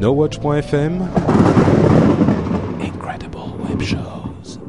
NoWatch.fm 0.00 1.08
Incredible 2.80 3.50
Web 3.68 3.82
Shows 3.82 4.60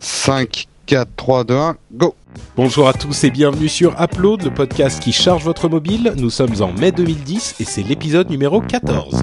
5, 0.00 0.66
4, 0.86 1.08
3, 1.16 1.44
2, 1.44 1.54
1, 1.54 1.76
go 1.92 2.16
Bonjour 2.56 2.88
à 2.88 2.94
tous 2.94 3.22
et 3.22 3.30
bienvenue 3.30 3.68
sur 3.68 3.94
Upload, 4.00 4.42
le 4.42 4.50
podcast 4.50 5.00
qui 5.00 5.12
charge 5.12 5.44
votre 5.44 5.68
mobile. 5.68 6.14
Nous 6.16 6.30
sommes 6.30 6.60
en 6.60 6.72
mai 6.72 6.90
2010 6.90 7.60
et 7.60 7.64
c'est 7.64 7.84
l'épisode 7.84 8.28
numéro 8.28 8.60
14. 8.60 9.22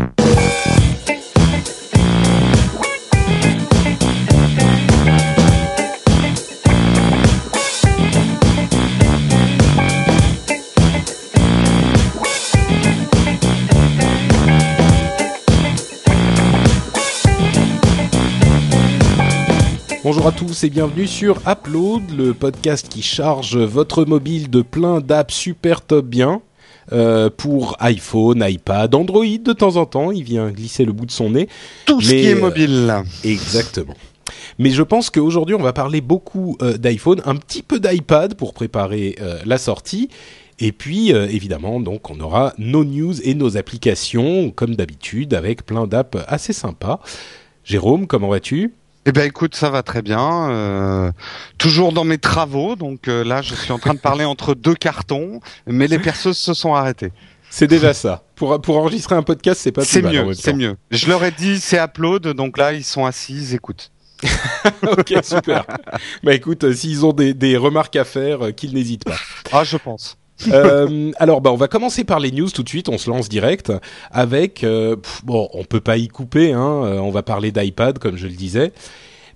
Bonjour 20.05 20.27
à 20.27 20.32
tous 20.32 20.64
et 20.64 20.69
bienvenue 20.69 21.07
sur 21.07 21.41
Upload, 21.47 22.11
le 22.15 22.36
podcast 22.36 22.89
qui 22.89 23.01
charge 23.01 23.57
votre 23.57 24.05
mobile 24.05 24.51
de 24.51 24.61
plein 24.61 25.01
d'apps 25.01 25.33
super 25.33 25.82
top 25.82 26.05
bien. 26.05 26.43
euh, 26.91 27.32
pour 27.36 27.75
iPhone, 27.79 28.46
iPad, 28.47 28.93
Android 28.93 29.25
de 29.25 29.51
temps 29.51 29.77
en 29.77 29.87
temps, 29.87 30.11
il 30.11 30.23
vient 30.23 30.51
glisser 30.51 30.86
le 30.86 30.91
bout 30.91 31.07
de 31.07 31.11
son 31.11 31.32
nez. 31.32 31.49
Tout 31.87 32.02
ce 32.02 32.11
Mais, 32.11 32.22
qui 32.22 32.27
est 32.27 32.36
euh, 32.36 32.39
mobile 32.39 32.86
là. 32.86 33.03
Exactement. 33.23 33.95
Mais 34.59 34.69
je 34.69 34.83
pense 34.83 35.09
qu'aujourd'hui, 35.09 35.55
on 35.55 35.63
va 35.63 35.73
parler 35.73 36.02
beaucoup 36.02 36.55
euh, 36.61 36.77
d'iPhone, 36.77 37.23
un 37.25 37.38
petit 37.38 37.63
peu 37.63 37.80
d'iPad 37.80 38.35
pour 38.35 38.53
préparer 38.53 39.16
euh, 39.22 39.39
la 39.44 39.58
sortie. 39.58 40.09
Et 40.59 40.72
puis, 40.72 41.13
euh, 41.13 41.27
évidemment, 41.27 41.80
donc, 41.80 42.11
on 42.11 42.19
aura 42.19 42.53
nos 42.59 42.85
news 42.85 43.19
et 43.23 43.33
nos 43.33 43.58
applications, 43.58 44.52
comme 44.52 44.75
d'habitude, 44.75 45.33
avec 45.33 45.66
plein 45.66 45.88
d'apps 45.88 46.19
assez 46.27 46.53
sympas. 46.53 46.99
Jérôme, 47.63 48.05
comment 48.05 48.30
vas-tu? 48.30 48.71
Eh 49.06 49.11
ben 49.11 49.23
écoute, 49.28 49.56
ça 49.56 49.70
va 49.70 49.84
très 49.84 50.02
bien. 50.02 50.50
euh, 50.50 51.11
toujours 51.58 51.92
dans 51.94 52.03
mes 52.03 52.17
travaux, 52.17 52.75
donc 52.75 53.08
euh, 53.08 53.23
là 53.23 53.42
je 53.42 53.53
suis 53.53 53.72
en 53.72 53.78
train 53.80 53.94
de 53.94 54.00
parler 54.00 54.25
entre 54.25 54.56
deux 54.56 54.73
cartons, 54.73 55.39
mais 55.67 55.88
les 55.88 56.00
perceuses 56.00 56.38
se 56.38 56.53
sont 56.53 56.73
arrêtées. 56.73 57.11
C'est 57.52 57.67
déjà 57.67 57.94
ça. 57.94 58.23
Pour, 58.36 58.59
pour 58.61 58.78
enregistrer 58.78 59.16
un 59.16 59.22
podcast, 59.22 59.61
c'est 59.64 59.72
pas 59.72 59.81
plus 59.83 59.89
C'est 59.89 60.02
mieux, 60.02 60.33
c'est 60.33 60.53
mieux. 60.53 60.76
Je 60.92 61.08
leur 61.08 61.23
ai 61.23 61.31
dit 61.31 61.59
c'est 61.59 61.78
upload, 61.81 62.28
donc 62.30 62.58
là 62.58 62.73
ils 62.73 62.83
sont 62.83 63.06
assis, 63.06 63.33
ils 63.33 63.53
écoutent. 63.53 63.92
ok, 64.83 65.14
super. 65.23 65.66
bah 66.23 66.33
écoute, 66.33 66.64
euh, 66.64 66.73
s'ils 66.73 67.06
ont 67.06 67.14
des, 67.14 67.33
des 67.33 67.58
remarques 67.58 67.95
à 67.98 68.06
faire, 68.06 68.45
euh, 68.45 68.52
qu'ils 68.52 68.73
n'hésitent 68.73 69.03
pas. 69.06 69.17
Ah 69.52 69.64
je 69.64 69.78
pense. 69.78 70.17
Euh, 70.52 71.11
alors, 71.17 71.41
bah, 71.41 71.52
on 71.52 71.55
va 71.55 71.67
commencer 71.67 72.03
par 72.03 72.19
les 72.19 72.31
news 72.31 72.50
tout 72.50 72.64
de 72.64 72.69
suite. 72.69 72.89
On 72.89 72.97
se 72.97 73.09
lance 73.09 73.30
direct 73.30 73.72
avec. 74.11 74.64
euh, 74.64 74.95
pff, 74.97 75.23
bon, 75.23 75.47
on 75.53 75.64
peut 75.64 75.80
pas 75.81 75.97
y 75.97 76.08
couper. 76.08 76.52
Hein, 76.53 76.81
euh, 76.83 77.00
on 77.00 77.09
va 77.11 77.23
parler 77.23 77.52
d'iPad, 77.52 78.00
comme 78.00 78.17
je 78.17 78.27
le 78.27 78.33
disais. 78.33 78.73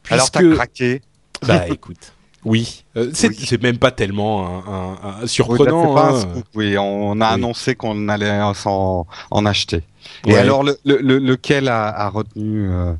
Alors 0.09 0.30
t'as 0.31 0.44
craqué. 0.53 1.02
Bah, 1.47 1.67
écoute. 1.69 2.14
Oui, 2.45 2.83
Euh, 2.95 3.09
c'est 3.14 3.28
Oui. 3.30 3.58
même 3.61 3.78
pas 3.80 3.91
tellement 3.91 4.45
un, 4.47 4.72
un- 4.72 4.91
un 4.91 4.94
Oui, 4.94 5.19
bah, 5.22 5.28
surprenant. 5.28 5.97
un 5.97 6.16
hein. 6.22 6.25
oui, 6.56 6.78
on 6.78 7.19
a 7.19 7.28
Oui. 7.28 7.34
annoncé 7.34 7.75
qu'on 7.75 8.08
allait 8.08 8.39
s'en 8.56 9.06
en 9.30 9.45
acheter. 9.45 9.81
Et 10.25 10.38
alors 10.38 10.63
le, 10.63 10.78
le- 10.86 11.00
le- 11.02 11.17
lequel 11.19 11.67
a, 11.67 11.88
a 11.88 12.08
retenu 12.09 12.69
euh, 12.72 12.94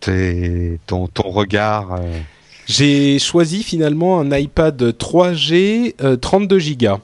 tes, 0.00 0.78
ton, 0.86 1.06
ton 1.06 1.30
regard 1.30 1.94
euh, 1.94 2.18
J'ai 2.66 3.18
choisi 3.18 3.62
finalement 3.62 4.20
un 4.20 4.30
iPad 4.30 4.80
3G 4.82 5.94
euh, 6.02 6.16
32 6.16 6.58
Go. 6.78 6.98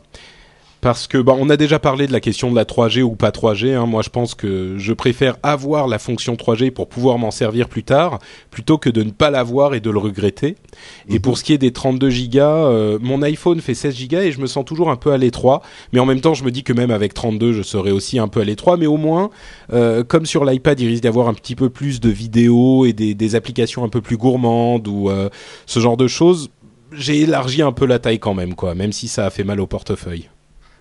Parce 0.81 1.09
que 1.09 1.19
bah, 1.19 1.35
on 1.37 1.51
a 1.51 1.57
déjà 1.57 1.81
parlé 1.81 2.07
de 2.07 2.13
la 2.13 2.21
question 2.21 2.51
de 2.53 2.57
la 2.57 2.65
3G 2.65 3.03
ou 3.03 3.17
pas 3.17 3.31
3G. 3.31 3.75
Hein. 3.75 3.87
Moi, 3.87 4.03
je 4.03 4.11
pense 4.11 4.37
que 4.37 4.77
je 4.79 4.93
préfère 4.93 5.37
avoir 5.43 5.89
la 5.89 5.99
fonction 5.99 6.35
3G 6.37 6.71
pour 6.71 6.89
pouvoir 6.89 7.19
m'en 7.19 7.33
servir 7.33 7.69
plus 7.69 7.83
tard, 7.83 8.21
plutôt 8.53 8.79
que 8.79 8.89
de 8.89 9.03
ne 9.03 9.11
pas 9.11 9.31
l'avoir 9.31 9.75
et 9.75 9.81
de 9.81 9.91
le 9.91 9.99
regretter. 9.99 10.55
Et 11.09 11.15
Mhm. 11.15 11.21
pour 11.21 11.37
ce 11.37 11.43
qui 11.43 11.53
est 11.53 11.59
des 11.59 11.73
32 11.73 12.11
Go, 12.29 12.39
euh, 12.41 12.99
mon 13.03 13.23
iPhone 13.23 13.61
fait 13.61 13.75
16 13.75 14.07
Go 14.09 14.19
et 14.19 14.31
je 14.31 14.41
me 14.41 14.47
sens 14.47 14.65
toujours 14.65 14.89
un 14.91 14.95
peu 14.97 15.11
à 15.11 15.19
l'étroit. 15.19 15.63
Mais 15.93 15.99
en 15.99 16.07
même 16.07 16.21
temps, 16.21 16.35
je 16.35 16.45
me 16.45 16.53
dis 16.53 16.63
que 16.63 16.73
même 16.73 16.93
avec 16.93 17.13
32, 17.13 17.53
je 17.53 17.63
serais 17.63 17.91
aussi 17.91 18.21
un 18.21 18.29
peu 18.29 18.41
à 18.41 18.45
l'étroit. 18.45 18.77
Mais 18.77 18.87
au 18.87 18.99
moins, 18.99 19.31
euh, 19.73 20.05
comme 20.05 20.27
sur 20.27 20.45
l'iPad, 20.45 20.79
il 20.79 20.87
risque 20.87 21.03
d'avoir 21.03 21.27
un 21.27 21.35
petit 21.35 21.57
peu 21.57 21.71
plus 21.71 21.99
de 21.99 22.09
vidéos 22.09 22.85
et 22.87 22.93
des, 22.93 23.15
des 23.15 23.35
applications 23.35 23.83
un 23.83 23.89
peu 23.89 24.01
plus 24.01 24.17
gourmandes 24.17 24.87
ou 24.87 25.11
euh, 25.11 25.29
ce 25.67 25.81
genre 25.81 25.97
de 25.97 26.07
choses. 26.07 26.51
J'ai 26.93 27.23
élargi 27.23 27.63
un 27.63 27.73
peu 27.73 27.85
la 27.85 27.99
taille 27.99 28.21
quand 28.21 28.35
même, 28.35 28.55
quoi, 28.55 28.77
même 28.77 28.93
si 28.93 29.09
ça 29.09 29.27
a 29.27 29.31
fait 29.31 29.45
mal 29.45 29.61
au 29.61 29.67
portefeuille. 29.67 30.29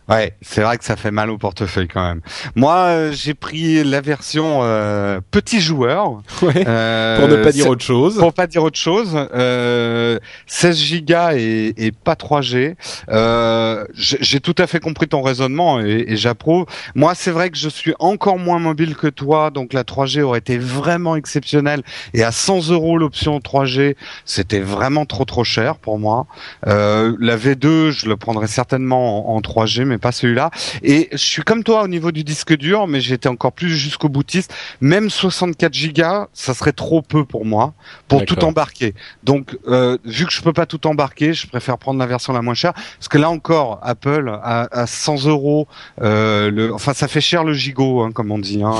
Ouais, 0.09 0.35
c'est 0.41 0.61
vrai 0.61 0.77
que 0.77 0.85
ça 0.85 0.95
fait 0.95 1.11
mal 1.11 1.29
au 1.29 1.37
portefeuille 1.37 1.87
quand 1.87 2.01
même. 2.07 2.21
Moi, 2.55 2.75
euh, 2.75 3.11
j'ai 3.11 3.33
pris 3.33 3.83
la 3.83 3.99
version 4.01 4.59
euh, 4.63 5.19
petit 5.31 5.59
joueur. 5.59 6.21
Ouais. 6.41 6.63
euh, 6.67 7.19
Pour 7.19 7.27
ne 7.27 7.43
pas 7.43 7.51
dire 7.51 7.67
autre 7.69 7.83
chose. 7.83 8.17
Pour 8.17 8.33
pas 8.33 8.47
dire 8.47 8.63
autre 8.63 8.77
chose, 8.79 9.17
euh, 9.33 10.17
16 10.45 10.77
gigas 10.77 11.33
et, 11.35 11.73
et 11.77 11.91
pas 11.91 12.13
3G. 12.13 12.75
Euh, 13.09 13.85
j'ai 13.93 14.17
j'ai 14.21 14.39
tout 14.39 14.55
à 14.57 14.67
fait 14.67 14.79
compris 14.79 15.07
ton 15.07 15.21
raisonnement 15.21 15.79
et, 15.81 16.05
et 16.07 16.15
j'approuve. 16.15 16.65
Moi, 16.95 17.13
c'est 17.15 17.31
vrai 17.31 17.49
que 17.49 17.57
je 17.57 17.69
suis 17.69 17.93
encore 17.99 18.37
moins 18.39 18.59
mobile 18.59 18.95
que 18.95 19.07
toi, 19.07 19.49
donc 19.49 19.73
la 19.73 19.83
3G 19.83 20.21
aurait 20.21 20.39
été 20.39 20.57
vraiment 20.57 21.15
exceptionnelle. 21.15 21.81
Et 22.13 22.23
à 22.23 22.31
100 22.31 22.69
euros 22.69 22.97
l'option 22.97 23.39
3G, 23.39 23.95
c'était 24.25 24.59
vraiment 24.59 25.05
trop 25.05 25.25
trop 25.25 25.43
cher 25.43 25.77
pour 25.77 25.99
moi. 25.99 26.27
Euh, 26.67 27.15
la 27.19 27.35
V2, 27.37 27.89
je 27.91 28.07
le 28.07 28.15
prendrais 28.17 28.47
certainement 28.47 29.29
en, 29.33 29.35
en 29.37 29.41
3G, 29.41 29.83
mais 29.85 29.96
pas 29.97 30.11
celui-là. 30.11 30.51
Et 30.83 31.09
je 31.11 31.17
suis 31.17 31.41
comme 31.43 31.63
toi 31.63 31.83
au 31.83 31.87
niveau 31.87 32.11
du 32.11 32.23
disque 32.23 32.55
dur, 32.55 32.87
mais 32.87 33.01
j'étais 33.01 33.29
encore 33.29 33.51
plus 33.51 33.69
jusqu'au 33.75 34.09
boutiste. 34.09 34.53
Même 34.81 35.09
64 35.09 35.73
gigas, 35.73 36.27
ça 36.33 36.53
serait 36.53 36.71
trop 36.71 37.01
peu 37.01 37.25
pour 37.25 37.45
moi 37.45 37.73
pour 38.07 38.19
tout 38.25 38.43
embarquer. 38.43 38.93
Donc, 39.23 39.57
euh, 39.67 39.97
vu 40.05 40.25
que 40.25 40.31
je 40.31 40.41
peux 40.41 40.53
pas 40.53 40.65
tout 40.65 40.85
embarquer, 40.87 41.33
je 41.33 41.47
préfère 41.47 41.77
prendre 41.77 41.99
la 41.99 42.05
version 42.05 42.33
la 42.33 42.41
moins 42.41 42.53
chère, 42.53 42.73
parce 42.73 43.07
que 43.09 43.17
là 43.17 43.29
encore, 43.29 43.79
Apple 43.83 44.29
à, 44.43 44.67
à 44.71 44.87
100 44.87 45.25
euros, 45.25 45.67
euh, 46.01 46.49
le, 46.51 46.73
enfin 46.73 46.93
ça 46.93 47.07
fait 47.07 47.21
cher 47.21 47.43
le 47.43 47.53
gigot, 47.53 48.01
hein, 48.01 48.11
comme 48.11 48.31
on 48.31 48.37
dit. 48.39 48.61
Hein, 48.63 48.75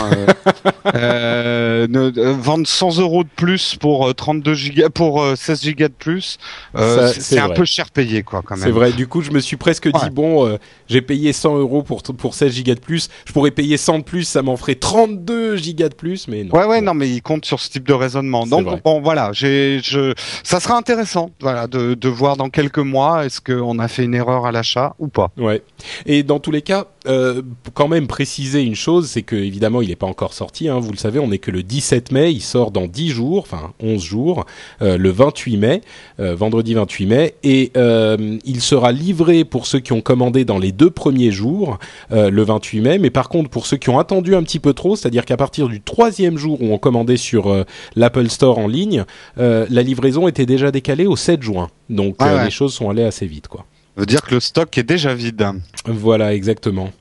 euh, 0.96 1.88
ne- 1.90 2.32
vendre 2.32 2.68
100 2.68 3.00
euros 3.00 3.24
de 3.24 3.30
plus 3.36 3.76
pour 3.76 4.08
euh, 4.10 4.14
32 4.14 4.54
gigas, 4.54 4.90
pour 4.90 5.22
euh, 5.22 5.36
16 5.36 5.62
gigas 5.62 5.88
de 5.90 5.94
plus, 5.94 6.38
euh, 6.76 7.12
c'est 7.18 7.40
un 7.40 7.50
peu 7.50 7.66
cher 7.66 7.90
payé, 7.92 8.24
quoi, 8.24 8.42
quand 8.46 8.56
même. 8.56 8.64
C'est 8.66 8.72
vrai. 8.72 8.92
Du 8.92 9.08
coup, 9.08 9.22
je 9.22 9.32
me 9.32 9.40
suis 9.40 9.58
presque 9.58 9.88
dit 9.88 10.10
bon, 10.12 10.46
euh, 10.48 10.58
j'ai 10.90 11.02
payé 11.08 11.34
100 11.34 11.58
euros 11.58 11.82
pour 11.82 12.04
pour 12.04 12.36
16 12.36 12.52
gigas 12.54 12.76
de 12.76 12.80
plus. 12.80 13.10
Je 13.26 13.34
pourrais 13.34 13.52
payer 13.52 13.78
100 13.78 14.00
de 14.00 14.04
plus, 14.04 14.24
ça 14.26 14.42
m'en 14.44 14.58
ferait 14.58 14.76
32 14.76 15.56
gigas 15.56 15.90
de 15.90 15.96
plus, 15.96 16.28
mais 16.28 16.44
non. 16.44 16.54
Ouais, 16.56 16.66
ouais, 16.66 16.80
Bon. 16.80 16.88
non, 16.88 16.94
mais 16.94 17.10
il 17.10 17.22
compte 17.22 17.46
sur 17.46 17.60
ce 17.60 17.70
type 17.70 17.88
de 17.88 17.94
raisonnement. 17.94 18.46
Donc 18.46 18.66
vrai. 18.66 18.82
bon, 18.84 19.02
voilà, 19.02 19.32
j'ai, 19.34 19.80
je, 19.84 20.14
ça 20.44 20.60
sera 20.60 20.76
intéressant, 20.78 21.32
voilà, 21.42 21.68
de, 21.68 21.94
de 21.96 22.10
voir 22.10 22.38
dans 22.38 22.50
quelques 22.50 22.78
mois 22.80 23.26
est-ce 23.26 23.42
qu'on 23.42 23.80
a 23.80 23.88
fait 23.88 24.04
une 24.04 24.14
erreur 24.14 24.46
à 24.46 24.52
l'achat 24.52 24.96
ou 25.00 25.08
pas. 25.08 25.32
Ouais. 25.38 25.62
Et 26.06 26.24
dans 26.24 26.40
tous 26.40 26.52
les 26.52 26.62
cas, 26.62 26.86
euh, 27.08 27.42
quand 27.74 27.88
même 27.88 28.08
préciser 28.08 28.62
une 28.62 28.76
chose, 28.76 29.08
c'est 29.08 29.22
que 29.22 29.36
évidemment, 29.36 29.82
il 29.82 29.90
n'est 29.90 29.96
pas 29.96 30.08
encore 30.08 30.34
sorti. 30.34 30.68
Hein, 30.68 30.80
vous 30.80 30.92
le 30.92 30.98
savez, 30.98 31.20
on 31.20 31.28
n'est 31.28 31.38
que 31.38 31.52
le 31.52 31.64
17 31.64 32.12
mai. 32.12 32.32
Il 32.32 32.42
sort 32.42 32.72
dans 32.72 32.88
10 32.88 33.10
jours, 33.10 33.40
enfin 33.40 33.74
11 33.82 34.04
jours, 34.04 34.46
euh, 34.82 34.98
le 34.98 35.10
28 35.10 35.58
mai, 35.58 35.82
euh, 36.20 36.36
vendredi 36.36 36.74
28 36.74 37.06
mai, 37.06 37.36
et 37.44 37.72
il 38.46 38.62
sera 38.62 38.92
livré 38.92 39.44
pour 39.46 39.66
ceux 39.66 39.80
qui 39.80 39.94
ont 39.94 40.02
commandé 40.02 40.46
dans 40.46 40.58
les 40.58 40.72
deux 40.72 40.90
premiers 40.90 41.32
jours, 41.32 41.78
le 42.12 42.44
28 42.44 42.82
mai. 42.82 42.98
Mais 42.98 43.10
par 43.10 43.30
contre, 43.30 43.50
pour 43.50 43.66
ceux 43.66 43.78
qui 43.78 43.90
ont 43.90 44.00
attendu 44.00 44.36
un 44.36 44.44
petit 44.44 44.60
peu 44.60 44.74
trop, 44.74 44.96
c'est-à-dire 44.96 45.26
qu'à 45.26 45.38
partir 45.38 45.68
du 45.68 45.82
troisième 45.82 46.38
jour 46.38 46.62
où 46.62 46.74
on 46.74 46.78
commandait 46.78 47.18
sur 47.18 47.66
l'Apple 47.96 48.30
Store 48.30 48.58
en 48.58 48.68
ligne, 48.68 49.06
la 49.38 49.84
livraison 49.84 50.28
était 50.28 50.46
déjà 50.46 50.72
décalée 50.72 51.06
au 51.06 51.16
7 51.16 51.42
juin. 51.42 51.70
Donc 51.90 52.22
ouais. 52.22 52.46
les 52.46 52.52
choses 52.52 52.74
sont 52.74 52.90
allées 52.90 53.04
assez 53.04 53.26
vite, 53.26 53.48
quoi. 53.48 53.66
Veut 53.98 54.06
dire 54.06 54.22
que 54.22 54.36
le 54.36 54.40
stock 54.40 54.78
est 54.78 54.84
déjà 54.84 55.16
vide. 55.16 55.44
Voilà, 55.86 56.36
exactement. 56.36 56.92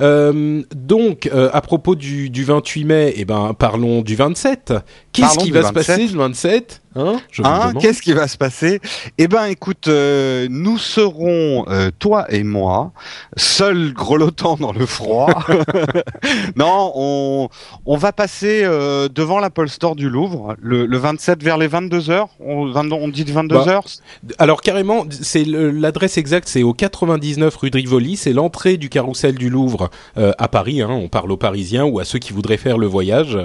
Euh, 0.00 0.62
donc, 0.74 1.28
euh, 1.32 1.50
à 1.52 1.60
propos 1.60 1.94
du, 1.94 2.30
du 2.30 2.44
28 2.44 2.84
mai, 2.84 3.12
eh 3.16 3.26
ben, 3.26 3.54
parlons 3.58 4.00
du 4.00 4.16
27. 4.16 4.72
Qu'est-ce 5.12 5.38
qui 5.38 5.50
va 5.50 5.60
se 5.60 5.72
27? 5.72 5.74
passer 5.74 6.06
le 6.06 6.18
27 6.18 6.79
hein 6.96 7.20
Hein, 7.44 7.72
qu'est-ce 7.80 8.02
qui 8.02 8.12
va 8.12 8.28
se 8.28 8.36
passer? 8.36 8.80
Eh 9.18 9.28
ben, 9.28 9.46
écoute, 9.46 9.88
euh, 9.88 10.46
nous 10.50 10.78
serons 10.78 11.64
euh, 11.68 11.90
toi 11.98 12.26
et 12.32 12.42
moi 12.42 12.92
seuls 13.36 13.92
grelottant 13.92 14.56
dans 14.56 14.72
le 14.72 14.86
froid. 14.86 15.28
non, 16.56 16.92
on 16.94 17.48
on 17.86 17.96
va 17.96 18.12
passer 18.12 18.62
euh, 18.64 19.08
devant 19.08 19.38
l'Apple 19.38 19.68
Store 19.68 19.96
du 19.96 20.08
Louvre 20.08 20.56
le, 20.60 20.86
le 20.86 20.98
27 20.98 21.42
vers 21.42 21.58
les 21.58 21.66
22 21.66 22.10
heures. 22.10 22.28
On, 22.40 23.08
dit 23.08 23.24
22 23.24 23.54
Bah, 23.54 23.64
heures. 23.68 23.84
Alors 24.38 24.62
carrément, 24.62 25.04
c'est 25.10 25.44
l'adresse 25.44 26.18
exacte, 26.18 26.48
c'est 26.48 26.62
au 26.62 26.72
99 26.72 27.54
rue 27.56 27.70
de 27.70 27.76
Rivoli, 27.76 28.16
c'est 28.16 28.32
l'entrée 28.32 28.76
du 28.76 28.88
carrousel 28.88 29.36
du 29.36 29.50
Louvre 29.50 29.90
euh, 30.18 30.32
à 30.38 30.48
Paris. 30.48 30.82
Hein, 30.82 30.90
on 30.90 31.08
parle 31.08 31.32
aux 31.32 31.36
Parisiens 31.36 31.84
ou 31.84 31.98
à 31.98 32.04
ceux 32.04 32.18
qui 32.18 32.32
voudraient 32.32 32.56
faire 32.56 32.78
le 32.78 32.86
voyage 32.86 33.38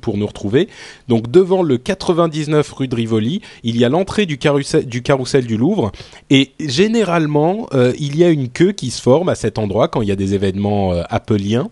pour 0.00 0.16
nous 0.16 0.26
retrouver. 0.26 0.68
Donc 1.08 1.30
devant 1.30 1.62
le 1.62 1.78
99 1.78 2.72
rue 2.72 2.88
Rivoli, 2.92 3.40
il 3.62 3.76
y 3.76 3.84
a 3.84 3.88
l'entrée 3.88 4.26
du 4.26 4.38
carrousel, 4.38 5.46
du 5.46 5.56
Louvre 5.56 5.92
et 6.30 6.52
généralement 6.60 7.68
euh, 7.72 7.92
il 7.98 8.16
y 8.16 8.24
a 8.24 8.30
une 8.30 8.48
queue 8.48 8.72
qui 8.72 8.90
se 8.90 9.00
forme 9.00 9.28
à 9.28 9.34
cet 9.34 9.58
endroit 9.58 9.88
quand 9.88 10.02
il 10.02 10.08
y 10.08 10.12
a 10.12 10.16
des 10.16 10.34
événements 10.34 10.92
euh, 10.92 11.02
appeliens. 11.08 11.68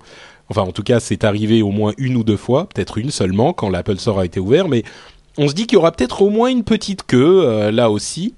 Enfin, 0.48 0.62
en 0.62 0.72
tout 0.72 0.82
cas, 0.82 0.98
c'est 0.98 1.22
arrivé 1.22 1.62
au 1.62 1.70
moins 1.70 1.92
une 1.96 2.16
ou 2.16 2.24
deux 2.24 2.36
fois, 2.36 2.68
peut-être 2.68 2.98
une 2.98 3.10
seulement, 3.10 3.52
quand 3.52 3.68
l'Apple 3.70 3.98
Store 3.98 4.18
a 4.18 4.24
été 4.24 4.40
ouvert, 4.40 4.68
mais 4.68 4.82
on 5.38 5.48
se 5.48 5.54
dit 5.54 5.66
qu'il 5.66 5.76
y 5.76 5.78
aura 5.78 5.92
peut-être 5.92 6.22
au 6.22 6.30
moins 6.30 6.48
une 6.48 6.64
petite 6.64 7.04
queue 7.04 7.42
euh, 7.44 7.70
là 7.70 7.90
aussi 7.90 8.34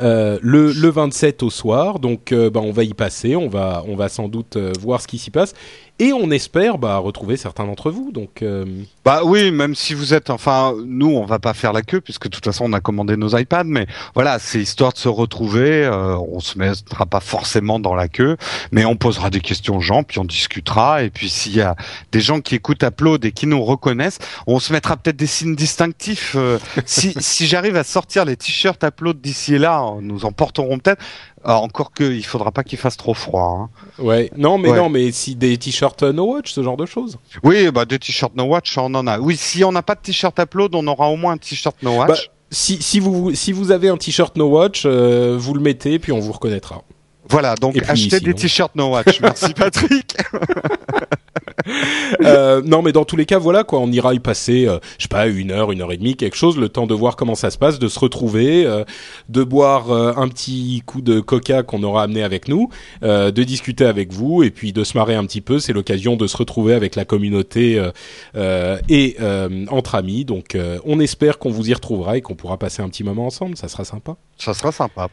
le, 0.00 0.38
le 0.40 0.88
27 0.88 1.42
au 1.42 1.50
soir 1.50 1.98
donc 1.98 2.32
euh, 2.32 2.50
bah, 2.50 2.60
on 2.62 2.72
va 2.72 2.84
y 2.84 2.94
passer 2.94 3.36
on 3.36 3.48
va 3.48 3.84
on 3.88 3.96
va 3.96 4.08
sans 4.08 4.28
doute 4.28 4.56
voir 4.80 5.00
ce 5.00 5.06
qui 5.06 5.18
s'y 5.18 5.30
passe 5.30 5.54
et 6.00 6.12
on 6.12 6.32
espère 6.32 6.78
bah, 6.78 6.96
retrouver 6.98 7.36
certains 7.36 7.66
d'entre 7.66 7.92
vous. 7.92 8.10
Donc, 8.10 8.42
euh, 8.42 8.64
bah 9.04 9.20
oui, 9.24 9.52
même 9.52 9.76
si 9.76 9.94
vous 9.94 10.12
êtes, 10.12 10.28
enfin, 10.28 10.74
nous, 10.84 11.06
on 11.06 11.24
va 11.24 11.38
pas 11.38 11.54
faire 11.54 11.72
la 11.72 11.82
queue 11.82 12.00
puisque 12.00 12.24
de 12.24 12.30
toute 12.30 12.44
façon, 12.44 12.64
on 12.64 12.72
a 12.72 12.80
commandé 12.80 13.16
nos 13.16 13.36
iPads, 13.36 13.62
mais 13.64 13.86
voilà, 14.14 14.40
c'est 14.40 14.58
histoire 14.58 14.92
de 14.92 14.98
se 14.98 15.08
retrouver. 15.08 15.84
Euh, 15.84 16.16
on 16.16 16.40
se 16.40 16.58
mettra 16.58 17.06
pas 17.06 17.20
forcément 17.20 17.78
dans 17.78 17.94
la 17.94 18.08
queue, 18.08 18.36
mais 18.72 18.84
on 18.84 18.96
posera 18.96 19.30
des 19.30 19.40
questions 19.40 19.76
aux 19.76 19.80
gens, 19.80 20.02
puis 20.02 20.18
on 20.18 20.24
discutera. 20.24 21.04
Et 21.04 21.10
puis 21.10 21.28
s'il 21.28 21.54
y 21.54 21.60
a 21.60 21.76
des 22.10 22.20
gens 22.20 22.40
qui 22.40 22.56
écoutent 22.56 22.82
Upload 22.82 23.24
et 23.24 23.30
qui 23.30 23.46
nous 23.46 23.62
reconnaissent, 23.62 24.18
on 24.48 24.58
se 24.58 24.72
mettra 24.72 24.96
peut-être 24.96 25.16
des 25.16 25.28
signes 25.28 25.54
distinctifs. 25.54 26.34
Euh, 26.36 26.58
si 26.86 27.14
si 27.20 27.46
j'arrive 27.46 27.76
à 27.76 27.84
sortir 27.84 28.24
les 28.24 28.36
t-shirts 28.36 28.82
Upload 28.82 29.20
d'ici 29.20 29.53
là, 29.58 29.94
nous 30.00 30.24
en 30.24 30.32
porterons 30.32 30.78
peut-être. 30.78 31.02
Alors, 31.44 31.62
encore 31.62 31.92
que, 31.92 32.04
il 32.04 32.24
faudra 32.24 32.52
pas 32.52 32.64
qu'il 32.64 32.78
fasse 32.78 32.96
trop 32.96 33.14
froid. 33.14 33.58
Hein. 33.60 34.02
Ouais, 34.02 34.30
non, 34.36 34.56
mais 34.58 34.72
non, 34.72 34.88
mais 34.88 35.12
si 35.12 35.34
des 35.34 35.56
t-shirts 35.58 36.02
No 36.02 36.24
Watch, 36.24 36.52
ce 36.52 36.62
genre 36.62 36.76
de 36.76 36.86
choses. 36.86 37.18
Oui, 37.42 37.70
bah 37.70 37.84
des 37.84 37.98
t-shirts 37.98 38.34
No 38.34 38.44
Watch, 38.44 38.78
on 38.78 38.94
en 38.94 39.06
a. 39.06 39.18
Oui, 39.18 39.36
si 39.36 39.62
on 39.64 39.72
n'a 39.72 39.82
pas 39.82 39.94
de 39.94 40.00
t-shirt 40.00 40.38
Upload, 40.38 40.74
on 40.74 40.86
aura 40.86 41.08
au 41.08 41.16
moins 41.16 41.32
un 41.32 41.38
t-shirt 41.38 41.76
No 41.82 41.96
Watch. 41.96 42.08
Bah, 42.08 42.32
si, 42.50 42.80
si 42.80 43.00
vous 43.00 43.34
si 43.34 43.52
vous 43.52 43.72
avez 43.72 43.88
un 43.88 43.96
t-shirt 43.96 44.36
No 44.36 44.46
Watch, 44.46 44.84
euh, 44.86 45.36
vous 45.38 45.54
le 45.54 45.60
mettez 45.60 45.98
puis 45.98 46.12
on 46.12 46.20
vous 46.20 46.32
reconnaîtra. 46.32 46.82
Voilà, 47.28 47.54
donc 47.56 47.76
achetez 47.88 48.20
des 48.20 48.34
t-shirts 48.34 48.74
No 48.74 48.88
Watch. 48.90 49.20
Merci 49.20 49.52
Patrick. 49.56 50.16
euh, 52.22 52.62
non, 52.64 52.82
mais 52.82 52.92
dans 52.92 53.04
tous 53.04 53.16
les 53.16 53.26
cas, 53.26 53.38
voilà 53.38 53.64
quoi, 53.64 53.80
on 53.80 53.90
ira 53.90 54.14
y 54.14 54.18
passer, 54.18 54.66
euh, 54.66 54.78
je 54.98 55.04
sais 55.04 55.08
pas, 55.08 55.26
une 55.26 55.50
heure, 55.50 55.72
une 55.72 55.82
heure 55.82 55.92
et 55.92 55.96
demie, 55.96 56.16
quelque 56.16 56.36
chose, 56.36 56.58
le 56.58 56.68
temps 56.68 56.86
de 56.86 56.94
voir 56.94 57.16
comment 57.16 57.34
ça 57.34 57.50
se 57.50 57.58
passe, 57.58 57.78
de 57.78 57.88
se 57.88 57.98
retrouver, 57.98 58.66
euh, 58.66 58.84
de 59.28 59.44
boire 59.44 59.90
un 59.92 60.28
petit 60.28 60.82
coup 60.86 61.00
de 61.00 61.20
coca 61.20 61.62
qu'on 61.62 61.82
aura 61.82 62.04
amené 62.04 62.22
avec 62.22 62.48
nous, 62.48 62.68
de 63.02 63.42
discuter 63.42 63.84
avec 63.84 64.12
vous 64.12 64.42
et 64.42 64.50
puis 64.50 64.72
de 64.72 64.84
se 64.84 64.96
marrer 64.96 65.14
un 65.14 65.24
petit 65.24 65.40
peu. 65.40 65.58
C'est 65.58 65.72
l'occasion 65.72 66.16
de 66.16 66.26
se 66.26 66.36
retrouver 66.36 66.74
avec 66.74 66.96
la 66.96 67.04
communauté 67.04 67.82
et 68.88 69.16
entre 69.68 69.94
amis. 69.94 70.24
Donc, 70.24 70.56
on 70.84 71.00
espère 71.00 71.38
qu'on 71.38 71.50
vous 71.50 71.70
y 71.70 71.74
retrouvera 71.74 72.16
et 72.16 72.22
qu'on 72.22 72.34
pourra 72.34 72.58
passer 72.58 72.82
un 72.82 72.88
petit 72.88 73.04
moment 73.04 73.26
ensemble. 73.26 73.56
Ça 73.56 73.68
sera 73.68 73.84
sympa. 73.84 74.16
Ça 74.38 74.54
sera 74.54 74.72
sympa. 74.72 75.08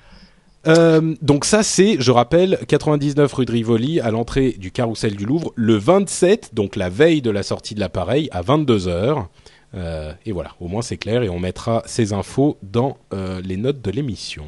Euh, 0.68 1.16
donc 1.22 1.46
ça 1.46 1.64
c'est, 1.64 1.98
je 2.00 2.12
rappelle, 2.12 2.60
99 2.68 3.34
rue 3.34 3.46
de 3.46 3.52
Rivoli 3.52 4.00
à 4.00 4.12
l'entrée 4.12 4.52
du 4.52 4.72
Carrousel 4.72 5.16
du 5.16 5.26
Louvre, 5.26 5.54
le 5.56 5.76
27, 5.76 6.52
donc 6.54 6.76
la 6.76 6.90
veille 6.90 7.22
de 7.22 7.32
la 7.32 7.44
sortie 7.44 7.74
de 7.74 7.80
l'appareil 7.80 8.30
à 8.32 8.42
22 8.42 8.78
h 8.88 9.26
euh, 9.74 10.14
et 10.26 10.32
voilà, 10.32 10.52
au 10.60 10.68
moins 10.68 10.82
c'est 10.82 10.98
clair 10.98 11.24
et 11.24 11.30
on 11.30 11.40
mettra 11.40 11.82
ces 11.86 12.14
infos 12.14 12.58
dans 12.62 12.98
euh, 13.14 13.42
les 13.44 13.58
notes 13.58 13.82
de 13.82 13.90
l'émission. 13.90 14.46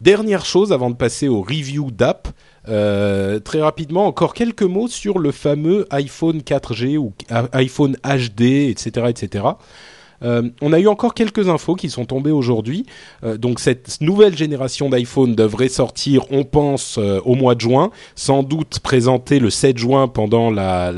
Dernière 0.00 0.44
chose 0.44 0.72
avant 0.72 0.90
de 0.90 0.96
passer 0.96 1.26
au 1.26 1.40
review 1.40 1.90
d'app, 1.90 2.28
très 2.66 3.62
rapidement 3.62 4.06
encore 4.06 4.34
quelques 4.34 4.62
mots 4.62 4.88
sur 4.88 5.18
le 5.18 5.32
fameux 5.32 5.86
iPhone 5.90 6.40
4G 6.40 6.98
ou 6.98 7.14
iPhone 7.52 7.96
HD, 8.04 8.68
etc., 8.68 9.06
etc. 9.08 9.44
Euh, 10.22 10.48
on 10.60 10.72
a 10.72 10.80
eu 10.80 10.88
encore 10.88 11.14
quelques 11.14 11.48
infos 11.48 11.74
qui 11.74 11.90
sont 11.90 12.04
tombées 12.04 12.30
aujourd'hui. 12.30 12.86
Euh, 13.24 13.36
donc 13.36 13.60
cette 13.60 14.00
nouvelle 14.00 14.36
génération 14.36 14.88
d'iPhone 14.88 15.34
devrait 15.34 15.68
sortir, 15.68 16.24
on 16.30 16.44
pense, 16.44 16.98
euh, 16.98 17.20
au 17.24 17.34
mois 17.34 17.54
de 17.54 17.60
juin, 17.60 17.90
sans 18.14 18.42
doute 18.42 18.80
présentée 18.80 19.38
le 19.38 19.50
7 19.50 19.78
juin 19.78 20.08
pendant 20.08 20.50
la, 20.50 20.92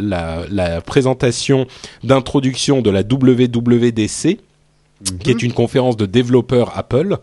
présentation 0.84 1.66
d'introduction 2.04 2.82
de 2.82 2.90
la 2.90 3.00
WWDC, 3.00 4.38
mhm. 5.00 5.18
qui 5.18 5.30
est 5.30 5.42
une 5.42 5.52
conférence 5.52 5.96
de 5.96 6.06
développeurs 6.06 6.76
Apple. 6.76 7.16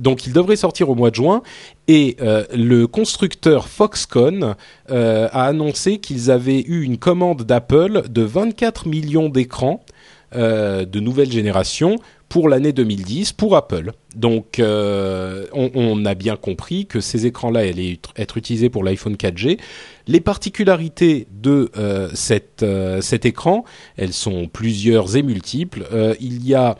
donc 0.00 0.26
il 0.26 0.32
devrait 0.32 0.56
sortir 0.56 0.88
au 0.88 0.94
mois 0.94 1.10
de 1.10 1.16
juin 1.16 1.42
et 1.88 2.16
le 2.54 2.86
constructeur 2.86 3.68
Foxconn 3.68 4.54
a 4.88 5.44
annoncé 5.44 5.98
qu'ils 5.98 6.30
avaient 6.30 6.62
eu 6.62 6.82
une 6.82 6.98
commande 6.98 7.42
d'Apple 7.42 8.04
de 8.08 8.22
24 8.22 8.88
millions 8.88 9.28
d'écrans 9.28 9.84
de 10.34 11.00
nouvelle 11.00 11.30
génération 11.30 11.96
pour 12.32 12.48
l'année 12.48 12.72
2010 12.72 13.34
pour 13.34 13.56
Apple. 13.56 13.92
Donc 14.14 14.58
euh, 14.58 15.44
on, 15.52 16.02
a 16.06 16.14
bien 16.14 16.36
compris 16.36 16.86
que 16.86 16.98
ces 16.98 17.26
écrans-là 17.26 17.60
allaient 17.60 17.98
être 18.16 18.38
utilisés 18.38 18.70
pour 18.70 18.84
l'iPhone 18.84 19.16
4G. 19.16 19.58
Les 20.06 20.20
particularités 20.20 21.26
de 21.30 21.70
euh, 21.76 22.08
cette, 22.14 22.64
cet 23.02 23.26
écran, 23.26 23.66
elles 23.98 24.14
sont 24.14 24.48
plusieurs 24.48 25.14
et 25.14 25.22
multiples. 25.22 25.84
il 26.20 26.46
y 26.46 26.54
a 26.54 26.76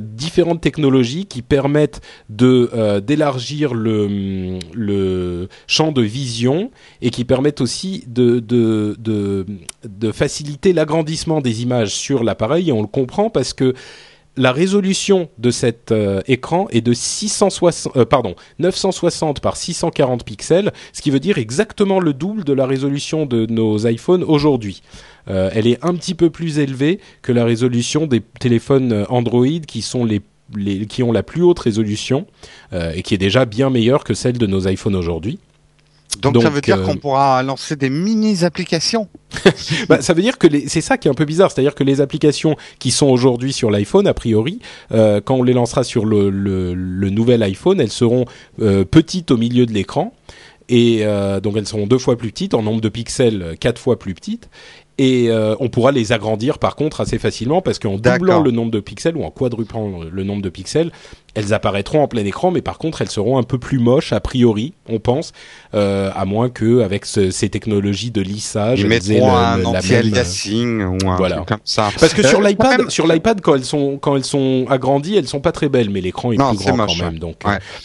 différentes 0.00 0.60
technologies 0.60 1.24
qui 1.24 1.40
permettent 1.40 2.02
de 2.28 3.00
d'élargir 3.00 3.72
le, 3.72 4.58
le 4.74 5.48
champ 5.66 5.92
de 5.92 6.02
vision 6.02 6.70
et 7.00 7.08
qui 7.08 7.24
permettent 7.24 7.62
aussi 7.62 8.04
de, 8.06 8.38
de, 8.38 8.96
de, 8.98 9.46
de 9.84 10.12
faciliter 10.12 10.74
l'agrandissement 10.74 11.40
des 11.40 11.62
images 11.62 11.94
sur 11.94 12.22
l'appareil. 12.22 12.68
Et 12.68 12.72
on 12.72 12.82
le 12.82 12.86
comprend 12.86 13.30
parce 13.30 13.54
que 13.54 13.74
la 14.40 14.52
résolution 14.52 15.28
de 15.36 15.50
cet 15.50 15.92
euh, 15.92 16.22
écran 16.26 16.66
est 16.70 16.80
de 16.80 16.94
660, 16.94 17.96
euh, 17.96 18.04
960 18.58 19.40
par 19.40 19.56
640 19.56 20.24
pixels, 20.24 20.72
ce 20.94 21.02
qui 21.02 21.10
veut 21.10 21.20
dire 21.20 21.36
exactement 21.36 22.00
le 22.00 22.14
double 22.14 22.44
de 22.44 22.54
la 22.54 22.64
résolution 22.64 23.26
de 23.26 23.44
nos 23.44 23.86
iPhones 23.86 24.24
aujourd'hui. 24.24 24.82
Euh, 25.28 25.50
elle 25.52 25.66
est 25.66 25.84
un 25.84 25.94
petit 25.94 26.14
peu 26.14 26.30
plus 26.30 26.58
élevée 26.58 27.00
que 27.20 27.32
la 27.32 27.44
résolution 27.44 28.06
des 28.06 28.22
téléphones 28.40 29.04
Android 29.10 29.46
qui 29.68 29.84
ont 29.94 31.12
la 31.12 31.22
plus 31.22 31.42
haute 31.42 31.58
résolution 31.58 32.26
et 32.72 33.02
qui 33.02 33.14
est 33.14 33.18
déjà 33.18 33.44
bien 33.44 33.68
meilleure 33.68 34.04
que 34.04 34.14
celle 34.14 34.38
de 34.38 34.46
nos 34.46 34.66
iPhones 34.66 34.96
aujourd'hui. 34.96 35.38
Donc, 36.22 36.42
ça 36.42 36.50
veut 36.50 36.60
dire 36.60 36.82
qu'on 36.82 36.96
pourra 36.96 37.42
lancer 37.42 37.76
des 37.76 37.90
mini 37.90 38.44
applications. 38.44 39.08
bah, 39.88 40.02
ça 40.02 40.12
veut 40.12 40.22
dire 40.22 40.38
que 40.38 40.46
c'est 40.66 40.80
ça 40.80 40.98
qui 40.98 41.08
est 41.08 41.10
un 41.10 41.14
peu 41.14 41.24
bizarre, 41.24 41.50
c'est-à-dire 41.50 41.74
que 41.74 41.84
les 41.84 42.00
applications 42.00 42.56
qui 42.78 42.90
sont 42.90 43.06
aujourd'hui 43.06 43.52
sur 43.52 43.70
l'iPhone, 43.70 44.06
a 44.06 44.14
priori, 44.14 44.60
euh, 44.92 45.20
quand 45.24 45.36
on 45.36 45.42
les 45.42 45.52
lancera 45.52 45.84
sur 45.84 46.04
le, 46.04 46.30
le, 46.30 46.74
le 46.74 47.10
nouvel 47.10 47.42
iPhone, 47.42 47.80
elles 47.80 47.90
seront 47.90 48.24
euh, 48.60 48.84
petites 48.84 49.30
au 49.30 49.36
milieu 49.36 49.66
de 49.66 49.72
l'écran. 49.72 50.14
Et 50.72 51.00
euh, 51.02 51.40
donc 51.40 51.56
elles 51.56 51.66
seront 51.66 51.88
deux 51.88 51.98
fois 51.98 52.16
plus 52.16 52.30
petites 52.30 52.54
en 52.54 52.62
nombre 52.62 52.80
de 52.80 52.88
pixels, 52.88 53.56
quatre 53.58 53.80
fois 53.80 53.98
plus 53.98 54.14
petites. 54.14 54.48
Et 54.98 55.30
euh, 55.30 55.56
on 55.60 55.70
pourra 55.70 55.92
les 55.92 56.12
agrandir 56.12 56.58
par 56.58 56.76
contre 56.76 57.00
assez 57.00 57.18
facilement 57.18 57.62
parce 57.62 57.78
qu'en 57.78 57.96
doublant 57.96 58.42
le 58.42 58.50
nombre 58.50 58.70
de 58.70 58.80
pixels 58.80 59.16
ou 59.16 59.24
en 59.24 59.30
quadruplant 59.30 60.02
le 60.12 60.22
nombre 60.24 60.42
de 60.42 60.50
pixels, 60.50 60.92
elles 61.34 61.54
apparaîtront 61.54 62.02
en 62.02 62.08
plein 62.08 62.24
écran, 62.24 62.50
mais 62.50 62.62
par 62.62 62.78
contre 62.78 63.02
elles 63.02 63.10
seront 63.10 63.38
un 63.38 63.42
peu 63.42 63.58
plus 63.58 63.78
moches 63.78 64.12
a 64.12 64.20
priori, 64.20 64.74
on 64.88 64.98
pense, 64.98 65.32
euh, 65.74 66.10
à 66.14 66.24
moins 66.24 66.48
que 66.48 66.80
avec 66.82 67.06
ces 67.06 67.48
technologies 67.48 68.10
de 68.10 68.20
lissage, 68.20 68.80
ils 68.80 68.86
mettront 68.86 69.34
un 69.34 69.64
anti-aliasing 69.64 70.82
ou 70.82 71.10
un 71.10 71.16
voilà. 71.16 71.36
truc 71.36 71.48
comme 71.48 71.58
ça. 71.64 71.90
Parce 71.98 72.14
que 72.14 72.26
sur 72.26 72.40
euh, 72.40 72.48
l'iPad, 72.48 72.90
sur 72.90 73.06
l'iPad 73.06 73.40
quand 73.40 73.54
elles 73.54 73.64
sont 73.64 73.98
quand 73.98 74.16
elles 74.16 74.24
sont 74.24 74.66
agrandies, 74.68 75.16
elles 75.16 75.28
sont 75.28 75.40
pas 75.40 75.52
très 75.52 75.68
belles, 75.68 75.90
mais 75.90 76.00
l'écran 76.00 76.32
est 76.32 76.36
plus 76.36 76.72
grand 76.72 76.86
quand 76.86 76.96
même. 76.96 77.18
Donc, 77.18 77.36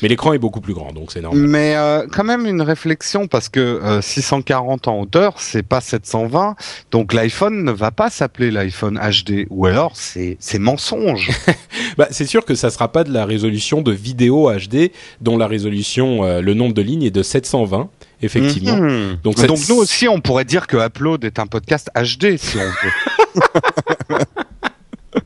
mais 0.02 0.08
l'écran 0.08 0.34
est 0.34 0.40
beaucoup 0.40 0.62
plus 0.62 0.74
grand, 0.74 0.92
donc 0.92 1.12
c'est 1.12 1.22
normal. 1.22 1.48
Mais 1.48 1.76
quand 2.12 2.24
même 2.24 2.46
une 2.46 2.62
réflexion 2.62 3.28
parce 3.28 3.50
que 3.50 4.00
640 4.02 4.88
en 4.88 5.02
hauteur, 5.02 5.36
c'est 5.38 5.64
pas 5.64 5.82
720, 5.82 6.56
donc 6.92 7.14
l'iPhone 7.14 7.64
ne 7.64 7.72
va 7.72 7.92
pas 7.92 8.10
s'appeler 8.10 8.52
l'iPhone 8.52 9.00
HD, 9.00 9.46
ou 9.50 9.66
alors 9.66 9.92
c'est 9.94 10.38
mensonge. 10.60 11.30
bah, 11.98 12.08
c'est 12.12 12.26
sûr 12.26 12.46
que 12.46 12.56
ça 12.56 12.70
sera 12.70 12.92
pas 12.92 13.04
de 13.04 13.14
la 13.14 13.26
résolution 13.36 13.82
de 13.82 13.92
vidéo 13.92 14.50
HD, 14.50 14.92
dont 15.20 15.38
la 15.38 15.48
résolution, 15.48 16.24
euh, 16.24 16.42
le 16.42 16.54
nombre 16.54 16.74
de 16.74 16.82
lignes 16.82 17.04
est 17.04 17.12
de 17.12 17.24
720 17.24 17.90
effectivement. 18.22 18.78
Mhm. 18.78 19.18
Donc, 19.24 19.46
Donc 19.46 19.60
nous 19.70 19.76
aussi, 19.76 20.08
on 20.08 20.22
pourrait 20.22 20.46
dire 20.46 20.68
que 20.68 20.78
Upload 20.78 21.24
est 21.26 21.38
un 21.38 21.48
podcast 21.48 21.90
HD, 21.96 22.38
si 22.38 22.58
on 22.58 24.14
veut. 24.16 24.20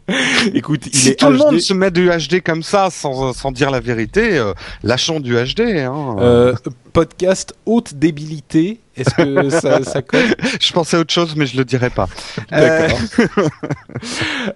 Écoute, 0.54 0.88
il 0.88 0.96
si 0.96 1.16
tout 1.16 1.30
le 1.30 1.38
monde 1.38 1.60
se 1.60 1.74
met 1.74 1.92
du 1.92 2.10
HD 2.10 2.42
comme 2.44 2.64
ça 2.64 2.90
sans, 2.90 3.34
sans 3.34 3.52
dire 3.52 3.72
la 3.72 3.80
vérité, 3.80 4.38
euh, 4.38 4.54
lâchons 4.84 5.20
du 5.20 5.36
HD. 5.36 5.62
Hein. 5.62 6.16
Euh, 6.20 6.54
podcast 6.94 7.54
haute 7.66 7.94
débilité, 7.94 8.80
est-ce 8.96 9.14
que 9.14 9.50
ça, 9.62 9.84
ça 9.84 10.02
colle? 10.02 10.36
Je 10.60 10.72
pensais 10.74 10.98
à 10.98 11.00
autre 11.02 11.14
chose, 11.14 11.36
mais 11.36 11.46
je 11.46 11.58
le 11.58 11.66
dirai 11.66 11.90
pas. 11.90 12.08
D'accord. 12.52 13.00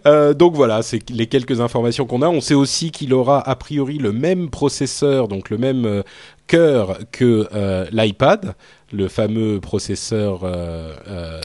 Euh, 0.05 0.33
donc 0.33 0.55
voilà, 0.55 0.81
c'est 0.81 1.09
les 1.09 1.27
quelques 1.27 1.61
informations 1.61 2.05
qu'on 2.05 2.21
a. 2.21 2.27
On 2.27 2.41
sait 2.41 2.53
aussi 2.53 2.91
qu'il 2.91 3.13
aura 3.13 3.47
a 3.47 3.55
priori 3.55 3.97
le 3.97 4.11
même 4.11 4.49
processeur, 4.49 5.27
donc 5.27 5.49
le 5.49 5.57
même 5.57 6.03
cœur 6.47 6.99
que 7.11 7.47
l'iPad, 7.91 8.55
le 8.91 9.07
fameux 9.07 9.59
processeur 9.59 10.43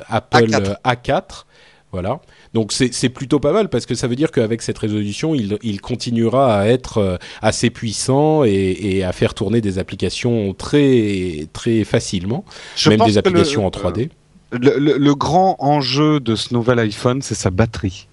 Apple 0.09 0.47
A4. 0.47 0.77
A4 0.85 1.45
voilà. 1.93 2.21
Donc 2.55 2.73
c'est 2.73 3.09
plutôt 3.09 3.41
pas 3.41 3.53
mal 3.53 3.69
parce 3.69 3.87
que 3.87 3.95
ça 3.95 4.09
veut 4.09 4.17
dire 4.17 4.31
qu'avec 4.31 4.63
cette 4.63 4.79
résolution, 4.79 5.35
il, 5.35 5.59
il, 5.63 5.81
continuera 5.81 6.59
à 6.59 6.67
être 6.67 6.99
euh, 6.99 7.17
assez 7.43 7.71
puissant 7.71 8.45
et, 8.45 8.51
et, 8.51 9.05
à 9.05 9.13
faire 9.13 9.35
tourner 9.35 9.61
des 9.61 9.79
applications 9.79 10.55
très 10.55 11.47
très 11.53 11.85
facilement, 11.85 12.45
même 12.87 13.01
des 13.01 13.19
applications 13.19 13.67
en 13.67 13.71
3D. 13.71 14.11
le, 14.53 14.79
le, 14.79 14.97
le 14.97 15.15
grand 15.15 15.57
enjeu 15.59 16.21
de 16.21 16.35
ce 16.35 16.55
nouvel 16.55 16.79
iPhone, 16.79 17.23
c'est 17.23 17.35
sa 17.35 17.51
batterie. 17.51 18.09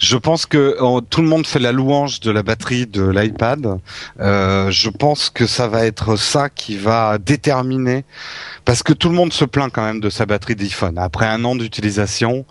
Je 0.00 0.16
pense 0.16 0.46
que 0.46 0.76
euh, 0.80 1.00
tout 1.02 1.20
le 1.20 1.28
monde 1.28 1.46
fait 1.46 1.58
la 1.58 1.72
louange 1.72 2.20
de 2.20 2.30
la 2.30 2.42
batterie 2.42 2.86
de 2.86 3.06
l'iPad. 3.06 3.78
Euh, 4.18 4.70
je 4.70 4.88
pense 4.88 5.28
que 5.28 5.46
ça 5.46 5.68
va 5.68 5.84
être 5.84 6.16
ça 6.16 6.48
qui 6.48 6.78
va 6.78 7.18
déterminer, 7.18 8.04
parce 8.64 8.82
que 8.82 8.94
tout 8.94 9.10
le 9.10 9.14
monde 9.14 9.32
se 9.34 9.44
plaint 9.44 9.70
quand 9.70 9.84
même 9.84 10.00
de 10.00 10.08
sa 10.08 10.24
batterie 10.24 10.56
d'iPhone. 10.56 10.98
Après 10.98 11.26
un 11.26 11.44
an 11.44 11.54
d'utilisation, 11.54 12.46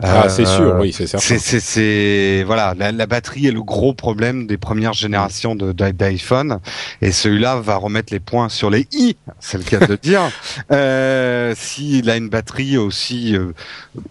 ah, 0.00 0.28
c'est 0.28 0.44
sûr, 0.44 0.76
oui, 0.78 0.92
c'est 0.92 1.06
certain. 1.06 1.38
C'est, 1.38 1.60
c'est, 1.60 2.44
voilà, 2.44 2.74
la, 2.78 2.92
la, 2.92 3.06
batterie 3.06 3.46
est 3.46 3.52
le 3.52 3.62
gros 3.62 3.94
problème 3.94 4.46
des 4.46 4.56
premières 4.56 4.92
générations 4.92 5.54
de, 5.54 5.72
d'iPhone, 5.72 6.60
et 7.00 7.10
celui-là 7.10 7.56
va 7.56 7.76
remettre 7.76 8.12
les 8.12 8.20
points 8.20 8.48
sur 8.48 8.70
les 8.70 8.86
i, 8.92 9.16
c'est 9.40 9.58
le 9.58 9.64
cas 9.64 9.84
de 9.86 9.96
dire. 10.02 10.22
Euh, 10.70 11.54
s'il 11.56 12.10
a 12.10 12.16
une 12.16 12.28
batterie 12.28 12.76
aussi 12.76 13.36
euh, 13.36 13.52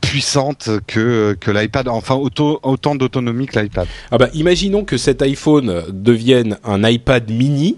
puissante 0.02 0.70
que 0.88 1.38
que 1.40 1.52
l'iPad, 1.52 1.88
enfin 1.88 2.16
auto, 2.16 2.60
autant 2.82 2.96
d'autonomie 2.96 3.46
que 3.46 3.60
l'iPad. 3.60 3.88
Ah 4.10 4.18
bah, 4.18 4.30
imaginons 4.34 4.84
que 4.84 4.98
cet 4.98 5.22
iPhone 5.22 5.84
devienne 5.92 6.58
un 6.64 6.84
iPad 6.84 7.30
mini 7.30 7.78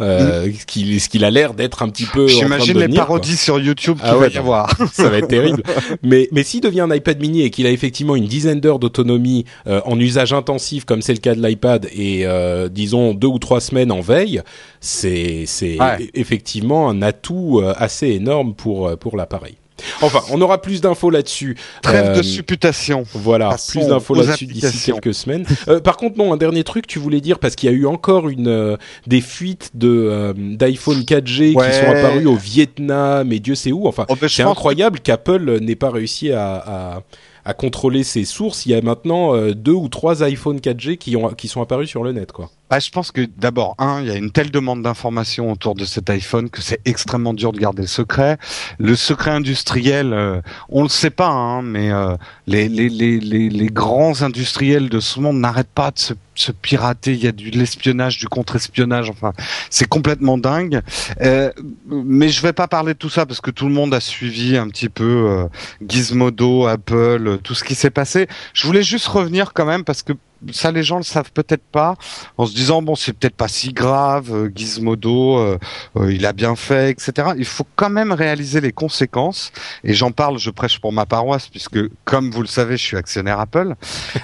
euh, 0.00 0.46
mm. 0.46 0.52
ce 1.00 1.08
qu'il 1.08 1.24
a 1.24 1.30
l'air 1.32 1.54
d'être 1.54 1.82
un 1.82 1.88
petit 1.88 2.06
peu. 2.06 2.28
J'imagine 2.28 2.78
les 2.78 2.88
parodies 2.88 3.36
sur 3.36 3.58
YouTube 3.58 3.98
qu'il 3.98 4.08
ah 4.08 4.14
va 4.14 4.28
y 4.28 4.36
avoir. 4.36 4.70
ça 4.92 5.08
va 5.08 5.18
être 5.18 5.26
terrible. 5.26 5.64
Mais 6.04 6.28
mais 6.30 6.44
s'il 6.44 6.60
devient 6.60 6.82
un 6.82 6.94
iPad 6.94 7.20
mini 7.20 7.42
et 7.42 7.50
qu'il 7.50 7.66
a 7.66 7.70
effectivement 7.70 8.14
une 8.14 8.26
dizaine 8.26 8.60
d'heures 8.60 8.78
d'autonomie 8.78 9.44
euh, 9.66 9.80
en 9.84 9.98
usage 9.98 10.32
intensif 10.32 10.84
comme 10.84 11.02
c'est 11.02 11.14
le 11.14 11.18
cas 11.18 11.34
de 11.34 11.44
l'iPad 11.44 11.88
et 11.92 12.26
euh, 12.26 12.68
disons 12.68 13.12
deux 13.12 13.26
ou 13.26 13.40
trois 13.40 13.60
semaines 13.60 13.90
en 13.90 14.00
veille, 14.00 14.40
c'est 14.80 15.44
c'est 15.46 15.78
effectivement 16.14 16.88
un 16.88 17.02
atout 17.02 17.60
assez 17.76 18.06
énorme 18.10 18.54
pour 18.54 18.96
pour 18.98 19.16
l'appareil. 19.16 19.56
Enfin, 20.02 20.20
on 20.30 20.40
aura 20.40 20.60
plus 20.60 20.80
d'infos 20.80 21.10
là-dessus. 21.10 21.56
Trêve 21.82 22.14
de 22.14 22.18
euh, 22.18 22.22
supputation. 22.22 23.04
Voilà, 23.14 23.56
plus 23.68 23.86
d'infos 23.86 24.14
là-dessus 24.14 24.46
d'ici 24.46 24.92
quelques 24.92 25.14
semaines. 25.14 25.44
Euh, 25.68 25.80
par 25.80 25.96
contre, 25.96 26.18
non, 26.18 26.32
un 26.32 26.36
dernier 26.36 26.64
truc, 26.64 26.86
tu 26.86 26.98
voulais 26.98 27.20
dire 27.20 27.38
parce 27.38 27.56
qu'il 27.56 27.70
y 27.70 27.72
a 27.72 27.76
eu 27.76 27.86
encore 27.86 28.28
une 28.28 28.48
euh, 28.48 28.76
des 29.06 29.20
fuites 29.20 29.70
de 29.74 30.34
d'iPhone 30.36 31.00
4G 31.00 31.52
qui 31.52 31.76
sont 31.76 31.90
apparues 31.90 32.26
au 32.26 32.36
Vietnam 32.36 33.32
et 33.32 33.40
Dieu 33.40 33.54
sait 33.54 33.72
où. 33.72 33.86
Enfin, 33.86 34.06
oh, 34.08 34.16
ben, 34.20 34.28
c'est 34.28 34.42
incroyable 34.42 35.00
qu'Apple 35.00 35.60
n'ait 35.60 35.76
pas 35.76 35.90
réussi 35.90 36.32
à, 36.32 36.56
à 36.56 37.02
à 37.44 37.54
contrôler 37.54 38.04
ses 38.04 38.26
sources, 38.26 38.66
il 38.66 38.72
y 38.72 38.74
a 38.74 38.82
maintenant 38.82 39.34
deux 39.52 39.72
ou 39.72 39.88
trois 39.88 40.22
iPhone 40.22 40.58
4G 40.58 40.98
qui, 40.98 41.16
ont, 41.16 41.30
qui 41.30 41.48
sont 41.48 41.62
apparus 41.62 41.88
sur 41.88 42.04
le 42.04 42.12
net. 42.12 42.30
quoi. 42.30 42.50
Bah, 42.70 42.80
je 42.80 42.90
pense 42.90 43.12
que 43.12 43.22
d'abord, 43.38 43.74
un, 43.78 44.02
il 44.02 44.08
y 44.08 44.10
a 44.10 44.16
une 44.16 44.30
telle 44.30 44.50
demande 44.50 44.82
d'informations 44.82 45.50
autour 45.50 45.74
de 45.74 45.86
cet 45.86 46.10
iPhone 46.10 46.50
que 46.50 46.60
c'est 46.60 46.80
extrêmement 46.84 47.32
dur 47.32 47.52
de 47.52 47.58
garder 47.58 47.82
le 47.82 47.88
secret. 47.88 48.36
Le 48.78 48.94
secret 48.94 49.30
industriel, 49.30 50.12
euh, 50.12 50.42
on 50.68 50.82
le 50.82 50.90
sait 50.90 51.10
pas, 51.10 51.28
hein, 51.28 51.62
mais 51.62 51.90
euh, 51.90 52.14
les, 52.46 52.68
les, 52.68 52.90
les, 52.90 53.18
les, 53.20 53.66
grands 53.68 54.20
industriels 54.20 54.90
de 54.90 55.00
ce 55.00 55.18
monde 55.18 55.38
n'arrêtent 55.38 55.72
pas 55.74 55.90
de 55.92 55.98
se, 55.98 56.12
se, 56.34 56.52
pirater. 56.52 57.12
Il 57.12 57.24
y 57.24 57.26
a 57.26 57.32
du 57.32 57.48
l'espionnage, 57.50 58.18
du 58.18 58.28
contre-espionnage. 58.28 59.08
Enfin, 59.08 59.32
c'est 59.70 59.88
complètement 59.88 60.36
dingue. 60.36 60.82
Euh, 61.22 61.50
mais 61.86 62.28
je 62.28 62.42
vais 62.42 62.52
pas 62.52 62.68
parler 62.68 62.92
de 62.92 62.98
tout 62.98 63.10
ça 63.10 63.24
parce 63.24 63.40
que 63.40 63.50
tout 63.50 63.66
le 63.66 63.72
monde 63.72 63.94
a 63.94 64.00
suivi 64.00 64.58
un 64.58 64.68
petit 64.68 64.90
peu 64.90 65.04
euh, 65.04 65.46
Gizmodo, 65.86 66.66
Apple, 66.66 67.38
tout 67.42 67.54
ce 67.54 67.64
qui 67.64 67.74
s'est 67.74 67.90
passé. 67.90 68.28
Je 68.52 68.66
voulais 68.66 68.82
juste 68.82 69.06
revenir 69.06 69.54
quand 69.54 69.64
même 69.64 69.84
parce 69.84 70.02
que 70.02 70.12
ça 70.52 70.70
les 70.70 70.82
gens 70.82 70.98
le 70.98 71.02
savent 71.02 71.32
peut-être 71.32 71.62
pas 71.62 71.96
en 72.36 72.46
se 72.46 72.54
disant 72.54 72.82
bon 72.82 72.94
c'est 72.94 73.12
peut-être 73.12 73.34
pas 73.34 73.48
si 73.48 73.72
grave 73.72 74.32
euh, 74.32 74.50
Gizmodo 74.54 75.38
euh, 75.38 75.58
euh, 75.96 76.12
il 76.12 76.24
a 76.26 76.32
bien 76.32 76.54
fait 76.54 76.90
etc 76.90 77.30
il 77.36 77.44
faut 77.44 77.66
quand 77.76 77.90
même 77.90 78.12
réaliser 78.12 78.60
les 78.60 78.72
conséquences 78.72 79.52
et 79.84 79.94
j'en 79.94 80.12
parle 80.12 80.38
je 80.38 80.50
prêche 80.50 80.78
pour 80.78 80.92
ma 80.92 81.06
paroisse 81.06 81.48
puisque 81.48 81.78
comme 82.04 82.30
vous 82.30 82.42
le 82.42 82.48
savez 82.48 82.76
je 82.76 82.82
suis 82.84 82.96
actionnaire 82.96 83.40
Apple. 83.40 83.74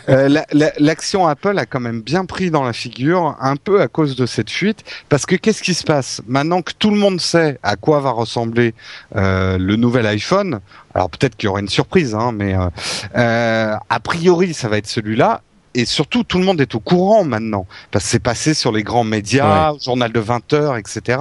L'action 0.78 1.26
Apple 1.26 1.58
a 1.58 1.66
quand 1.66 1.80
même 1.80 2.00
bien 2.00 2.24
pris 2.24 2.50
dans 2.50 2.62
la 2.62 2.72
figure 2.72 3.36
un 3.40 3.56
peu 3.56 3.80
à 3.80 3.88
cause 3.88 4.16
de 4.16 4.26
cette 4.26 4.50
fuite 4.50 4.84
parce 5.08 5.26
que 5.26 5.34
qu'est-ce 5.34 5.62
qui 5.62 5.74
se 5.74 5.84
passe? 5.84 6.22
Maintenant 6.26 6.62
que 6.62 6.72
tout 6.78 6.90
le 6.90 6.96
monde 6.96 7.20
sait 7.20 7.58
à 7.62 7.76
quoi 7.76 8.00
va 8.00 8.10
ressembler 8.10 8.74
le 9.14 9.76
nouvel 9.76 10.06
iPhone 10.06 10.60
alors 10.94 11.10
peut-être 11.10 11.36
qu'il 11.36 11.48
y 11.48 11.50
aura 11.50 11.58
une 11.58 11.68
surprise, 11.68 12.14
hein, 12.14 12.32
mais 12.32 12.54
a 13.14 14.00
priori 14.02 14.54
ça 14.54 14.68
va 14.68 14.78
être 14.78 14.86
celui-là 14.86 15.42
et 15.74 15.84
surtout 15.84 16.24
tout 16.24 16.38
le 16.38 16.44
monde 16.44 16.60
est 16.60 16.74
au 16.74 16.80
courant 16.80 17.24
maintenant 17.24 17.66
parce 17.90 18.04
que 18.04 18.10
c'est 18.10 18.18
passé 18.18 18.54
sur 18.54 18.72
les 18.72 18.82
grands 18.82 19.04
médias, 19.04 19.72
journal 19.80 20.12
de 20.12 20.20
20 20.20 20.52
heures, 20.52 20.76
etc. 20.76 21.18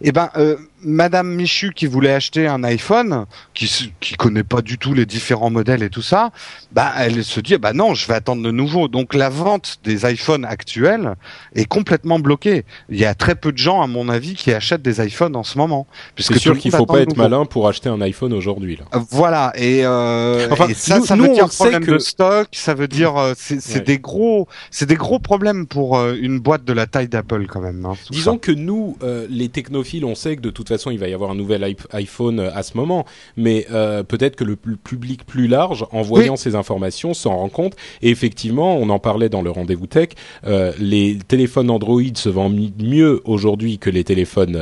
Et 0.00 0.08
eh 0.08 0.12
ben 0.12 0.30
euh, 0.36 0.56
Madame 0.82 1.34
Michu 1.34 1.72
qui 1.74 1.86
voulait 1.86 2.12
acheter 2.12 2.46
un 2.46 2.64
iPhone, 2.64 3.26
qui 3.54 3.92
qui 4.00 4.14
connaît 4.14 4.44
pas 4.44 4.62
du 4.62 4.78
tout 4.78 4.94
les 4.94 5.06
différents 5.06 5.50
modèles 5.50 5.82
et 5.82 5.90
tout 5.90 6.02
ça, 6.02 6.30
bah 6.72 6.92
elle 6.98 7.24
se 7.24 7.40
dit 7.40 7.56
bah 7.58 7.72
non, 7.72 7.94
je 7.94 8.06
vais 8.06 8.14
attendre 8.14 8.42
de 8.42 8.50
nouveau. 8.50 8.88
Donc 8.88 9.14
la 9.14 9.28
vente 9.28 9.78
des 9.84 10.10
iPhones 10.10 10.44
actuels 10.44 11.14
est 11.54 11.66
complètement 11.66 12.18
bloquée. 12.18 12.64
Il 12.88 12.98
y 12.98 13.04
a 13.04 13.14
très 13.14 13.34
peu 13.34 13.52
de 13.52 13.58
gens, 13.58 13.82
à 13.82 13.86
mon 13.86 14.08
avis, 14.08 14.34
qui 14.34 14.52
achètent 14.52 14.82
des 14.82 15.04
iPhones 15.04 15.36
en 15.36 15.42
ce 15.42 15.58
moment. 15.58 15.86
C'est 16.18 16.38
sûr 16.38 16.58
qu'il 16.58 16.70
faut 16.70 16.86
pas 16.86 17.00
être 17.00 17.16
malin 17.16 17.44
pour 17.44 17.68
acheter 17.68 17.88
un 17.88 18.00
iPhone 18.00 18.32
aujourd'hui. 18.32 18.76
Là. 18.76 18.84
Voilà 19.10 19.52
et, 19.56 19.84
euh, 19.84 20.48
enfin, 20.50 20.68
ça, 20.74 21.00
ça 21.00 21.16
veut 21.16 21.28
dire 21.28 21.48
problème 21.48 21.84
de 21.84 21.98
stock, 21.98 22.48
ça 22.52 22.74
veut 22.74 22.88
dire 22.88 23.16
euh, 23.16 23.34
c'est 23.36 23.84
des 23.84 23.98
gros, 23.98 24.48
c'est 24.70 24.86
des 24.86 24.94
gros 24.94 25.18
problèmes 25.18 25.66
pour 25.66 25.98
euh, 25.98 26.16
une 26.20 26.38
boîte 26.38 26.64
de 26.64 26.72
la 26.72 26.86
taille 26.86 27.08
d'Apple 27.08 27.46
quand 27.46 27.60
même. 27.60 27.84
Hein, 27.84 27.94
Disons 28.10 28.38
que 28.38 28.52
nous, 28.52 28.96
euh, 29.02 29.26
les 29.30 29.48
technophiles, 29.48 30.04
on 30.04 30.14
sait 30.14 30.36
que 30.36 30.40
de 30.40 30.50
toute 30.50 30.69
façon, 30.70 30.90
il 30.90 30.98
va 30.98 31.08
y 31.08 31.14
avoir 31.14 31.30
un 31.30 31.34
nouvel 31.34 31.64
iPhone 31.92 32.40
euh, 32.40 32.50
à 32.54 32.62
ce 32.62 32.76
moment, 32.76 33.04
mais 33.36 33.66
euh, 33.70 34.02
peut-être 34.02 34.36
que 34.36 34.44
le 34.44 34.56
public 34.56 35.24
plus 35.26 35.46
large, 35.46 35.84
en 35.92 36.02
voyant 36.02 36.36
ces 36.36 36.54
informations, 36.54 37.14
s'en 37.14 37.36
rend 37.36 37.48
compte. 37.48 37.74
Et 38.02 38.10
effectivement, 38.10 38.76
on 38.76 38.88
en 38.88 38.98
parlait 38.98 39.28
dans 39.28 39.42
le 39.42 39.50
rendez-vous 39.50 39.86
tech, 39.86 40.10
euh, 40.46 40.72
les 40.78 41.18
téléphones 41.26 41.70
Android 41.70 42.02
se 42.14 42.28
vendent 42.28 42.70
mieux 42.78 43.20
aujourd'hui 43.24 43.78
que 43.78 43.90
les 43.90 44.04
téléphones 44.04 44.58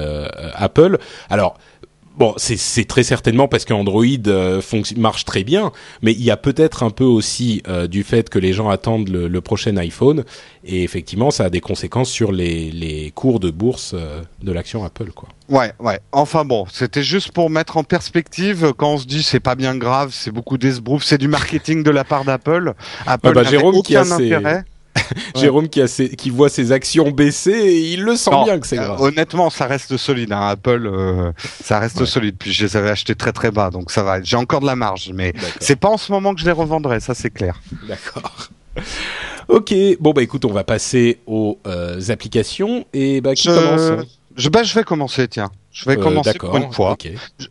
Apple. 0.55 0.99
Alors, 1.31 1.57
Bon, 2.19 2.35
c'est 2.37 2.85
très 2.89 3.05
certainement 3.05 3.47
parce 3.47 3.65
qu'Android 3.65 4.03
euh, 4.27 4.61
marche 4.97 5.25
très 5.25 5.45
bien, 5.45 5.71
mais 6.03 6.11
il 6.11 6.25
y 6.25 6.33
a 6.33 6.37
peut-être 6.37 6.83
un 6.83 6.91
peu 6.91 7.05
aussi 7.05 7.63
euh, 7.69 7.87
du 7.87 8.03
fait 8.03 8.29
que 8.29 8.41
les 8.41 8.53
gens 8.53 8.69
attendent 8.69 9.09
le, 9.09 9.29
le, 9.29 9.41
prochain 9.41 9.77
iPhone, 9.77 10.25
et 10.65 10.83
effectivement, 10.83 11.31
ça 11.31 11.45
a 11.45 11.51
des 11.51 11.61
conséquences 11.61 12.11
sur 12.11 12.33
les, 12.33 12.73
les 12.73 13.13
cours 13.13 13.39
de 13.39 13.53
bourse 13.53 13.93
euh, 13.95 14.21
de 14.43 14.51
l'action 14.51 14.85
Apple, 14.85 15.13
quoi. 15.13 15.29
Ouais, 15.49 15.73
ouais. 15.79 16.01
Enfin 16.11 16.45
bon, 16.45 16.67
c'était 16.73 17.05
juste 17.05 17.31
pour 17.31 17.51
mettre 17.51 17.77
en 17.77 17.85
perspective 17.85 18.73
quand 18.77 18.95
on 18.95 18.99
se 18.99 19.07
dit 19.07 19.23
c'est 19.23 19.41
pas 19.41 19.55
bien 19.55 19.77
grave, 19.77 20.11
c'est 20.13 20.33
beaucoup 20.33 20.59
d'esbrouf, 20.59 21.05
c'est 21.05 21.19
du 21.19 21.29
marketing 21.29 21.85
de 21.85 21.91
la 21.91 22.03
part 22.03 22.25
d'Apple. 22.25 22.75
Apple 23.07 23.29
ah 23.29 23.33
bah, 23.33 23.45
Jérôme 23.45 23.77
aucun 23.77 23.83
qui 23.87 23.97
a 23.97 24.03
intérêt. 24.03 24.65
Jérôme 25.37 25.69
qui, 25.69 25.81
a 25.81 25.87
qui 25.87 26.31
voit 26.31 26.49
ses 26.49 26.73
actions 26.73 27.11
baisser, 27.11 27.53
et 27.53 27.93
il 27.93 28.03
le 28.03 28.17
sent 28.17 28.31
bien 28.45 28.59
que 28.59 28.67
c'est 28.67 28.77
grave. 28.77 29.01
honnêtement, 29.01 29.51
ça 29.51 29.67
reste 29.67 29.97
solide. 29.97 30.33
Hein. 30.33 30.49
Apple, 30.49 30.87
euh, 30.87 31.33
ça 31.63 31.79
reste 31.79 32.05
solide. 32.05 32.37
Puis 32.39 32.53
je 32.53 32.65
les 32.65 32.77
avais 32.77 32.91
achetés 32.91 33.15
très 33.15 33.33
très 33.33 33.51
bas, 33.51 33.71
donc 33.71 33.91
ça 33.91 34.03
va. 34.03 34.23
J'ai 34.23 34.37
encore 34.37 34.61
de 34.61 34.67
la 34.67 34.77
marge, 34.77 35.11
mais 35.15 35.33
c'est 35.61 35.77
pas 35.77 35.89
en 35.89 35.97
ce 35.97 36.13
moment 36.13 36.35
que 36.35 36.41
je 36.41 36.47
les 36.47 36.53
revendrai, 36.53 37.01
ça 37.01 37.15
c'est 37.15 37.31
clair. 37.31 37.61
D'accord. 37.87 38.49
Ok, 39.49 39.75
bon 39.99 40.13
bah 40.13 40.23
écoute, 40.23 40.45
on 40.45 40.53
va 40.53 40.63
passer 40.63 41.21
aux 41.27 41.59
euh, 41.67 41.99
applications 42.11 42.85
et 42.93 43.23
bah 43.23 43.35
qui 43.35 43.49
commence 43.49 43.93
je, 44.39 44.49
bah, 44.49 44.63
je 44.63 44.75
vais 44.75 44.85
commencer, 44.85 45.29
tiens. 45.29 45.51
Je 45.73 45.85
vais 45.85 45.99
euh, 45.99 46.03
commencer 46.03 46.33
pour 46.39 46.57
une 46.57 46.73
fois. 46.73 46.97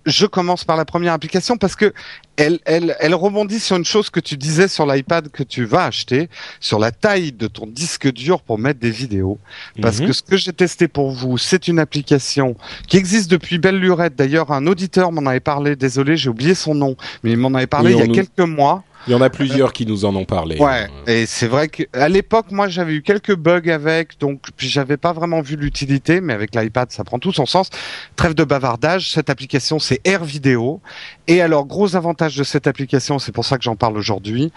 Je, 0.05 0.25
commence 0.25 0.63
par 0.63 0.75
la 0.75 0.85
première 0.85 1.13
application 1.13 1.57
parce 1.57 1.75
que 1.75 1.93
elle, 2.35 2.59
elle, 2.65 2.95
elle 2.99 3.13
rebondit 3.13 3.59
sur 3.59 3.77
une 3.77 3.85
chose 3.85 4.09
que 4.09 4.19
tu 4.19 4.37
disais 4.37 4.67
sur 4.67 4.85
l'iPad 4.85 5.29
que 5.29 5.43
tu 5.43 5.65
vas 5.65 5.85
acheter, 5.85 6.29
sur 6.59 6.79
la 6.79 6.91
taille 6.91 7.31
de 7.31 7.47
ton 7.47 7.67
disque 7.67 8.11
dur 8.11 8.41
pour 8.41 8.57
mettre 8.57 8.79
des 8.79 8.89
vidéos. 8.89 9.37
Parce 9.81 9.99
mhm. 9.99 10.07
que 10.07 10.13
ce 10.13 10.23
que 10.23 10.37
j'ai 10.37 10.53
testé 10.53 10.87
pour 10.87 11.11
vous, 11.11 11.37
c'est 11.37 11.67
une 11.67 11.79
application 11.79 12.55
qui 12.87 12.97
existe 12.97 13.29
depuis 13.29 13.59
belle 13.59 13.79
lurette. 13.79 14.15
D'ailleurs, 14.15 14.51
un 14.51 14.65
auditeur 14.65 15.11
m'en 15.11 15.25
avait 15.25 15.39
parlé. 15.39 15.75
Désolé, 15.75 16.17
j'ai 16.17 16.29
oublié 16.29 16.55
son 16.55 16.73
nom, 16.73 16.95
mais 17.23 17.31
il 17.31 17.37
m'en 17.37 17.53
avait 17.53 17.67
parlé 17.67 17.91
il 17.91 17.97
y 17.97 18.01
a 18.01 18.07
quelques 18.07 18.39
mois. 18.39 18.83
Il 19.07 19.11
y 19.11 19.15
en 19.15 19.21
a 19.21 19.29
plusieurs 19.29 19.71
qui 19.71 19.85
nous 19.85 20.05
en 20.05 20.15
ont 20.15 20.25
parlé. 20.25 20.57
Ouais, 20.57 20.87
et 21.07 21.25
c'est 21.25 21.47
vrai 21.47 21.69
qu'à 21.69 22.09
l'époque, 22.09 22.47
moi, 22.51 22.67
j'avais 22.67 22.93
eu 22.93 23.01
quelques 23.01 23.35
bugs 23.35 23.69
avec, 23.69 24.19
donc 24.19 24.41
j'avais 24.57 24.97
pas 24.97 25.13
vraiment 25.13 25.41
vu 25.41 25.55
l'utilité, 25.55 26.19
mais 26.19 26.33
avec 26.33 26.55
l'iPad, 26.55 26.91
ça 26.91 27.03
prend 27.03 27.17
tout 27.17 27.31
son 27.31 27.45
sens. 27.45 27.69
Trêve 28.15 28.33
de 28.33 28.43
bavardage, 28.43 29.11
cette 29.11 29.29
application, 29.29 29.79
c'est 29.79 30.01
Air 30.05 30.25
Vidéo. 30.25 30.81
Et 31.27 31.41
alors, 31.41 31.65
gros 31.65 31.95
avantage 31.95 32.35
de 32.35 32.43
cette 32.43 32.67
application, 32.67 33.19
c'est 33.19 33.31
pour 33.31 33.45
ça 33.45 33.57
que 33.57 33.63
j'en 33.63 33.75
parle 33.75 33.97
aujourd'hui, 33.97 34.51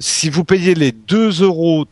si 0.00 0.30
vous 0.30 0.44
payez 0.44 0.74
les 0.74 0.92
2,39 0.92 1.42
euros, 1.44 1.86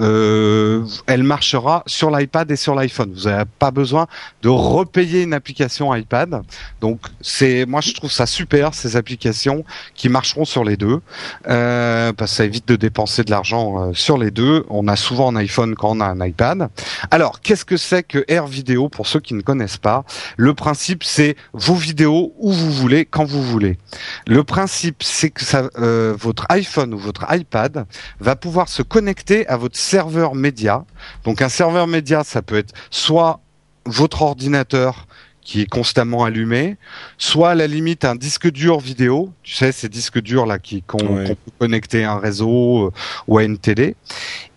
euh, 0.00 0.84
elle 1.06 1.22
marchera 1.22 1.82
sur 1.86 2.10
l'iPad 2.10 2.50
et 2.50 2.56
sur 2.56 2.74
l'iPhone. 2.74 3.12
Vous 3.14 3.28
n'avez 3.28 3.44
pas 3.58 3.70
besoin 3.70 4.06
de 4.42 4.48
repayer 4.48 5.22
une 5.22 5.34
application 5.34 5.94
iPad. 5.94 6.42
Donc 6.80 7.00
c'est, 7.20 7.66
moi 7.66 7.82
je 7.82 7.92
trouve 7.92 8.10
ça 8.10 8.24
super 8.26 8.72
ces 8.72 8.96
applications 8.96 9.64
qui 9.94 10.08
marcheront 10.08 10.46
sur 10.46 10.64
les 10.64 10.78
deux, 10.78 11.00
euh, 11.46 12.12
parce 12.14 12.32
que 12.32 12.36
ça 12.38 12.44
évite 12.46 12.66
de 12.66 12.76
dépenser 12.76 13.22
de 13.22 13.30
l'argent 13.30 13.90
euh, 13.90 13.92
sur 13.92 14.16
les 14.16 14.30
deux. 14.30 14.64
On 14.70 14.88
a 14.88 14.96
souvent 14.96 15.30
un 15.30 15.36
iPhone 15.36 15.74
quand 15.74 15.96
on 15.96 16.00
a 16.00 16.06
un 16.06 16.24
iPad. 16.24 16.68
Alors 17.10 17.42
qu'est-ce 17.42 17.66
que 17.66 17.76
c'est 17.76 18.02
que 18.02 18.24
Air 18.28 18.46
Vidéo 18.46 18.88
pour 18.88 19.06
ceux 19.06 19.20
qui 19.20 19.34
ne 19.34 19.42
connaissent 19.42 19.76
pas? 19.76 20.04
Le 20.38 20.54
principe 20.54 21.04
c'est 21.04 21.36
vos 21.52 21.74
vidéos 21.74 22.32
où 22.38 22.50
vous 22.50 22.72
voulez 22.72 23.04
quand 23.04 23.24
vous 23.24 23.42
voulez. 23.42 23.78
Le 24.26 24.42
principe, 24.42 25.02
c'est 25.02 25.30
que 25.30 25.44
ça, 25.44 25.68
euh, 25.78 26.14
votre 26.18 26.46
iPhone 26.48 26.93
ou 26.94 26.98
votre 26.98 27.26
iPad 27.30 27.86
va 28.20 28.36
pouvoir 28.36 28.68
se 28.68 28.82
connecter 28.82 29.46
à 29.48 29.56
votre 29.56 29.76
serveur 29.76 30.34
média. 30.34 30.84
Donc 31.24 31.42
un 31.42 31.48
serveur 31.48 31.86
média, 31.86 32.24
ça 32.24 32.40
peut 32.42 32.56
être 32.56 32.72
soit 32.90 33.40
votre 33.84 34.22
ordinateur 34.22 35.06
qui 35.42 35.60
est 35.60 35.66
constamment 35.66 36.24
allumé, 36.24 36.78
soit 37.18 37.50
à 37.50 37.54
la 37.54 37.66
limite 37.66 38.06
un 38.06 38.14
disque 38.16 38.50
dur 38.50 38.80
vidéo, 38.80 39.30
tu 39.42 39.54
sais 39.54 39.72
ces 39.72 39.90
disques 39.90 40.20
durs 40.22 40.46
là 40.46 40.58
qui 40.58 40.82
qu'on 40.82 40.96
Ouais. 41.04 41.24
qu'on 41.28 41.34
peut 41.34 41.50
connecter 41.58 42.04
à 42.04 42.12
un 42.12 42.18
réseau 42.18 42.86
euh, 42.86 42.90
ou 43.28 43.36
à 43.36 43.44
une 43.44 43.58
télé. 43.58 43.94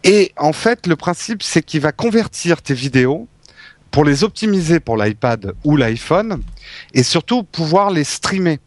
Et 0.05 0.31
en 0.37 0.53
fait, 0.53 0.87
le 0.87 0.95
principe 0.95 1.43
c'est 1.43 1.61
qu'il 1.61 1.81
va 1.81 1.91
convertir 1.91 2.61
tes 2.61 2.73
vidéos 2.73 3.27
pour 3.91 4.05
les 4.05 4.23
optimiser 4.23 4.79
pour 4.79 4.95
l'iPad 4.95 5.53
ou 5.65 5.75
l'iPhone 5.75 6.41
et 6.93 7.03
surtout 7.03 7.43
pouvoir 7.43 7.91
les 7.91 8.05
streamer. 8.05 8.59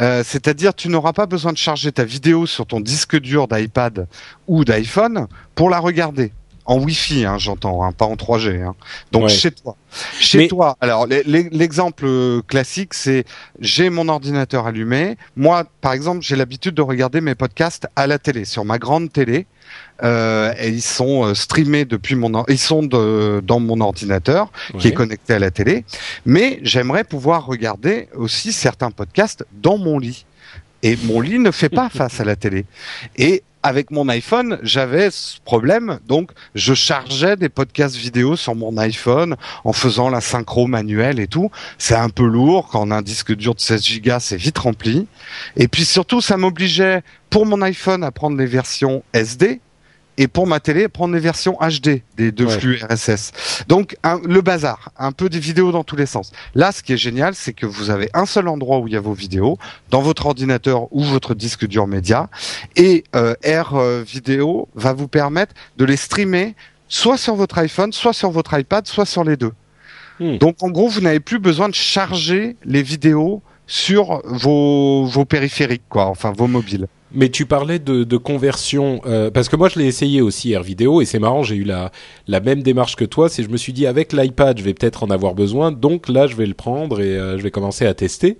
Euh, 0.00 0.22
C'est-à-dire, 0.24 0.74
tu 0.74 0.88
n'auras 0.88 1.12
pas 1.12 1.26
besoin 1.26 1.52
de 1.52 1.58
charger 1.58 1.92
ta 1.92 2.04
vidéo 2.04 2.46
sur 2.46 2.66
ton 2.66 2.80
disque 2.80 3.18
dur 3.20 3.46
d'iPad 3.48 4.06
ou 4.48 4.64
d'iPhone 4.64 5.26
pour 5.54 5.70
la 5.70 5.78
regarder. 5.78 6.32
En 6.66 6.78
Wi-Fi, 6.80 7.26
hein, 7.26 7.36
j'entends, 7.36 7.84
hein, 7.84 7.92
pas 7.92 8.06
en 8.06 8.16
3G. 8.16 8.62
Hein. 8.62 8.74
Donc 9.12 9.24
Ouais. 9.24 9.28
chez 9.28 9.50
toi. 9.50 9.76
Chez 10.18 10.38
Mais- 10.38 10.48
toi. 10.48 10.76
Alors 10.80 11.06
l'e- 11.06 11.22
l'e- 11.26 11.50
l'exemple 11.52 12.06
euh, 12.06 12.40
classique, 12.48 12.94
c'est 12.94 13.24
j'ai 13.60 13.90
mon 13.90 14.08
ordinateur 14.08 14.66
allumé. 14.66 15.18
Moi, 15.36 15.64
par 15.82 15.92
exemple, 15.92 16.22
j'ai 16.22 16.36
l'habitude 16.36 16.74
de 16.74 16.80
regarder 16.80 17.20
mes 17.20 17.34
podcasts 17.34 17.86
à 17.96 18.06
la 18.06 18.18
télé, 18.18 18.46
sur 18.46 18.64
ma 18.64 18.78
grande 18.78 19.12
télé. 19.12 19.46
Euh, 20.02 20.52
et 20.58 20.70
ils 20.70 20.82
sont 20.82 21.24
euh, 21.24 21.34
streamés 21.34 21.84
depuis 21.84 22.16
mon, 22.16 22.44
ils 22.48 22.58
sont 22.58 22.82
de- 22.82 23.40
dans 23.44 23.60
mon 23.60 23.80
ordinateur 23.80 24.50
qui 24.80 24.88
est 24.88 24.92
connecté 24.92 25.34
à 25.34 25.38
la 25.38 25.50
télé. 25.52 25.84
Mais 26.26 26.58
j'aimerais 26.62 27.04
pouvoir 27.04 27.46
regarder 27.46 28.08
aussi 28.16 28.52
certains 28.52 28.90
podcasts 28.90 29.44
dans 29.52 29.78
mon 29.78 29.98
lit. 30.00 30.26
Et 30.82 30.96
mon 31.04 31.20
lit 31.20 31.38
ne 31.38 31.50
fait 31.52 31.68
pas 31.68 31.88
face 31.94 32.20
à 32.20 32.24
la 32.24 32.34
télé. 32.36 32.66
Et 33.16 33.42
avec 33.62 33.90
mon 33.90 34.08
iPhone, 34.10 34.58
j'avais 34.62 35.10
ce 35.10 35.40
problème. 35.42 35.98
Donc, 36.06 36.32
je 36.54 36.74
chargeais 36.74 37.36
des 37.36 37.48
podcasts 37.48 37.96
vidéo 37.96 38.36
sur 38.36 38.54
mon 38.54 38.76
iPhone 38.76 39.36
en 39.64 39.72
faisant 39.72 40.10
la 40.10 40.20
synchro 40.20 40.66
manuelle 40.66 41.18
et 41.18 41.28
tout. 41.28 41.50
C'est 41.78 41.94
un 41.94 42.10
peu 42.10 42.26
lourd. 42.26 42.68
Quand 42.70 42.86
on 42.86 42.90
a 42.90 42.96
un 42.96 43.00
disque 43.02 43.32
dur 43.34 43.54
de 43.54 43.60
16 43.60 44.02
Go, 44.02 44.10
c'est 44.20 44.36
vite 44.36 44.58
rempli. 44.58 45.06
Et 45.56 45.66
puis 45.68 45.86
surtout, 45.86 46.20
ça 46.20 46.36
m'obligeait 46.36 47.02
pour 47.30 47.46
mon 47.46 47.62
iPhone 47.62 48.04
à 48.04 48.10
prendre 48.10 48.36
les 48.36 48.44
versions 48.44 49.02
SD 49.14 49.60
et 50.16 50.28
pour 50.28 50.46
ma 50.46 50.60
télé 50.60 50.88
prendre 50.88 51.14
les 51.14 51.20
versions 51.20 51.56
HD 51.60 52.02
des 52.16 52.30
deux 52.32 52.46
Ouais. 52.46 52.58
flux 52.58 52.80
RSS. 52.88 53.32
Donc 53.68 53.96
un- 54.02 54.20
le 54.24 54.40
bazar, 54.40 54.90
un 54.98 55.12
peu 55.12 55.28
des 55.28 55.38
vidéos 55.40 55.72
dans 55.72 55.84
tous 55.84 55.96
les 55.96 56.06
sens. 56.06 56.30
Là, 56.54 56.72
ce 56.72 56.82
qui 56.82 56.92
est 56.92 56.96
génial, 56.96 57.34
c'est 57.34 57.52
que 57.52 57.66
vous 57.66 57.90
avez 57.90 58.08
un 58.14 58.26
seul 58.26 58.48
endroit 58.48 58.78
où 58.78 58.86
il 58.88 58.94
y 58.94 58.96
a 58.96 59.00
vos 59.00 59.12
vidéos, 59.14 59.58
dans 59.90 60.02
votre 60.02 60.26
ordinateur 60.26 60.86
ou 60.92 61.02
votre 61.02 61.34
disque 61.34 61.66
dur 61.66 61.86
média, 61.86 62.28
et 62.76 63.04
euh, 63.16 63.34
Air 63.42 63.74
euh, 63.74 64.02
Vidéo 64.06 64.68
va 64.74 64.92
vous 64.92 65.08
permettre 65.08 65.54
de 65.76 65.84
les 65.84 65.96
streamer 65.96 66.54
soit 66.88 67.16
sur 67.16 67.34
votre 67.34 67.58
iPhone, 67.58 67.92
soit 67.92 68.12
sur 68.12 68.30
votre 68.30 68.56
iPad, 68.58 68.86
soit 68.86 69.06
sur 69.06 69.24
les 69.24 69.36
deux. 69.36 69.52
Hmm. 70.20 70.38
Donc 70.38 70.62
en 70.62 70.70
gros, 70.70 70.88
vous 70.88 71.00
n'avez 71.00 71.18
plus 71.20 71.40
besoin 71.40 71.68
de 71.68 71.74
charger 71.74 72.56
les 72.64 72.82
vidéos 72.82 73.42
sur 73.66 74.22
vos, 74.26 75.06
vos 75.06 75.24
périphériques, 75.24 75.82
quoi, 75.88 76.06
enfin 76.06 76.32
vos 76.36 76.46
mobiles. 76.46 76.86
Mais 77.14 77.28
tu 77.28 77.46
parlais 77.46 77.78
de, 77.78 78.02
de 78.02 78.16
conversion 78.16 79.00
euh, 79.06 79.30
parce 79.30 79.48
que 79.48 79.54
moi 79.54 79.68
je 79.68 79.78
l'ai 79.78 79.86
essayé 79.86 80.20
aussi 80.20 80.52
Air 80.52 80.62
Vidéo 80.62 81.00
et 81.00 81.04
c'est 81.04 81.20
marrant 81.20 81.44
j'ai 81.44 81.54
eu 81.54 81.64
la 81.64 81.92
la 82.26 82.40
même 82.40 82.62
démarche 82.62 82.96
que 82.96 83.04
toi 83.04 83.28
c'est 83.28 83.44
je 83.44 83.48
me 83.48 83.56
suis 83.56 83.72
dit 83.72 83.86
avec 83.86 84.12
l'iPad 84.12 84.58
je 84.58 84.64
vais 84.64 84.74
peut-être 84.74 85.04
en 85.04 85.10
avoir 85.10 85.34
besoin 85.34 85.70
donc 85.70 86.08
là 86.08 86.26
je 86.26 86.34
vais 86.34 86.46
le 86.46 86.54
prendre 86.54 87.00
et 87.00 87.16
euh, 87.16 87.38
je 87.38 87.42
vais 87.42 87.52
commencer 87.52 87.86
à 87.86 87.94
tester 87.94 88.36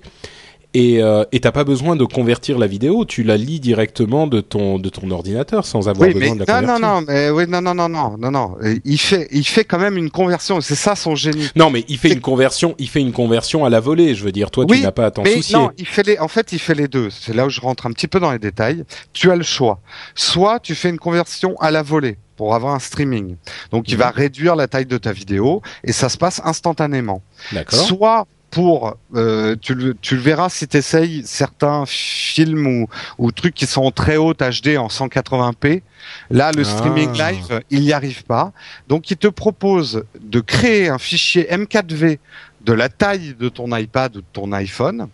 et 0.74 1.02
euh, 1.02 1.24
t'as 1.40 1.52
pas 1.52 1.64
besoin 1.64 1.94
de 1.96 2.04
convertir 2.04 2.58
la 2.58 2.66
vidéo 2.66 3.04
tu 3.04 3.22
la 3.22 3.36
lis 3.36 3.60
directement 3.60 4.26
de 4.26 4.40
ton 4.40 4.78
de 4.78 4.88
ton 4.88 5.10
ordinateur 5.10 5.64
sans 5.66 5.88
avoir 5.88 6.08
Oui, 6.08 6.14
mais 6.14 6.20
besoin 6.20 6.36
de 6.36 6.44
la 6.44 6.60
non, 6.60 6.60
convertir. 6.66 6.88
non, 6.88 7.00
non, 7.00 7.06
mais 7.08 7.30
oui, 7.30 7.44
non, 7.48 7.60
non, 7.62 7.74
non, 7.74 7.88
non, 7.88 8.16
non, 8.18 8.30
non. 8.30 8.56
Il 8.84 8.98
fait, 8.98 9.28
il 9.30 9.44
fait 9.44 9.64
quand 9.64 9.78
même 9.78 9.96
une 9.96 10.10
conversion. 10.10 10.60
C'est 10.60 10.74
ça 10.74 10.96
son 10.96 11.14
génie. 11.14 11.48
Non, 11.56 11.70
mais 11.70 11.84
il 11.88 11.98
fait 11.98 12.12
une 12.12 12.20
conversion, 12.20 12.74
il 12.78 12.88
fait 12.88 13.00
une 13.00 13.12
conversion 13.12 13.64
à 13.64 13.70
la 13.70 13.80
volée. 13.80 14.14
Je 14.14 14.24
veux 14.24 14.32
dire, 14.32 14.50
toi, 14.50 14.64
Oui, 14.68 14.78
tu 14.78 14.82
n'as 14.82 14.90
pas 14.92 15.06
à 15.06 15.10
t'en 15.10 15.22
Mais 15.22 15.36
soucier. 15.36 15.56
non, 15.56 15.70
il 15.78 15.86
fait 15.86 16.02
les, 16.06 16.18
en 16.18 16.28
fait, 16.28 16.52
il 16.52 16.58
fait 16.58 16.74
les 16.74 16.88
deux. 16.88 17.08
C'est 17.10 17.34
là 17.34 17.46
où 17.46 17.50
je 17.50 17.60
rentre 17.60 17.86
un 17.86 17.92
petit 17.92 18.08
peu 18.08 18.18
dans 18.20 18.32
les 18.32 18.38
détails. 18.38 18.84
Tu 19.12 19.30
as 19.30 19.36
le 19.36 19.42
choix. 19.44 19.80
Soit 20.14 20.60
tu 20.60 20.74
fais 20.74 20.88
une 20.90 20.98
conversion 20.98 21.56
à 21.60 21.70
la 21.70 21.82
volée 21.82 22.18
pour 22.36 22.54
avoir 22.54 22.74
un 22.74 22.78
streaming. 22.80 23.36
Donc, 23.70 23.88
il 23.88 23.94
Mhm. 23.94 24.00
va 24.00 24.10
réduire 24.10 24.56
la 24.56 24.66
taille 24.66 24.86
de 24.86 24.98
ta 24.98 25.12
vidéo 25.12 25.62
et 25.84 25.92
ça 25.92 26.08
se 26.08 26.18
passe 26.18 26.40
instantanément. 26.44 27.22
D'accord. 27.52 27.78
Soit 27.78 28.26
pour, 28.54 28.96
euh, 29.16 29.56
tu, 29.60 29.74
le, 29.74 29.94
tu 30.00 30.14
le 30.14 30.20
verras 30.20 30.48
si 30.48 30.68
tu 30.68 30.76
essayes 30.76 31.22
certains 31.26 31.84
films 31.86 32.66
ou, 32.66 32.88
ou 33.18 33.32
trucs 33.32 33.54
qui 33.54 33.66
sont 33.66 33.82
en 33.82 33.90
très 33.90 34.16
haute 34.16 34.38
HD 34.40 34.76
en 34.78 34.86
180p. 34.88 35.82
Là, 36.30 36.52
le 36.52 36.62
Ah. 36.62 36.64
streaming 36.64 37.12
live, 37.18 37.60
il 37.70 37.80
n'y 37.80 37.92
arrive 37.92 38.24
pas. 38.24 38.52
Donc, 38.88 39.10
il 39.10 39.16
te 39.16 39.26
propose 39.26 40.04
de 40.20 40.40
créer 40.40 40.88
un 40.88 40.98
fichier 40.98 41.46
M4V 41.50 42.18
de 42.64 42.72
la 42.72 42.88
taille 42.88 43.34
de 43.38 43.48
ton 43.48 43.76
iPad 43.76 44.16
ou 44.16 44.20
de 44.20 44.26
ton 44.32 44.52
iPhone, 44.52 45.08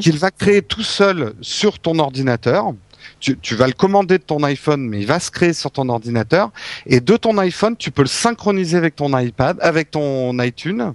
qu'il 0.00 0.18
va 0.18 0.30
créer 0.30 0.60
tout 0.60 0.82
seul 0.82 1.32
sur 1.40 1.78
ton 1.78 1.98
ordinateur. 1.98 2.72
Tu, 3.20 3.38
tu 3.38 3.54
vas 3.54 3.66
le 3.66 3.72
commander 3.72 4.18
de 4.18 4.22
ton 4.24 4.42
iPhone, 4.42 4.82
mais 4.86 5.00
il 5.00 5.06
va 5.06 5.20
se 5.20 5.30
créer 5.30 5.52
sur 5.52 5.70
ton 5.70 5.88
ordinateur. 5.88 6.50
Et 6.86 7.00
de 7.00 7.16
ton 7.16 7.38
iPhone, 7.38 7.76
tu 7.76 7.90
peux 7.90 8.02
le 8.02 8.08
synchroniser 8.08 8.76
avec 8.76 8.96
ton 8.96 9.16
iPad, 9.18 9.56
avec 9.62 9.90
ton 9.90 10.38
iTunes. 10.42 10.92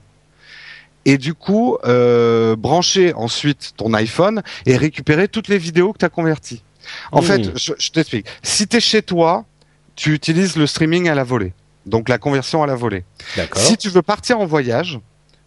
Et 1.06 1.18
du 1.18 1.34
coup, 1.34 1.78
euh, 1.86 2.56
brancher 2.56 3.14
ensuite 3.14 3.74
ton 3.78 3.94
iPhone 3.94 4.42
et 4.66 4.76
récupérer 4.78 5.28
toutes 5.28 5.48
les 5.48 5.58
vidéos 5.60 5.94
que 5.94 6.00
tu 6.00 6.06
as 6.06 6.10
converties. 6.10 6.64
En 7.12 7.22
Mmh. 7.22 7.26
fait, 7.26 7.58
je, 7.58 7.74
je 7.78 7.92
t'explique. 7.92 8.26
Si 8.44 8.68
tu 8.68 8.78
es 8.78 8.80
chez 8.80 9.02
toi, 9.02 9.46
tu 9.96 10.14
utilises 10.14 10.56
le 10.56 10.68
streaming 10.68 11.08
à 11.10 11.16
la 11.16 11.24
volée. 11.24 11.54
Donc 11.86 12.10
la 12.10 12.18
conversion 12.18 12.64
à 12.64 12.68
la 12.68 12.76
volée. 12.76 13.04
Si 13.60 13.78
tu 13.78 13.90
veux 13.90 14.02
partir 14.02 14.40
en 14.40 14.46
voyage 14.48 15.00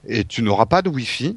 et 0.06 0.24
tu 0.24 0.42
n'auras 0.42 0.66
pas 0.66 0.82
de 0.82 0.88
Wi-Fi, 0.88 1.36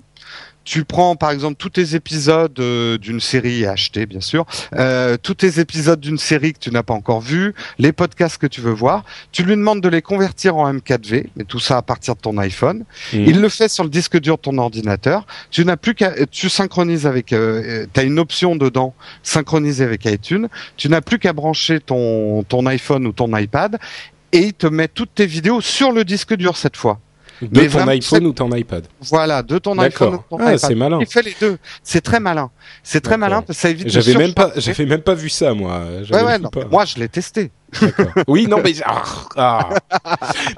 tu 0.63 0.85
prends 0.85 1.15
par 1.15 1.31
exemple 1.31 1.55
tous 1.57 1.69
tes 1.69 1.95
épisodes 1.95 2.57
euh, 2.59 2.97
d'une 2.97 3.19
série 3.19 3.65
à 3.65 3.71
acheter, 3.71 4.05
bien 4.05 4.21
sûr, 4.21 4.45
euh, 4.75 5.17
tous 5.21 5.35
tes 5.35 5.59
épisodes 5.59 5.99
d'une 5.99 6.17
série 6.17 6.53
que 6.53 6.59
tu 6.59 6.71
n'as 6.71 6.83
pas 6.83 6.93
encore 6.93 7.21
vu, 7.21 7.53
les 7.79 7.91
podcasts 7.91 8.37
que 8.37 8.47
tu 8.47 8.61
veux 8.61 8.71
voir, 8.71 9.03
tu 9.31 9.43
lui 9.43 9.55
demandes 9.55 9.81
de 9.81 9.89
les 9.89 10.01
convertir 10.01 10.57
en 10.57 10.71
M4V, 10.73 11.27
mais 11.35 11.43
tout 11.43 11.59
ça 11.59 11.77
à 11.77 11.81
partir 11.81 12.15
de 12.15 12.21
ton 12.21 12.37
iPhone. 12.37 12.83
Mhm. 13.13 13.25
Il 13.27 13.41
le 13.41 13.49
fait 13.49 13.69
sur 13.69 13.83
le 13.83 13.89
disque 13.89 14.19
dur 14.19 14.37
de 14.37 14.41
ton 14.41 14.57
ordinateur. 14.57 15.25
Tu 15.49 15.65
n'as 15.65 15.77
plus 15.77 15.95
qu'à, 15.95 16.25
tu 16.27 16.49
synchronises 16.49 17.07
avec, 17.07 17.33
euh, 17.33 17.85
tu 17.93 17.99
as 17.99 18.03
une 18.03 18.19
option 18.19 18.55
dedans, 18.55 18.93
synchroniser 19.23 19.83
avec 19.83 20.05
iTunes. 20.05 20.47
Tu 20.77 20.89
n'as 20.89 21.01
plus 21.01 21.19
qu'à 21.19 21.33
brancher 21.33 21.79
ton, 21.79 22.43
ton 22.43 22.65
iPhone 22.65 23.07
ou 23.07 23.11
ton 23.11 23.35
iPad 23.35 23.79
et 24.31 24.39
il 24.39 24.53
te 24.53 24.67
met 24.67 24.87
toutes 24.87 25.15
tes 25.15 25.25
vidéos 25.25 25.61
sur 25.61 25.91
le 25.91 26.05
disque 26.05 26.35
dur 26.35 26.57
cette 26.57 26.77
fois. 26.77 26.99
De 27.47 27.59
mais 27.59 27.67
ton 27.67 27.71
vraiment, 27.77 27.91
iPhone 27.91 28.25
ou 28.27 28.33
ton 28.33 28.51
iPad. 28.55 28.85
Voilà, 29.01 29.41
de 29.43 29.57
ton 29.57 29.77
iPhone 29.79 30.07
ou 30.07 30.11
D'accord. 30.11 30.25
ton 30.29 30.37
Ah, 30.39 30.43
iPad. 30.55 30.59
c'est 30.59 30.75
malin. 30.75 30.97
Il 31.01 31.07
fait 31.07 31.21
les 31.23 31.35
deux. 31.39 31.57
C'est 31.83 32.01
très 32.01 32.19
malin. 32.19 32.49
C'est 32.83 33.01
très 33.01 33.17
malin 33.17 33.41
parce 33.41 33.57
que 33.57 33.61
ça 33.61 33.69
évite 33.69 33.85
de 33.85 33.89
J'avais 33.89 34.15
même 34.17 34.33
pas, 34.33 34.51
j'avais 34.57 34.85
même 34.85 35.01
pas 35.01 35.13
vu 35.13 35.29
ça 35.29 35.53
moi. 35.53 35.81
Ouais, 36.11 36.23
ouais, 36.23 36.39
non, 36.39 36.49
pas. 36.49 36.65
moi 36.65 36.85
je 36.85 36.97
l'ai 36.99 37.09
testé. 37.09 37.51
Oui, 38.27 38.47
non, 38.47 38.57
mais 38.63 38.73
ah, 38.85 39.03
ah. 39.37 39.69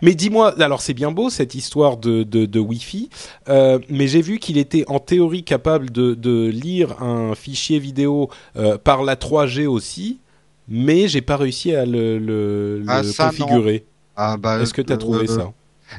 mais 0.01 0.15
dis-moi, 0.15 0.55
alors 0.59 0.81
c'est 0.81 0.95
bien 0.95 1.11
beau 1.11 1.29
cette 1.29 1.53
histoire 1.55 1.97
de 1.97 2.23
de, 2.23 2.45
de 2.47 2.59
Wi-Fi, 2.59 3.09
euh, 3.49 3.77
mais 3.89 4.07
j'ai 4.07 4.21
vu 4.21 4.39
qu'il 4.39 4.57
était 4.57 4.83
en 4.87 4.99
théorie 4.99 5.43
capable 5.43 5.91
de 5.91 6.15
de 6.15 6.47
lire 6.47 7.01
un 7.03 7.35
fichier 7.35 7.77
vidéo 7.79 8.29
euh, 8.57 8.77
par 8.79 9.03
la 9.03 9.15
3G 9.15 9.67
aussi, 9.67 10.21
mais 10.67 11.07
j'ai 11.07 11.21
pas 11.21 11.37
réussi 11.37 11.75
à 11.75 11.85
le 11.85 12.17
le, 12.17 12.79
le 12.79 12.85
Ah, 12.87 13.03
ça, 13.03 13.27
configurer. 13.29 13.85
Ah, 14.15 14.37
bah, 14.37 14.59
Est-ce 14.61 14.73
que 14.73 14.81
tu 14.81 14.93
as 14.93 14.97
trouvé 14.97 15.29
euh, 15.29 15.35
ça? 15.35 15.51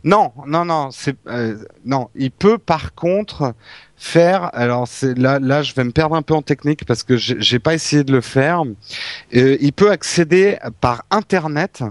Non, 0.03 0.33
non, 0.47 0.65
non, 0.65 0.91
c'est 0.91 1.17
euh, 1.27 1.57
non. 1.85 2.09
Il 2.15 2.31
peut 2.31 2.59
par 2.59 2.95
contre 2.95 3.55
faire. 3.97 4.51
Alors 4.55 4.89
c'est 4.89 5.17
là, 5.17 5.39
là, 5.39 5.63
je 5.63 5.75
vais 5.75 5.85
me 5.85 5.93
perdre 5.93 6.17
un 6.17 6.23
peu 6.23 6.35
en 6.35 6.43
technique 6.43 6.85
parce 6.85 7.03
que 7.03 7.17
j'ai 7.17 7.59
pas 7.59 7.75
essayé 7.75 8.05
de 8.05 8.13
le 8.13 8.21
faire. 8.21 8.63
Euh, 9.35 9.57
il 9.61 9.73
peut 9.73 9.91
accéder 9.91 10.59
par 10.81 11.05
internet 11.11 11.85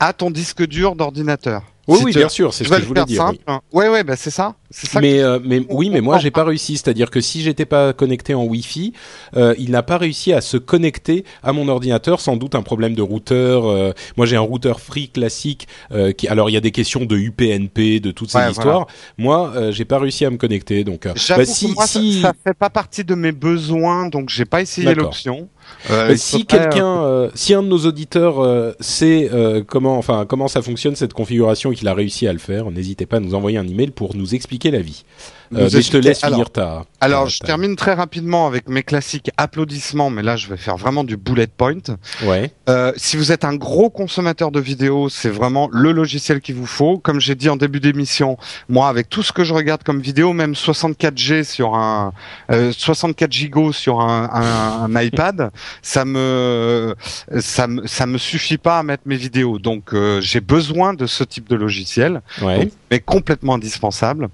à 0.00 0.12
ton 0.12 0.30
disque 0.30 0.66
dur 0.66 0.96
d'ordinateur. 0.96 1.62
Oui, 1.90 1.98
oui, 2.04 2.12
bien 2.12 2.28
sûr, 2.28 2.54
c'est 2.54 2.64
ce 2.64 2.68
que 2.70 2.80
je 2.80 2.86
voulais 2.86 3.04
dire. 3.04 3.24
oui. 3.30 3.40
hein. 3.46 3.60
Ouais, 3.72 3.88
ouais, 3.88 4.04
bah 4.04 4.16
c'est 4.16 4.30
ça. 4.30 4.54
Ça. 4.70 5.00
que- 5.00 5.04
Mais, 5.04 5.20
euh, 5.20 5.40
mais 5.44 5.60
oui, 5.68 5.90
mais 5.90 6.00
moi 6.00 6.18
j'ai 6.18 6.30
pas 6.30 6.44
réussi. 6.44 6.76
C'est-à-dire 6.76 7.10
que 7.10 7.20
si 7.20 7.42
j'étais 7.42 7.64
pas 7.66 7.92
connecté 7.92 8.34
en 8.34 8.44
Wi-Fi, 8.44 8.92
euh, 9.36 9.54
il 9.58 9.72
n'a 9.72 9.82
pas 9.82 9.98
réussi 9.98 10.32
à 10.32 10.40
se 10.40 10.56
connecter 10.56 11.24
à 11.42 11.52
mon 11.52 11.66
ordinateur. 11.68 12.20
Sans 12.20 12.36
doute 12.36 12.54
un 12.54 12.62
problème 12.62 12.94
de 12.94 13.02
routeur. 13.02 13.66
euh, 13.66 13.92
moi 14.16 14.26
j'ai 14.26 14.36
un 14.36 14.40
routeur 14.40 14.80
free 14.80 15.08
classique. 15.08 15.66
euh, 15.92 16.12
qui, 16.12 16.28
alors 16.28 16.48
il 16.50 16.52
y 16.52 16.56
a 16.56 16.60
des 16.60 16.70
questions 16.70 17.04
de 17.04 17.16
UPnP, 17.16 18.00
de 18.00 18.10
toutes 18.12 18.30
ces 18.30 18.38
Ouais, 18.38 18.50
histoires. 18.50 18.86
Moi, 19.18 19.52
euh, 19.56 19.72
j'ai 19.72 19.84
pas 19.84 19.98
réussi 19.98 20.24
à 20.24 20.30
me 20.30 20.36
connecter. 20.36 20.84
Donc, 20.84 21.06
euh, 21.06 21.12
bah, 21.28 21.36
que 21.38 21.44
si 21.44 21.72
moi, 21.72 21.86
ça- 21.86 22.00
si 22.00 22.20
ça, 22.20 22.32
fait 22.44 22.54
pas 22.54 22.70
partie 22.70 23.02
de 23.04 23.14
mes 23.14 23.32
besoins, 23.32 24.08
donc 24.08 24.28
j'ai 24.28 24.44
pas 24.44 24.60
essayé 24.62 24.94
l'option. 24.94 25.48
Euh, 25.90 26.14
si 26.16 26.44
quelqu'un, 26.44 27.02
euh, 27.02 27.30
si 27.34 27.54
un 27.54 27.62
de 27.62 27.68
nos 27.68 27.86
auditeurs 27.86 28.40
euh, 28.40 28.72
sait 28.80 29.30
euh, 29.32 29.62
comment, 29.66 29.96
enfin 29.96 30.26
comment 30.26 30.48
ça 30.48 30.62
fonctionne 30.62 30.94
cette 30.94 31.14
configuration 31.14 31.72
et 31.72 31.74
qu'il 31.74 31.88
a 31.88 31.94
réussi 31.94 32.26
à 32.28 32.32
le 32.32 32.38
faire, 32.38 32.70
n'hésitez 32.70 33.06
pas 33.06 33.16
à 33.16 33.20
nous 33.20 33.34
envoyer 33.34 33.58
un 33.58 33.66
email 33.66 33.90
pour 33.90 34.14
nous 34.14 34.34
expliquer 34.34 34.70
la 34.70 34.80
vie. 34.80 35.04
Euh, 35.52 35.68
mais 35.72 35.82
je 35.82 35.90
te 35.90 35.96
laisse 35.96 36.20
finir 36.24 36.50
ta. 36.50 36.84
Alors, 37.00 37.28
je 37.28 37.40
termine 37.40 37.74
très 37.74 37.94
rapidement 37.94 38.46
avec 38.46 38.68
mes 38.68 38.82
classiques 38.84 39.30
applaudissements, 39.36 40.08
mais 40.08 40.22
là, 40.22 40.36
je 40.36 40.46
vais 40.48 40.56
faire 40.56 40.76
vraiment 40.76 41.02
du 41.02 41.16
bullet 41.16 41.48
point. 41.48 41.78
Ouais. 42.24 42.52
Euh, 42.68 42.92
si 42.96 43.16
vous 43.16 43.32
êtes 43.32 43.44
un 43.44 43.56
gros 43.56 43.90
consommateur 43.90 44.52
de 44.52 44.60
vidéos, 44.60 45.08
c'est 45.08 45.28
vraiment 45.30 45.68
le 45.72 45.90
logiciel 45.90 46.40
qu'il 46.40 46.54
vous 46.54 46.66
faut. 46.66 46.98
Comme 46.98 47.20
j'ai 47.20 47.34
dit 47.34 47.48
en 47.48 47.56
début 47.56 47.80
d'émission, 47.80 48.38
moi, 48.68 48.88
avec 48.88 49.08
tout 49.08 49.22
ce 49.24 49.32
que 49.32 49.42
je 49.42 49.52
regarde 49.52 49.82
comme 49.82 50.00
vidéo, 50.00 50.32
même 50.32 50.52
64G 50.52 51.42
sur 51.42 51.74
un, 51.74 52.12
euh, 52.52 52.70
64 52.72 53.32
gigots 53.32 53.72
sur 53.72 54.00
un, 54.00 54.30
un, 54.32 54.94
un 54.96 55.02
iPad, 55.02 55.50
ça 55.82 56.04
me, 56.04 56.94
ça 57.40 57.66
me, 57.66 57.86
ça 57.88 58.06
me 58.06 58.18
suffit 58.18 58.58
pas 58.58 58.78
à 58.78 58.82
mettre 58.84 59.02
mes 59.06 59.16
vidéos. 59.16 59.58
Donc, 59.58 59.94
euh, 59.94 60.20
j'ai 60.20 60.40
besoin 60.40 60.94
de 60.94 61.06
ce 61.06 61.24
type 61.24 61.48
de 61.48 61.56
logiciel, 61.56 62.22
Ouais. 62.40 62.58
donc, 62.60 62.72
mais 62.90 63.00
complètement 63.00 63.54
indispensable. 63.54 64.28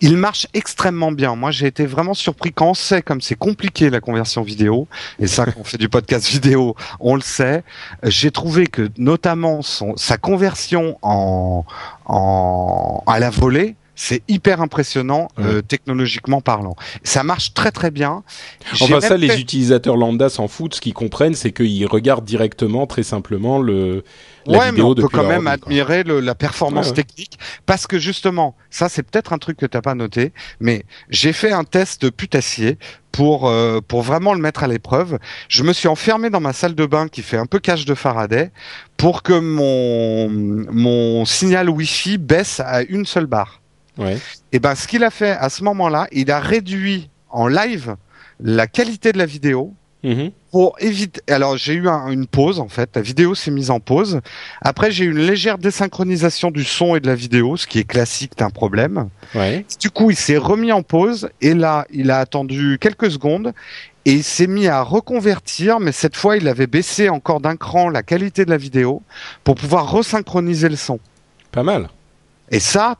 Il 0.00 0.16
marche 0.16 0.43
extrêmement 0.54 1.12
bien. 1.12 1.34
Moi, 1.34 1.50
j'ai 1.50 1.66
été 1.66 1.86
vraiment 1.86 2.14
surpris 2.14 2.52
quand 2.52 2.70
on 2.70 2.74
sait 2.74 3.02
comme 3.02 3.20
c'est 3.20 3.34
compliqué 3.34 3.90
la 3.90 4.00
conversion 4.00 4.42
vidéo. 4.42 4.88
Et 5.18 5.26
ça, 5.26 5.46
quand 5.46 5.60
on 5.60 5.64
fait 5.64 5.78
du 5.78 5.88
podcast 5.88 6.28
vidéo, 6.28 6.76
on 7.00 7.14
le 7.14 7.20
sait. 7.20 7.64
J'ai 8.02 8.30
trouvé 8.30 8.66
que 8.66 8.90
notamment 8.98 9.62
son, 9.62 9.96
sa 9.96 10.18
conversion 10.18 10.98
en, 11.02 11.64
en 12.06 13.02
à 13.06 13.18
la 13.18 13.30
volée. 13.30 13.76
C'est 13.96 14.22
hyper 14.28 14.60
impressionnant 14.60 15.28
euh, 15.38 15.62
technologiquement 15.62 16.40
parlant. 16.40 16.74
Ça 17.04 17.22
marche 17.22 17.54
très 17.54 17.70
très 17.70 17.90
bien. 17.90 18.24
Enfin, 18.80 19.00
ça, 19.00 19.16
les 19.16 19.38
utilisateurs 19.40 19.96
lambda 19.96 20.28
s'en 20.28 20.48
foutent. 20.48 20.74
Ce 20.74 20.80
qu'ils 20.80 20.94
comprennent, 20.94 21.34
c'est 21.34 21.52
qu'ils 21.52 21.86
regardent 21.86 22.24
directement, 22.24 22.86
très 22.86 23.04
simplement, 23.04 23.58
le 23.60 24.02
la 24.46 24.58
ouais, 24.58 24.72
mais 24.72 24.82
on 24.82 24.94
peut 24.94 25.08
quand 25.08 25.24
même 25.26 25.46
admirer 25.46 26.02
le- 26.02 26.20
la 26.20 26.34
performance 26.34 26.86
Ouais, 26.86 26.90
ouais. 26.90 26.96
technique 27.04 27.38
parce 27.66 27.86
que 27.86 27.98
justement, 27.98 28.56
ça 28.68 28.88
c'est 28.88 29.02
peut-être 29.02 29.32
un 29.32 29.38
truc 29.38 29.56
que 29.56 29.64
t'as 29.66 29.80
pas 29.80 29.94
noté, 29.94 30.32
mais 30.60 30.84
j'ai 31.08 31.32
fait 31.32 31.52
un 31.52 31.64
test 31.64 32.10
putassier 32.10 32.78
pour 33.12 33.48
euh, 33.48 33.80
pour 33.80 34.02
vraiment 34.02 34.34
le 34.34 34.40
mettre 34.40 34.62
à 34.64 34.66
l'épreuve. 34.68 35.18
Je 35.48 35.62
me 35.62 35.72
suis 35.72 35.88
enfermé 35.88 36.28
dans 36.30 36.40
ma 36.40 36.52
salle 36.52 36.74
de 36.74 36.84
bain 36.84 37.08
qui 37.08 37.22
fait 37.22 37.36
un 37.38 37.46
peu 37.46 37.58
cage 37.60 37.86
de 37.86 37.94
Faraday 37.94 38.50
pour 38.96 39.22
que 39.22 39.32
mon 39.32 40.28
mon 40.72 41.24
signal 41.24 41.70
Wi-Fi 41.70 42.18
baisse 42.18 42.60
à 42.60 42.82
une 42.82 43.06
seule 43.06 43.26
barre. 43.26 43.60
Ouais. 43.98 44.18
Et 44.52 44.58
ben, 44.58 44.74
ce 44.74 44.86
qu'il 44.88 45.04
a 45.04 45.10
fait 45.10 45.30
à 45.32 45.48
ce 45.48 45.62
moment-là, 45.64 46.06
il 46.12 46.30
a 46.30 46.40
réduit 46.40 47.10
en 47.30 47.46
live 47.48 47.96
la 48.40 48.66
qualité 48.66 49.12
de 49.12 49.18
la 49.18 49.26
vidéo 49.26 49.72
Mhm. 50.02 50.32
pour 50.52 50.76
éviter. 50.80 51.22
Alors 51.32 51.56
j'ai 51.56 51.72
eu 51.72 51.88
un- 51.88 52.10
une 52.10 52.26
pause 52.26 52.60
en 52.60 52.68
fait. 52.68 52.90
La 52.94 53.00
vidéo 53.00 53.34
s'est 53.34 53.50
mise 53.50 53.70
en 53.70 53.80
pause. 53.80 54.20
Après 54.60 54.90
j'ai 54.90 55.04
eu 55.06 55.10
une 55.12 55.24
légère 55.26 55.56
désynchronisation 55.56 56.50
du 56.50 56.62
son 56.62 56.94
et 56.94 57.00
de 57.00 57.06
la 57.06 57.14
vidéo, 57.14 57.56
ce 57.56 57.66
qui 57.66 57.78
est 57.78 57.84
classique 57.84 58.36
d'un 58.36 58.50
problème. 58.50 59.08
Ouais. 59.34 59.64
Du 59.80 59.88
coup 59.90 60.10
il 60.10 60.16
s'est 60.16 60.36
remis 60.36 60.72
en 60.72 60.82
pause 60.82 61.30
et 61.40 61.54
là 61.54 61.86
il 61.90 62.10
a 62.10 62.18
attendu 62.18 62.76
quelques 62.78 63.10
secondes 63.12 63.54
et 64.04 64.12
il 64.12 64.22
s'est 64.24 64.46
mis 64.46 64.66
à 64.68 64.82
reconvertir, 64.82 65.80
mais 65.80 65.92
cette 65.92 66.16
fois 66.16 66.36
il 66.36 66.48
avait 66.48 66.66
baissé 66.66 67.08
encore 67.08 67.40
d'un 67.40 67.56
cran 67.56 67.88
la 67.88 68.02
qualité 68.02 68.44
de 68.44 68.50
la 68.50 68.58
vidéo 68.58 69.00
pour 69.42 69.54
pouvoir 69.54 69.90
resynchroniser 69.90 70.68
le 70.68 70.76
son. 70.76 71.00
Pas 71.50 71.62
mal. 71.62 71.88
Et 72.50 72.60
ça, 72.60 72.96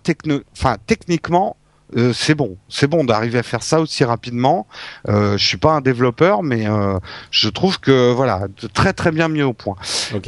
enfin, 0.53 0.77
techniquement, 0.87 1.57
euh, 1.97 2.13
c'est 2.13 2.35
bon. 2.35 2.57
C'est 2.69 2.87
bon 2.87 3.05
d'arriver 3.05 3.39
à 3.39 3.43
faire 3.43 3.63
ça 3.63 3.81
aussi 3.81 4.05
rapidement. 4.05 4.67
Euh, 5.09 5.37
je 5.39 5.47
suis 5.47 5.59
pas 5.59 5.73
un 5.73 5.81
développeur, 5.81 6.43
mais 6.43 6.67
euh, 6.67 6.99
je 7.31 7.49
trouve 7.49 7.79
que 7.79 8.13
voilà, 8.13 8.47
très 8.73 8.93
très 8.93 9.13
bien 9.13 9.29
mis 9.29 9.43
au 9.43 9.53
point. 9.53 9.77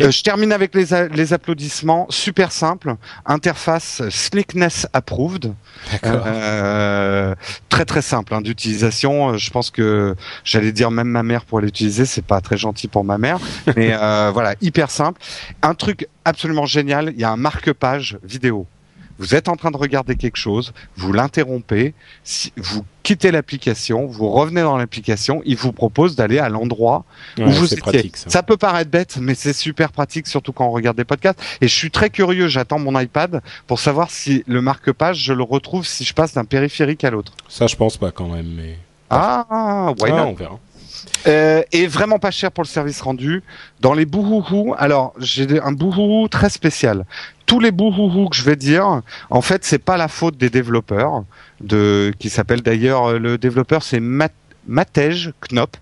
Euh, 0.01 0.11
je 0.11 0.23
termine 0.23 0.53
avec 0.53 0.75
les, 0.75 0.87
les 1.13 1.33
applaudissements. 1.33 2.07
Super 2.11 2.53
simple. 2.53 2.95
Interface 3.25 4.03
Slickness 4.11 4.87
Approved. 4.93 5.55
D'accord. 5.91 6.23
Euh, 6.27 7.35
très 7.69 7.85
très 7.85 8.03
simple 8.03 8.35
hein, 8.35 8.43
d'utilisation. 8.43 9.31
Euh, 9.31 9.37
Je 9.37 9.51
pense 9.51 9.71
que 9.71 10.15
j'allais 10.45 10.73
dire 10.73 10.91
même 10.91 11.09
ma 11.09 11.23
mère 11.23 11.45
pour 11.45 11.61
l'utiliser. 11.61 12.05
C'est 12.05 12.25
pas 12.25 12.41
très 12.41 12.57
gentil 12.57 12.87
pour 12.87 13.05
ma 13.05 13.19
mère, 13.19 13.39
mais 13.77 13.93
euh, 13.93 14.31
voilà, 14.35 14.55
hyper 14.61 14.91
simple. 14.91 15.21
Un 15.63 15.75
truc 15.75 16.07
absolument 16.25 16.67
génial. 16.67 17.13
Il 17.15 17.21
y 17.21 17.25
a 17.25 17.31
un 17.31 17.37
marque-page 17.37 18.19
vidéo. 18.23 18.67
Vous 19.19 19.35
êtes 19.35 19.49
en 19.49 19.57
train 19.57 19.71
de 19.71 19.77
regarder 19.77 20.17
quelque 20.17 20.37
chose, 20.37 20.73
vous 20.97 21.13
l'interrompez, 21.13 21.95
si, 22.25 22.53
vous 22.57 22.85
quittez 23.03 23.31
l'application, 23.31 24.07
vous 24.07 24.29
revenez 24.31 24.63
dans 24.63 24.77
l'application, 24.77 25.41
il 25.45 25.57
vous 25.57 25.73
propose 25.73 26.17
d'aller 26.17 26.39
à 26.39 26.49
l'endroit 26.49 27.05
où 27.39 27.49
vous 27.49 27.67
étiez. 27.67 27.77
pratique. 27.79 28.17
Ça. 28.17 28.31
Ça 28.31 28.43
peut 28.43 28.57
paraître 28.57 28.91
bête, 28.91 29.17
mais 29.21 29.35
c'est 29.35 29.53
super 29.53 29.93
pratique, 29.93 30.27
surtout 30.27 30.53
quand 30.53 30.67
on 30.67 30.71
regarde 30.73 30.97
des 30.97 31.05
podcasts. 31.05 31.41
Et 31.61 31.69
je 31.69 31.75
suis 31.75 31.91
très 31.91 32.11
curieux, 32.11 32.49
j'attends 32.49 32.79
mon 32.79 32.99
iPad 32.99 33.41
pour 33.67 33.81
savoir 33.81 34.11
si 34.11 34.43
le 34.47 34.61
marque-page, 34.61 35.19
je 35.19 35.33
le 35.33 35.43
retrouve 35.43 35.87
si 35.87 36.05
je 36.05 36.13
passe 36.15 36.35
d'un 36.35 36.45
périphérique 36.45 37.05
à 37.05 37.11
l'autre. 37.11 37.33
Ça, 37.49 37.67
je 37.67 37.77
pense 37.77 37.97
pas 37.97 38.11
quand 38.11 38.29
même, 38.29 38.53
mais. 38.55 38.77
Ah, 39.09 39.93
why 40.01 40.11
Ah, 40.13 40.17
not? 40.17 40.23
on 40.31 40.35
verra. 40.35 40.59
Euh, 41.27 41.63
et 41.73 41.87
vraiment 41.87 42.19
pas 42.19 42.31
cher 42.31 42.51
pour 42.53 42.65
le 42.65 42.69
service 42.69 43.01
rendu. 43.01 43.43
Dans 43.81 43.95
les 43.95 44.05
bouhouhou, 44.07 44.75
alors 44.79 45.13
j'ai 45.19 45.61
un 45.61 45.73
bouhouhou 45.73 46.29
très 46.29 46.51
spécial. 46.51 47.05
Tous 47.47 47.61
les 47.61 47.71
bouhouhou 47.71 48.29
que 48.29 48.37
je 48.37 48.43
vais 48.43 48.57
dire, 48.57 49.03
en 49.31 49.41
fait, 49.41 49.65
c'est 49.65 49.79
pas 49.79 49.97
la 49.97 50.09
faute 50.09 50.37
des 50.37 50.51
développeurs, 50.51 51.25
de 51.61 52.13
qui 52.19 52.29
s'appelle 52.29 52.63
d'ailleurs 52.63 53.11
euh, 53.11 53.19
le 53.19 53.39
développeur, 53.39 53.83
c'est 53.83 54.01
Mat 54.01 54.33
Matej 54.67 55.33
Knop 55.49 55.77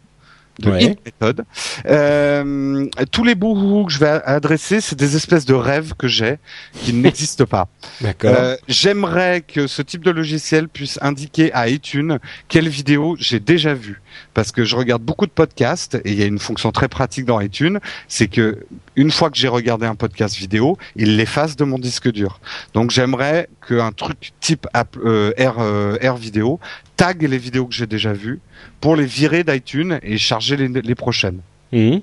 de 0.60 0.70
Ouais. 0.70 0.84
Hit 0.84 0.98
Method. 1.04 1.44
Euh, 1.86 2.86
tous 3.10 3.24
les 3.24 3.34
bouhouhou 3.34 3.86
que 3.86 3.92
je 3.92 3.98
vais 3.98 4.08
adresser, 4.24 4.80
c'est 4.80 4.96
des 4.96 5.16
espèces 5.16 5.44
de 5.44 5.54
rêves 5.54 5.94
que 5.98 6.08
j'ai 6.08 6.38
qui 6.82 6.92
n'existent 6.92 7.46
pas. 7.46 7.68
D'accord. 8.00 8.34
Euh, 8.36 8.56
J'aimerais 8.68 9.40
que 9.42 9.66
ce 9.66 9.82
type 9.82 10.04
de 10.04 10.10
logiciel 10.10 10.68
puisse 10.68 10.98
indiquer 11.02 11.52
à 11.52 11.68
iTunes 11.68 12.18
quelle 12.48 12.68
vidéo 12.68 13.16
j'ai 13.18 13.40
déjà 13.40 13.74
vue. 13.74 14.00
Parce 14.32 14.52
que 14.52 14.64
je 14.64 14.76
regarde 14.76 15.02
beaucoup 15.02 15.26
de 15.26 15.32
podcasts 15.32 15.96
et 16.04 16.12
il 16.12 16.18
y 16.18 16.22
a 16.22 16.26
une 16.26 16.38
fonction 16.38 16.70
très 16.70 16.88
pratique 16.88 17.24
dans 17.24 17.40
iTunes, 17.40 17.80
c'est 18.08 18.28
que 18.28 18.64
une 18.96 19.10
fois 19.10 19.28
que 19.28 19.36
j'ai 19.36 19.48
regardé 19.48 19.86
un 19.86 19.96
podcast 19.96 20.36
vidéo, 20.36 20.78
il 20.94 21.16
l'efface 21.16 21.56
de 21.56 21.64
mon 21.64 21.78
disque 21.78 22.10
dur. 22.12 22.38
Donc 22.74 22.92
j'aimerais 22.92 23.48
qu'un 23.66 23.90
truc 23.90 24.32
type 24.40 24.68
app, 24.72 24.96
euh, 25.04 25.32
Air, 25.36 25.56
Air 26.00 26.16
Vidéo 26.16 26.60
tag 26.96 27.22
les 27.22 27.38
vidéos 27.38 27.66
que 27.66 27.74
j'ai 27.74 27.86
déjà 27.86 28.12
vues 28.12 28.40
pour 28.80 28.96
les 28.96 29.06
virer 29.06 29.44
d'iTunes 29.44 29.98
et 30.02 30.18
charger 30.18 30.56
les, 30.56 30.68
les 30.68 30.94
prochaines. 30.94 31.40
Mhm. 31.72 32.00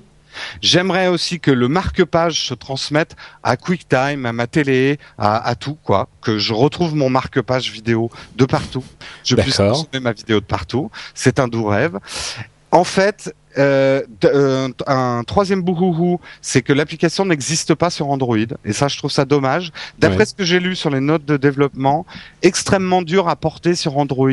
J'aimerais 0.60 1.08
aussi 1.08 1.40
que 1.40 1.50
le 1.50 1.68
marque-page 1.68 2.46
se 2.46 2.54
transmette 2.54 3.16
à 3.42 3.56
QuickTime, 3.56 4.24
à 4.24 4.32
ma 4.32 4.46
télé, 4.46 4.98
à, 5.18 5.46
à 5.46 5.54
tout, 5.54 5.76
quoi. 5.82 6.08
Que 6.22 6.38
je 6.38 6.54
retrouve 6.54 6.94
mon 6.94 7.10
marque-page 7.10 7.70
vidéo 7.70 8.10
de 8.36 8.44
partout. 8.46 8.84
Je 9.24 9.36
puisse 9.36 9.58
consommer 9.58 10.00
ma 10.00 10.12
vidéo 10.12 10.40
de 10.40 10.46
partout. 10.46 10.90
C'est 11.14 11.38
un 11.38 11.48
doux 11.48 11.66
rêve. 11.66 11.98
En 12.70 12.84
fait, 12.84 13.34
euh, 13.58 14.02
euh, 14.24 14.68
un 14.86 15.22
troisième 15.26 15.62
bouhouhou, 15.62 16.20
c'est 16.40 16.62
que 16.62 16.72
l'application 16.72 17.24
n'existe 17.24 17.74
pas 17.74 17.90
sur 17.90 18.08
Android. 18.10 18.36
Et 18.64 18.72
ça, 18.72 18.88
je 18.88 18.96
trouve 18.98 19.10
ça 19.10 19.24
dommage. 19.24 19.72
D'après 19.98 20.18
Ouais. 20.18 20.26
ce 20.26 20.34
que 20.34 20.44
j'ai 20.44 20.60
lu 20.60 20.76
sur 20.76 20.90
les 20.90 21.00
notes 21.00 21.24
de 21.24 21.36
développement, 21.36 22.06
extrêmement 22.42 23.02
dur 23.02 23.28
à 23.28 23.36
porter 23.36 23.74
sur 23.74 23.96
Android 23.98 24.30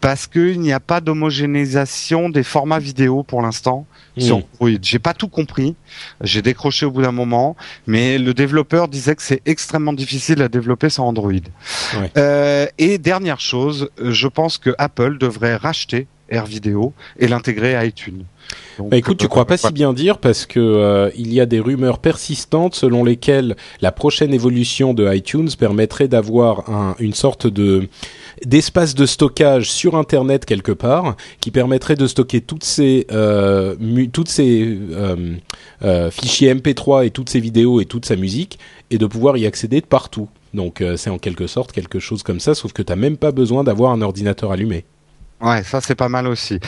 parce 0.00 0.26
qu'il 0.26 0.60
n'y 0.60 0.72
a 0.72 0.80
pas 0.80 1.00
d'homogénéisation 1.02 2.28
des 2.30 2.42
formats 2.42 2.78
vidéo 2.78 3.22
pour 3.22 3.42
l'instant 3.42 3.86
sur 4.16 4.38
Mhm. 4.38 4.44
Android. 4.60 4.78
J'ai 4.82 4.98
pas 4.98 5.12
tout 5.14 5.28
compris. 5.28 5.74
J'ai 6.22 6.40
décroché 6.42 6.86
au 6.86 6.90
bout 6.90 7.02
d'un 7.02 7.12
moment, 7.12 7.56
mais 7.86 8.16
le 8.18 8.32
développeur 8.32 8.88
disait 8.88 9.14
que 9.14 9.22
c'est 9.22 9.42
extrêmement 9.46 9.92
difficile 9.92 10.40
à 10.42 10.48
développer 10.48 10.88
sur 10.88 11.04
Android. 11.04 11.32
Ouais. 11.32 12.10
Euh, 12.16 12.66
et 12.78 12.98
dernière 12.98 13.40
chose, 13.40 13.90
je 14.02 14.28
pense 14.28 14.56
que 14.58 14.70
Apple 14.78 15.18
devrait 15.18 15.56
racheter 15.56 16.06
Air 16.30 16.46
Video 16.46 16.92
et 17.18 17.28
l'intégrer 17.28 17.74
à 17.74 17.84
iTunes. 17.84 18.24
Donc, 18.78 18.90
Bah 18.90 18.96
écoute, 18.96 19.18
tu 19.18 19.28
crois 19.28 19.44
pas 19.44 19.56
si 19.56 19.72
bien 19.72 19.92
dire 19.92 20.18
parce 20.18 20.46
que 20.46 20.60
euh, 20.60 21.10
il 21.16 21.32
y 21.32 21.40
a 21.40 21.46
des 21.46 21.60
rumeurs 21.60 21.98
persistantes 21.98 22.74
selon 22.74 23.04
lesquelles 23.04 23.56
la 23.80 23.92
prochaine 23.92 24.32
évolution 24.32 24.94
de 24.94 25.12
iTunes 25.12 25.50
permettrait 25.58 26.08
d'avoir 26.08 26.70
un, 26.70 26.94
une 26.98 27.14
sorte 27.14 27.46
de 27.46 27.88
d'espace 28.46 28.94
de 28.94 29.04
stockage 29.06 29.70
sur 29.70 29.96
Internet 29.96 30.46
quelque 30.46 30.72
part 30.72 31.16
qui 31.40 31.50
permettrait 31.50 31.96
de 31.96 32.06
stocker 32.06 32.40
toutes 32.40 32.64
ces 32.64 33.06
euh, 33.12 33.74
euh, 35.82 36.10
fichiers 36.10 36.54
MP3 36.54 37.06
et 37.06 37.10
toutes 37.10 37.28
ces 37.28 37.40
vidéos 37.40 37.80
et 37.80 37.84
toute 37.84 38.06
sa 38.06 38.16
musique 38.16 38.58
et 38.90 38.98
de 38.98 39.06
pouvoir 39.06 39.36
y 39.36 39.46
accéder 39.46 39.80
de 39.80 39.86
partout. 39.86 40.28
Donc 40.54 40.82
c'est 40.96 41.10
en 41.10 41.18
quelque 41.18 41.46
sorte 41.46 41.70
quelque 41.70 42.00
chose 42.00 42.22
comme 42.22 42.40
ça, 42.40 42.54
sauf 42.54 42.72
que 42.72 42.82
t'as 42.82 42.96
même 42.96 43.16
pas 43.16 43.30
besoin 43.30 43.62
d'avoir 43.62 43.92
un 43.92 44.02
ordinateur 44.02 44.50
allumé. 44.50 44.84
Ouais, 45.40 45.62
ça 45.62 45.80
c'est 45.80 45.94
pas 45.94 46.08
mal 46.08 46.26
aussi. 46.26 46.58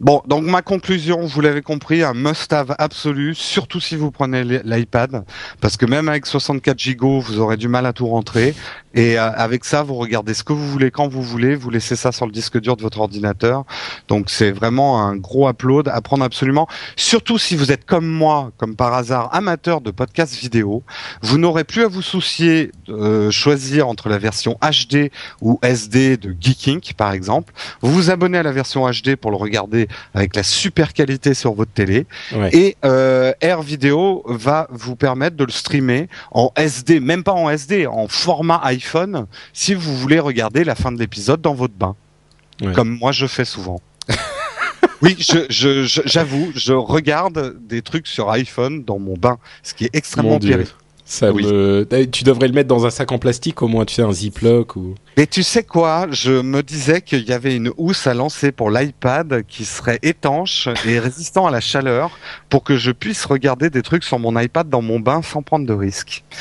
Bon, 0.00 0.22
donc 0.28 0.44
ma 0.44 0.62
conclusion, 0.62 1.26
vous 1.26 1.40
l'avez 1.40 1.60
compris, 1.60 2.04
un 2.04 2.14
must-have 2.14 2.72
absolu, 2.78 3.34
surtout 3.34 3.80
si 3.80 3.96
vous 3.96 4.12
prenez 4.12 4.44
l'i- 4.44 4.60
l'iPad, 4.64 5.24
parce 5.60 5.76
que 5.76 5.86
même 5.86 6.08
avec 6.08 6.24
64 6.24 6.78
gigots, 6.78 7.18
vous 7.18 7.40
aurez 7.40 7.56
du 7.56 7.66
mal 7.66 7.84
à 7.84 7.92
tout 7.92 8.06
rentrer. 8.06 8.54
Et 8.98 9.16
euh, 9.16 9.30
avec 9.30 9.64
ça, 9.64 9.84
vous 9.84 9.94
regardez 9.94 10.34
ce 10.34 10.42
que 10.42 10.52
vous 10.52 10.68
voulez 10.68 10.90
quand 10.90 11.06
vous 11.06 11.22
voulez. 11.22 11.54
Vous 11.54 11.70
laissez 11.70 11.94
ça 11.94 12.10
sur 12.10 12.26
le 12.26 12.32
disque 12.32 12.60
dur 12.60 12.76
de 12.76 12.82
votre 12.82 12.98
ordinateur. 12.98 13.62
Donc 14.08 14.28
c'est 14.28 14.50
vraiment 14.50 15.00
un 15.00 15.14
gros 15.14 15.48
upload 15.48 15.86
à 15.86 16.00
prendre 16.00 16.24
absolument. 16.24 16.66
Surtout 16.96 17.38
si 17.38 17.54
vous 17.54 17.70
êtes 17.70 17.84
comme 17.84 18.08
moi, 18.08 18.50
comme 18.56 18.74
par 18.74 18.92
hasard, 18.94 19.32
amateur 19.32 19.82
de 19.82 19.92
podcasts 19.92 20.34
vidéo, 20.34 20.82
vous 21.22 21.38
n'aurez 21.38 21.62
plus 21.62 21.84
à 21.84 21.86
vous 21.86 22.02
soucier 22.02 22.72
de 22.88 23.30
choisir 23.30 23.86
entre 23.86 24.08
la 24.08 24.18
version 24.18 24.58
HD 24.62 25.12
ou 25.40 25.60
SD 25.62 26.16
de 26.16 26.34
Geeking, 26.38 26.80
par 26.96 27.12
exemple. 27.12 27.52
Vous 27.80 27.92
vous 27.92 28.10
abonnez 28.10 28.38
à 28.38 28.42
la 28.42 28.50
version 28.50 28.90
HD 28.90 29.14
pour 29.14 29.30
le 29.30 29.36
regarder 29.36 29.86
avec 30.12 30.34
la 30.34 30.42
super 30.42 30.92
qualité 30.92 31.34
sur 31.34 31.52
votre 31.52 31.70
télé. 31.70 32.04
Ouais. 32.34 32.50
Et 32.52 32.76
euh, 32.84 33.32
Air 33.42 33.62
Video 33.62 34.24
va 34.26 34.66
vous 34.72 34.96
permettre 34.96 35.36
de 35.36 35.44
le 35.44 35.52
streamer 35.52 36.08
en 36.32 36.50
SD, 36.56 36.98
même 36.98 37.22
pas 37.22 37.32
en 37.34 37.48
SD, 37.48 37.86
en 37.86 38.08
format 38.08 38.60
iPhone, 38.64 38.87
si 39.52 39.74
vous 39.74 39.96
voulez 39.96 40.18
regarder 40.20 40.64
la 40.64 40.74
fin 40.74 40.90
de 40.92 40.98
l'épisode 40.98 41.40
dans 41.40 41.54
votre 41.54 41.74
bain, 41.74 41.94
Ouais. 42.60 42.72
comme 42.72 42.88
moi 42.98 43.12
je 43.12 43.26
fais 43.26 43.44
souvent. 43.44 43.80
oui, 45.02 45.16
je, 45.18 45.46
je, 45.48 45.84
je- 45.84 46.00
j'avoue, 46.06 46.50
je 46.56 46.72
regarde 46.72 47.56
des 47.66 47.82
trucs 47.82 48.06
sur 48.08 48.30
iPhone 48.30 48.82
dans 48.84 48.98
mon 48.98 49.14
bain, 49.14 49.38
ce 49.62 49.74
qui 49.74 49.84
est 49.84 49.94
extrêmement 49.94 50.38
pire. 50.40 50.58
Ça 51.10 51.32
Oui. 51.32 51.42
me... 51.42 51.86
Eh, 51.90 52.06
Tu 52.10 52.22
devrais 52.22 52.48
le 52.48 52.52
mettre 52.52 52.68
dans 52.68 52.84
un 52.84 52.90
sac 52.90 53.10
en 53.12 53.18
plastique 53.18 53.62
au 53.62 53.66
moins, 53.66 53.86
tu 53.86 53.94
sais, 53.94 54.02
un 54.02 54.12
Ziploc 54.12 54.76
ou. 54.76 54.94
Et 55.16 55.26
tu 55.26 55.42
sais 55.42 55.62
quoi 55.62 56.06
Je 56.10 56.32
me 56.42 56.62
disais 56.62 57.00
qu'il 57.00 57.22
y 57.26 57.32
avait 57.32 57.56
une 57.56 57.72
housse 57.78 58.06
à 58.06 58.12
lancer 58.12 58.52
pour 58.52 58.70
l'iPad 58.70 59.42
qui 59.48 59.64
serait 59.64 59.98
étanche 60.02 60.68
et 60.86 60.98
résistant 61.08 61.46
à 61.46 61.50
la 61.50 61.60
chaleur 61.60 62.10
pour 62.50 62.62
que 62.62 62.76
je 62.76 62.90
puisse 62.90 63.24
regarder 63.24 63.70
des 63.70 63.80
trucs 63.80 64.04
sur 64.04 64.18
mon 64.18 64.38
iPad 64.38 64.68
dans 64.68 64.82
mon 64.82 65.00
bain 65.00 65.22
sans 65.22 65.40
prendre 65.42 65.66
de. 65.66 65.72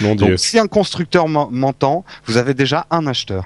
Mon 0.02 0.16
Dieu. 0.16 0.28
Donc 0.28 0.40
si 0.40 0.60
un 0.60 0.68
constructeur 0.68 1.30
m'en- 1.30 1.50
m'entend, 1.50 2.04
vous 2.26 2.36
avez 2.36 2.54
déjà 2.54 2.88
un 2.92 3.08
acheteur. 3.08 3.46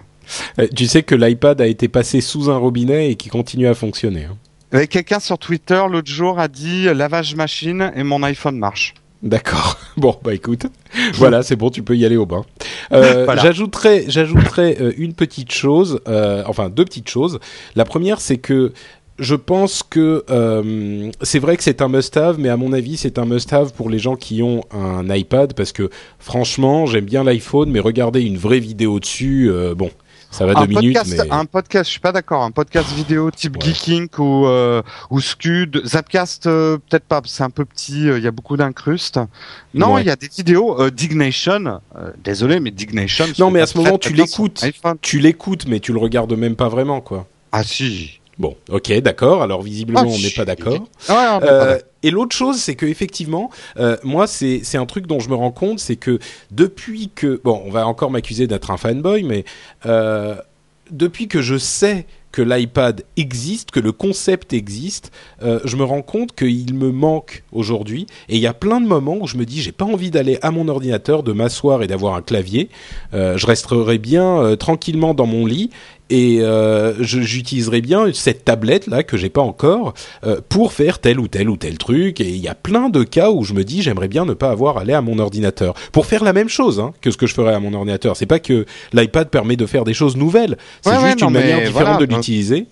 Eh, 0.57 0.69
Tu 0.69 0.87
sais 0.87 1.03
que 1.03 1.13
l'iPad 1.13 1.61
a 1.61 1.67
été 1.67 1.87
passé 1.87 2.19
sous 2.21 2.49
un 2.49 2.57
robinet 2.57 3.11
et 3.11 3.15
qui 3.15 3.29
continue 3.29 3.67
à 3.67 3.75
fonctionner. 3.75 4.25
hein. 4.25 4.85
Quelqu'un 4.87 5.19
sur 5.19 5.37
Twitter 5.37 5.83
l'autre 5.87 6.09
jour 6.09 6.39
a 6.39 6.47
dit 6.47 6.85
lavage 6.85 7.35
machine 7.35 7.91
et 7.95 8.03
mon 8.03 8.23
iPhone 8.23 8.57
marche. 8.57 8.93
D'accord. 9.23 9.77
Bon, 9.97 10.17
bah 10.23 10.33
écoute, 10.33 10.67
voilà, 11.15 11.43
c'est 11.43 11.57
bon, 11.57 11.69
tu 11.69 11.83
peux 11.83 11.97
y 11.97 12.05
aller 12.05 12.15
au 12.15 12.25
bain. 12.25 12.45
Euh, 12.93 13.25
Voilà. 13.25 13.41
J'ajouterais 13.41 14.77
euh, 14.79 14.93
une 14.97 15.13
petite 15.13 15.51
chose, 15.51 15.99
euh, 16.07 16.43
enfin 16.47 16.69
deux 16.69 16.85
petites 16.85 17.09
choses. 17.09 17.39
La 17.75 17.83
première, 17.83 18.21
c'est 18.21 18.37
que 18.37 18.71
je 19.19 19.35
pense 19.35 19.83
que 19.83 20.23
euh, 20.29 21.11
c'est 21.21 21.39
vrai 21.39 21.55
que 21.55 21.63
c'est 21.63 21.81
un 21.81 21.87
must-have, 21.87 22.39
mais 22.39 22.49
à 22.49 22.57
mon 22.57 22.73
avis, 22.73 22.97
c'est 22.97 23.19
un 23.19 23.25
must-have 23.25 23.71
pour 23.73 23.89
les 23.89 23.99
gens 23.99 24.15
qui 24.15 24.41
ont 24.41 24.63
un 24.71 25.07
iPad, 25.13 25.53
parce 25.53 25.71
que 25.71 25.89
franchement, 26.17 26.87
j'aime 26.87 27.05
bien 27.05 27.23
l'iPhone, 27.23 27.69
mais 27.69 27.79
regarder 27.79 28.21
une 28.21 28.37
vraie 28.37 28.59
vidéo 28.59 28.99
dessus, 28.99 29.49
euh, 29.51 29.75
bon, 29.75 29.91
ça 30.31 30.45
va 30.45 30.57
un 30.57 30.61
deux 30.65 30.67
minutes, 30.79 30.95
podcast, 30.95 31.15
mais 31.25 31.31
un 31.31 31.45
podcast, 31.45 31.85
je 31.85 31.91
suis 31.91 31.99
pas 31.99 32.11
d'accord, 32.11 32.41
un 32.43 32.51
podcast 32.51 32.91
vidéo 32.93 33.29
type 33.31 33.57
Ouais. 33.57 33.65
Geeking 33.73 34.07
ou 34.17 34.45
euh, 34.47 34.81
ou 35.09 35.19
Scud, 35.19 35.81
Zapcast 35.85 36.47
euh, 36.47 36.77
peut-être 36.89 37.03
pas, 37.03 37.21
c'est 37.25 37.43
un 37.43 37.49
peu 37.49 37.65
petit, 37.65 38.09
euh, 38.09 38.17
il 38.17 38.23
y 38.23 38.27
a 38.27 38.31
beaucoup 38.31 38.57
d'incrustes. 38.57 39.19
Non, 39.73 39.89
il 39.97 40.01
Ouais. 40.01 40.03
y 40.05 40.09
a 40.09 40.15
des 40.15 40.29
vidéos 40.29 40.81
euh, 40.81 40.89
Dignation. 40.89 41.79
euh, 41.97 42.11
désolé, 42.23 42.59
mais 42.59 42.71
Dignation. 42.71 43.25
Non, 43.37 43.51
mais 43.51 43.61
à 43.61 43.65
ce 43.67 43.77
moment, 43.77 43.97
tu 43.97 44.13
l'écoutes. 44.13 44.63
tu 45.01 45.19
l'écoutes, 45.19 45.67
mais 45.67 45.79
tu 45.79 45.93
le 45.93 45.99
regardes 45.99 46.33
même 46.33 46.55
pas 46.55 46.69
vraiment, 46.69 47.01
quoi. 47.01 47.27
Ah 47.51 47.63
si. 47.63 48.19
Bon, 48.39 48.55
ok, 48.69 48.91
d'accord. 49.01 49.43
Alors 49.43 49.61
visiblement, 49.61 50.01
Ah, 50.03 50.07
on 50.07 50.17
n'est 50.17 50.29
pas 50.31 50.45
d'accord. 50.45 50.87
Ah, 51.09 51.39
ouais, 51.41 51.83
et 52.03 52.11
l'autre 52.11 52.35
chose, 52.35 52.57
c'est 52.57 52.75
que 52.75 52.85
effectivement, 52.85 53.49
euh, 53.77 53.97
moi, 54.03 54.27
c'est 54.27 54.75
un 54.75 54.85
truc 54.85 55.07
dont 55.07 55.19
je 55.19 55.29
me 55.29 55.35
rends 55.35 55.51
compte, 55.51 55.79
c'est 55.79 55.95
que 55.95 56.19
depuis 56.51 57.09
que 57.13 57.41
bon, 57.43 57.61
on 57.65 57.71
va 57.71 57.87
encore 57.87 58.11
m'accuser 58.11 58.47
d'être 58.47 58.71
un 58.71 58.77
fanboy, 58.77 59.23
mais 59.23 59.45
euh, 59.85 60.35
depuis 60.89 61.27
que 61.27 61.41
je 61.41 61.57
sais 61.57 62.05
que 62.31 62.41
l'iPad 62.41 63.03
existe, 63.17 63.71
que 63.71 63.81
le 63.81 63.91
concept 63.91 64.53
existe, 64.53 65.11
euh, 65.43 65.59
je 65.65 65.75
me 65.75 65.83
rends 65.83 66.01
compte 66.01 66.33
qu'il 66.33 66.73
me 66.73 66.89
manque 66.89 67.43
aujourd'hui. 67.51 68.07
Et 68.29 68.37
il 68.37 68.41
y 68.41 68.47
a 68.47 68.53
plein 68.53 68.79
de 68.79 68.87
moments 68.87 69.17
où 69.19 69.27
je 69.27 69.35
me 69.35 69.45
dis, 69.45 69.61
j'ai 69.61 69.73
pas 69.73 69.83
envie 69.83 70.11
d'aller 70.11 70.39
à 70.41 70.49
mon 70.49 70.69
ordinateur, 70.69 71.23
de 71.23 71.33
m'asseoir 71.33 71.83
et 71.83 71.87
d'avoir 71.87 72.15
un 72.15 72.21
clavier. 72.21 72.69
Je 73.11 73.45
resterai 73.45 73.97
bien 73.97 74.55
tranquillement 74.55 75.13
dans 75.13 75.25
mon 75.25 75.45
lit 75.45 75.71
et 76.11 76.41
euh, 76.41 76.93
je- 76.99 77.21
j'utiliserai 77.21 77.81
bien 77.81 78.05
cette 78.13 78.45
tablette 78.45 78.85
là 78.87 79.01
que 79.01 79.17
j'ai 79.17 79.29
pas 79.29 79.41
encore 79.41 79.93
euh, 80.25 80.39
pour 80.49 80.73
faire 80.73 80.99
tel 80.99 81.19
ou 81.19 81.27
tel 81.27 81.49
ou 81.49 81.57
tel 81.57 81.77
truc. 81.77 82.21
Et 82.21 82.29
il 82.29 82.37
y 82.37 82.47
a 82.47 82.53
plein 82.55 82.89
de 82.89 83.03
cas 83.03 83.31
où 83.31 83.43
je 83.43 83.53
me 83.53 83.63
dis, 83.63 83.81
j'aimerais 83.81 84.07
bien 84.09 84.25
ne 84.25 84.33
pas 84.33 84.51
avoir 84.51 84.77
à 84.77 84.81
aller 84.81 84.93
à 84.93 85.01
mon 85.01 85.17
ordinateur 85.19 85.73
pour 85.91 86.05
faire 86.05 86.23
la 86.23 86.33
même 86.33 86.49
chose 86.49 86.79
hein, 86.79 86.91
que 87.01 87.09
ce 87.09 87.17
que 87.17 87.25
je 87.27 87.33
ferais 87.33 87.53
à 87.53 87.59
mon 87.59 87.73
ordinateur. 87.73 88.15
C'est 88.17 88.25
pas 88.25 88.39
que 88.39 88.65
l'iPad 88.93 89.29
permet 89.29 89.55
de 89.55 89.65
faire 89.65 89.83
des 89.85 89.93
choses 89.93 90.15
nouvelles, 90.17 90.57
c'est 90.81 90.91
Ouais, 90.91 91.05
juste 91.11 91.21
une 91.21 91.29
manière 91.31 91.59
différente 91.59 91.71
voilà, 91.73 91.97
de 91.97 92.05
l'utiliser. 92.13 92.65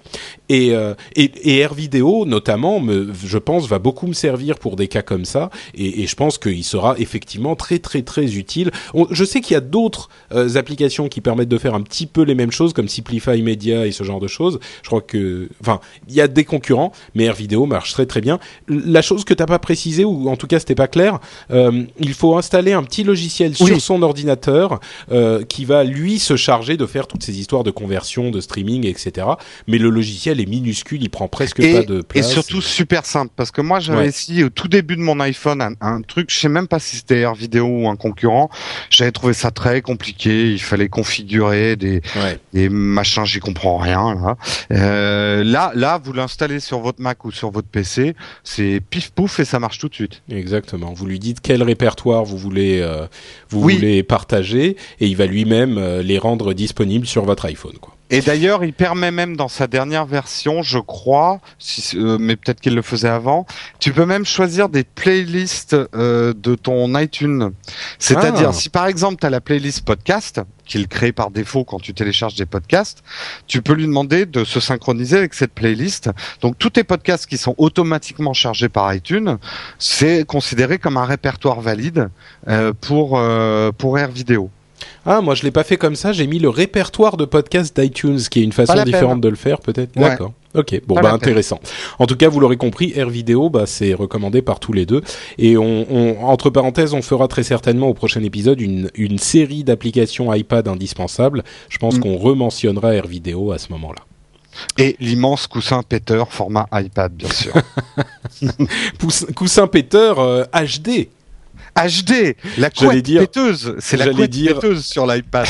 Et, 0.49 0.73
euh, 0.75 0.93
et, 1.15 1.31
et 1.43 1.57
Air 1.59 1.73
Vidéo, 1.73 2.25
notamment, 2.25 2.79
me, 2.79 3.11
je 3.25 3.37
pense, 3.37 3.67
va 3.67 3.79
beaucoup 3.79 4.07
me 4.07 4.13
servir 4.13 4.57
pour 4.57 4.75
des 4.75 4.87
cas 4.87 5.01
comme 5.03 5.25
ça. 5.25 5.49
Et, 5.75 6.01
et 6.01 6.07
je 6.07 6.15
pense 6.15 6.37
qu'il 6.37 6.63
sera 6.63 6.95
effectivement 6.97 7.55
très, 7.55 7.79
très, 7.79 8.01
très 8.01 8.35
utile. 8.35 8.71
On- 8.93 9.07
je 9.11 9.23
sais 9.23 9.41
qu'il 9.41 9.53
y 9.53 9.57
a 9.57 9.61
d'autres 9.61 10.09
euh, 10.33 10.55
applications 10.55 11.07
qui 11.07 11.21
permettent 11.21 11.49
de 11.49 11.57
faire 11.57 11.75
un 11.75 11.81
petit 11.81 12.07
peu 12.07 12.23
les 12.23 12.35
mêmes 12.35 12.51
choses, 12.51 12.73
comme 12.73 12.87
Simplify 12.87 13.41
Media 13.41 13.85
et 13.85 13.91
ce 13.91 14.03
genre 14.03 14.19
de 14.19 14.27
choses. 14.27 14.59
Je 14.81 14.87
crois 14.87 15.01
que, 15.01 15.49
enfin, 15.61 15.79
il 16.07 16.15
y 16.15 16.21
a 16.21 16.27
des 16.27 16.43
concurrents, 16.45 16.91
mais 17.15 17.25
Air 17.25 17.35
Vidéo 17.35 17.65
marche 17.65 17.93
très, 17.93 18.05
très 18.05 18.21
bien. 18.21 18.39
La 18.67 19.01
chose 19.01 19.23
que 19.25 19.33
t'as 19.33 19.45
pas 19.45 19.59
précisé, 19.59 20.03
ou 20.03 20.29
en 20.29 20.35
tout 20.35 20.47
cas 20.47 20.59
c'était 20.59 20.75
pas 20.75 20.87
clair, 20.87 21.19
euh, 21.51 21.83
il 21.99 22.13
faut 22.13 22.35
installer 22.37 22.73
un 22.73 22.83
petit 22.83 23.03
logiciel 23.03 23.51
Oui. 23.59 23.67
sur 23.67 23.81
son 23.81 24.01
ordinateur 24.01 24.79
euh, 25.11 25.43
qui 25.43 25.65
va 25.65 25.83
lui 25.83 26.19
se 26.19 26.35
charger 26.35 26.75
de 26.77 26.85
faire 26.85 27.07
toutes 27.07 27.23
ces 27.23 27.39
histoires 27.39 27.63
de 27.63 27.71
conversion, 27.71 28.31
de 28.31 28.41
streaming, 28.41 28.85
etc. 28.87 29.27
Mais 29.67 29.77
le 29.77 29.89
logiciel 29.89 30.38
est 30.39 30.45
minuscule, 30.45 31.01
il 31.01 31.09
prend 31.09 31.27
presque 31.27 31.59
Et, 31.59 31.73
pas 31.73 31.83
de 31.83 31.99
et 31.99 32.03
place. 32.03 32.31
surtout 32.31 32.61
super 32.61 33.05
simple 33.05 33.31
parce 33.35 33.51
que 33.51 33.61
moi 33.61 33.79
j'avais 33.79 33.99
Ouais. 33.99 34.07
essayé 34.07 34.43
au 34.43 34.49
tout 34.49 34.67
début 34.67 34.95
de 34.95 35.01
mon 35.01 35.19
iPhone 35.19 35.61
un, 35.61 35.73
un 35.81 36.01
truc, 36.01 36.29
je 36.31 36.39
sais 36.39 36.49
même 36.49 36.67
pas 36.67 36.79
si 36.79 36.95
c'était 36.97 37.19
Air 37.19 37.33
Vidéo 37.35 37.65
ou 37.67 37.87
un 37.89 37.95
concurrent. 37.95 38.49
J'avais 38.89 39.11
trouvé 39.11 39.33
ça 39.33 39.51
très 39.51 39.81
compliqué. 39.81 40.51
Il 40.51 40.61
fallait 40.61 40.89
configurer 40.89 41.75
des, 41.75 42.01
Ouais. 42.15 42.39
des 42.53 42.69
machins, 42.69 43.25
j'y 43.25 43.39
comprends 43.39 43.77
rien 43.77 44.15
là. 44.15 44.37
Euh, 44.71 45.43
là, 45.43 45.71
là, 45.75 45.99
vous 46.03 46.13
l'installez 46.13 46.59
sur 46.59 46.79
votre 46.79 47.01
Mac 47.01 47.25
ou 47.25 47.31
sur 47.31 47.51
votre 47.51 47.67
PC, 47.67 48.15
c'est 48.43 48.81
pif 48.89 49.11
pouf 49.11 49.39
et 49.39 49.45
ça 49.45 49.59
marche 49.59 49.79
tout 49.79 49.89
de 49.89 49.95
suite. 49.95 50.21
Exactement. 50.31 50.93
Vous 50.93 51.05
lui 51.05 51.19
dites 51.19 51.39
quel 51.41 51.63
répertoire 51.63 52.23
vous 52.25 52.37
voulez, 52.37 52.79
euh, 52.81 53.07
vous 53.49 53.61
Oui. 53.63 53.75
voulez 53.75 54.03
partager, 54.03 54.75
et 54.99 55.07
il 55.07 55.15
va 55.15 55.25
lui-même 55.25 55.77
euh, 55.77 56.01
les 56.01 56.17
rendre 56.17 56.53
disponibles 56.53 57.05
sur 57.07 57.25
votre 57.25 57.45
iPhone. 57.45 57.73
Quoi. 57.81 57.95
Et 58.09 58.21
d'ailleurs, 58.21 58.63
il 58.63 58.73
permet 58.73 59.11
même 59.11 59.35
dans 59.35 59.47
sa 59.47 59.67
dernière 59.67 60.05
version, 60.05 60.63
je 60.63 60.79
crois, 60.79 61.39
si, 61.59 61.97
euh, 61.97 62.17
mais 62.19 62.35
peut-être 62.35 62.59
qu'il 62.59 62.75
le 62.75 62.81
faisait 62.81 63.09
avant, 63.09 63.45
tu 63.79 63.93
peux 63.93 64.05
même 64.05 64.25
choisir 64.25 64.67
des 64.69 64.83
playlists 64.83 65.75
euh, 65.95 66.33
de 66.35 66.55
ton 66.55 66.97
iTunes. 66.97 67.51
C'est-à-dire, 67.99 68.49
Ah. 68.49 68.53
si 68.53 68.69
par 68.69 68.87
exemple 68.87 69.17
tu 69.19 69.27
as 69.27 69.29
la 69.29 69.41
playlist 69.41 69.85
podcast, 69.85 70.41
qu'il 70.65 70.87
crée 70.87 71.11
par 71.11 71.31
défaut 71.31 71.63
quand 71.63 71.79
tu 71.79 71.93
télécharges 71.93 72.35
des 72.35 72.45
podcasts, 72.45 73.03
tu 73.47 73.61
peux 73.61 73.73
lui 73.73 73.85
demander 73.85 74.25
de 74.25 74.43
se 74.43 74.59
synchroniser 74.59 75.17
avec 75.17 75.33
cette 75.33 75.53
playlist. 75.53 76.11
Donc 76.41 76.57
tous 76.57 76.69
tes 76.69 76.83
podcasts 76.83 77.25
qui 77.25 77.37
sont 77.37 77.55
automatiquement 77.57 78.33
chargés 78.33 78.69
par 78.69 78.93
iTunes, 78.93 79.37
c'est 79.79 80.25
considéré 80.25 80.77
comme 80.77 80.97
un 80.97 81.05
répertoire 81.05 81.59
valide 81.61 82.09
euh, 82.47 82.71
pour 82.79 83.17
euh, 83.17 83.71
pour 83.71 83.97
Air 83.97 84.11
Vidéo. 84.11 84.51
Ah, 85.05 85.21
moi 85.21 85.35
je 85.35 85.43
l'ai 85.43 85.51
pas 85.51 85.63
fait 85.63 85.77
comme 85.77 85.95
ça. 85.95 86.11
J'ai 86.11 86.27
mis 86.27 86.39
le 86.39 86.49
répertoire 86.49 87.17
de 87.17 87.25
podcasts 87.25 87.79
d'iTunes, 87.79 88.19
qui 88.29 88.39
est 88.39 88.43
une 88.43 88.51
façon 88.51 88.73
différente 88.83 89.21
de 89.21 89.29
le 89.29 89.35
faire, 89.35 89.59
peut-être. 89.59 89.95
Ouais. 89.95 90.03
D'accord. 90.09 90.33
Ok. 90.55 90.81
Bon, 90.87 90.95
Pas 90.95 91.01
bah 91.01 91.13
intéressant. 91.13 91.59
En 91.99 92.07
tout 92.07 92.15
cas, 92.15 92.27
vous 92.27 92.39
l'aurez 92.39 92.57
compris, 92.57 92.91
Air 92.95 93.09
Vidéo, 93.09 93.49
bah 93.49 93.65
c'est 93.67 93.93
recommandé 93.93 94.41
par 94.41 94.59
tous 94.59 94.73
les 94.73 94.85
deux. 94.85 95.01
Et 95.37 95.57
on, 95.57 95.85
on- 95.91 96.23
entre 96.25 96.49
parenthèses, 96.49 96.93
on 96.93 97.01
fera 97.01 97.27
très 97.27 97.43
certainement 97.43 97.87
au 97.87 97.93
prochain 97.93 98.23
épisode 98.23 98.59
une 98.59 98.89
une 98.95 99.19
série 99.19 99.63
d'applications 99.63 100.33
iPad 100.33 100.67
indispensables. 100.67 101.43
Je 101.69 101.77
pense 101.77 101.97
Mm. 101.97 101.99
qu'on 101.99 102.17
rementionnera 102.17 102.95
Air 102.95 103.05
Vidéo 103.07 103.51
à 103.51 103.57
ce 103.59 103.71
moment-là. 103.73 104.01
Et 104.77 104.95
l'immense 104.99 105.45
coussin 105.47 105.83
Peter 105.87 106.21
format 106.29 106.67
iPad, 106.73 107.13
bien 107.13 107.29
sûr. 107.29 107.53
Coussin 109.35 109.67
Peter 109.67 110.13
euh, 110.17 110.45
HD. 110.53 111.07
HD, 111.87 112.35
la 112.57 112.69
couette 112.69 113.03
dire- 113.03 113.21
péteuse, 113.21 113.75
c'est 113.79 113.97
la 113.97 114.09
couette 114.09 114.29
dire- 114.29 114.55
péteuse 114.59 114.85
sur 114.85 115.05
l'iPad. 115.07 115.47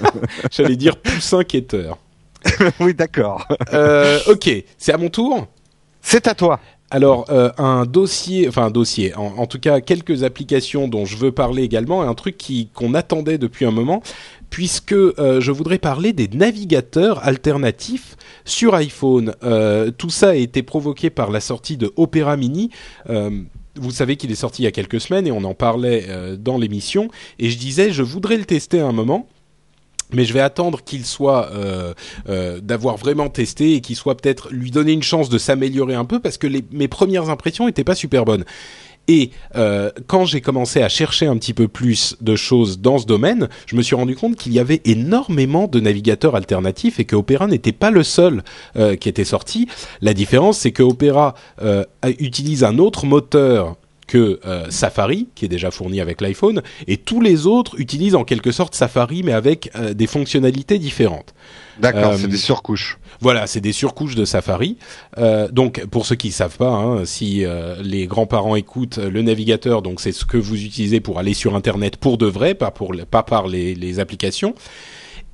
J'allais 0.50 0.76
dire 0.76 0.96
Poussin 0.96 1.44
Quêter. 1.44 1.90
oui, 2.80 2.94
d'accord. 2.94 3.46
Euh, 3.72 4.18
ok, 4.28 4.50
c'est 4.78 4.92
à 4.92 4.98
mon 4.98 5.08
tour. 5.08 5.46
C'est 6.00 6.28
à 6.28 6.34
toi. 6.34 6.60
Alors, 6.88 7.26
euh, 7.30 7.50
un 7.58 7.84
dossier, 7.84 8.46
enfin 8.46 8.66
un 8.66 8.70
dossier, 8.70 9.12
en, 9.16 9.34
en 9.38 9.46
tout 9.46 9.58
cas 9.58 9.80
quelques 9.80 10.22
applications 10.22 10.86
dont 10.86 11.04
je 11.04 11.16
veux 11.16 11.32
parler 11.32 11.64
également, 11.64 12.04
et 12.04 12.06
un 12.06 12.14
truc 12.14 12.40
qu'on 12.74 12.94
attendait 12.94 13.38
depuis 13.38 13.64
un 13.64 13.72
moment, 13.72 14.00
puisque 14.50 14.92
euh, 14.92 15.40
je 15.40 15.50
voudrais 15.50 15.78
parler 15.78 16.12
des 16.12 16.28
navigateurs 16.28 17.26
alternatifs 17.26 18.16
sur 18.44 18.76
iPhone. 18.76 19.34
Tout 19.98 20.10
ça 20.10 20.28
a 20.28 20.34
été 20.36 20.62
provoqué 20.62 21.10
par 21.10 21.32
la 21.32 21.40
sortie 21.40 21.76
de 21.76 21.92
Opera 21.96 22.36
Mini. 22.36 22.70
Vous 23.76 23.90
savez 23.90 24.16
qu'il 24.16 24.30
est 24.30 24.36
sorti 24.36 24.62
il 24.62 24.64
y 24.64 24.68
a 24.68 24.72
quelques 24.72 25.00
semaines 25.00 25.26
et 25.26 25.32
on 25.32 25.44
en 25.44 25.54
parlait 25.54 26.06
euh, 26.08 26.36
dans 26.36 26.58
l'émission. 26.58 27.08
Et 27.38 27.50
je 27.50 27.58
disais, 27.58 27.90
je 27.90 28.02
voudrais 28.02 28.36
le 28.36 28.44
tester 28.44 28.80
un 28.80 28.92
moment. 28.92 29.28
mais 30.12 30.24
je 30.24 30.32
vais 30.32 30.40
attendre 30.40 30.82
qu'il 30.84 31.04
soit 31.04 31.50
euh, 31.52 31.92
euh, 32.28 32.60
d'avoir 32.60 32.96
vraiment 32.96 33.28
testé 33.28 33.74
et 33.74 33.80
qu'il 33.80 33.96
soit 33.96 34.16
peut-être 34.16 34.48
lui 34.50 34.70
donner 34.70 34.92
une 34.92 35.02
chance 35.02 35.28
de 35.28 35.38
s'améliorer 35.38 35.94
un 35.94 36.04
peu 36.04 36.20
parce 36.20 36.38
que 36.38 36.46
mes 36.70 36.88
premières 36.88 37.28
impressions 37.28 37.66
étaient 37.66 37.84
pas 37.84 37.96
super 37.96 38.24
bonnes. 38.24 38.44
Et 39.08 39.30
euh, 39.54 39.90
quand 40.06 40.24
j'ai 40.24 40.40
commencé 40.40 40.82
à 40.82 40.88
chercher 40.88 41.26
un 41.26 41.36
petit 41.36 41.54
peu 41.54 41.68
plus 41.68 42.16
de 42.20 42.36
choses 42.36 42.80
dans 42.80 42.98
ce 42.98 43.06
domaine, 43.06 43.48
je 43.66 43.76
me 43.76 43.82
suis 43.82 43.94
rendu 43.94 44.16
compte 44.16 44.36
qu'il 44.36 44.52
y 44.52 44.58
avait 44.58 44.80
énormément 44.84 45.68
de 45.68 45.80
navigateurs 45.80 46.34
alternatifs 46.34 46.98
et 46.98 47.04
que 47.04 47.16
Opera 47.16 47.46
n'était 47.46 47.72
pas 47.72 47.90
le 47.90 48.02
seul 48.02 48.42
euh, 48.76 48.96
qui 48.96 49.08
était 49.08 49.24
sorti. 49.24 49.68
La 50.00 50.14
différence, 50.14 50.58
c'est 50.58 50.72
que 50.72 50.82
Opera 50.82 51.34
euh, 51.62 51.84
utilise 52.18 52.64
un 52.64 52.78
autre 52.78 53.06
moteur 53.06 53.76
que 54.06 54.38
Safari, 54.68 55.26
qui 55.34 55.46
est 55.46 55.48
déjà 55.48 55.72
fourni 55.72 56.00
avec 56.00 56.20
l'iPhone, 56.20 56.62
et 56.86 56.96
tous 56.96 57.20
les 57.20 57.48
autres 57.48 57.80
utilisent 57.80 58.14
en 58.14 58.22
quelque 58.22 58.52
sorte 58.52 58.76
Safari, 58.76 59.24
mais 59.24 59.32
avec 59.32 59.72
des 59.96 60.06
fonctionnalités 60.06 60.78
différentes. 60.78 61.34
D'accord, 61.80 62.12
Euh, 62.12 62.16
c'est 62.18 62.28
des 62.28 62.36
surcouches. 62.36 62.98
Voilà, 63.20 63.46
c'est 63.46 63.60
des 63.60 63.72
surcouches 63.72 64.14
de 64.14 64.24
Safari. 64.24 64.76
Euh, 65.18 65.48
donc, 65.50 65.84
pour 65.86 66.06
ceux 66.06 66.16
qui 66.16 66.28
ne 66.28 66.32
savent 66.32 66.56
pas, 66.56 66.68
hein, 66.70 67.04
si 67.04 67.44
euh, 67.44 67.76
les 67.82 68.06
grands-parents 68.06 68.56
écoutent 68.56 68.98
euh, 68.98 69.10
le 69.10 69.22
navigateur, 69.22 69.82
donc 69.82 70.00
c'est 70.00 70.12
ce 70.12 70.24
que 70.24 70.36
vous 70.36 70.62
utilisez 70.64 71.00
pour 71.00 71.18
aller 71.18 71.34
sur 71.34 71.54
Internet 71.54 71.96
pour 71.96 72.18
de 72.18 72.26
vrai, 72.26 72.54
pas 72.54 72.70
pour 72.70 72.94
pas 73.10 73.22
par 73.22 73.46
les, 73.46 73.74
les 73.74 73.98
applications. 74.00 74.54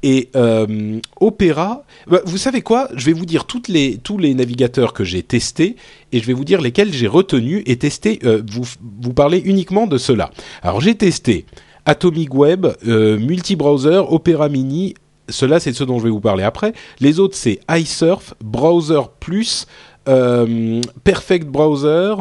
Et 0.04 0.30
euh, 0.34 0.98
Opera, 1.20 1.84
bah, 2.08 2.20
vous 2.24 2.36
savez 2.36 2.60
quoi? 2.60 2.88
Je 2.96 3.06
vais 3.06 3.12
vous 3.12 3.26
dire 3.26 3.44
toutes 3.44 3.68
les, 3.68 3.98
tous 3.98 4.18
les 4.18 4.34
navigateurs 4.34 4.94
que 4.94 5.04
j'ai 5.04 5.22
testés 5.22 5.76
et 6.10 6.18
je 6.18 6.26
vais 6.26 6.32
vous 6.32 6.44
dire 6.44 6.60
lesquels 6.60 6.92
j'ai 6.92 7.06
retenus 7.06 7.62
et 7.66 7.76
testés. 7.76 8.18
Euh, 8.24 8.42
vous, 8.50 8.64
vous 9.00 9.12
parlez 9.12 9.38
uniquement 9.38 9.86
de 9.86 9.98
cela. 9.98 10.32
Alors 10.62 10.80
j'ai 10.80 10.96
testé 10.96 11.46
Atomic 11.84 12.34
Web, 12.34 12.66
euh, 12.86 13.16
Multibrowser, 13.18 14.02
Opera 14.08 14.48
Mini. 14.48 14.94
Cela, 15.28 15.60
c'est 15.60 15.72
ce 15.72 15.84
dont 15.84 15.98
je 15.98 16.04
vais 16.04 16.10
vous 16.10 16.20
parler 16.20 16.44
après. 16.44 16.72
Les 17.00 17.18
autres, 17.20 17.36
c'est 17.36 17.60
iSurf, 17.70 18.34
Browser 18.42 19.00
Plus, 19.20 19.66
euh, 20.08 20.80
Perfect 21.04 21.46
Browser, 21.46 22.14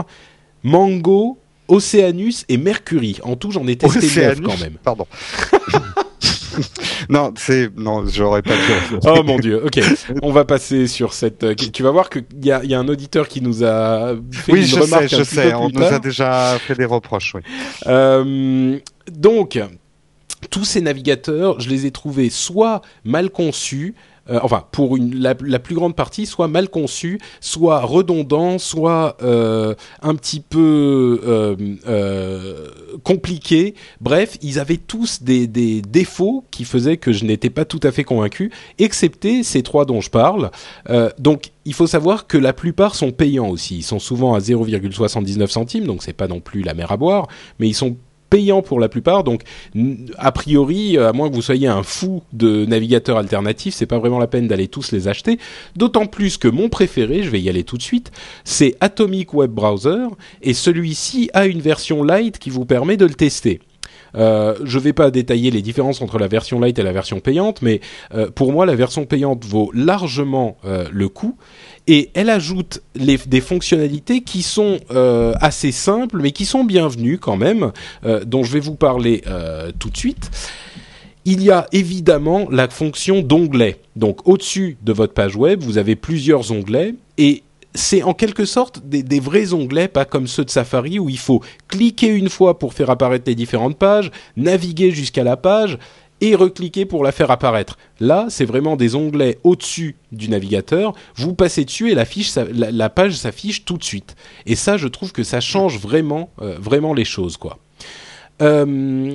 Mango, 0.64 1.40
Oceanus 1.68 2.46
et 2.50 2.58
Mercury. 2.58 3.18
En 3.24 3.36
tout, 3.36 3.52
j'en 3.52 3.66
ai 3.68 3.76
testé 3.76 4.00
neuf 4.02 4.06
Océanus 4.12 4.48
quand 4.48 4.60
même. 4.60 4.78
Pardon. 4.84 5.08
non, 7.10 7.34
c'est 7.38 7.70
non, 7.78 8.06
j'aurais 8.08 8.42
pas 8.42 8.54
pu. 8.56 8.96
Oh 9.06 9.24
mon 9.24 9.40
dieu, 9.40 9.64
ok. 9.66 9.80
On 10.22 10.32
va 10.32 10.46
passer 10.46 10.88
sur 10.88 11.14
cette. 11.14 11.44
euh, 11.44 11.56
Tu 11.56 11.82
vas 11.84 11.92
voir 11.92 12.10
qu'il 12.10 12.24
y 12.44 12.52
a, 12.52 12.62
il 12.64 12.70
y 12.70 12.74
a 12.76 12.80
un 12.80 12.88
auditeur 12.88 13.28
qui 13.28 13.42
nous 13.42 13.64
a 13.64 14.14
fait 14.32 14.52
Oui, 14.54 14.60
une 14.62 14.66
je 14.68 14.80
remarque 14.80 15.10
sais, 15.10 15.16
un 15.16 15.20
je 15.20 15.24
petit 15.24 15.36
sais. 15.36 15.50
peu 15.52 15.56
On 15.56 15.70
nous 15.70 15.84
a 15.84 16.00
déjà 16.00 16.58
fait 16.60 16.76
des 16.76 16.86
reproches, 16.86 17.34
oui. 17.36 17.42
Euh, 17.88 18.78
donc, 19.12 19.60
tous 20.50 20.66
ces 20.66 20.82
navigateurs, 20.82 21.60
je 21.60 21.70
les 21.70 21.86
ai 21.86 21.92
trouvés 21.92 22.30
soit 22.30 22.82
mal 23.04 23.30
conçus, 23.30 23.96
euh, 24.30 24.40
enfin 24.44 24.64
pour 24.72 24.98
la, 24.98 25.34
plus 25.36 25.76
grande 25.76 25.96
partie, 25.96 26.26
soit 26.26 26.48
mal 26.48 26.70
conçus, 26.70 27.20
soit 27.40 27.82
redondants, 27.82 28.60
soit 28.60 29.18
euh, 29.24 29.74
un 30.02 30.16
petit 30.16 30.42
peu 30.42 31.22
euh, 31.26 32.68
compliqués. 33.04 33.74
Bref, 34.00 34.38
ils 34.42 34.60
avaient 34.60 34.78
tous 34.78 35.24
des, 35.24 35.48
défauts 35.48 36.46
qui 36.52 36.66
faisaient 36.66 36.98
que 36.98 37.12
je 37.12 37.26
n'étais 37.26 37.50
pas 37.50 37.66
tout 37.66 37.80
à 37.84 37.92
fait 37.92 38.04
convaincu, 38.04 38.52
excepté 38.78 39.44
ces 39.44 39.64
trois 39.64 39.86
dont 39.86 40.02
je 40.02 40.10
parle. 40.10 40.52
Donc, 41.18 41.52
il 41.66 41.74
faut 41.74 41.88
savoir 41.88 42.28
que 42.28 42.38
la 42.38 42.54
plupart 42.54 42.96
sont 42.96 43.12
payants 43.12 43.50
aussi. 43.50 43.78
Ils 43.78 43.84
sont 43.84 44.00
souvent 44.00 44.34
à 44.34 44.40
0,79 44.40 45.48
centimes, 45.48 45.86
donc 45.86 46.04
c'est 46.04 46.14
pas 46.14 46.28
non 46.28 46.40
plus 46.40 46.62
la 46.62 46.74
mer 46.74 46.92
à 46.92 46.98
boire, 46.98 47.28
mais 47.60 47.68
ils 47.68 47.74
sont 47.76 47.98
payants 48.32 48.64
pour 48.64 48.80
la 48.80 48.90
plupart. 48.90 49.24
Donc, 49.24 49.44
a 50.18 50.32
priori, 50.32 50.98
à 50.98 51.14
moins 51.14 51.30
que 51.30 51.36
vous 51.36 51.44
soyez 51.44 51.68
un 51.68 51.84
fou 51.84 52.24
de 52.34 52.66
navigateurs 52.66 53.18
alternatifs, 53.18 53.76
c'est 53.76 53.86
pas 53.86 54.00
vraiment 54.00 54.18
la 54.18 54.26
peine 54.26 54.48
d'aller 54.48 54.68
tous 54.68 54.92
les 54.92 55.08
acheter. 55.08 55.38
D'autant 55.76 56.08
plus 56.08 56.38
que 56.38 56.48
mon 56.48 56.70
préféré, 56.70 57.22
je 57.22 57.30
vais 57.30 57.42
y 57.42 57.50
aller 57.50 57.64
tout 57.64 57.78
de 57.78 57.84
suite, 57.84 58.12
c'est 58.44 58.76
Atomic 58.80 59.36
Web 59.36 59.52
Browser, 59.52 60.08
et 60.42 60.56
celui-ci 60.56 61.30
a 61.34 61.46
une 61.46 61.62
version 61.62 62.04
light 62.04 62.40
qui 62.40 62.50
vous 62.50 62.66
permet 62.66 62.98
de 62.98 63.06
le 63.06 63.14
tester. 63.14 63.60
Euh, 64.16 64.56
je 64.64 64.80
vais 64.80 64.94
pas 64.94 65.12
détailler 65.12 65.52
les 65.52 65.62
différences 65.62 66.02
entre 66.02 66.18
la 66.20 66.28
version 66.28 66.60
light 66.60 66.78
et 66.78 66.84
la 66.84 66.92
version 66.92 67.20
payante, 67.20 67.62
mais 67.62 67.82
euh, 68.14 68.30
pour 68.30 68.52
moi, 68.52 68.66
la 68.66 68.76
version 68.76 69.06
payante 69.06 69.46
vaut 69.46 69.72
largement 69.74 70.58
euh, 70.66 70.88
le 70.92 71.10
coup 71.10 71.38
et 71.88 72.12
elle 72.14 72.30
ajoute 72.30 72.82
les, 72.96 73.18
des 73.18 73.42
fonctionnalités 73.42 74.22
qui 74.22 74.44
sont 74.44 74.80
assez 75.42 75.72
simples, 75.72 76.20
mais 76.22 76.32
qui 76.32 76.46
sont 76.46 76.64
bienvenues 76.64 77.18
quand 77.18 77.38
même, 77.38 77.72
dont 78.26 78.44
je 78.44 78.54
vais 78.54 78.60
vous 78.60 78.76
parler 78.76 79.24
tout 79.80 79.90
de 79.90 79.98
suite. 79.98 80.30
Il 81.26 81.42
y 81.42 81.50
a 81.50 81.68
évidemment 81.72 82.48
la 82.52 82.70
fonction 82.70 83.22
d'onglet. 83.22 83.80
Donc 83.96 84.28
au-dessus 84.28 84.78
de 84.84 84.94
votre 84.94 85.14
page 85.14 85.36
web, 85.36 85.62
vous 85.62 85.80
avez 85.80 85.96
plusieurs 85.96 86.52
onglets 86.52 86.94
et 87.18 87.44
c'est 87.74 88.04
en 88.04 88.14
quelque 88.14 88.46
sorte 88.46 88.82
des, 88.86 89.20
vrais 89.20 89.54
onglets, 89.54 89.88
pas 89.88 90.06
comme 90.06 90.28
ceux 90.28 90.46
de 90.46 90.50
Safari 90.50 91.00
où 91.00 91.10
il 91.10 91.18
faut 91.18 91.42
cliquer 91.68 92.08
une 92.08 92.30
fois 92.30 92.60
pour 92.60 92.74
faire 92.74 92.90
apparaître 92.90 93.26
les 93.28 93.36
différentes 93.36 93.78
pages, 93.78 94.12
naviguer 94.36 94.92
jusqu'à 94.92 95.24
la 95.24 95.38
page 95.38 95.78
et 96.20 96.36
recliquer 96.36 96.86
pour 96.86 97.04
la 97.04 97.12
faire 97.12 97.32
apparaître. 97.32 97.78
Là, 98.00 98.28
c'est 98.30 98.46
vraiment 98.46 98.76
des 98.76 98.96
onglets 98.96 99.40
au-dessus 99.44 99.96
du 100.12 100.30
navigateur. 100.30 100.94
Vous 101.16 101.34
passez 101.34 101.66
dessus 101.66 101.90
et 101.92 101.96
la, 101.96 102.06
fiche, 102.06 102.36
la, 102.36 102.90
page 102.90 103.14
s'affiche 103.14 103.66
tout 103.66 103.78
de 103.78 103.84
suite. 103.84 104.16
Et 104.46 104.56
ça, 104.56 104.78
je 104.78 104.88
trouve 104.88 105.12
que 105.14 105.24
ça 105.24 105.40
change 105.40 105.80
vraiment, 105.80 106.30
euh, 106.42 106.94
les 106.96 107.06
choses, 107.06 107.38
quoi. 107.38 107.58
Euh, 108.42 109.14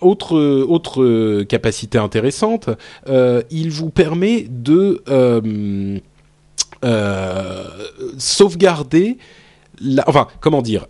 autre, 0.00 1.44
capacité 1.44 1.96
intéressante, 1.96 2.68
euh, 3.08 3.42
il 3.50 3.70
vous 3.70 3.88
permet 3.88 4.46
de 4.50 5.02
sauvegarder. 8.18 9.18
La, 9.80 10.04
enfin, 10.06 10.28
comment 10.40 10.62
dire 10.62 10.86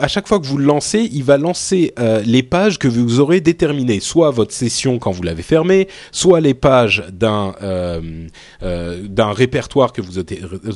À 0.00 0.08
chaque 0.08 0.26
fois 0.26 0.40
que 0.40 0.46
vous 0.46 0.56
le 0.56 0.64
lancez, 0.64 1.08
il 1.12 1.22
va 1.22 1.36
lancer 1.36 1.92
euh, 1.98 2.22
les 2.24 2.42
pages 2.42 2.78
que 2.78 2.88
vous 2.88 3.20
aurez 3.20 3.40
déterminées, 3.40 4.00
soit 4.00 4.30
votre 4.30 4.54
session 4.54 4.98
quand 4.98 5.10
vous 5.10 5.22
l'avez 5.22 5.42
fermée, 5.42 5.86
soit 6.12 6.40
les 6.40 6.54
pages 6.54 7.04
d'un 7.12 7.54
euh, 7.62 8.26
euh, 8.62 9.06
répertoire 9.18 9.92
que 9.92 10.00
vous 10.00 10.18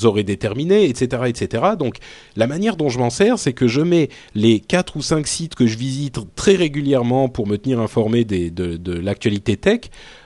aurez- 0.07 0.23
déterminé, 0.23 0.85
etc., 0.85 1.23
etc. 1.29 1.65
Donc, 1.79 1.97
la 2.37 2.47
manière 2.47 2.77
dont 2.77 2.91
je 2.91 2.99
m'en 2.99 3.11
sers, 3.11 3.39
c'est 3.39 3.55
que 3.55 3.69
je 3.69 3.81
mets 3.81 4.11
les 4.35 4.61
quatre 4.61 4.97
ou 4.97 5.03
cinq 5.03 5.27
sites 5.27 5.55
que 5.55 5.67
je 5.67 5.79
visite 5.79 6.19
très 6.35 6.57
régulièrement 6.57 7.31
pour 7.31 7.47
me 7.47 7.57
tenir 7.57 7.81
informé 7.81 8.25
de, 8.27 8.51
de 8.51 8.93
l'actualité 8.93 9.57
tech 9.57 9.81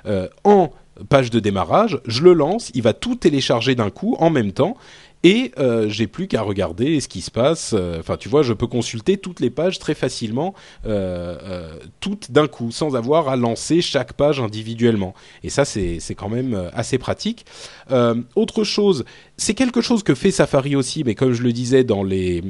euh, 0.07 0.27
en 0.43 0.71
page 1.09 1.31
de 1.31 1.41
démarrage. 1.41 2.01
Je 2.07 2.23
le 2.23 2.33
lance, 2.33 2.71
il 2.75 2.83
va 2.83 2.93
tout 2.93 3.17
télécharger 3.17 3.75
d'un 3.75 3.91
coup 3.91 4.17
en 4.19 4.31
même 4.31 4.53
temps. 4.53 4.77
Et 5.25 5.53
euh, 5.59 5.89
j'ai 5.89 6.07
plus 6.07 6.29
qu'à 6.29 6.43
regarder 6.43 7.01
ce 7.01 7.09
qui 7.09 7.23
se 7.23 7.31
passe. 7.31 7.73
Euh, 7.75 7.99
Enfin, 7.99 8.19
tu 8.19 8.29
vois, 8.29 8.43
je 8.43 8.53
peux 8.53 8.67
consulter 8.67 9.17
toutes 9.17 9.41
les 9.41 9.49
pages 9.49 9.79
très 9.79 9.95
facilement, 9.95 10.53
euh, 10.85 11.79
toutes 12.01 12.31
d'un 12.31 12.47
coup, 12.47 12.71
sans 12.71 12.95
avoir 12.95 13.29
à 13.29 13.37
lancer 13.37 13.81
chaque 13.81 14.13
page 14.13 14.39
individuellement. 14.39 15.15
Et 15.43 15.49
ça, 15.49 15.65
c'est 15.65 15.99
quand 16.15 16.29
même 16.29 16.71
assez 16.75 16.99
pratique. 16.99 17.47
Autre 18.37 18.65
chose, 18.65 19.07
c'est 19.39 19.55
quelque 19.55 19.81
chose 19.81 20.03
que 20.03 20.15
fait 20.15 20.31
Safari 20.31 20.77
aussi, 20.77 21.05
mais 21.05 21.15
comme 21.15 21.33
je 21.33 21.43
le 21.43 21.53
disais 21.53 21.85
dans 21.85 22.03
les 22.03 22.43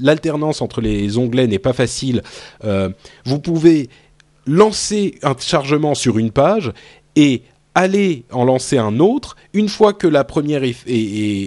l'alternance 0.00 0.62
entre 0.62 0.80
les 0.80 1.18
onglets 1.18 1.48
n'est 1.48 1.58
pas 1.58 1.72
facile. 1.72 2.22
Vous 2.62 3.38
pouvez 3.40 3.88
lancer 4.46 5.18
un 5.22 5.34
chargement 5.38 5.94
sur 5.94 6.18
une 6.18 6.30
page 6.30 6.72
et 7.16 7.42
aller 7.76 8.24
en 8.32 8.44
lancer 8.44 8.78
un 8.78 8.98
autre 8.98 9.36
une 9.54 9.68
fois 9.68 9.92
que 9.92 10.08
la 10.08 10.24
première 10.24 10.64
est, 10.64 10.74
est- 10.88 10.92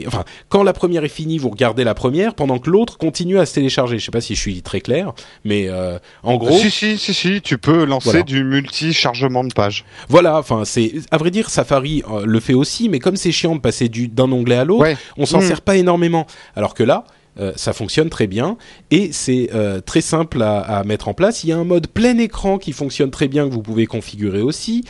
est- 0.04 0.08
enfin 0.08 0.24
quand 0.48 0.64
la 0.64 0.72
première 0.72 1.04
est 1.04 1.10
finie 1.10 1.38
vous 1.38 1.50
regardez 1.50 1.84
la 1.84 1.94
première 1.96 2.34
pendant 2.34 2.60
que 2.60 2.70
l'autre 2.70 2.98
continue 2.98 3.40
à 3.40 3.46
se 3.46 3.56
télécharger 3.56 4.00
je 4.00 4.06
sais 4.06 4.12
pas 4.12 4.22
si 4.22 4.34
je 4.34 4.40
suis 4.40 4.62
très 4.62 4.80
clair 4.80 5.12
mais 5.44 5.68
euh, 5.68 6.00
en 6.24 6.38
gros 6.38 6.58
Si, 6.58 6.72
si, 6.72 6.98
si, 6.98 7.14
si, 7.14 7.42
tu 7.42 7.58
peux 7.58 7.84
lancer 7.84 8.06
Voilà. 8.12 8.24
du 8.24 8.46
multi-chargement 8.46 9.44
de 9.44 9.54
page. 9.54 9.84
voilà 10.08 10.38
enfin 10.38 10.64
c'est 10.64 10.94
à 11.12 11.18
vrai 11.18 11.30
dire 11.30 11.50
Safari 11.50 12.04
euh, 12.10 12.24
le 12.26 12.40
fait 12.40 12.54
aussi 12.54 12.88
mais 12.88 13.00
comme 13.00 13.18
c'est 13.18 13.34
chiant 13.34 13.56
de 13.56 13.62
passer 13.62 13.90
du 13.90 14.08
d'un 14.08 14.32
onglet 14.32 14.56
à 14.56 14.64
l'autre 14.64 14.84
Ouais. 14.84 14.98
on 15.18 15.26
s'en 15.26 15.40
Mm. 15.40 15.48
sert 15.48 15.62
pas 15.62 15.76
énormément. 15.76 16.26
Alors 16.56 16.74
que 16.74 16.84
là, 16.84 17.04
euh, 17.40 17.52
ça 17.56 17.74
fonctionne 17.74 18.10
très 18.10 18.28
bien 18.28 18.58
et 18.92 19.12
c'est 19.12 19.50
euh, 19.56 19.82
très 19.82 20.02
simple 20.02 20.42
à, 20.42 20.84
mettre 20.86 21.08
en 21.08 21.14
place. 21.14 21.44
Il 21.44 21.50
y 21.50 21.52
a 21.52 21.58
un 21.58 21.64
mode 21.64 21.88
plein 21.88 22.18
écran 22.18 22.58
qui 22.58 22.74
fonctionne 22.74 23.10
très 23.10 23.28
bien 23.28 23.48
que 23.48 23.54
vous 23.54 23.62
pouvez 23.62 23.86
configurer 23.86 24.42
aussi. 24.42 24.84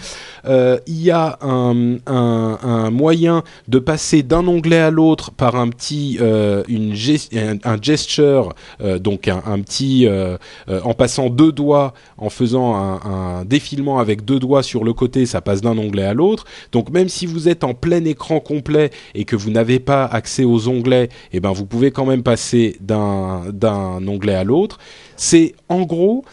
Euh, 0.46 0.78
il 0.88 1.02
y 1.02 1.12
a 1.12 1.38
un, 1.42 1.74
moyen 2.92 3.44
de 3.68 3.80
passer 3.80 4.24
d'un 4.24 4.48
onglet 4.48 4.78
à 4.78 4.92
l'autre 4.92 5.32
par 5.32 5.56
un 5.56 5.70
petit 5.70 6.18
un, 6.20 6.64
gesture, 7.82 8.54
donc 9.00 9.28
un, 9.28 9.60
petit 9.62 10.08
en 10.68 10.94
passant 10.94 11.30
deux 11.30 11.52
doigts, 11.52 11.94
en 12.18 12.30
faisant 12.30 12.76
un, 12.76 13.46
défilement 13.46 14.00
avec 14.00 14.26
deux 14.26 14.40
doigts 14.40 14.64
sur 14.64 14.84
le 14.84 14.94
côté, 14.94 15.26
ça 15.26 15.42
passe 15.42 15.62
d'un 15.62 15.78
onglet 15.78 16.04
à 16.04 16.14
l'autre. 16.14 16.46
Donc 16.72 16.90
même 16.90 17.10
si 17.10 17.26
vous 17.26 17.48
êtes 17.48 17.64
en 17.64 17.74
plein 17.74 18.04
écran 18.06 18.40
complet 18.40 18.92
et 19.16 19.26
que 19.26 19.36
vous 19.36 19.52
n'avez 19.52 19.80
pas 19.80 20.06
accès 20.06 20.44
aux 20.44 20.68
onglets, 20.68 21.10
eh 21.32 21.40
ben 21.40 21.52
vous 21.52 21.66
pouvez 21.66 21.92
quand 21.92 22.06
même 22.06 22.24
passer 22.34 22.78
d'un 22.80 24.08
onglet 24.08 24.34
à 24.34 24.44
l'autre. 24.44 24.80
C'est 25.18 25.54
en 25.70 25.84
gros 25.84 26.26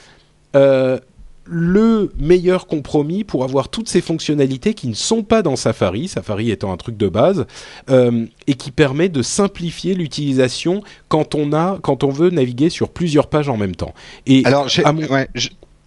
euh, 0.57 0.99
le 1.45 2.11
meilleur 2.19 2.67
compromis 2.67 3.23
pour 3.23 3.45
avoir 3.45 3.69
toutes 3.69 3.91
ces 3.91 4.01
fonctionnalités 4.01 4.73
qui 4.73 4.89
ne 4.89 4.95
sont 4.95 5.23
pas 5.23 5.43
dans 5.43 5.57
Safari, 5.57 6.09
Safari 6.09 6.51
étant 6.51 6.73
un 6.73 6.79
truc 6.79 6.97
de 6.97 7.09
base, 7.09 7.45
euh, 7.91 8.25
et 8.47 8.55
qui 8.55 8.71
permet 8.71 9.11
de 9.11 9.21
simplifier 9.21 9.95
l'utilisation 9.95 10.83
quand 11.09 11.35
on 11.35 11.53
a, 11.53 11.79
quand 11.83 12.03
on 12.03 12.09
veut 12.09 12.31
naviguer 12.31 12.71
sur 12.71 12.89
plusieurs 12.89 13.27
pages 13.27 13.51
en 13.51 13.59
même 13.59 13.77
temps. 13.77 13.93
Et 14.27 14.43
alors, 14.47 14.69
j'ai 14.69 14.83
ouais, 14.83 15.29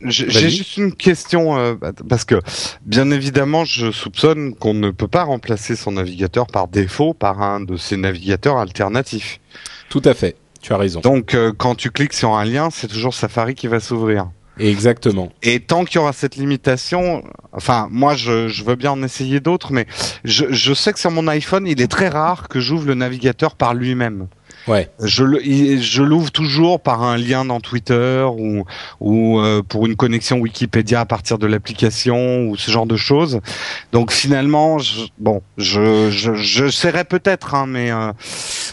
juste 0.01 0.77
une 0.77 0.93
question 0.93 1.57
euh, 1.57 1.73
parce 2.07 2.23
que 2.23 2.39
bien 2.85 3.09
évidemment, 3.09 3.65
je 3.65 3.91
soupçonne 3.91 4.53
qu'on 4.53 4.75
ne 4.75 4.91
peut 4.91 5.07
pas 5.07 5.23
remplacer 5.23 5.75
son 5.75 5.93
navigateur 5.93 6.45
par 6.45 6.67
défaut 6.67 7.15
par 7.15 7.41
un 7.41 7.61
de 7.61 7.77
ses 7.77 7.97
navigateurs 7.97 8.57
alternatifs. 8.57 9.39
Tout 9.89 10.01
à 10.05 10.13
fait, 10.13 10.35
tu 10.61 10.73
as 10.73 10.77
raison. 10.77 10.99
Donc, 11.01 11.33
euh, 11.33 11.51
quand 11.55 11.75
tu 11.75 11.91
cliques 11.91 12.13
sur 12.13 12.33
un 12.33 12.45
lien, 12.45 12.69
c'est 12.71 12.87
toujours 12.87 13.13
Safari 13.13 13.55
qui 13.55 13.67
va 13.67 13.79
s'ouvrir. 13.79 14.29
Exactement. 14.59 15.31
Et 15.41 15.59
tant 15.59 15.83
qu'il 15.83 15.95
y 15.95 15.97
aura 15.97 16.13
cette 16.13 16.35
limitation, 16.35 17.23
enfin, 17.53 17.87
moi, 17.89 18.13
je, 18.13 18.47
je 18.47 18.63
veux 18.63 18.75
bien 18.75 18.91
en 18.91 19.01
essayer 19.01 19.39
d'autres, 19.39 19.73
mais 19.73 19.87
je, 20.23 20.45
je 20.51 20.73
sais 20.75 20.93
que 20.93 20.99
sur 20.99 21.09
mon 21.09 21.27
iPhone, 21.27 21.65
il 21.65 21.81
est 21.81 21.87
très 21.87 22.07
rare 22.07 22.47
que 22.49 22.59
j'ouvre 22.59 22.85
le 22.85 22.93
navigateur 22.93 23.55
par 23.55 23.73
lui-même. 23.73 24.27
Ouais. 24.67 24.89
Je, 25.01 25.25
je 25.81 26.03
l'ouvre 26.03 26.31
toujours 26.31 26.79
par 26.79 27.01
un 27.01 27.17
lien 27.17 27.45
dans 27.45 27.59
Twitter 27.59 28.25
ou, 28.37 28.63
ou 28.99 29.39
euh, 29.39 29.61
pour 29.67 29.87
une 29.87 29.95
connexion 29.95 30.37
Wikipédia 30.37 31.01
à 31.01 31.05
partir 31.05 31.37
de 31.37 31.47
l'application 31.47 32.45
ou 32.45 32.55
ce 32.55 32.69
genre 32.71 32.85
de 32.85 32.95
choses. 32.95 33.41
Donc 33.91 34.11
finalement, 34.11 34.77
je, 34.77 35.07
bon, 35.17 35.41
je, 35.57 36.11
je, 36.11 36.35
je 36.35 36.69
serais 36.69 37.05
peut-être, 37.05 37.55
hein, 37.55 37.65
mais. 37.67 37.91
Euh, 37.91 38.11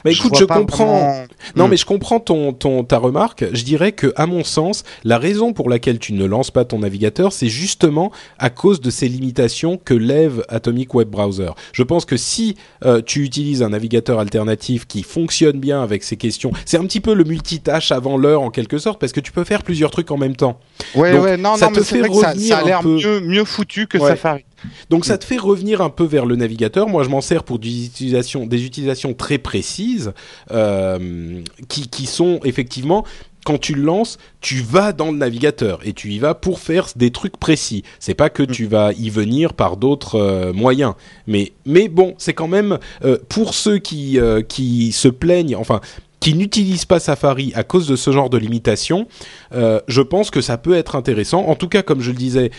bah 0.05 0.11
écoute, 0.11 0.37
je, 0.39 0.45
comprends. 0.45 1.25
Non, 1.57 1.67
hmm. 1.67 1.71
mais 1.71 1.77
je 1.77 1.87
comprends 1.87 2.21
ton, 2.21 2.53
ton 2.53 2.85
ta 2.85 2.99
remarque. 2.99 3.45
Je 3.53 3.65
dirais 3.65 3.93
que, 3.93 4.13
à 4.17 4.27
mon 4.27 4.45
sens, 4.45 4.85
la 5.05 5.19
raison 5.19 5.53
pour 5.53 5.69
laquelle 5.69 5.99
tu 5.99 6.13
ne 6.13 6.25
lances 6.25 6.51
pas 6.51 6.65
ton 6.65 6.81
navigateur, 6.81 7.33
c'est 7.33 7.49
justement 7.49 8.11
à 8.39 8.51
cause 8.51 8.81
de 8.81 8.91
ces 8.91 9.09
limitations 9.09 9.79
que 9.83 9.95
lève 9.95 10.45
Atomic 10.49 10.95
Web 10.95 11.09
Browser. 11.09 11.51
Je 11.73 11.83
pense 11.83 12.05
que 12.05 12.17
si 12.17 12.57
euh, 12.85 13.03
tu 13.05 13.23
utilises 13.23 13.63
un 13.63 13.71
navigateur 13.71 14.19
alternatif 14.19 14.87
qui 14.87 15.03
fonctionne 15.03 15.59
bien 15.59 15.83
avec 15.83 16.03
ces 16.03 16.17
questions. 16.17 16.53
C'est 16.65 16.79
un 16.79 16.85
petit 16.85 17.01
peu 17.01 17.15
le 17.15 17.25
multitâche 17.25 17.93
avant 17.93 18.17
l'heure 18.17 18.43
en 18.43 18.51
quelque 18.51 18.79
sorte 18.79 19.01
parce 19.01 19.13
que 19.13 19.21
tu 19.21 19.33
peux 19.33 19.45
faire 19.45 19.63
plusieurs 19.63 19.91
trucs 19.91 20.11
en 20.11 20.17
même 20.17 20.37
temps. 20.37 20.59
Ouais, 20.95 21.19
ouais, 21.19 21.37
non, 21.37 21.57
non, 21.59 21.71
mais 21.71 21.83
c'est 21.83 21.99
vrai 21.99 22.09
que 22.09 22.15
ça, 22.15 22.59
a 22.59 22.63
l'air 22.65 22.83
mieux, 22.83 23.21
mieux 23.21 23.45
foutu 23.45 23.87
que 23.87 23.99
Safari. 23.99 24.45
Donc 24.91 25.05
ça 25.05 25.19
te 25.19 25.25
fait 25.25 25.37
revenir 25.37 25.81
un 25.81 25.91
peu 25.91 26.05
vers 26.05 26.27
le 26.27 26.37
navigateur. 26.37 26.89
Moi, 26.89 27.03
je 27.03 27.09
m'en 27.09 27.21
sers 27.21 27.45
pour 27.45 27.59
des 27.59 27.87
utilisations, 27.87 28.47
des 28.47 28.65
utilisations 28.65 29.15
très 29.15 29.39
précises 29.39 30.13
euh, 30.51 31.41
qui, 31.69 31.89
qui 31.89 32.07
sont 32.07 32.41
effectivement 32.45 33.05
quand 33.45 33.59
tu 33.59 33.75
le 33.75 33.83
lances, 33.83 34.19
tu 34.41 34.57
vas 34.57 34.93
dans 34.93 35.11
le 35.11 35.17
navigateur 35.17 35.81
et 35.85 35.93
tu 35.93 36.11
y 36.11 36.19
vas 36.19 36.35
pour 36.35 36.59
faire 36.59 36.89
des 36.97 37.11
trucs 37.11 37.37
précis. 37.37 37.85
C'est 37.99 38.15
pas 38.15 38.31
que 38.31 38.43
mm. 38.43 38.49
tu 38.49 38.67
vas 38.67 38.93
y 38.93 39.11
venir 39.11 39.55
par 39.55 39.77
d'autres 39.77 40.17
euh, 40.17 40.53
moyens. 40.53 40.95
Mais 41.27 41.53
mais 41.67 41.89
bon, 41.89 42.15
c'est 42.19 42.35
quand 42.35 42.49
même 42.49 42.79
euh, 43.05 43.19
pour 43.29 43.55
ceux 43.55 43.79
qui 43.79 44.19
euh, 44.19 44.43
qui 44.43 44.93
se 44.93 45.09
plaignent, 45.09 45.57
enfin 45.57 45.81
qui 46.21 46.35
n'utilisent 46.35 46.85
pas 46.85 47.01
Safari 47.01 47.51
à 47.55 47.65
cause 47.65 47.89
de 47.89 47.97
ce 47.97 48.13
genre 48.13 48.31
de 48.31 48.39
limitation, 48.39 49.09
je 49.53 50.01
pense 50.03 50.31
que 50.31 50.41
ça 50.41 50.59
peut 50.59 50.75
être 50.75 50.95
intéressant. 50.95 51.47
En 51.47 51.55
tout 51.55 51.69
cas, 51.69 51.83
comme 51.83 52.01
je 52.01 52.11
le 52.11 52.17
disais, 52.17 52.51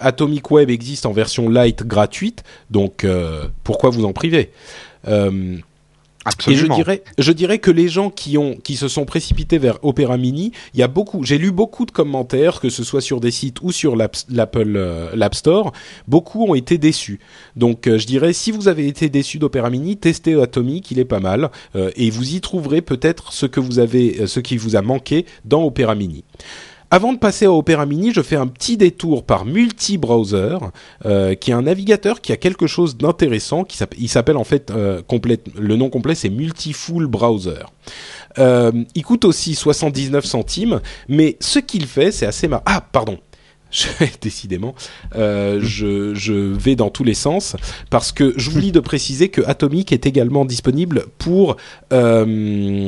Atomic 0.00 0.50
Web 0.50 0.70
existe 0.70 1.06
en 1.06 1.12
version 1.12 1.48
light 1.48 1.84
gratuite, 1.84 2.42
donc 2.70 3.06
pourquoi 3.62 3.90
vous 3.90 4.04
en 4.04 4.12
priver? 4.12 4.50
Et 6.48 6.54
je 6.54 6.66
dirais, 6.66 7.02
je 7.18 7.32
dirais 7.32 7.58
que 7.58 7.70
les 7.70 7.88
gens 7.88 8.10
qui 8.10 8.38
ont, 8.38 8.56
qui 8.56 8.76
se 8.76 8.88
sont 8.88 9.04
précipités 9.04 9.58
vers 9.58 9.78
Opera 9.82 10.16
Mini, 10.16 10.52
il 10.74 10.80
y 10.80 10.82
a 10.82 10.88
beaucoup, 10.88 11.24
j'ai 11.24 11.38
lu 11.38 11.52
beaucoup 11.52 11.86
de 11.86 11.90
commentaires, 11.90 12.60
que 12.60 12.68
ce 12.68 12.84
soit 12.84 13.00
sur 13.00 13.20
des 13.20 13.30
sites 13.30 13.60
ou 13.62 13.72
sur 13.72 13.96
l'Apple 13.96 14.74
euh, 14.76 15.10
l'App 15.14 15.34
Store, 15.34 15.72
beaucoup 16.08 16.44
ont 16.44 16.54
été 16.54 16.78
déçus. 16.78 17.20
Donc, 17.54 17.86
euh, 17.86 17.98
je 17.98 18.06
dirais, 18.06 18.32
si 18.32 18.50
vous 18.50 18.68
avez 18.68 18.86
été 18.86 19.08
déçu 19.08 19.38
d'Opera 19.38 19.70
Mini, 19.70 19.96
testez 19.96 20.40
Atomic, 20.40 20.90
il 20.90 20.98
est 20.98 21.04
pas 21.04 21.20
mal, 21.20 21.50
euh, 21.74 21.90
et 21.96 22.10
vous 22.10 22.34
y 22.34 22.40
trouverez 22.40 22.82
peut-être 22.82 23.32
ce 23.32 23.46
que 23.46 23.60
vous 23.60 23.78
avez, 23.78 24.26
ce 24.26 24.40
qui 24.40 24.56
vous 24.56 24.76
a 24.76 24.82
manqué 24.82 25.26
dans 25.44 25.64
Opera 25.64 25.94
Mini. 25.94 26.24
Avant 26.90 27.12
de 27.12 27.18
passer 27.18 27.44
à 27.46 27.52
Opera 27.52 27.84
Mini, 27.84 28.12
je 28.12 28.22
fais 28.22 28.36
un 28.36 28.46
petit 28.46 28.76
détour 28.76 29.24
par 29.24 29.44
Multi-Browser, 29.44 30.58
euh, 31.04 31.34
qui 31.34 31.50
est 31.50 31.54
un 31.54 31.62
navigateur 31.62 32.20
qui 32.20 32.30
a 32.32 32.36
quelque 32.36 32.68
chose 32.68 32.96
d'intéressant. 32.96 33.64
Qui 33.64 33.76
il 33.98 34.08
s'appelle 34.08 34.36
en 34.36 34.44
fait 34.44 34.70
euh, 34.70 35.02
le 35.58 35.76
nom 35.76 35.90
complet, 35.90 36.14
c'est 36.14 36.30
Multi-Full 36.30 37.08
Browser. 37.08 37.64
Euh, 38.38 38.70
il 38.94 39.02
coûte 39.02 39.24
aussi 39.24 39.56
79 39.56 40.24
centimes, 40.24 40.80
mais 41.08 41.36
ce 41.40 41.58
qu'il 41.58 41.86
fait, 41.86 42.12
c'est 42.12 42.26
assez 42.26 42.46
marrant. 42.46 42.62
Ah, 42.66 42.80
pardon. 42.80 43.18
décidément, 44.22 44.76
je, 45.12 46.12
je, 46.14 46.32
vais 46.32 46.76
dans 46.76 46.88
tous 46.88 47.02
les 47.02 47.14
sens 47.14 47.56
parce 47.90 48.12
que 48.12 48.32
j'oublie 48.36 48.70
de 48.70 48.78
préciser 48.78 49.28
que 49.28 49.42
Atomic 49.44 49.90
est 49.92 50.06
également 50.06 50.44
disponible 50.44 51.06
pour 51.18 51.56
l'iPad. 51.90 52.84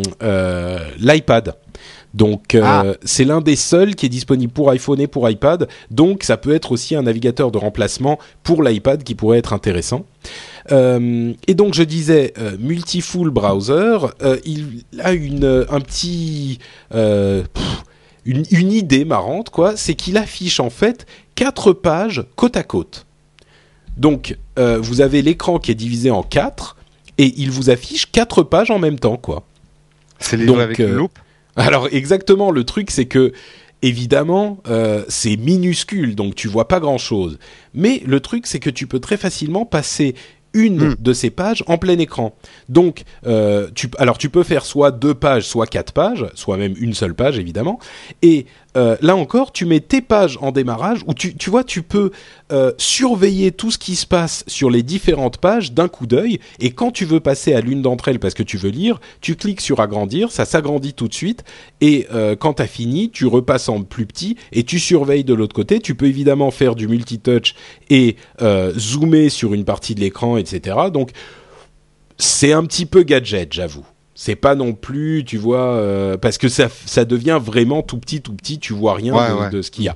Donc 2.15 2.55
euh, 2.55 2.63
ah. 2.65 2.85
c'est 3.05 3.25
l'un 3.25 3.41
des 3.41 3.57
seuls 3.57 3.95
qui 3.95 4.07
est 4.07 4.09
disponible 4.09 4.53
pour 4.53 4.71
iPhone 4.71 5.01
et 5.01 5.07
pour 5.07 5.29
iPad. 5.29 5.69
Donc 5.91 6.23
ça 6.23 6.37
peut 6.37 6.55
être 6.55 6.73
aussi 6.73 6.95
un 6.95 7.03
navigateur 7.03 7.51
de 7.51 7.59
remplacement 7.59 8.19
pour 8.43 8.63
l'iPad 8.63 9.03
qui 9.03 9.15
pourrait 9.15 9.39
être 9.39 9.53
intéressant. 9.53 10.07
Euh, 10.73 11.33
et 11.47 11.55
donc 11.55 11.75
je 11.75 11.83
disais 11.83 12.35
euh, 12.39 12.57
multi-full 12.59 13.31
browser, 13.31 13.99
il 14.45 14.85
a 15.01 15.13
une 15.13 15.67
un 15.69 15.81
petit 15.81 16.59
une, 18.25 18.45
une, 18.51 18.73
idée 18.73 19.05
marrante 19.05 19.51
quoi, 19.51 19.77
c'est 19.77 19.95
qu'il 19.95 20.17
affiche 20.17 20.61
en 20.61 20.71
fait 20.71 21.07
quatre 21.35 21.73
pages 21.73 22.25
côte 22.37 22.57
à 22.57 22.63
côte. 22.63 23.07
Donc 23.97 24.37
vous 24.57 25.01
avez 25.01 25.23
l'écran 25.23 25.59
qui 25.59 25.71
est 25.71 25.77
divisé 25.77 26.11
en 26.11 26.23
quatre 26.23 26.77
et 27.19 27.35
il 27.37 27.51
vous 27.51 27.71
affiche 27.71 28.11
quatre 28.11 28.43
pages 28.43 28.71
en 28.71 28.79
même 28.79 28.99
temps 28.99 29.17
quoi. 29.17 29.45
C'est 30.21 30.37
les 30.37 30.53
avec 30.53 30.79
une 30.79 30.95
loupe? 30.95 31.19
Alors 31.59 31.89
exactement, 31.93 32.51
le 32.51 32.65
truc 32.65 32.91
c'est 32.91 33.07
que 33.07 33.33
évidemment 33.83 34.61
euh, 34.69 35.05
c'est 35.09 35.37
minuscule, 35.37 36.15
donc 36.15 36.35
tu 36.35 36.49
vois 36.49 36.69
pas 36.69 36.81
grand 36.81 36.99
chose. 36.99 37.39
Mais 37.75 38.03
le 38.07 38.21
truc 38.21 38.47
c'est 38.47 38.61
que 38.61 38.71
tu 38.71 38.87
peux 38.87 39.01
très 39.01 39.17
facilement 39.17 39.67
passer 39.67 40.15
une 40.55 40.89
hmm. 40.89 40.97
de 40.99 41.13
ces 41.13 41.31
pages 41.31 41.63
en 41.67 41.79
plein 41.79 41.99
écran. 41.99 42.35
Donc, 42.69 43.03
euh, 43.27 43.69
tu, 43.75 43.91
alors 43.99 44.19
tu 44.19 44.31
peux 44.31 44.43
faire 44.43 44.65
soit 44.65 44.91
deux 44.91 45.15
pages, 45.15 45.47
soit 45.47 45.67
quatre 45.67 45.93
pages, 45.93 46.27
soit 46.35 46.57
même 46.57 46.75
une 46.79 46.95
seule 46.95 47.15
page 47.15 47.39
évidemment. 47.39 47.79
Et 48.23 48.47
euh, 48.79 48.97
là 49.01 49.17
encore, 49.17 49.53
tu 49.53 49.67
mets 49.67 49.81
tes 49.81 50.01
pages 50.01 50.39
en 50.41 50.53
démarrage 50.53 51.01
où 51.07 51.15
tu, 51.15 51.35
tu 51.35 51.51
vois, 51.51 51.65
tu 51.65 51.83
peux 51.83 52.13
euh, 52.53 52.73
surveiller 52.79 53.51
tout 53.51 53.73
ce 53.73 53.79
qui 53.79 53.97
se 53.97 54.07
passe 54.07 54.45
sur 54.47 54.71
les 54.71 54.85
différentes 54.85 55.39
pages 55.39 55.73
d'un 55.73 55.89
coup 55.89 56.07
d'œil. 56.07 56.39
Et 56.61 56.71
quand 56.71 56.93
tu 56.93 57.05
veux 57.05 57.19
passer 57.19 57.55
à 57.55 57.61
l'une 57.61 57.83
d'entre 57.83 58.09
elles 58.09 58.21
parce 58.21 58.35
que 58.35 58.45
tu 58.45 58.57
veux 58.57 58.71
lire, 58.71 59.01
tu 59.21 59.35
cliques 59.35 59.61
sur 59.61 59.81
agrandir, 59.81 60.31
ça 60.31 60.45
s'agrandit 60.45 60.95
tout 60.95 61.09
de 61.09 61.15
suite. 61.15 61.45
Et 61.81 62.07
euh, 62.15 62.37
quand 62.37 62.55
tu 62.55 62.63
as 62.63 62.69
fini, 62.69 63.11
tu 63.11 63.27
repasses 63.27 63.69
en 63.69 63.83
plus 63.83 64.07
petit 64.07 64.37
et 64.53 64.63
tu 64.63 64.79
surveilles 64.79 65.25
de 65.25 65.35
l'autre 65.35 65.55
côté. 65.55 65.81
Tu 65.81 65.97
peux 65.97 66.07
évidemment 66.07 66.53
faire 66.53 66.77
du 66.77 66.87
multitouch 66.87 67.55
et 67.91 68.17
zoomer 68.77 69.29
sur 69.29 69.55
une 69.55 69.65
partie 69.65 69.95
de 69.95 70.01
l'écran, 70.01 70.37
etc. 70.37 70.77
Donc 70.93 71.11
c'est 72.17 72.53
un 72.53 72.65
petit 72.65 72.87
peu 72.87 73.03
gadget, 73.03 73.53
j'avoue 73.53 73.85
c'est 74.19 74.35
pas 74.35 74.57
non 74.57 74.73
plus, 74.73 75.23
tu 75.25 75.39
vois, 75.39 75.75
euh, 75.75 76.17
parce 76.17 76.39
que 76.39 76.49
ça, 76.49 76.67
ça 76.87 77.05
devient 77.05 77.39
vraiment 77.41 77.83
tout 77.83 77.99
petit, 77.99 78.21
tout 78.21 78.33
petit, 78.33 78.59
tu 78.59 78.73
vois 78.73 78.95
rien 78.95 79.49
de, 79.49 79.63
ce 79.63 79.71
qu'il 79.71 79.85
y 79.85 79.89
a. 79.89 79.95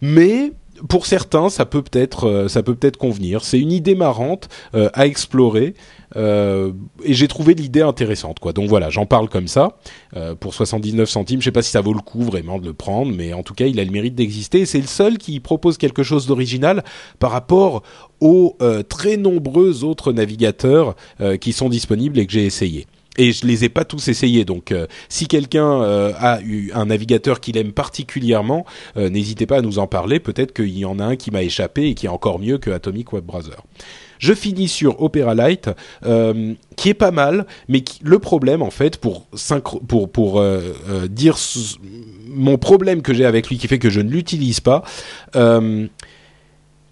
Mais 0.00 0.52
pour 0.88 1.04
certains, 1.04 1.50
ça 1.50 1.66
peut 1.66 1.82
peut-être, 1.82 2.26
euh, 2.26 2.48
ça 2.48 2.62
peut 2.62 2.74
peut-être 2.74 2.96
convenir. 2.96 3.44
C'est 3.44 3.60
une 3.60 3.70
idée 3.70 3.94
marrante 3.94 4.48
euh, 4.74 4.88
à 4.94 5.06
explorer. 5.06 5.74
et 6.16 6.72
j'ai 7.12 7.28
trouvé 7.28 7.52
l'idée 7.52 7.82
intéressante, 7.82 8.38
quoi. 8.38 8.54
Donc 8.54 8.70
voilà, 8.70 8.88
j'en 8.88 9.04
parle 9.04 9.28
comme 9.28 9.48
ça 9.48 9.76
pour 10.40 10.54
79 10.54 11.06
centimes. 11.06 11.40
Je 11.40 11.44
sais 11.44 11.52
pas 11.52 11.60
si 11.60 11.70
ça 11.70 11.82
vaut 11.82 11.92
le 11.92 12.00
coup 12.00 12.22
vraiment 12.22 12.58
de 12.58 12.64
le 12.64 12.72
prendre, 12.72 13.12
mais 13.14 13.34
en 13.34 13.42
tout 13.42 13.52
cas, 13.52 13.66
il 13.66 13.78
a 13.80 13.84
le 13.84 13.90
mérite 13.90 14.14
d'exister. 14.14 14.64
C'est 14.64 14.80
le 14.80 14.86
seul 14.86 15.18
qui 15.18 15.40
propose 15.40 15.76
quelque 15.76 16.02
chose 16.02 16.26
d'original 16.26 16.84
par 17.18 17.32
rapport 17.32 17.82
aux 18.20 18.56
très 18.88 19.18
nombreux 19.18 19.84
autres 19.84 20.14
navigateurs 20.14 20.96
qui 21.38 21.52
sont 21.52 21.68
disponibles 21.68 22.18
et 22.18 22.26
que 22.26 22.32
j'ai 22.32 22.46
essayé 22.46 22.86
et 23.18 23.32
je 23.32 23.46
les 23.46 23.64
ai 23.64 23.68
pas 23.68 23.84
tous 23.84 24.08
essayés. 24.08 24.44
Donc, 24.46 24.72
euh, 24.72 24.86
si 25.08 25.26
quelqu'un 25.26 25.82
euh, 25.82 26.12
a 26.18 26.40
eu 26.40 26.70
un 26.72 26.86
navigateur 26.86 27.40
qu'il 27.40 27.58
aime 27.58 27.72
particulièrement, 27.72 28.64
euh, 28.96 29.10
n'hésitez 29.10 29.44
pas 29.44 29.58
à 29.58 29.60
nous 29.60 29.78
en 29.78 29.86
parler. 29.86 30.20
Peut-être 30.20 30.54
qu'il 30.54 30.78
y 30.78 30.84
en 30.84 30.98
a 31.00 31.04
un 31.04 31.16
qui 31.16 31.30
m'a 31.30 31.42
échappé 31.42 31.88
et 31.88 31.94
qui 31.94 32.06
est 32.06 32.10
encore 32.10 32.38
mieux 32.38 32.58
que 32.58 32.70
Atomic 32.70 33.12
Web 33.12 33.24
Browser. 33.24 33.56
Je 34.18 34.32
finis 34.32 34.68
sur 34.68 35.00
Opera 35.00 35.34
Lite, 35.34 35.70
qui 36.74 36.88
est 36.88 36.94
pas 36.94 37.12
mal, 37.12 37.46
mais 37.68 37.84
le 38.02 38.18
problème 38.18 38.62
en 38.62 38.70
fait, 38.70 38.96
pour 38.96 39.26
pour 39.86 40.10
pour 40.10 40.42
dire 41.08 41.36
mon 42.26 42.58
problème 42.58 43.02
que 43.02 43.14
j'ai 43.14 43.24
avec 43.24 43.48
lui, 43.48 43.58
qui 43.58 43.68
fait 43.68 43.78
que 43.78 43.90
je 43.90 44.00
ne 44.00 44.10
l'utilise 44.10 44.58
pas 44.58 44.82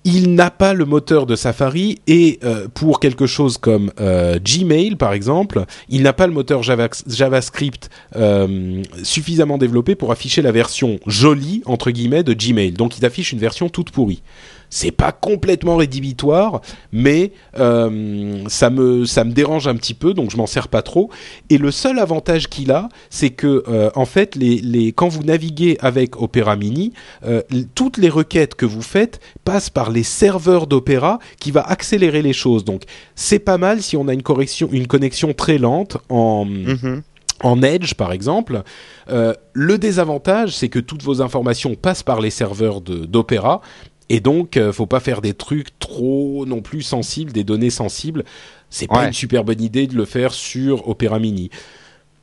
il 0.07 0.34
n'a 0.34 0.52
pas 0.52 0.72
le 0.72 0.84
moteur 0.84 1.26
de 1.26 1.34
Safari 1.34 1.98
et 2.07 2.38
euh, 2.44 2.68
pour 2.72 3.00
quelque 3.00 3.26
chose 3.26 3.59
comme 3.59 3.90
euh, 4.00 4.38
Gmail 4.38 4.94
par 4.94 5.12
exemple, 5.12 5.64
il 5.88 6.02
n'a 6.02 6.12
pas 6.12 6.28
le 6.28 6.32
moteur 6.32 6.62
Java, 6.62 6.88
JavaScript 7.09 7.90
euh, 8.14 8.84
suffisamment 9.02 9.59
développé 9.59 9.96
pour 9.96 10.12
afficher 10.12 10.42
la 10.42 10.52
version 10.52 11.00
jolie 11.09 11.61
entre 11.66 11.90
guillemets 11.90 12.22
de 12.22 12.34
Gmail. 12.34 12.70
Donc 12.70 12.98
il 12.98 13.04
affiche 13.04 13.32
une 13.32 13.40
version 13.40 13.68
toute 13.68 13.90
pourrie 13.90 14.22
c'est 14.71 14.91
pas 14.91 15.12
complètement 15.12 15.77
rédhibitoire, 15.77 16.61
mais 16.93 17.33
euh, 17.59 18.43
ça 18.49 18.71
me 18.71 19.05
ça 19.05 19.25
me 19.25 19.33
dérange 19.33 19.69
un 19.69 19.77
petit 19.77 19.95
peu, 19.95 20.14
donc 20.14 20.31
je 20.31 20.37
m'en 20.37 20.47
sers 20.47 20.69
pas 20.69 20.83
trop. 20.83 21.11
Et 21.51 21.59
le 21.59 21.71
seul 21.71 21.99
avantage 21.99 22.49
qu'il 22.49 22.71
a, 22.71 22.89
c'est 23.11 23.31
que 23.31 23.64
euh, 23.69 23.91
en 23.95 24.07
fait, 24.07 24.35
les, 24.35 24.59
les 24.59 24.93
quand 24.93 25.09
vous 25.09 25.23
naviguez 25.23 25.77
avec 25.81 26.21
Opera 26.21 26.57
Mini, 26.57 26.93
euh, 27.25 27.43
toutes 27.75 27.99
les 27.99 28.09
requêtes 28.09 28.55
que 28.55 28.67
vous 28.67 28.83
faites 28.83 29.21
passent 29.45 29.71
par 29.71 29.91
les 29.91 30.03
serveurs 30.03 30.67
d'Opera, 30.67 31.19
qui 31.41 31.51
va 31.51 31.62
accélérer 31.62 32.23
les 32.23 32.33
choses. 32.33 32.64
Donc 32.64 32.83
c'est 33.14 33.39
pas 33.39 33.59
mal 33.59 33.83
si 33.83 33.97
on 33.97 34.09
a 34.09 34.14
une 34.14 34.23
correction, 34.23 34.69
une 34.73 34.87
connexion 34.87 35.33
très 35.33 35.59
lente 35.59 35.99
en 36.09 36.47
mm-hmm. 36.47 37.03
En 37.43 37.62
Edge, 37.62 37.95
par 37.95 38.12
exemple, 38.12 38.62
euh, 39.11 39.35
le 39.53 39.77
désavantage, 39.77 40.57
c'est 40.57 40.69
que 40.69 40.79
toutes 40.79 41.03
vos 41.03 41.21
informations 41.21 41.75
passent 41.75 42.03
par 42.03 42.21
les 42.21 42.31
serveurs 42.31 42.81
d'Opera 42.81 43.61
et 44.09 44.20
donc, 44.20 44.57
euh, 44.57 44.72
faut 44.72 44.86
pas 44.86 45.00
faire 45.00 45.20
des 45.20 45.34
trucs 45.34 45.78
trop 45.78 46.44
non 46.46 46.62
plus 46.62 46.82
sensibles, 46.82 47.32
des 47.32 47.44
données 47.44 47.70
sensibles. 47.70 48.24
C'est 48.70 48.88
pas 48.88 49.07
une 49.07 49.12
super 49.12 49.44
bonne 49.44 49.62
idée 49.62 49.86
de 49.86 49.94
le 49.94 50.04
faire 50.04 50.32
sur 50.32 50.88
Opera 50.88 51.18
Mini. 51.18 51.50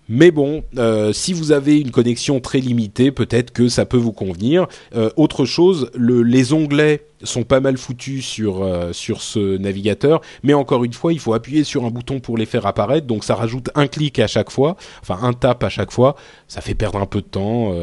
Mais 0.10 0.32
bon, 0.32 0.64
euh, 0.78 1.14
si 1.14 1.32
vous 1.32 1.51
avez 1.51 1.80
une 1.80 1.91
connexion 1.91 2.39
très 2.41 2.60
limitée, 2.60 3.12
peut-être 3.12 3.51
que 3.51 3.70
ça 3.70 3.86
peut 3.86 3.97
vous 3.97 4.12
convenir. 4.12 4.68
Euh, 4.95 5.10
autre 5.16 5.45
chose, 5.45 5.89
le, 5.95 6.24
les 6.24 6.51
onglets 6.51 7.06
sont 7.24 7.43
pas 7.43 7.62
mal 7.62 7.78
foutus 7.78 8.26
sur 8.26 8.64
euh, 8.64 8.91
sur 8.91 9.22
ce 9.22 9.56
navigateur, 9.56 10.20
mais 10.43 10.54
encore 10.54 10.84
une 10.84 10.91
fois, 10.91 11.14
il 11.14 11.20
faut 11.20 11.34
appuyer 11.34 11.64
sur 11.64 11.86
un 11.86 11.89
bouton 11.89 12.20
pour 12.20 12.38
les 12.38 12.45
faire 12.45 12.66
apparaître, 12.66 13.08
donc 13.08 13.24
ça 13.24 13.34
rajoute 13.34 13.70
un 13.76 13.88
clic 13.88 14.20
à 14.20 14.28
chaque 14.28 14.51
fois, 14.51 14.76
enfin 15.01 15.20
un 15.22 15.32
tap 15.32 15.64
à 15.64 15.70
chaque 15.70 15.91
fois, 15.91 16.18
ça 16.49 16.60
fait 16.60 16.76
perdre 16.76 16.99
un 16.99 17.06
peu 17.06 17.22
de 17.22 17.28
temps. 17.28 17.74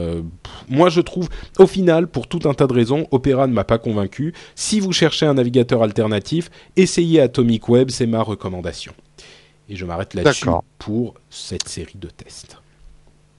Moi, 0.68 0.90
je 0.90 1.00
trouve, 1.00 1.30
au 1.58 1.66
final, 1.66 2.06
pour 2.06 2.26
tout 2.26 2.40
un 2.44 2.52
tas 2.52 2.66
de 2.66 2.74
raisons, 2.74 3.06
Opera 3.12 3.46
ne 3.46 3.54
m'a 3.54 3.64
pas 3.64 3.78
convaincu. 3.78 4.34
Si 4.54 4.78
vous 4.78 4.92
cherchez 4.92 5.24
un 5.24 5.34
navigateur 5.34 5.82
alternatif, 5.82 6.50
essayez 6.76 7.20
Atomic 7.22 7.68
Web, 7.70 7.88
c'est 7.90 8.06
ma 8.06 8.22
recommandation. 8.22 8.92
Et 9.70 9.76
je 9.76 9.84
m'arrête 9.84 10.14
là-dessus 10.14 10.46
pour 10.78 11.14
cette 11.30 11.68
série 11.68 11.96
de 11.96 12.08
tests. 12.08 12.58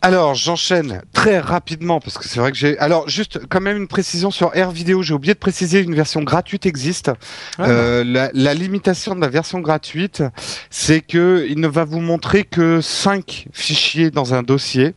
Alors, 0.02 0.34
j'enchaîne 0.34 1.04
très 1.14 1.40
rapidement 1.40 2.00
parce 2.00 2.18
que 2.18 2.28
c'est 2.28 2.40
vrai 2.40 2.52
que 2.52 2.58
j'ai. 2.58 2.80
Alors, 2.80 3.08
juste 3.08 3.40
quand 3.50 3.62
même 3.62 3.78
une 3.78 3.88
précision 3.88 4.32
sur 4.32 4.56
Air 4.56 4.72
Vidéo. 4.72 5.04
J'ai 5.04 5.14
oublié 5.14 5.36
de 5.36 5.40
préciser 5.40 5.82
une 5.82 5.94
version 5.94 6.24
gratuite 6.24 6.66
existe. 6.66 7.12
Ah. 7.60 7.70
Euh, 7.70 8.04
la, 8.04 8.32
la, 8.34 8.54
limitation 8.56 9.14
de 9.14 9.22
la 9.22 9.28
version 9.28 9.60
gratuite, 9.60 10.24
c'est 10.72 11.02
que 11.02 11.46
il 11.48 11.60
ne 11.60 11.68
va 11.68 11.84
vous 11.84 12.00
montrer 12.00 12.46
que 12.46 12.82
5 12.82 13.50
fichiers 13.52 14.10
dans 14.10 14.34
un 14.34 14.42
dossier, 14.42 14.96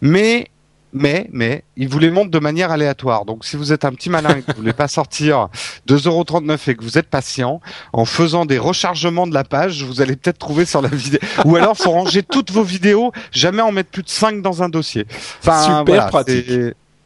mais 0.00 0.48
mais, 0.92 1.28
mais, 1.32 1.64
il 1.76 1.88
vous 1.88 1.98
les 1.98 2.10
montre 2.10 2.30
de 2.30 2.38
manière 2.38 2.70
aléatoire. 2.70 3.24
Donc, 3.24 3.44
si 3.44 3.56
vous 3.56 3.72
êtes 3.72 3.84
un 3.84 3.92
petit 3.92 4.10
malin 4.10 4.36
et 4.36 4.42
que 4.42 4.52
vous 4.52 4.58
voulez 4.58 4.72
pas 4.72 4.88
sortir 4.88 5.48
2,39€ 5.88 6.70
et 6.70 6.74
que 6.74 6.82
vous 6.82 6.98
êtes 6.98 7.08
patient, 7.08 7.60
en 7.92 8.04
faisant 8.04 8.46
des 8.46 8.58
rechargements 8.58 9.26
de 9.26 9.34
la 9.34 9.44
page, 9.44 9.82
vous 9.82 10.00
allez 10.00 10.16
peut-être 10.16 10.38
trouver 10.38 10.64
sur 10.64 10.82
la 10.82 10.88
vidéo. 10.88 11.20
Ou 11.44 11.56
alors, 11.56 11.76
faut 11.76 11.90
ranger 11.90 12.22
toutes 12.22 12.50
vos 12.50 12.62
vidéos, 12.62 13.12
jamais 13.32 13.62
en 13.62 13.72
mettre 13.72 13.90
plus 13.90 14.02
de 14.02 14.08
5 14.08 14.42
dans 14.42 14.62
un 14.62 14.68
dossier. 14.68 15.06
Enfin, 15.40 15.80
Super 15.80 16.08
pratique. 16.08 16.50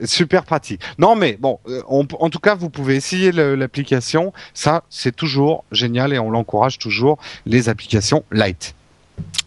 Super 0.05 0.45
pratique. 0.45 0.81
Non, 0.99 1.15
mais 1.15 1.37
bon, 1.39 1.59
euh, 1.69 1.83
en 1.87 2.31
tout 2.31 2.39
cas, 2.39 2.55
vous 2.55 2.71
pouvez 2.71 2.97
essayer 2.97 3.33
l'application. 3.33 4.33
Ça, 4.55 4.85
c'est 4.89 5.15
toujours 5.15 5.65
génial 5.73 6.15
et 6.15 6.19
on 6.19 6.31
l'encourage 6.31 6.79
toujours, 6.79 7.19
les 7.45 7.69
applications 7.69 8.25
light. 8.31 8.75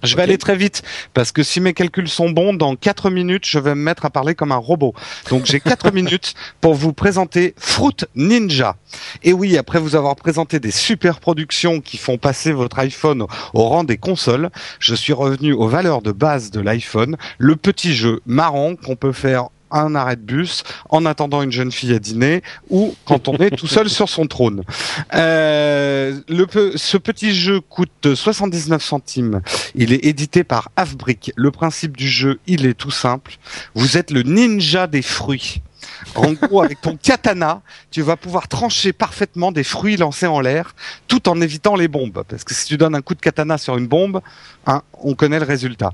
Je 0.04 0.18
vais 0.18 0.24
aller 0.24 0.38
très 0.38 0.58
vite 0.58 0.84
parce 1.14 1.32
que 1.32 1.44
si 1.44 1.62
mes 1.62 1.74
calculs 1.74 2.10
sont 2.10 2.30
bons, 2.30 2.54
dans 2.54 2.76
4 2.76 3.10
minutes, 3.10 3.46
je 3.48 3.58
vais 3.58 3.74
me 3.74 3.82
mettre 3.82 4.06
à 4.06 4.10
parler 4.10 4.36
comme 4.36 4.52
un 4.52 4.58
robot. 4.58 4.94
Donc 5.30 5.46
j'ai 5.46 5.62
4 5.62 5.92
minutes 5.94 6.34
pour 6.60 6.74
vous 6.74 6.92
présenter 6.92 7.54
Fruit 7.58 7.96
Ninja. 8.16 8.76
Et 9.24 9.32
oui, 9.32 9.58
après 9.58 9.80
vous 9.80 9.96
avoir 9.96 10.18
présenté 10.18 10.60
des 10.60 10.72
super 10.72 11.22
productions 11.22 11.80
qui 11.80 11.98
font 11.98 12.18
passer 12.18 12.52
votre 12.52 12.80
iPhone 12.80 13.26
au 13.54 13.64
rang 13.64 13.86
des 13.86 13.98
consoles, 13.98 14.50
je 14.80 14.94
suis 14.94 15.14
revenu 15.14 15.54
aux 15.54 15.70
valeurs 15.70 16.02
de 16.02 16.12
base 16.12 16.52
de 16.52 16.60
l'iPhone, 16.60 17.16
le 17.38 17.56
petit 17.56 17.94
jeu 17.94 18.20
marrant 18.26 18.76
qu'on 18.76 18.98
peut 18.98 19.14
faire 19.14 19.48
un 19.74 19.96
arrêt 19.96 20.16
de 20.16 20.22
bus 20.22 20.64
en 20.90 21.06
attendant 21.06 21.42
une 21.42 21.52
jeune 21.52 21.72
fille 21.72 21.94
à 21.94 22.00
dîner 22.00 22.42
ou 22.70 22.96
quand 23.06 23.28
on 23.28 23.38
est 23.38 23.56
tout 23.56 23.68
seul 23.68 23.90
sur 23.90 24.10
son 24.10 24.28
trône. 24.28 24.64
Euh, 25.14 26.20
ce 26.76 26.98
petit 26.98 27.34
jeu 27.34 27.60
coûte 27.62 28.14
79 28.16 28.84
centimes. 28.84 29.42
Il 29.76 29.94
est 29.94 30.06
édité 30.06 30.44
par 30.44 30.70
Halfbrick. 30.76 31.32
Le 31.36 31.52
principe 31.52 31.98
du 31.98 32.08
jeu, 32.08 32.40
il 32.48 32.66
est 32.66 32.74
tout 32.74 32.92
simple. 32.92 33.38
Vous 33.76 33.98
êtes 33.98 34.12
le 34.12 34.24
ninja 34.24 34.88
des 34.88 35.02
fruits. 35.02 35.62
En 36.16 36.34
gros, 36.34 36.62
avec 36.62 36.82
ton 36.82 36.98
katana, 36.98 37.62
tu 37.92 38.02
vas 38.02 38.18
pouvoir 38.18 38.48
trancher 38.48 38.94
parfaitement 38.94 39.52
des 39.52 39.64
fruits 39.64 39.98
lancés 39.98 40.28
en 40.28 40.40
l'air, 40.40 40.76
tout 41.08 41.30
en 41.30 41.40
évitant 41.42 41.76
les 41.76 41.88
bombes. 41.88 42.24
Parce 42.28 42.44
que 42.44 42.54
si 42.54 42.66
tu 42.66 42.78
donnes 42.78 42.96
un 42.96 43.02
coup 43.02 43.16
de 43.16 43.22
katana 43.22 43.58
sur 43.58 43.78
une 43.78 43.88
bombe, 43.88 44.22
hein, 44.66 44.82
on 45.02 45.16
connaît 45.16 45.40
le 45.40 45.46
résultat. 45.46 45.92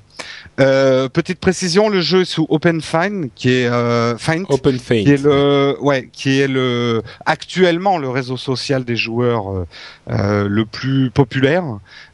Euh, 0.60 1.10
petite 1.10 1.40
précision, 1.40 1.90
le 1.90 2.02
jeu 2.02 2.22
est 2.22 2.26
sous 2.26 2.46
OpenFine, 2.50 3.30
qui 3.36 3.50
est 3.50 3.68
euh, 3.68 4.16
Open 4.50 4.80
qui 4.80 5.12
est 5.12 5.24
le, 5.24 5.78
ouais, 5.82 6.10
qui 6.12 6.40
est 6.40 6.48
le 6.48 7.02
actuellement 7.26 7.98
le 7.98 8.10
réseau 8.10 8.38
social 8.38 8.84
des 8.84 8.96
joueurs 8.96 9.52
euh, 9.52 9.68
euh 10.10 10.48
le 10.48 10.66
plus 10.66 11.10
populaire, 11.12 11.64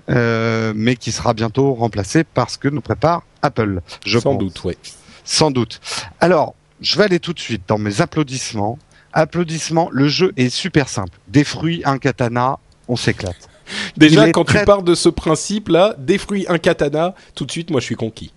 euh, 0.10 0.74
mais 0.76 0.96
qui 0.96 1.12
sera 1.12 1.34
bientôt 1.34 1.74
remplacé 1.74 2.24
parce 2.24 2.58
que 2.58 2.68
nous 2.68 2.82
prépare 2.82 3.24
Apple. 3.42 3.82
Je 4.06 4.20
Sans 4.20 4.36
doute, 4.36 4.64
oui. 4.64 4.76
Sans 5.24 5.52
doute. 5.52 5.82
Alors, 6.20 6.56
je 6.82 6.98
vais 6.98 7.04
aller 7.06 7.20
tout 7.20 7.34
de 7.34 7.40
suite 7.40 7.64
dans 7.68 7.78
mes 7.78 8.02
applaudissements. 8.02 8.78
Applaudissements, 9.14 9.90
le 9.92 10.08
jeu 10.08 10.34
est 10.38 10.50
super 10.50 10.90
simple. 10.90 11.18
Des 11.28 11.44
fruits, 11.44 11.82
un 11.86 11.98
katana, 11.98 12.60
on 12.88 12.96
s'éclate. 12.96 13.50
Déjà, 13.98 14.30
quand 14.32 14.46
tu 14.46 14.58
pars 14.66 14.84
de 14.84 14.94
ce 14.94 15.10
principe-là, 15.10 15.96
des 15.98 16.18
fruits, 16.18 16.46
un 16.50 16.58
katana, 16.58 17.16
tout 17.34 17.46
de 17.46 17.52
suite, 17.52 17.72
moi, 17.72 17.80
je 17.80 17.86
suis 17.86 17.96
conquis. 17.96 18.32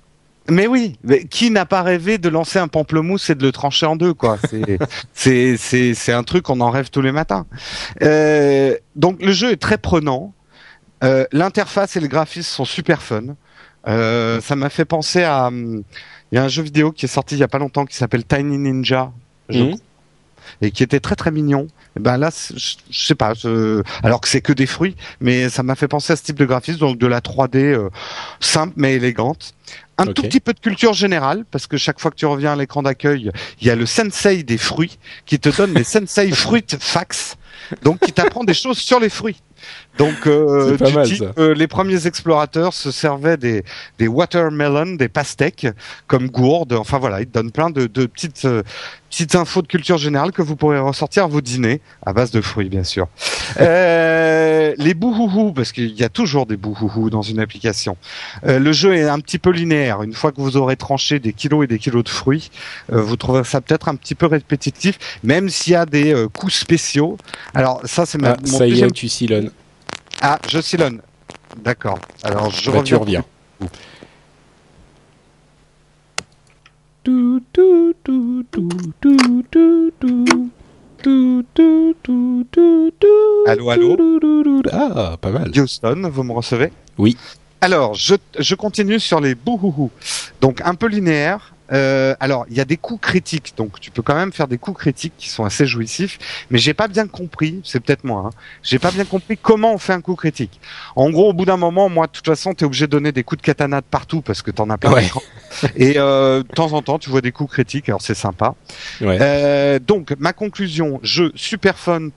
Mais 0.50 0.66
oui, 0.66 0.96
mais 1.04 1.24
qui 1.24 1.50
n'a 1.50 1.66
pas 1.66 1.82
rêvé 1.82 2.16
de 2.16 2.28
lancer 2.30 2.58
un 2.58 2.68
pamplemousse 2.68 3.28
et 3.28 3.34
de 3.34 3.42
le 3.42 3.52
trancher 3.52 3.84
en 3.84 3.96
deux, 3.96 4.14
quoi? 4.14 4.38
C'est 5.12 6.08
un 6.12 6.22
truc 6.22 6.44
qu'on 6.44 6.60
en 6.60 6.70
rêve 6.70 6.88
tous 6.88 7.02
les 7.02 7.12
matins. 7.12 7.46
Euh, 8.02 8.74
donc 8.96 9.22
le 9.22 9.32
jeu 9.32 9.52
est 9.52 9.60
très 9.60 9.76
prenant. 9.76 10.32
Euh, 11.04 11.26
L'interface 11.32 11.96
et 11.96 12.00
le 12.00 12.08
graphisme 12.08 12.48
sont 12.48 12.64
super 12.64 13.02
fun. 13.02 13.36
Euh, 13.86 14.40
ça 14.40 14.56
m'a 14.56 14.70
fait 14.70 14.84
penser 14.86 15.22
à 15.22 15.48
hum, 15.48 15.82
il 16.30 16.36
y 16.36 16.38
a 16.38 16.44
un 16.44 16.48
jeu 16.48 16.62
vidéo 16.62 16.92
qui 16.92 17.06
est 17.06 17.08
sorti 17.08 17.34
il 17.36 17.38
y 17.38 17.42
a 17.42 17.48
pas 17.48 17.58
longtemps 17.58 17.86
qui 17.86 17.96
s'appelle 17.96 18.24
Tiny 18.24 18.58
Ninja, 18.58 19.12
mhm. 19.50 19.76
et 20.60 20.70
qui 20.70 20.82
était 20.82 21.00
très 21.00 21.16
très 21.16 21.30
mignon. 21.30 21.66
Et 21.96 22.00
ben 22.00 22.16
là, 22.16 22.30
je, 22.30 22.76
sais 22.90 23.14
pas, 23.14 23.32
alors 24.02 24.20
que 24.20 24.28
c'est 24.28 24.40
que 24.40 24.52
des 24.52 24.66
fruits, 24.66 24.94
mais 25.20 25.48
ça 25.48 25.62
m'a 25.62 25.74
fait 25.74 25.88
penser 25.88 26.12
à 26.12 26.16
ce 26.16 26.22
type 26.22 26.36
de 26.36 26.44
graphisme, 26.44 26.78
donc 26.78 26.98
de 26.98 27.06
la 27.06 27.20
3D 27.20 27.58
euh, 27.58 27.90
simple 28.40 28.74
mais 28.76 28.94
élégante. 28.94 29.54
Un 30.00 30.06
tout 30.06 30.22
petit 30.22 30.38
peu 30.38 30.52
de 30.52 30.60
culture 30.60 30.92
générale, 30.92 31.44
parce 31.50 31.66
que 31.66 31.76
chaque 31.76 31.98
fois 31.98 32.12
que 32.12 32.16
tu 32.16 32.26
reviens 32.26 32.52
à 32.52 32.56
l'écran 32.56 32.82
d'accueil, 32.82 33.32
il 33.60 33.66
y 33.66 33.70
a 33.70 33.74
le 33.74 33.84
sensei 33.84 34.44
des 34.44 34.58
fruits 34.58 34.98
qui 35.26 35.40
te 35.40 35.48
donne 35.48 35.74
les 35.74 35.82
sensei 35.84 36.30
fruit 36.30 36.64
facts, 36.78 37.36
donc 37.82 37.98
qui 38.00 38.12
t'apprend 38.12 38.44
des 38.44 38.54
choses 38.54 38.78
sur 38.78 39.00
les 39.00 39.08
fruits. 39.08 39.40
Donc, 39.98 40.26
euh, 40.26 40.76
euh, 41.38 41.54
les 41.54 41.66
premiers 41.66 42.06
explorateurs 42.06 42.72
se 42.72 42.90
servaient 42.90 43.36
des, 43.36 43.64
des 43.98 44.08
watermelon, 44.08 44.94
des 44.94 45.08
pastèques 45.08 45.66
comme 46.06 46.28
gourdes. 46.28 46.72
Enfin 46.72 46.98
voilà, 46.98 47.20
ils 47.20 47.26
te 47.26 47.32
donnent 47.32 47.50
plein 47.50 47.70
de, 47.70 47.86
de 47.86 48.06
petites 48.06 48.44
euh, 48.44 48.62
petites 49.10 49.34
infos 49.34 49.62
de 49.62 49.66
culture 49.66 49.96
générale 49.96 50.32
que 50.32 50.42
vous 50.42 50.54
pourrez 50.54 50.78
ressortir 50.78 51.24
à 51.24 51.26
vos 51.26 51.40
dîners 51.40 51.80
à 52.04 52.12
base 52.12 52.30
de 52.30 52.42
fruits, 52.42 52.68
bien 52.68 52.84
sûr. 52.84 53.08
euh, 53.60 54.74
les 54.76 54.92
bouhouhou, 54.92 55.52
parce 55.52 55.72
qu'il 55.72 55.94
y 55.94 56.04
a 56.04 56.10
toujours 56.10 56.44
des 56.44 56.58
bouhouhou 56.58 57.08
dans 57.08 57.22
une 57.22 57.40
application. 57.40 57.96
Euh, 58.46 58.58
le 58.58 58.72
jeu 58.72 58.94
est 58.94 59.08
un 59.08 59.18
petit 59.20 59.38
peu 59.38 59.50
linéaire. 59.50 60.02
Une 60.02 60.12
fois 60.12 60.30
que 60.30 60.40
vous 60.40 60.58
aurez 60.58 60.76
tranché 60.76 61.20
des 61.20 61.32
kilos 61.32 61.64
et 61.64 61.66
des 61.66 61.78
kilos 61.78 62.04
de 62.04 62.08
fruits, 62.10 62.50
vous 62.90 63.16
trouverez 63.16 63.44
ça 63.44 63.60
peut-être 63.60 63.88
un 63.88 63.94
petit 63.94 64.14
peu 64.14 64.26
répétitif, 64.26 64.98
même 65.22 65.48
s'il 65.48 65.72
y 65.72 65.76
a 65.76 65.86
des 65.86 66.26
coups 66.34 66.54
spéciaux. 66.54 67.16
Alors 67.54 67.80
ça, 67.84 68.04
c'est 68.04 68.18
ma, 68.18 68.32
ah, 68.32 68.36
mon 68.40 68.58
ça 68.58 68.66
y 68.66 68.82
est, 68.82 68.90
tu 68.90 69.08
ah, 70.20 70.38
je 70.48 70.60
silonne. 70.60 71.00
D'accord. 71.56 71.98
Alors 72.22 72.50
je 72.50 72.70
bah, 72.70 72.78
reviens. 72.78 72.94
Tu 72.94 72.94
Allô, 83.46 83.70
allô. 83.70 83.96
Ah, 84.72 85.16
pas 85.20 85.30
mal. 85.30 85.50
Houston, 85.56 86.10
vous 86.12 86.22
me 86.22 86.32
recevez? 86.32 86.72
Oui. 86.98 87.16
Alors, 87.60 87.94
je, 87.94 88.14
je 88.38 88.54
continue 88.54 89.00
sur 89.00 89.20
les 89.20 89.34
bouhouhou. 89.34 89.90
Donc 90.40 90.60
un 90.64 90.74
peu 90.74 90.86
linéaire, 90.86 91.54
euh, 91.72 92.14
alors 92.20 92.46
il 92.50 92.56
y 92.56 92.60
a 92.60 92.64
des 92.64 92.76
coups 92.76 93.00
critiques, 93.00 93.54
donc 93.56 93.80
tu 93.80 93.90
peux 93.90 94.02
quand 94.02 94.14
même 94.14 94.32
faire 94.32 94.48
des 94.48 94.58
coups 94.58 94.78
critiques 94.78 95.14
qui 95.18 95.28
sont 95.28 95.44
assez 95.44 95.66
jouissifs, 95.66 96.18
mais 96.50 96.58
j'ai 96.58 96.74
pas 96.74 96.88
bien 96.88 97.06
compris, 97.06 97.60
c'est 97.64 97.80
peut-être 97.80 98.04
moi, 98.04 98.24
hein, 98.26 98.30
j'ai 98.62 98.78
pas 98.78 98.90
bien 98.90 99.04
compris 99.04 99.36
comment 99.36 99.74
on 99.74 99.78
fait 99.78 99.92
un 99.92 100.00
coup 100.00 100.14
critique. 100.14 100.60
En 100.96 101.10
gros, 101.10 101.30
au 101.30 101.32
bout 101.32 101.44
d'un 101.44 101.56
moment, 101.56 101.88
moi, 101.88 102.06
de 102.06 102.12
toute 102.12 102.26
façon, 102.26 102.54
t'es 102.54 102.64
obligé 102.64 102.86
de 102.86 102.90
donner 102.90 103.12
des 103.12 103.22
coups 103.22 103.40
de 103.40 103.46
katana 103.46 103.80
de 103.80 103.86
partout 103.86 104.22
parce 104.22 104.42
que 104.42 104.50
t'en 104.50 104.70
as 104.70 104.78
plein. 104.78 104.92
Ouais. 104.92 105.08
Et 105.76 105.94
euh, 105.96 106.42
de 106.42 106.48
temps 106.48 106.72
en 106.72 106.82
temps, 106.82 106.98
tu 106.98 107.10
vois 107.10 107.20
des 107.20 107.32
coups 107.32 107.52
critiques, 107.52 107.88
alors 107.88 108.02
c'est 108.02 108.14
sympa. 108.14 108.54
Ouais. 109.00 109.18
Euh, 109.20 109.78
donc, 109.78 110.14
ma 110.18 110.32
conclusion, 110.32 111.00
jeu 111.02 111.32
super 111.34 111.78
fun 111.78 112.08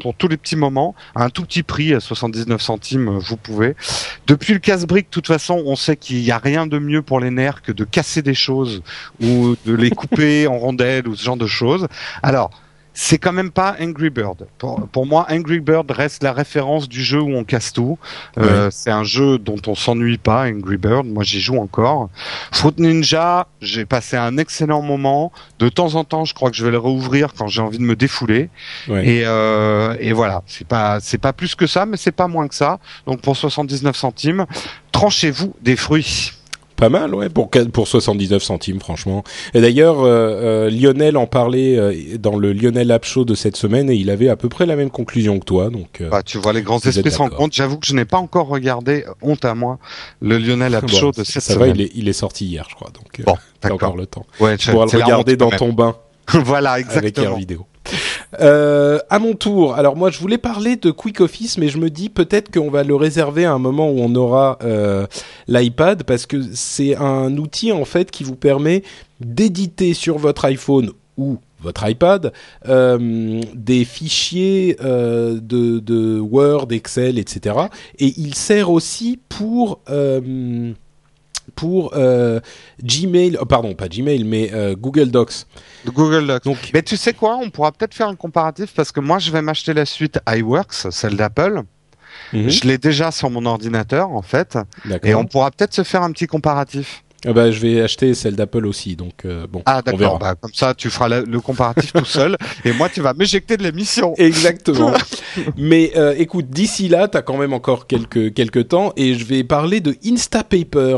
pour 0.00 0.14
tous 0.14 0.28
les 0.28 0.36
petits 0.36 0.56
moments, 0.56 0.94
à 1.14 1.24
un 1.24 1.30
tout 1.30 1.42
petit 1.42 1.62
prix, 1.62 1.94
à 1.94 2.00
79 2.00 2.60
centimes, 2.60 3.08
euh, 3.08 3.18
vous 3.18 3.36
pouvez. 3.36 3.76
Depuis 4.26 4.52
le 4.52 4.58
casse-brique, 4.58 5.06
de 5.06 5.10
toute 5.10 5.26
façon, 5.26 5.62
on 5.66 5.76
sait 5.76 5.96
qu'il 5.96 6.20
n'y 6.20 6.30
a 6.30 6.38
rien 6.38 6.66
de 6.66 6.78
mieux 6.78 7.02
pour 7.02 7.20
les 7.20 7.30
nerfs 7.30 7.62
que 7.62 7.72
de 7.72 7.84
casser 7.84 8.22
des 8.22 8.34
choses 8.34 8.82
ou 9.20 9.56
de 9.66 9.74
les 9.74 9.90
couper 9.90 10.46
en 10.46 10.58
rondelles 10.58 11.08
ou 11.08 11.16
ce 11.16 11.24
genre 11.24 11.36
de 11.36 11.46
choses. 11.46 11.88
Alors, 12.22 12.50
c'est 12.92 13.18
quand 13.18 13.32
même 13.32 13.50
pas 13.50 13.76
Angry 13.80 14.10
Bird. 14.10 14.46
Pour, 14.58 14.86
pour 14.88 15.06
moi, 15.06 15.26
Angry 15.30 15.60
Bird 15.60 15.90
reste 15.90 16.22
la 16.22 16.32
référence 16.32 16.88
du 16.88 17.02
jeu 17.02 17.20
où 17.20 17.34
on 17.34 17.44
casse 17.44 17.72
tout. 17.72 17.98
Euh, 18.38 18.68
C'est 18.70 18.90
un 18.90 19.04
jeu 19.04 19.38
dont 19.38 19.60
on 19.66 19.74
s'ennuie 19.74 20.18
pas, 20.18 20.46
Angry 20.48 20.76
Bird. 20.76 21.06
Moi, 21.06 21.22
j'y 21.24 21.40
joue 21.40 21.58
encore. 21.58 22.10
Fruit 22.52 22.74
Ninja, 22.78 23.46
j'ai 23.60 23.84
passé 23.86 24.16
un 24.16 24.36
excellent 24.38 24.82
moment. 24.82 25.32
De 25.58 25.68
temps 25.68 25.94
en 25.94 26.04
temps, 26.04 26.24
je 26.24 26.34
crois 26.34 26.50
que 26.50 26.56
je 26.56 26.64
vais 26.64 26.72
le 26.72 26.78
rouvrir 26.78 27.34
quand 27.34 27.46
j'ai 27.46 27.62
envie 27.62 27.78
de 27.78 27.84
me 27.84 27.96
défouler. 27.96 28.50
Ouais. 28.88 29.06
Et, 29.06 29.22
euh, 29.24 29.96
et 30.00 30.12
voilà, 30.12 30.42
c'est 30.46 30.66
pas 30.66 30.98
c'est 31.00 31.18
pas 31.18 31.32
plus 31.32 31.54
que 31.54 31.66
ça, 31.66 31.86
mais 31.86 31.96
c'est 31.96 32.12
pas 32.12 32.28
moins 32.28 32.48
que 32.48 32.54
ça. 32.54 32.78
Donc 33.06 33.20
pour 33.20 33.36
79 33.36 33.96
centimes, 33.96 34.46
tranchez-vous 34.92 35.54
des 35.62 35.76
fruits. 35.76 36.32
Pas 36.80 36.88
mal, 36.88 37.14
ouais, 37.14 37.28
pour, 37.28 37.50
pour 37.72 37.86
79 37.86 38.42
centimes, 38.42 38.80
franchement. 38.80 39.22
Et 39.54 39.60
d'ailleurs, 39.60 40.00
euh, 40.00 40.66
euh, 40.66 40.70
Lionel 40.70 41.16
en 41.18 41.26
parlait 41.26 41.76
euh, 41.78 41.94
dans 42.18 42.38
le 42.38 42.52
Lionel 42.52 42.90
App 42.90 43.04
Show 43.04 43.24
de 43.26 43.34
cette 43.34 43.56
semaine 43.56 43.90
et 43.90 43.94
il 43.94 44.08
avait 44.10 44.28
à 44.30 44.36
peu 44.36 44.48
près 44.48 44.64
la 44.66 44.76
même 44.76 44.90
conclusion 44.90 45.38
que 45.38 45.44
toi. 45.44 45.68
Donc, 45.70 46.00
euh, 46.00 46.08
Bah, 46.08 46.22
tu 46.22 46.38
vois, 46.38 46.52
les 46.54 46.60
esprits 46.60 46.92
se 46.92 47.00
d'accord. 47.02 47.18
rencontrent. 47.30 47.54
J'avoue 47.54 47.76
que 47.78 47.86
je 47.86 47.94
n'ai 47.94 48.06
pas 48.06 48.16
encore 48.18 48.48
regardé, 48.48 49.04
euh, 49.06 49.12
honte 49.22 49.44
à 49.44 49.54
moi, 49.54 49.78
le 50.22 50.38
Lionel 50.38 50.74
App 50.74 50.86
bon, 50.90 51.10
de 51.10 51.22
cette 51.24 51.42
ça 51.42 51.54
va, 51.54 51.66
semaine. 51.66 51.76
il 51.76 51.82
est, 51.82 51.90
il 51.94 52.08
est 52.08 52.12
sorti 52.14 52.46
hier, 52.46 52.66
je 52.70 52.74
crois. 52.74 52.88
Donc, 52.94 53.20
euh, 53.20 53.24
Bon, 53.24 53.36
t'as 53.60 53.70
encore 53.72 53.96
le 53.96 54.06
temps. 54.06 54.24
Ouais, 54.40 54.56
Tu 54.56 54.70
pourras 54.70 54.86
le 54.90 55.02
regarder 55.02 55.32
honte, 55.34 55.38
dans 55.38 55.50
ton 55.50 55.72
bain 55.74 55.96
voilà, 56.44 56.72
avec 56.72 56.86
exactement. 56.86 57.36
Vidéo. 57.36 57.66
Euh, 58.40 58.98
à 59.10 59.18
mon 59.18 59.34
tour, 59.34 59.74
alors 59.74 59.96
moi 59.96 60.10
je 60.10 60.18
voulais 60.18 60.38
parler 60.38 60.76
de 60.76 60.90
Quick 60.90 61.20
Office, 61.20 61.58
mais 61.58 61.68
je 61.68 61.78
me 61.78 61.90
dis 61.90 62.08
peut-être 62.08 62.52
qu'on 62.52 62.70
va 62.70 62.84
le 62.84 62.94
réserver 62.94 63.44
à 63.44 63.52
un 63.52 63.58
moment 63.58 63.90
où 63.90 63.98
on 63.98 64.14
aura 64.14 64.58
euh, 64.62 65.06
l'iPad, 65.48 66.04
parce 66.04 66.26
que 66.26 66.40
c'est 66.54 66.94
un 66.96 67.36
outil 67.36 67.72
en 67.72 67.84
fait 67.84 68.10
qui 68.10 68.22
vous 68.22 68.36
permet 68.36 68.82
d'éditer 69.20 69.94
sur 69.94 70.18
votre 70.18 70.44
iPhone 70.44 70.92
ou 71.16 71.38
votre 71.60 71.88
iPad 71.88 72.32
euh, 72.68 73.40
des 73.54 73.84
fichiers 73.84 74.76
euh, 74.80 75.38
de, 75.40 75.78
de 75.78 76.18
Word, 76.18 76.68
Excel, 76.70 77.18
etc. 77.18 77.56
Et 77.98 78.14
il 78.16 78.34
sert 78.34 78.70
aussi 78.70 79.18
pour 79.28 79.80
euh, 79.90 80.72
pour 81.60 81.92
euh, 81.94 82.40
Gmail, 82.82 83.36
oh, 83.40 83.44
pardon 83.44 83.74
pas 83.74 83.88
Gmail, 83.88 84.24
mais 84.24 84.50
euh, 84.54 84.74
Google 84.74 85.10
Docs. 85.10 85.44
Google 85.86 86.26
Docs. 86.26 86.44
Donc 86.44 86.56
Mais 86.72 86.82
tu 86.82 86.96
sais 86.96 87.12
quoi, 87.12 87.36
on 87.36 87.50
pourra 87.50 87.70
peut-être 87.72 87.94
faire 87.94 88.08
un 88.08 88.16
comparatif 88.16 88.72
parce 88.74 88.92
que 88.92 89.00
moi, 89.00 89.18
je 89.18 89.30
vais 89.30 89.42
m'acheter 89.42 89.74
la 89.74 89.84
suite 89.84 90.18
iWorks, 90.28 90.90
celle 90.90 91.16
d'Apple. 91.16 91.62
mhm, 92.32 92.48
Je 92.48 92.64
l'ai 92.66 92.78
déjà 92.78 93.10
sur 93.10 93.28
mon 93.30 93.44
ordinateur, 93.44 94.10
en 94.10 94.22
fait. 94.22 94.58
Et 95.04 95.14
on 95.14 95.26
pourra 95.26 95.50
peut-être 95.50 95.74
se 95.74 95.82
faire 95.82 96.02
un 96.02 96.10
petit 96.12 96.26
comparatif. 96.26 97.04
Ah 97.26 97.34
bah, 97.34 97.50
je 97.50 97.60
vais 97.60 97.82
acheter 97.82 98.14
celle 98.14 98.34
d'Apple 98.34 98.64
aussi, 98.64 98.96
donc 98.96 99.26
euh, 99.26 99.46
bon. 99.46 99.62
Ah, 99.66 99.82
d'accord. 99.82 100.18
Bah, 100.18 100.34
comme 100.40 100.54
ça, 100.54 100.72
tu 100.72 100.88
feras 100.88 101.06
la- 101.10 101.20
le 101.20 101.38
comparatif 101.40 101.92
tout 101.92 102.06
seul. 102.06 102.34
Et 102.64 102.72
moi, 102.72 102.88
tu 102.88 103.02
vas 103.02 103.12
m'éjecter 103.12 103.58
de 103.58 103.62
l'émission. 103.62 104.14
Exactement. 104.16 104.94
Mais 105.58 105.92
euh, 105.96 106.14
écoute, 106.16 106.48
d'ici 106.48 106.88
là, 106.88 107.08
t'as 107.08 107.20
quand 107.20 107.36
même 107.36 107.52
encore 107.52 107.86
quelques 107.86 108.32
quelques 108.32 108.68
temps, 108.68 108.94
et 108.96 109.12
je 109.16 109.26
vais 109.26 109.44
parler 109.44 109.80
de 109.80 109.94
Instapaper. 110.02 110.96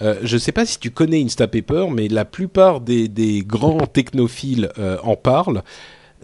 Euh, 0.00 0.16
je 0.22 0.36
sais 0.38 0.52
pas 0.52 0.66
si 0.66 0.78
tu 0.78 0.90
connais 0.90 1.22
Instapaper, 1.22 1.86
mais 1.90 2.08
la 2.08 2.24
plupart 2.24 2.80
des, 2.80 3.08
des 3.08 3.42
grands 3.46 3.86
technophiles 3.86 4.70
euh, 4.78 4.96
en 5.02 5.16
parlent. 5.16 5.62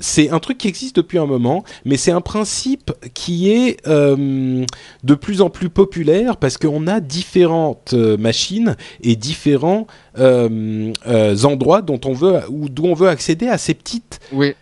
C'est 0.03 0.31
un 0.31 0.39
truc 0.39 0.57
qui 0.57 0.67
existe 0.67 0.97
depuis 0.97 1.19
un 1.19 1.27
moment, 1.27 1.63
mais 1.85 1.99
c'est 1.99 2.11
un 2.11 2.23
principe 2.23 2.91
qui 3.13 3.51
est 3.51 3.87
euh, 3.87 4.65
de 5.05 5.15
plus 5.15 5.43
en 5.43 5.51
plus 5.51 5.69
populaire 5.69 6.39
parce 6.39 6.57
qu'on 6.57 6.87
a 6.87 7.01
différentes 7.01 7.93
machines 7.93 8.77
et 9.03 9.15
différents 9.15 9.87
endroits 10.17 11.83
dont 11.83 12.01
on 12.07 12.15
veut 12.15 12.41
ou 12.49 12.71
d'où 12.71 12.87
on 12.87 12.95
veut 12.95 13.09
accéder 13.09 13.49
à 13.49 13.59
ces 13.59 13.75
petites 13.75 14.21
Oui. 14.33 14.55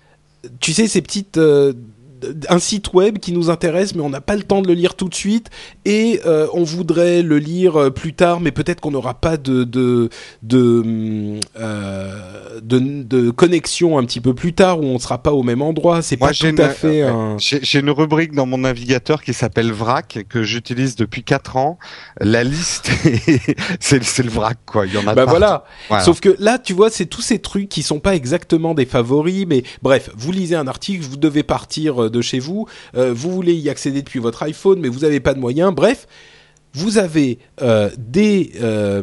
tu 0.59 0.73
sais, 0.73 0.89
ces 0.89 1.03
petites. 1.03 1.39
Un 2.49 2.59
site 2.59 2.93
web 2.93 3.19
qui 3.19 3.33
nous 3.33 3.51
intéresse, 3.51 3.95
mais 3.95 4.03
on 4.03 4.11
n'a 4.11 4.21
pas 4.21 4.37
le 4.37 4.43
temps 4.43 4.63
de 4.63 4.69
le 4.69 4.75
lire 4.75 4.95
tout 4.95 5.09
de 5.09 5.15
suite, 5.15 5.49
et 5.85 6.21
euh, 6.27 6.47
on 6.53 6.65
voudrait 6.65 7.23
le 7.23 7.39
lire 7.39 7.77
euh, 7.77 7.91
plus 7.91 8.15
tard, 8.15 8.41
mais 8.41 8.53
peut-être 8.53 8.81
qu'on 8.81 8.91
n'aura 8.91 9.15
pas 9.15 9.37
de 9.37 9.65
de 9.65 10.09
de, 10.43 11.39
euh, 11.59 12.61
de 12.63 12.79
de 13.03 13.31
connexion 13.31 13.99
un 13.99 14.05
petit 14.05 14.21
peu 14.21 14.35
plus 14.35 14.53
tard, 14.53 14.81
où 14.81 14.85
on 14.85 14.95
ne 14.95 14.99
sera 14.99 15.19
pas 15.19 15.33
au 15.33 15.43
même 15.43 15.63
endroit. 15.63 16.03
C'est 16.03 16.17
pas 16.17 16.33
tout 16.33 16.47
une, 16.47 16.61
à 16.61 16.69
fait 16.71 17.03
euh, 17.03 17.13
un. 17.13 17.37
j'ai 17.39 17.79
une 17.79 17.91
rubrique 17.91 18.33
dans 18.35 18.47
mon 18.47 18.59
navigateur 18.59 19.23
qui 19.23 19.35
s'appelle 19.35 19.73
VRAC 19.73 20.27
que 20.29 20.43
j'utilise 20.43 20.97
depuis 20.97 21.23
4 21.23 21.57
ans. 21.57 21.79
La 22.21 22.45
liste, 22.45 22.91
c'est 23.81 24.23
le 24.23 24.31
VRAC 24.31 24.59
quoi. 24.67 24.87
Il 24.87 24.95
y 24.95 24.99
en 24.99 25.07
a 25.07 25.15
Bah 25.15 25.25
voilà. 25.25 25.65
Voilà. 25.89 26.05
Sauf 26.05 26.21
que 26.21 26.35
là, 26.39 26.59
tu 26.59 26.73
vois, 26.73 26.91
c'est 26.91 27.07
tous 27.07 27.23
ces 27.23 27.39
trucs 27.39 27.69
qui 27.69 27.83
sont 27.83 28.01
pas 28.01 28.15
exactement 28.15 28.75
des 28.75 28.87
favoris, 28.87 29.47
mais 29.47 29.63
bref, 29.83 30.11
vous 30.17 30.33
lisez 30.33 30.57
un 30.57 30.67
article, 30.67 31.03
vous 31.03 31.17
devez 31.17 31.43
partir 31.43 32.08
de 32.11 32.21
chez 32.21 32.39
vous, 32.39 32.67
euh, 32.97 33.13
vous 33.15 33.31
voulez 33.31 33.55
y 33.55 33.69
accéder 33.71 34.03
depuis 34.03 34.21
votre 34.21 34.43
iPhone, 34.43 34.81
mais 34.81 34.89
vous 34.89 35.01
n'avez 35.01 35.21
pas 35.21 35.35
de 35.35 35.39
moyens. 35.41 35.73
Bref, 35.75 36.07
vous 36.75 36.99
avez 36.99 37.39
euh, 37.63 37.91
des 37.99 38.53
euh, 38.61 39.03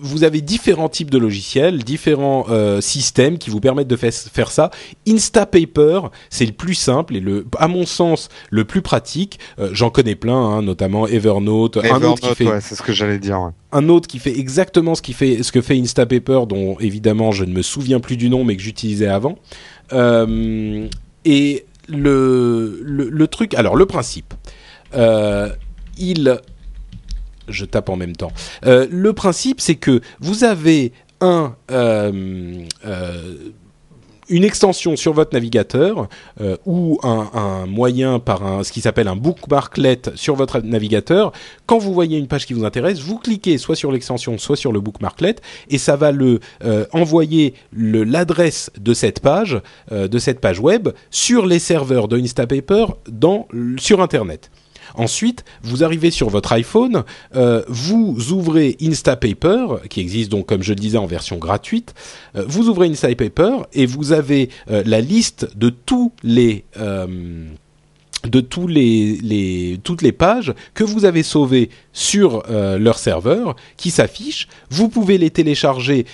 vous 0.00 0.24
avez 0.24 0.40
différents 0.40 0.88
types 0.88 1.10
de 1.10 1.18
logiciels, 1.18 1.84
différents 1.84 2.46
euh, 2.48 2.80
systèmes 2.80 3.36
qui 3.38 3.50
vous 3.50 3.60
permettent 3.60 3.88
de 3.88 3.96
fa- 3.96 4.10
faire 4.10 4.50
ça. 4.50 4.70
Instapaper, 5.06 6.00
c'est 6.30 6.46
le 6.46 6.52
plus 6.52 6.74
simple 6.74 7.16
et 7.16 7.20
le, 7.20 7.44
à 7.58 7.68
mon 7.68 7.84
sens, 7.84 8.28
le 8.50 8.64
plus 8.64 8.80
pratique. 8.82 9.38
Euh, 9.58 9.70
J'en 9.72 9.90
connais 9.90 10.14
plein, 10.14 10.36
hein, 10.36 10.62
notamment 10.62 11.06
Evernote, 11.06 11.76
un 11.76 11.80
autre 11.80 12.20
qui 12.20 12.26
Evernote, 12.26 12.34
fait 12.36 12.46
ouais, 12.46 12.60
c'est 12.60 12.74
ce 12.76 12.82
que 12.82 12.92
j'allais 12.92 13.18
dire. 13.18 13.40
ouais. 13.40 13.50
un 13.72 13.88
autre 13.88 14.08
qui 14.08 14.18
fait 14.18 14.36
exactement 14.38 14.94
ce 14.94 15.02
qui 15.02 15.12
fait 15.12 15.42
ce 15.42 15.52
que 15.52 15.60
fait 15.60 15.78
Instapaper 15.78 16.40
dont 16.48 16.76
évidemment 16.80 17.32
je 17.32 17.44
ne 17.44 17.52
me 17.52 17.62
souviens 17.62 18.00
plus 18.00 18.16
du 18.16 18.30
nom 18.30 18.44
mais 18.44 18.56
que 18.56 18.62
j'utilisais 18.62 19.08
avant 19.08 19.36
et 19.92 21.66
le, 21.88 22.80
le 22.82 23.26
truc 23.26 23.54
alors 23.54 23.76
le 23.76 23.86
principe 23.86 24.34
euh, 24.94 25.50
il 25.98 26.40
je 27.48 27.64
tape 27.64 27.88
en 27.88 27.96
même 27.96 28.14
temps. 28.14 28.32
Euh, 28.66 28.86
le 28.90 29.12
principe 29.12 29.60
c'est 29.60 29.76
que 29.76 30.00
vous 30.20 30.44
avez 30.44 30.92
un 31.20 31.56
euh, 31.70 32.62
euh, 32.84 33.34
une 34.28 34.44
extension 34.44 34.96
sur 34.96 35.12
votre 35.12 35.32
navigateur 35.34 36.08
euh, 36.40 36.56
ou 36.66 36.98
un, 37.02 37.66
moyen 37.66 38.18
par 38.18 38.44
un, 38.44 38.64
ce 38.64 38.72
qui 38.72 38.80
s'appelle 38.80 39.08
un 39.08 39.16
bookmarklet 39.16 40.02
sur 40.14 40.34
votre 40.34 40.60
navigateur. 40.60 41.32
Quand 41.66 41.78
vous 41.78 41.92
voyez 41.92 42.18
une 42.18 42.28
page 42.28 42.46
qui 42.46 42.52
vous 42.52 42.64
intéresse, 42.64 43.00
vous 43.00 43.18
cliquez 43.18 43.58
soit 43.58 43.76
sur 43.76 43.92
l'extension, 43.92 44.38
soit 44.38 44.56
sur 44.56 44.72
le 44.72 44.80
bookmarklet, 44.80 45.36
et 45.70 45.78
ça 45.78 45.96
va 45.96 46.12
le 46.12 46.40
euh, 46.64 46.86
envoyer 46.92 47.54
l'adresse 47.72 48.70
de 48.78 48.94
cette 48.94 49.20
page, 49.20 49.60
euh, 49.92 50.08
de 50.08 50.18
cette 50.18 50.40
page 50.40 50.60
web, 50.60 50.88
sur 51.10 51.46
les 51.46 51.58
serveurs 51.58 52.08
de 52.08 52.18
Instapaper 52.18 52.86
dans, 53.08 53.46
sur 53.78 54.00
Internet. 54.00 54.50
Ensuite, 54.94 55.44
vous 55.62 55.84
arrivez 55.84 56.10
sur 56.10 56.28
votre 56.28 56.52
iPhone, 56.52 57.04
euh, 57.36 57.62
vous 57.68 58.32
ouvrez 58.32 58.76
Instapaper, 58.80 59.66
qui 59.88 60.00
existe 60.00 60.30
donc 60.30 60.46
comme 60.46 60.62
je 60.62 60.72
le 60.72 60.80
disais 60.80 60.98
en 60.98 61.06
version 61.06 61.36
gratuite. 61.36 61.94
Euh, 62.36 62.44
vous 62.46 62.68
ouvrez 62.68 62.88
Instapaper 62.88 63.58
et 63.72 63.86
vous 63.86 64.12
avez 64.12 64.50
euh, 64.70 64.82
la 64.86 65.00
liste 65.00 65.56
de 65.56 65.70
tous 65.70 66.12
les 66.22 66.64
toutes 69.84 70.02
les 70.02 70.12
pages 70.12 70.54
que 70.74 70.84
vous 70.84 71.04
avez 71.04 71.22
sauvées 71.22 71.70
sur 71.92 72.42
leur 72.48 72.98
serveur 72.98 73.54
qui 73.76 73.90
s'affichent. 73.90 74.48
Vous 74.70 74.88
pouvez 74.88 75.18
les 75.18 75.30
télécharger 75.30 76.04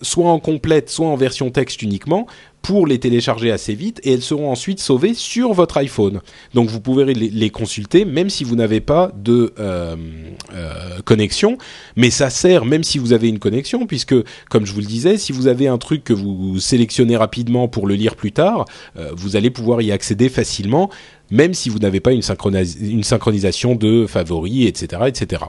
soit 0.00 0.30
en 0.30 0.38
complète, 0.38 0.90
soit 0.90 1.08
en 1.08 1.16
version 1.16 1.50
texte 1.50 1.82
uniquement 1.82 2.26
pour 2.64 2.86
les 2.86 2.98
télécharger 2.98 3.52
assez 3.52 3.74
vite 3.74 4.00
et 4.04 4.14
elles 4.14 4.22
seront 4.22 4.50
ensuite 4.50 4.80
sauvées 4.80 5.12
sur 5.12 5.52
votre 5.52 5.76
iPhone. 5.76 6.22
Donc 6.54 6.70
vous 6.70 6.80
pouvez 6.80 7.12
les, 7.12 7.50
consulter 7.50 8.06
même 8.06 8.30
si 8.30 8.42
vous 8.42 8.56
n'avez 8.56 8.80
pas 8.80 9.12
de 9.14 9.52
euh, 9.58 9.94
euh, 10.54 10.98
connexion, 11.04 11.58
mais 11.94 12.08
ça 12.08 12.30
sert 12.30 12.64
même 12.64 12.82
si 12.82 12.98
vous 12.98 13.12
avez 13.12 13.28
une 13.28 13.38
connexion 13.38 13.86
puisque 13.86 14.14
comme 14.48 14.64
je 14.64 14.72
vous 14.72 14.80
le 14.80 14.86
disais, 14.86 15.18
si 15.18 15.30
vous 15.30 15.46
avez 15.46 15.68
un 15.68 15.76
truc 15.76 16.04
que 16.04 16.14
vous 16.14 16.58
sélectionnez 16.58 17.18
rapidement 17.18 17.68
pour 17.68 17.86
le 17.86 17.96
lire 17.96 18.16
plus 18.16 18.32
tard, 18.32 18.64
euh, 18.96 19.10
vous 19.14 19.36
allez 19.36 19.50
pouvoir 19.50 19.82
y 19.82 19.92
accéder 19.92 20.30
facilement 20.30 20.88
même 21.30 21.52
si 21.52 21.68
vous 21.68 21.78
n'avez 21.78 22.00
pas 22.00 22.12
une, 22.12 22.22
une 22.80 23.04
synchronisation 23.04 23.74
de 23.74 24.06
favoris, 24.06 24.66
etc., 24.66 25.02
etc. 25.06 25.42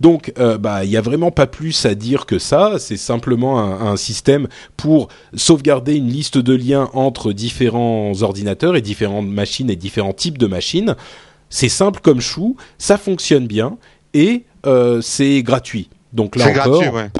Donc, 0.00 0.32
euh, 0.38 0.58
bah, 0.58 0.84
il 0.84 0.90
y 0.90 0.96
a 0.96 1.00
vraiment 1.00 1.30
pas 1.30 1.46
plus 1.46 1.86
à 1.86 1.94
dire 1.94 2.26
que 2.26 2.38
ça. 2.38 2.78
C'est 2.78 2.96
simplement 2.96 3.60
un, 3.60 3.92
un, 3.92 3.96
système 3.96 4.48
pour 4.76 5.08
sauvegarder 5.34 5.94
une 5.94 6.08
liste 6.08 6.38
de 6.38 6.54
liens 6.54 6.90
entre 6.92 7.32
différents 7.32 8.22
ordinateurs 8.22 8.76
et 8.76 8.80
différentes 8.80 9.28
machines 9.28 9.70
et 9.70 9.76
différents 9.76 10.12
types 10.12 10.38
de 10.38 10.46
machines. 10.46 10.96
C'est 11.50 11.68
simple 11.68 12.00
comme 12.00 12.20
chou, 12.20 12.56
ça 12.78 12.96
fonctionne 12.96 13.46
bien 13.46 13.76
et 14.14 14.44
euh, 14.66 15.00
c'est 15.02 15.42
gratuit. 15.42 15.88
Donc 16.12 16.36
là 16.36 16.46
encore. 16.48 16.80
Gratuit, 16.80 16.88
ouais. 16.88 17.10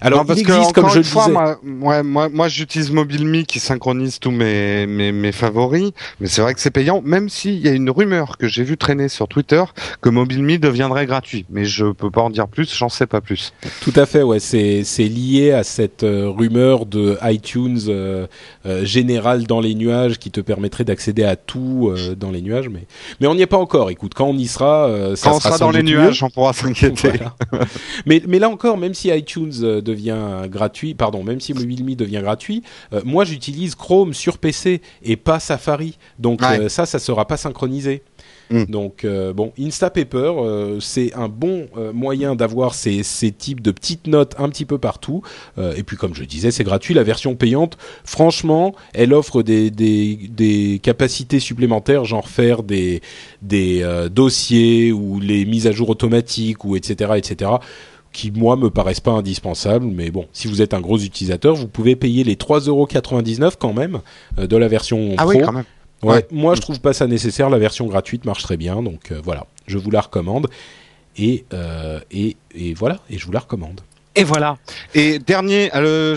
Alors 0.00 0.26
parce 0.26 0.40
il 0.40 0.48
existe, 0.48 0.72
que, 0.72 0.80
comme 0.80 0.90
je 0.90 0.98
le 0.98 1.04
fois, 1.04 1.26
disais. 1.26 1.34
Moi, 1.34 1.58
ouais, 1.62 2.02
moi, 2.02 2.28
moi 2.28 2.48
j'utilise 2.48 2.90
MobileMe 2.90 3.44
qui 3.44 3.60
synchronise 3.60 4.18
tous 4.18 4.30
mes, 4.30 4.86
mes, 4.86 5.12
mes 5.12 5.32
favoris, 5.32 5.92
mais 6.20 6.26
c'est 6.26 6.42
vrai 6.42 6.54
que 6.54 6.60
c'est 6.60 6.70
payant, 6.70 7.00
même 7.04 7.28
s'il 7.28 7.58
y 7.58 7.68
a 7.68 7.72
une 7.72 7.90
rumeur 7.90 8.38
que 8.38 8.48
j'ai 8.48 8.64
vu 8.64 8.76
traîner 8.76 9.08
sur 9.08 9.28
Twitter 9.28 9.62
que 10.00 10.08
MobileMe 10.08 10.58
deviendrait 10.58 11.06
gratuit. 11.06 11.46
Mais 11.50 11.64
je 11.64 11.86
peux 11.86 12.10
pas 12.10 12.22
en 12.22 12.30
dire 12.30 12.48
plus, 12.48 12.74
j'en 12.74 12.88
sais 12.88 13.06
pas 13.06 13.20
plus. 13.20 13.52
Tout 13.82 13.92
à 13.96 14.06
fait, 14.06 14.22
ouais. 14.22 14.40
C'est 14.40 14.82
c'est 14.84 15.04
lié 15.04 15.52
à 15.52 15.62
cette 15.62 16.02
euh, 16.02 16.28
rumeur 16.28 16.86
de 16.86 17.18
iTunes 17.22 17.78
euh, 17.88 18.26
euh, 18.66 18.84
général 18.84 19.44
dans 19.44 19.60
les 19.60 19.74
nuages 19.74 20.18
qui 20.18 20.30
te 20.30 20.40
permettrait 20.40 20.84
d'accéder 20.84 21.24
à 21.24 21.36
tout 21.36 21.90
euh, 21.90 22.14
dans 22.14 22.30
les 22.30 22.42
nuages, 22.42 22.68
mais 22.68 22.86
mais 23.20 23.26
on 23.26 23.34
n'y 23.34 23.42
est 23.42 23.46
pas 23.46 23.58
encore. 23.58 23.90
Écoute, 23.90 24.12
quand 24.14 24.26
on 24.26 24.36
y 24.36 24.46
sera, 24.46 24.86
euh, 24.86 25.16
ça 25.16 25.30
Quand 25.30 25.36
on 25.36 25.40
sera 25.40 25.58
dans 25.58 25.70
les 25.70 25.82
nuages, 25.82 26.22
mieux. 26.22 26.26
on 26.26 26.30
pourra 26.30 26.52
s'inquiéter. 26.52 27.12
Voilà. 27.50 27.66
mais, 28.06 28.22
mais 28.28 28.38
là 28.40 28.48
encore, 28.50 28.76
même 28.76 28.94
si 28.94 29.08
iTunes 29.10 29.52
euh, 29.62 29.80
devient 29.80 30.18
gratuit, 30.48 30.94
pardon, 30.94 31.22
même 31.22 31.40
si 31.40 31.54
MobileMe 31.54 31.94
devient 31.94 32.20
gratuit, 32.22 32.62
euh, 32.92 33.00
moi 33.04 33.24
j'utilise 33.24 33.74
Chrome 33.76 34.14
sur 34.14 34.38
PC 34.38 34.80
et 35.04 35.16
pas 35.16 35.38
Safari. 35.38 35.98
Donc 36.18 36.40
Ouais. 36.42 36.58
euh, 36.60 36.68
ça, 36.68 36.86
ça 36.86 36.98
sera 36.98 37.26
pas 37.26 37.36
synchronisé. 37.36 38.02
Mm. 38.50 38.64
Donc 38.64 39.04
euh, 39.04 39.32
bon, 39.32 39.52
Instapaper, 39.60 40.32
euh, 40.38 40.80
c'est 40.80 41.14
un 41.14 41.28
bon 41.28 41.68
euh, 41.76 41.92
moyen 41.92 42.34
d'avoir 42.34 42.74
ces, 42.74 43.04
ces 43.04 43.30
types 43.30 43.60
de 43.60 43.70
petites 43.70 44.08
notes 44.08 44.34
un 44.38 44.48
petit 44.48 44.64
peu 44.64 44.76
partout. 44.78 45.22
Et 45.76 45.82
puis 45.82 45.96
comme 45.96 46.14
je 46.14 46.24
disais, 46.24 46.50
c'est 46.50 46.64
gratuit. 46.64 46.94
La 46.94 47.02
version 47.04 47.34
payante, 47.36 47.76
franchement, 48.04 48.74
elle 48.94 49.12
offre 49.14 49.42
des, 49.42 49.70
des, 49.70 50.16
des 50.30 50.80
capacités 50.82 51.38
supplémentaires, 51.38 52.04
genre 52.04 52.28
faire 52.28 52.62
des, 52.62 53.02
des 53.42 53.86
dossiers 54.10 54.90
ou 54.92 55.20
les 55.20 55.44
mises 55.44 55.66
à 55.66 55.72
jour 55.72 55.90
automatiques 55.90 56.64
ou 56.64 56.76
etc 56.76 57.12
etc 57.16 57.50
qui 58.12 58.30
moi 58.32 58.56
me 58.56 58.70
paraissent 58.70 59.00
pas 59.00 59.12
indispensables 59.12 59.86
mais 59.86 60.10
bon 60.10 60.26
si 60.32 60.48
vous 60.48 60.62
êtes 60.62 60.74
un 60.74 60.80
gros 60.80 60.98
utilisateur 60.98 61.54
vous 61.54 61.68
pouvez 61.68 61.94
payer 61.96 62.24
les 62.24 62.34
3,99€ 62.34 63.52
quand 63.58 63.72
même 63.72 64.00
euh, 64.38 64.46
de 64.46 64.56
la 64.56 64.68
version 64.68 65.14
Ah 65.16 65.22
pro 65.24 65.30
oui, 65.32 65.40
quand 65.44 65.52
même. 65.52 65.64
Ouais, 66.02 66.14
Ouais. 66.14 66.26
moi 66.30 66.54
je 66.54 66.60
trouve 66.62 66.80
pas 66.80 66.92
ça 66.94 67.06
nécessaire. 67.06 67.50
La 67.50 67.58
version 67.58 67.86
gratuite 67.86 68.24
marche 68.24 68.42
très 68.42 68.56
bien, 68.56 68.82
donc 68.82 69.12
euh, 69.12 69.20
voilà, 69.22 69.46
je 69.66 69.76
vous 69.76 69.90
la 69.90 70.00
recommande. 70.00 70.48
Et, 71.18 71.44
euh, 71.52 72.00
et, 72.10 72.36
et 72.54 72.72
voilà, 72.72 73.00
et 73.10 73.18
je 73.18 73.26
vous 73.26 73.32
la 73.32 73.40
recommande. 73.40 73.80
Et 74.16 74.24
voilà. 74.24 74.56
Et 74.94 75.18
dernier, 75.18 75.70
euh, 75.74 76.16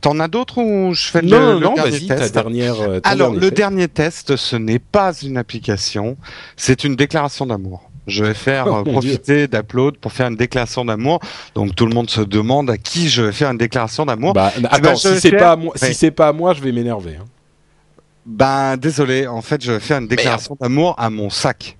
t'en 0.00 0.18
as 0.20 0.28
d'autres 0.28 0.58
ou 0.62 0.94
je 0.94 1.04
fais 1.10 1.20
le, 1.22 1.28
non, 1.28 1.52
le 1.54 1.58
non, 1.60 1.74
dernier 1.74 1.90
vas-y, 1.90 2.06
ta 2.06 2.16
test 2.16 2.32
dernière. 2.34 2.76
Alors, 3.04 3.30
dernier 3.30 3.34
le 3.34 3.40
test. 3.40 3.54
dernier 3.56 3.88
test, 3.88 4.36
ce 4.36 4.56
n'est 4.56 4.78
pas 4.78 5.12
une 5.22 5.36
application, 5.36 6.16
c'est 6.56 6.82
une 6.84 6.96
déclaration 6.96 7.44
d'amour. 7.46 7.90
Je 8.06 8.24
vais 8.24 8.34
faire 8.34 8.66
Oh, 8.70 8.76
euh, 8.76 8.82
profiter 8.84 9.48
d'Upload 9.48 9.96
pour 9.98 10.12
faire 10.12 10.28
une 10.28 10.36
déclaration 10.36 10.84
d'amour. 10.84 11.20
Donc 11.54 11.74
tout 11.74 11.86
le 11.86 11.94
monde 11.94 12.10
se 12.10 12.20
demande 12.20 12.70
à 12.70 12.76
qui 12.78 13.08
je 13.08 13.22
vais 13.22 13.32
faire 13.32 13.50
une 13.50 13.58
déclaration 13.58 14.04
d'amour. 14.06 14.32
Bah, 14.34 14.52
attends, 14.56 14.78
ben, 14.80 14.90
vais 14.90 14.96
si 14.96 15.20
c'est 15.20 15.30
faire- 15.30 15.38
pas 15.38 15.52
à 15.52 15.56
moi, 15.56 15.72
Ouais. 15.80 15.88
si 15.88 15.94
c'est 15.94 16.10
pas 16.10 16.28
à 16.28 16.32
moi, 16.32 16.52
je 16.54 16.60
vais 16.60 16.72
m'énerver. 16.72 17.16
hein. 17.20 17.24
Ben 18.26 18.76
désolé, 18.78 19.26
en 19.26 19.42
fait 19.42 19.62
je 19.62 19.72
vais 19.72 19.80
faire 19.80 19.98
une 19.98 20.08
déclaration 20.08 20.56
d'amour 20.58 20.94
à 20.98 21.10
mon 21.10 21.28
sac. 21.28 21.76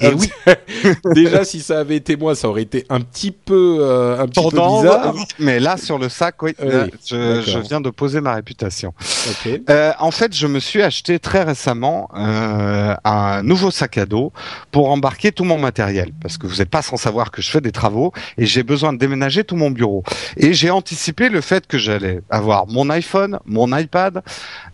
Et 0.00 0.06
Ah, 0.06 0.10
oui, 0.16 0.30
Déjà, 1.14 1.44
si 1.44 1.60
ça 1.60 1.80
avait 1.80 1.96
été 1.96 2.16
moi, 2.16 2.34
ça 2.36 2.48
aurait 2.48 2.62
été 2.62 2.84
un 2.88 3.00
petit 3.00 3.32
peu, 3.32 3.78
euh, 3.80 4.18
un 4.20 4.26
petit 4.26 4.40
peu 4.48 4.56
bizarre. 4.56 5.14
mais 5.38 5.58
là 5.60 5.76
sur 5.76 5.98
le 5.98 6.08
sac, 6.08 6.40
oui, 6.42 6.54
Oui, 6.62 6.68
là, 6.68 6.86
je, 7.04 7.42
je 7.42 7.58
viens 7.58 7.80
de 7.80 7.90
poser 7.90 8.20
ma 8.20 8.34
réputation. 8.34 8.92
Ok. 9.28 9.60
Euh, 9.68 9.92
en 9.98 10.10
fait, 10.10 10.34
je 10.34 10.46
me 10.46 10.60
suis 10.60 10.82
acheté 10.82 11.18
très 11.18 11.42
récemment 11.42 12.08
euh, 12.16 12.94
un 13.04 13.42
nouveau 13.42 13.70
sac 13.70 13.98
à 13.98 14.06
dos 14.06 14.32
pour 14.70 14.90
embarquer 14.90 15.32
tout 15.32 15.44
mon 15.44 15.58
matériel, 15.58 16.12
parce 16.22 16.38
que 16.38 16.46
vous 16.46 16.56
n'êtes 16.56 16.70
pas 16.70 16.82
sans 16.82 16.96
savoir 16.96 17.30
que 17.30 17.42
je 17.42 17.50
fais 17.50 17.60
des 17.60 17.72
travaux 17.72 18.12
et 18.36 18.46
j'ai 18.46 18.62
besoin 18.62 18.92
de 18.92 18.98
déménager 18.98 19.42
tout 19.44 19.56
mon 19.56 19.70
bureau. 19.70 20.04
Et 20.36 20.52
j'ai 20.54 20.70
anticipé 20.70 21.28
le 21.28 21.40
fait 21.40 21.66
que 21.66 21.76
j'allais 21.78 22.20
avoir 22.30 22.66
mon 22.68 22.88
iPhone, 22.90 23.38
mon 23.46 23.76
iPad, 23.76 24.22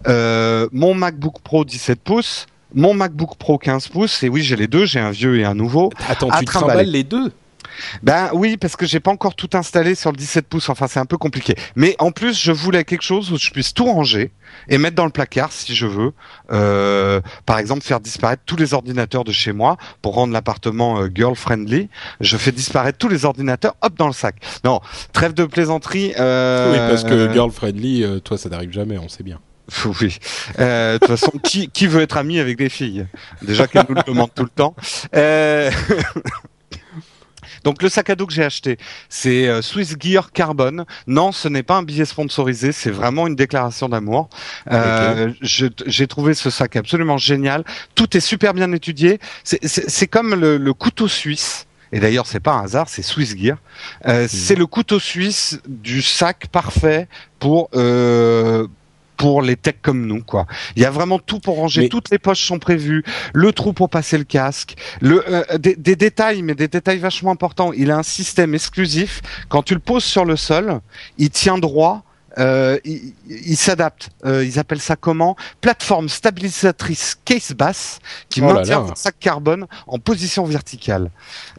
euh, 0.07 0.69
mon 0.73 0.95
MacBook 0.95 1.41
Pro 1.43 1.65
17 1.65 2.01
pouces, 2.01 2.47
mon 2.75 2.95
MacBook 2.95 3.37
Pro 3.37 3.59
15 3.59 3.89
pouces. 3.89 4.23
Et 4.23 4.29
oui, 4.29 4.43
j'ai 4.43 4.57
les 4.57 4.67
deux, 4.67 4.85
j'ai 4.85 5.01
un 5.01 5.11
vieux 5.11 5.39
et 5.39 5.45
un 5.45 5.55
nouveau. 5.55 5.91
Attends, 6.09 6.29
à 6.31 6.41
tu 6.41 6.45
trimbales 6.45 6.91
les 6.91 7.05
deux? 7.05 7.33
Ben 8.03 8.31
oui, 8.33 8.57
parce 8.57 8.77
que 8.77 8.87
j'ai 8.87 9.01
pas 9.01 9.11
encore 9.11 9.35
tout 9.35 9.51
installé 9.55 9.95
sur 9.95 10.13
le 10.13 10.17
17 10.17 10.47
pouces. 10.47 10.69
Enfin, 10.69 10.87
c'est 10.87 11.01
un 11.01 11.07
peu 11.07 11.19
compliqué. 11.19 11.55
Mais 11.77 11.97
en 11.99 12.13
plus, 12.13 12.41
je 12.41 12.53
voulais 12.53 12.85
quelque 12.85 13.03
chose 13.03 13.33
où 13.33 13.39
je 13.39 13.51
puisse 13.51 13.75
tout 13.75 13.87
ranger 13.87 14.31
et 14.69 14.79
mettre 14.79 14.97
dans 14.97 15.05
le 15.05 15.11
placard 15.11 15.53
si 15.53 15.75
je 15.75 15.87
veux. 15.87 16.13
Euh, 16.53 17.21
par 17.47 17.59
exemple, 17.59 17.83
faire 17.83 18.01
disparaître 18.01 18.43
tous 18.47 18.57
les 18.57 18.75
ordinateurs 18.75 19.25
de 19.25 19.33
chez 19.33 19.53
moi 19.53 19.77
pour 20.03 20.15
rendre 20.15 20.33
l'appartement 20.33 21.01
euh, 21.01 21.09
girl 21.13 21.35
friendly. 21.35 21.89
Je 22.21 22.37
fais 22.37 22.53
disparaître 22.53 22.99
tous 22.99 23.09
les 23.09 23.25
ordinateurs, 23.25 23.75
hop 23.83 23.95
dans 23.97 24.07
le 24.07 24.13
sac. 24.13 24.37
Non, 24.65 24.81
trêve 25.13 25.35
de 25.35 25.45
plaisanterie. 25.45 26.15
Euh, 26.19 26.73
Oui, 26.73 26.79
parce 26.79 27.05
que 27.05 27.33
girl 27.33 27.51
friendly, 27.51 28.05
toi, 28.23 28.39
ça 28.39 28.49
n'arrive 28.49 28.73
jamais, 28.73 28.99
on 28.99 29.09
sait 29.09 29.23
bien. 29.23 29.41
Oui. 30.01 30.19
Euh, 30.59 30.95
De 30.95 30.99
toute 30.99 31.09
façon, 31.09 31.33
qui, 31.43 31.69
qui 31.69 31.87
veut 31.87 32.03
être 32.03 32.17
ami 32.17 32.39
avec 32.39 32.57
des 32.59 32.69
filles? 32.69 33.07
Déjà 33.43 33.67
qu'elles 33.67 33.87
nous 33.89 33.95
le 33.95 34.03
demandent 34.03 34.35
tout 34.35 34.43
le 34.45 34.49
temps. 34.51 34.75
Euh, 35.17 35.71
Donc 37.63 37.83
le 37.83 37.89
sac 37.89 38.11
à 38.11 38.15
dos 38.15 38.27
que 38.27 38.33
j'ai 38.35 38.45
acheté, 38.45 38.77
c'est 39.09 39.49
euh, 39.49 39.63
Swiss 39.63 39.97
Gear 39.99 40.33
Carbon. 40.33 40.85
Non, 41.07 41.33
ce 41.33 41.49
n'est 41.49 41.63
pas 41.63 41.77
un 41.77 41.83
billet 41.83 42.05
sponsorisé, 42.05 42.73
c'est 42.73 42.91
vraiment 42.91 43.27
une 43.27 43.37
déclaration 43.37 43.89
d'amour. 43.89 44.29
Euh, 44.71 45.33
J'ai 45.41 46.07
trouvé 46.07 46.35
ce 46.35 46.51
sac 46.51 46.77
absolument 46.77 47.17
génial. 47.17 47.65
Tout 47.95 48.17
est 48.19 48.21
super 48.21 48.53
bien 48.53 48.71
étudié. 48.73 49.19
C'est- 49.45 50.07
comme 50.09 50.35
le, 50.35 50.59
le 50.59 50.75
couteau 50.75 51.09
suisse. 51.09 51.67
Et 51.91 52.01
d'ailleurs, 52.01 52.27
c'est 52.27 52.41
pas 52.41 52.53
un 52.53 52.65
hasard, 52.65 52.89
c'est 52.91 53.03
Swiss 53.03 53.35
Gear. 53.37 53.57
Euh, 54.07 54.27
C'est 54.29 54.57
le 54.57 54.67
couteau 54.67 54.99
suisse 54.99 55.59
du 55.67 56.03
sac 56.03 56.49
parfait 56.49 57.09
pour 57.39 57.71
euh, 57.75 58.67
pour 59.17 59.43
les 59.43 59.57
techs 59.57 59.81
comme 59.83 60.07
nous, 60.07 60.23
quoi. 60.23 60.47
Il 60.77 60.83
y 60.83 60.85
a 60.85 60.91
vraiment 60.91 61.19
tout 61.19 61.39
pour 61.41 61.57
ranger. 61.57 61.83
Mais- 61.83 61.89
Toutes 61.89 62.11
les 62.11 62.19
poches 62.19 62.45
sont 62.45 62.59
prévues. 62.59 63.05
Le 63.33 63.53
trou 63.53 63.73
pour 63.73 63.89
passer 63.91 64.19
le 64.19 64.25
casque. 64.25 64.75
Le 65.01 65.23
euh, 65.29 65.59
des, 65.59 65.77
des 65.77 65.97
détails, 65.97 66.43
mais 66.43 66.55
des 66.55 66.69
détails 66.69 66.99
vachement 66.99 67.31
importants. 67.31 67.73
Il 67.73 67.91
a 67.91 67.97
un 67.97 68.03
système 68.03 68.55
exclusif. 68.55 69.23
Quand 69.49 69.63
tu 69.63 69.75
le 69.75 69.81
poses 69.81 70.05
sur 70.05 70.25
le 70.25 70.37
sol, 70.37 70.81
il 71.19 71.31
tient 71.31 71.59
droit. 71.59 72.03
Euh, 72.39 72.79
il 72.85 73.13
il 73.29 73.57
s'adapte. 73.57 74.11
Euh, 74.25 74.45
ils 74.45 74.59
appellent 74.59 74.81
ça 74.81 74.97
comment? 74.97 75.37
Plateforme 75.61 76.09
stabilisatrice 76.09 77.19
case 77.25 77.53
basse 77.53 77.99
qui 78.29 78.41
Oh 78.41 78.53
maintient 78.53 78.83
ton 78.83 78.95
sac 78.95 79.17
carbone 79.19 79.67
en 79.87 79.99
position 79.99 80.45
verticale. 80.45 81.11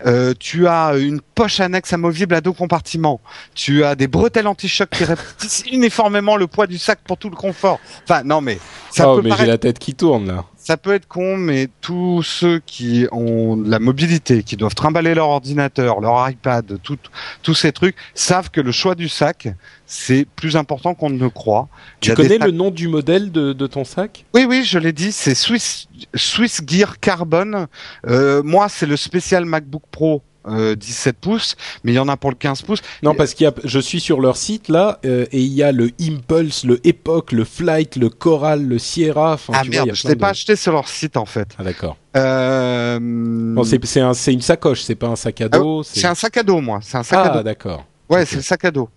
Euh, 0.06 0.34
tu 0.38 0.68
as 0.68 0.94
une 0.98 1.22
poche 1.22 1.60
annexe 1.60 1.94
amovible 1.94 2.36
à 2.36 2.42
deux 2.42 2.52
compartiments. 2.52 3.22
Tu 3.54 3.84
as 3.84 3.96
des 3.96 4.08
bretelles 4.08 4.48
anti-choc 4.48 4.90
qui 4.90 5.04
répartissent 5.04 5.64
uniformément 5.72 6.38
le 6.38 6.48
poids 6.48 6.68
du 6.68 6.78
sac 6.78 7.00
pour 7.06 7.18
tout 7.18 7.30
le 7.30 7.36
confort. 7.36 7.80
Enfin, 8.04 8.24
non 8.24 8.42
mais 8.42 8.60
ça 8.92 9.10
oh, 9.10 9.18
peut 9.18 9.22
mais 9.24 9.30
paraître 9.30 9.46
j'ai 9.46 9.52
la 9.52 9.58
tête 9.58 9.80
qui 9.80 9.96
tourne 9.96 10.28
là. 10.28 10.46
Ça 10.68 10.78
peut 10.78 10.96
être 10.96 11.08
con, 11.08 11.38
mais 11.38 11.70
tous 11.80 12.24
ceux 12.24 12.58
qui 12.66 13.06
ont 13.12 13.56
de 13.56 13.70
la 13.70 13.78
mobilité, 13.78 14.42
qui 14.42 14.58
doivent 14.58 14.74
trimballer 14.74 15.14
leur 15.14 15.30
ordinateur, 15.30 16.02
leur 16.02 16.28
iPad, 16.28 16.80
tout- 16.82 16.98
tous 17.44 17.54
ces 17.54 17.72
trucs, 17.72 17.96
savent 18.16 18.50
que 18.50 18.62
le 18.62 18.72
choix 18.72 18.96
du 18.96 19.08
sac, 19.08 19.48
c'est 19.86 20.26
plus 20.36 20.56
important 20.56 20.96
qu'on 20.96 21.12
ne 21.12 21.20
le 21.20 21.30
croit. 21.30 21.68
Tu 22.02 22.16
connais 22.16 22.40
le 22.40 22.50
nom 22.50 22.72
du 22.72 22.88
modèle 22.88 23.32
de, 23.32 23.54
de 23.54 23.68
ton 23.68 23.84
sac? 23.86 24.26
Oui, 24.34 24.48
oui, 24.50 24.64
je 24.64 24.80
l'ai 24.80 24.92
dit, 24.92 25.12
c'est 25.12 25.36
Swiss, 25.36 25.88
Swiss 26.16 26.62
Gear 26.66 27.00
Carbon. 27.00 27.68
Euh, 28.08 28.42
moi, 28.42 28.68
c'est 28.68 28.88
le 28.88 28.98
spécial 28.98 29.46
MacBook 29.46 29.84
Pro. 29.92 30.24
Euh, 30.48 30.76
17 30.76 31.18
pouces, 31.18 31.56
mais 31.84 31.92
il 31.92 31.96
y 31.96 32.00
en 32.00 32.08
a 32.08 32.18
pour 32.18 32.30
le 32.30 32.36
15 32.36 32.62
pouces. 32.64 32.82
Non, 33.04 33.16
parce 33.16 33.34
qu'il 33.34 33.46
y 33.46 33.48
a, 33.48 33.54
je 33.64 33.80
suis 33.80 34.00
sur 34.00 34.22
leur 34.22 34.38
site 34.38 34.70
là, 34.70 35.00
euh, 35.06 35.26
et 35.32 35.42
il 35.42 35.54
y 35.54 35.64
a 35.64 35.72
le 35.72 35.90
Impulse, 36.02 36.64
le 36.66 36.80
Epoch, 36.88 37.32
le 37.32 37.44
Flight, 37.46 37.96
le 37.96 38.10
Coral, 38.10 38.64
le 38.66 38.78
Sierra. 38.80 39.34
Enfin, 39.34 39.54
ah 39.56 39.62
tu 39.64 39.70
vois, 39.72 39.76
merde, 39.86 39.90
a 39.90 39.94
je 39.94 40.08
l'ai 40.08 40.16
de- 40.16 40.20
pas 40.20 40.30
acheté 40.30 40.56
sur 40.56 40.72
leur 40.74 40.88
site 40.88 41.18
en 41.18 41.26
fait. 41.26 41.50
Ah 41.58 41.64
d'accord. 41.64 41.98
Euh, 42.16 43.64
c'est 43.64 43.84
c'est 43.86 44.02
un, 44.02 44.14
c'est 44.14 44.34
une 44.34 44.42
sacoche, 44.42 44.82
c'est 44.82 44.96
pas 44.96 45.08
un 45.08 45.16
sac 45.16 45.42
à 45.42 45.50
dos. 45.50 45.84
c'est 45.84 46.06
un 46.06 46.16
sac 46.16 46.38
à 46.38 46.44
dos, 46.44 46.62
moi. 46.62 46.80
C'est 46.82 46.98
un 46.98 47.04
sac 47.04 47.20
à 47.20 47.24
Ah 47.32 47.38
dos. 47.38 47.44
d'accord. 47.44 47.86
Ouais, 48.10 48.26
c'est 48.26 48.36
le 48.38 48.42
sac 48.42 48.64
à 48.66 48.72
dos. 48.72 48.90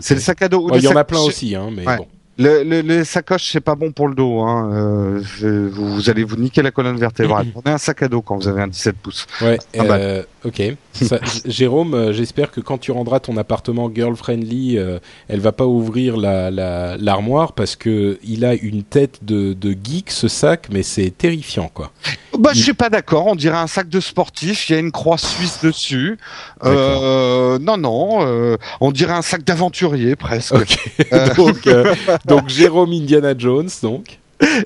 C'est 0.00 0.14
le 0.14 0.20
sac 0.20 0.40
à 0.42 0.48
dos. 0.48 0.70
Ouais, 0.70 0.78
Il 0.78 0.84
y 0.84 0.88
en 0.88 0.96
a 0.96 1.04
plein 1.04 1.20
aussi, 1.20 1.54
hein, 1.54 1.68
mais 1.72 1.86
Ouais. 1.86 1.96
bon. 1.96 2.06
Le, 2.38 2.62
le, 2.64 2.80
les 2.80 3.04
sacoches, 3.04 3.50
c'est 3.52 3.60
pas 3.60 3.74
bon 3.74 3.92
pour 3.92 4.08
le 4.08 4.14
dos. 4.14 4.40
Hein. 4.40 4.70
Euh, 4.72 5.22
je- 5.22 5.68
vous, 5.68 5.94
vous 5.94 6.08
allez 6.10 6.24
vous 6.24 6.36
niquer 6.36 6.62
la 6.62 6.70
colonne 6.70 6.96
vertébrale. 6.96 7.46
Prenez 7.54 7.74
un 7.74 7.78
sac 7.78 8.02
à 8.02 8.08
dos 8.08 8.22
quand 8.22 8.36
vous 8.36 8.48
avez 8.48 8.62
un 8.62 8.68
17 8.68 8.96
pouces. 8.96 9.26
Ouais, 9.42 9.58
Ah 9.78 9.84
bah. 9.84 9.96
euh, 9.96 10.22
ok. 10.44 10.62
Ça, 10.92 11.18
Jérôme, 11.44 11.92
euh, 11.94 12.12
j'espère 12.12 12.50
que 12.50 12.60
quand 12.60 12.78
tu 12.78 12.90
rendras 12.90 13.20
ton 13.20 13.36
appartement 13.36 13.90
girl 13.94 14.16
friendly, 14.16 14.78
euh, 14.78 14.98
elle 15.28 15.40
va 15.40 15.52
pas 15.52 15.66
ouvrir 15.66 16.16
la 16.16 16.50
la- 16.50 16.96
l'armoire 16.96 17.52
parce 17.52 17.76
que 17.76 18.18
il 18.24 18.44
a 18.46 18.54
une 18.54 18.82
tête 18.82 19.18
de, 19.24 19.52
de 19.52 19.72
geek 19.84 20.10
ce 20.10 20.28
sac, 20.28 20.68
mais 20.72 20.82
c'est 20.82 21.10
terrifiant 21.10 21.70
quoi. 21.72 21.90
Bah, 22.38 22.50
je 22.54 22.62
suis 22.62 22.72
pas 22.74 22.90
d'accord. 22.90 23.26
On 23.26 23.34
dirait 23.34 23.58
un 23.58 23.66
sac 23.66 23.88
de 23.88 24.00
sportif. 24.00 24.68
Il 24.68 24.72
y 24.72 24.76
a 24.76 24.78
une 24.78 24.92
croix 24.92 25.18
suisse 25.18 25.58
dessus. 25.62 26.18
Euh, 26.64 27.58
non, 27.58 27.76
non. 27.76 28.20
Euh, 28.22 28.56
on 28.80 28.92
dirait 28.92 29.12
un 29.12 29.22
sac 29.22 29.44
d'aventurier 29.44 30.16
presque. 30.16 30.54
donc, 31.36 31.66
euh, 31.66 31.94
donc 32.24 32.48
Jérôme 32.48 32.92
Indiana 32.92 33.34
Jones, 33.36 33.68
donc. 33.82 34.18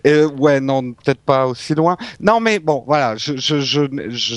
Euh, 0.07 0.29
ouais, 0.29 0.61
non, 0.61 0.93
peut-être 0.93 1.21
pas 1.21 1.47
aussi 1.47 1.75
loin. 1.75 1.97
Non, 2.21 2.41
mais 2.41 2.59
bon, 2.59 2.85
voilà, 2.87 3.17
je, 3.17 3.37
je, 3.37 3.61
je, 3.61 3.81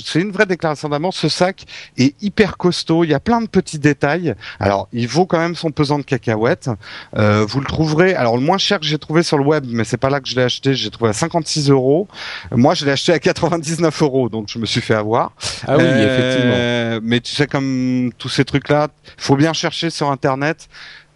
c'est 0.04 0.20
une 0.20 0.32
vraie 0.32 0.46
déclaration 0.46 0.90
d'amour. 0.90 1.14
Ce 1.14 1.30
sac 1.30 1.66
est 1.98 2.16
hyper 2.22 2.58
costaud. 2.58 3.04
Il 3.04 3.10
y 3.10 3.14
a 3.14 3.20
plein 3.20 3.42
de 3.42 3.48
petits 3.48 3.80
détails. 3.80 4.36
Alors, 4.60 4.88
il 4.94 5.08
vaut 5.08 5.26
quand 5.26 5.40
même 5.40 5.56
son 5.56 5.72
pesant 5.72 5.98
de 6.00 6.04
cacahuètes. 6.04 6.70
Euh, 7.18 7.46
vous 7.48 7.60
le 7.60 7.66
trouverez. 7.66 8.16
Alors, 8.16 8.36
le 8.38 8.44
moins 8.44 8.58
cher 8.58 8.80
que 8.80 8.86
j'ai 8.86 8.98
trouvé 8.98 9.24
sur 9.24 9.38
le 9.38 9.44
web, 9.44 9.66
mais 9.68 9.84
c'est 9.84 9.98
pas 9.98 10.10
là 10.10 10.20
que 10.20 10.28
je 10.28 10.36
l'ai 10.36 10.44
acheté. 10.44 10.74
J'ai 10.74 10.90
trouvé 10.90 11.10
à 11.12 11.14
56 11.14 11.70
euros. 11.70 12.08
Moi, 12.52 12.74
je 12.74 12.86
l'ai 12.86 12.92
acheté 12.92 13.14
à 13.14 13.20
99 13.20 14.02
euros, 14.02 14.30
donc 14.30 14.48
je 14.50 14.60
me 14.60 14.66
suis 14.66 14.82
fait 14.82 14.96
avoir. 14.96 15.34
Ah 15.68 15.78
oui, 15.78 15.84
euh, 15.86 16.98
effectivement. 17.00 17.08
Mais 17.08 17.20
tu 17.20 17.34
sais, 17.34 17.48
comme 17.48 18.12
tous 18.18 18.30
ces 18.30 18.46
trucs-là, 18.46 18.90
faut 19.18 19.36
bien 19.36 19.54
chercher 19.54 19.90
sur 19.90 20.10
Internet. 20.12 20.68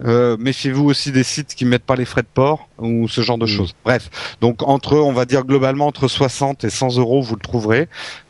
Euh, 0.04 0.38
méfiez-vous 0.40 0.86
aussi 0.86 1.12
des 1.12 1.24
sites 1.24 1.56
qui 1.56 1.66
mettent 1.66 1.84
pas 1.86 1.96
les 1.96 2.06
frais 2.06 2.22
de 2.22 2.28
port 2.34 2.68
ou 2.78 3.08
ce 3.08 3.22
genre 3.22 3.38
de 3.38 3.46
mm. 3.46 3.50
choses. 3.50 3.76
Bref, 3.84 4.10
donc 4.42 4.62
entre, 4.64 4.98
on 4.98 5.14
va 5.14 5.26
dire 5.26 5.46
globalement 5.46 5.88
entre 5.88 6.08
60 6.08 6.64
et 6.64 6.70
100 6.70 6.98
euros, 6.98 7.22
vous 7.22 7.36
le 7.36 7.42
trouverez. 7.42 7.88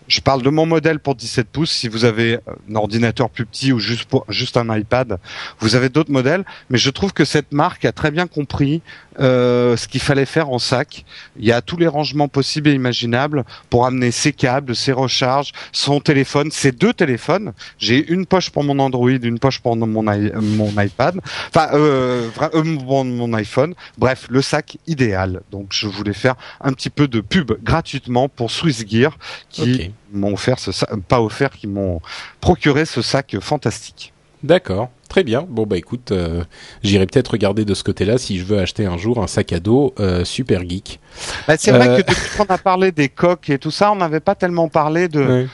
Je 0.08 0.20
parle 0.20 0.42
de 0.42 0.50
mon 0.50 0.66
modèle 0.66 1.00
pour 1.00 1.16
17 1.16 1.48
pouces. 1.48 1.72
Si 1.72 1.88
vous 1.88 2.06
avez 2.06 2.38
un 2.70 2.76
ordinateur 2.76 3.30
plus 3.30 3.46
petit 3.46 3.72
ou 3.72 3.80
juste 3.80 4.06
pour, 4.06 4.26
juste 4.30 4.58
un 4.58 4.76
iPad, 4.76 5.18
vous 5.60 5.76
avez 5.76 5.90
d'autres 5.90 6.12
modèles. 6.12 6.44
Mais 6.70 6.78
je 6.78 6.90
trouve 6.90 7.14
que 7.14 7.26
cette 7.26 7.52
marque 7.54 7.86
a 7.86 7.92
très 7.92 8.12
bien 8.12 8.28
compris 8.28 8.82
euh, 9.20 9.78
ce 9.78 9.88
qu'il 9.88 10.02
fallait 10.02 10.26
faire 10.26 10.50
en 10.50 10.60
sac. 10.60 11.06
Il 11.38 11.46
y 11.46 11.52
a 11.52 11.62
tous 11.62 11.78
les 11.78 11.88
rangements 11.88 12.28
possibles 12.28 12.70
et 12.70 12.74
imaginables 12.74 13.44
pour 13.70 13.86
amener 13.86 14.12
ses 14.12 14.34
câbles, 14.34 14.76
ses 14.76 14.92
recharges, 14.92 15.52
son 15.72 16.00
téléphone, 16.00 16.52
ses 16.52 16.72
deux 16.72 16.94
téléphones. 16.94 17.54
J'ai 17.78 18.12
une 18.12 18.26
poche 18.26 18.50
pour 18.50 18.64
mon 18.64 18.80
Android, 18.80 19.10
une 19.10 19.40
poche 19.40 19.60
pour 19.60 19.76
mon, 19.76 19.88
mon 19.88 20.82
iPad, 20.82 21.20
enfin 21.50 21.70
euh, 21.74 22.30
euh 22.54 22.64
mon, 22.64 23.34
iPhone. 23.34 23.74
Bref, 23.98 24.28
le 24.30 24.42
sac 24.42 24.78
idéal. 24.88 25.42
Donc 25.52 25.68
je 25.72 25.88
voulais 25.88 26.14
faire 26.14 26.36
un 26.62 26.74
petit 26.74 26.90
peu 26.90 27.08
de 27.08 27.22
pub 27.22 27.54
gratuitement 27.64 28.30
pour 28.30 28.52
Swiss 28.52 28.86
Gear 28.88 29.18
qui 29.50 29.92
m'ont 30.12 30.34
offert 30.34 30.60
ce 30.60 30.72
sac, 30.72 30.90
pas 31.08 31.22
offert, 31.22 31.52
qui 31.52 31.68
m'ont 31.68 32.02
procuré 32.42 32.86
ce 32.86 33.02
sac 33.02 33.36
fantastique. 33.40 34.14
D'accord. 34.44 34.90
Très 35.14 35.24
bien. 35.24 35.46
Bon 35.48 35.68
bah 35.68 35.78
écoute, 35.78 36.12
euh, 36.12 36.44
j'irai 36.82 37.06
peut-être 37.06 37.28
regarder 37.28 37.66
de 37.66 37.76
ce 37.76 37.84
côté-là 37.84 38.18
si 38.18 38.40
je 38.40 38.46
veux 38.46 38.58
acheter 38.58 38.88
un 38.88 38.98
jour 38.98 39.22
un 39.22 39.28
sac 39.28 39.54
à 39.54 39.60
dos 39.60 39.94
euh, 40.00 40.26
super 40.26 40.68
geek. 40.68 41.00
Bah, 41.48 41.54
c'est 41.56 41.70
vrai 41.70 41.88
euh, 41.88 41.98
que 41.98 42.10
depuis 42.10 42.30
qu'on 42.36 42.52
a 42.52 42.58
parlé 42.58 42.92
des 42.92 43.10
coques 43.10 43.52
et 43.52 43.60
tout 43.60 43.70
ça, 43.70 43.92
on 43.92 43.98
n'avait 43.98 44.22
pas 44.22 44.34
tellement 44.34 44.70
parlé 44.70 45.08
de 45.10 45.46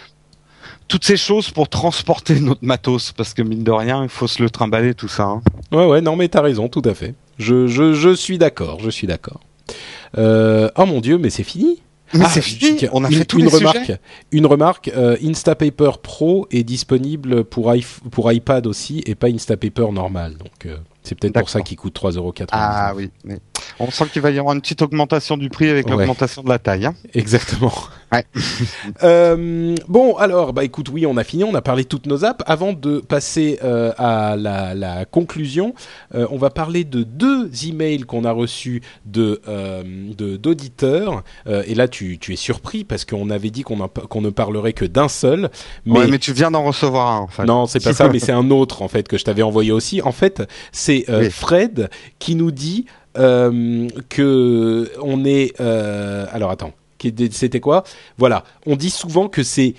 toutes 0.88 1.03
ces 1.03 1.18
choses 1.18 1.49
pour 1.49 1.68
transporter 1.68 2.39
notre 2.39 2.64
matos, 2.64 3.12
parce 3.12 3.34
que 3.34 3.41
mine 3.41 3.66
de 3.66 3.72
rien, 3.72 4.01
il 4.01 4.07
faut 4.07 4.28
se 4.28 4.41
le 4.41 4.49
trimballer 4.49 4.93
tout 4.93 5.10
ça. 5.10 5.24
Hein. 5.24 5.41
Ouais 5.74 5.86
ouais, 5.86 5.99
non 5.99 6.16
mais 6.16 6.30
t'as 6.30 6.41
raison, 6.41 6.70
tout 6.70 6.84
à 6.86 6.93
fait. 6.93 7.14
Je 7.38 7.68
je, 7.68 7.93
je 7.93 8.16
suis 8.16 8.38
d'accord, 8.38 8.80
je 8.80 8.89
suis 8.89 9.07
d'accord. 9.07 9.41
oh 10.16 10.86
mon 10.86 11.01
dieu, 11.01 11.18
mais 11.18 11.30
c'est 11.30 11.43
fini. 11.43 11.82
Mais 12.14 12.26
ah, 12.26 12.30
c'est. 12.30 12.89
On 12.91 13.03
a 13.03 13.10
une, 13.10 13.18
fait 13.18 13.34
une 13.34 13.45
les 13.45 13.47
remarque. 13.47 13.91
Une 14.32 14.45
remarque. 14.45 14.91
Euh, 14.95 15.18
Instapaper 15.24 15.91
Pro 16.01 16.47
est 16.51 16.64
disponible 16.64 17.43
pour, 17.43 17.74
pour 18.12 18.32
iPad 18.32 18.68
aussi 18.68 19.03
et 19.05 19.16
pas 19.16 19.28
Instapaper 19.28 19.91
normal. 19.91 20.38
Donc 20.38 20.66
euh, 20.66 20.78
c'est 21.03 21.16
peut-être 21.16 21.39
pour 21.39 21.49
ça 21.49 21.62
qu'il 21.62 21.78
coûte 21.78 21.99
3,90€. 21.99 22.47
Ah 22.51 22.93
oui. 22.95 23.12
Mais 23.24 23.39
on 23.80 23.91
sent 23.91 24.05
qu'il 24.11 24.22
va 24.22 24.32
y 24.32 24.39
avoir 24.39 24.55
une 24.55 24.61
petite 24.61 24.82
augmentation 24.82 25.38
du 25.38 25.49
prix 25.49 25.70
avec 25.70 25.89
l'augmentation 25.89 26.43
de 26.43 26.49
la 26.49 26.59
taille. 26.59 26.86
Hein. 26.86 26.95
Exactement. 27.13 27.74
euh, 29.03 29.76
bon, 29.88 30.15
alors, 30.17 30.53
bah 30.53 30.63
écoute, 30.63 30.89
oui, 30.89 31.05
on 31.05 31.17
a 31.17 31.24
fini, 31.24 31.43
on 31.43 31.53
a 31.53 31.61
parlé 31.61 31.84
de 31.84 31.88
toutes 31.88 32.07
nos 32.07 32.26
apps. 32.26 32.43
Avant 32.47 32.74
de 32.74 32.99
passer 32.99 33.59
euh, 33.63 33.91
à 33.97 34.36
la, 34.36 34.74
la 34.74 35.05
conclusion, 35.05 35.74
euh, 36.15 36.28
on 36.32 36.38
va 36.38 36.49
parler 36.49 36.84
de 36.84 37.03
deux 37.03 37.49
emails 37.67 38.01
qu'on 38.01 38.24
a 38.24 38.32
reçus 38.32 38.82
de 39.05 39.41
d'auditeurs. 40.38 41.24
Et 41.65 41.76
là, 41.76 41.88
tu, 41.88 42.17
tu 42.17 42.34
es 42.34 42.36
surpris 42.36 42.84
parce 42.84 43.05
qu'on 43.05 43.30
avait 43.30 43.49
dit 43.49 43.61
qu'on 43.61 43.88
qu'on 43.88 44.22
ne 44.22 44.30
parlerait 44.30 44.74
que 44.74 44.86
d'un 44.86 45.07
seul. 45.07 45.49
Mais... 45.86 45.99
Ouais, 45.99 46.07
mais 46.07 46.20
tu 46.20 46.34
viens 46.34 46.51
d'en 46.51 46.63
recevoir 46.63 47.11
un. 47.11 47.20
En 47.20 47.28
fait. 47.28 47.45
Non, 47.45 47.65
c'est 47.67 47.84
pas 47.84 47.93
ça, 47.99 48.09
mais 48.09 48.20
c'est 48.20 48.32
un 48.32 48.49
autre 48.51 48.82
en 48.82 48.88
fait 48.88 49.07
que 49.07 49.17
je 49.17 49.24
t'avais 49.24 49.43
envoyé 49.43 49.72
aussi. 49.72 50.01
En 50.01 50.11
fait, 50.11 50.43
c'est 50.72 51.05
Fred 51.30 51.89
qui 52.17 52.36
nous 52.36 52.51
dit 52.51 52.86
que 53.16 54.91
on 55.01 55.26
est. 55.26 55.60
Euh, 55.60 56.26
alors 56.32 56.51
attends, 56.51 56.74
c'était 57.32 57.60
quoi? 57.60 57.84
Voilà, 58.18 58.43
on 58.66 58.76
dit 58.76 58.89
souvent 58.89 59.28
que 59.28 59.43
c'est 59.43 59.76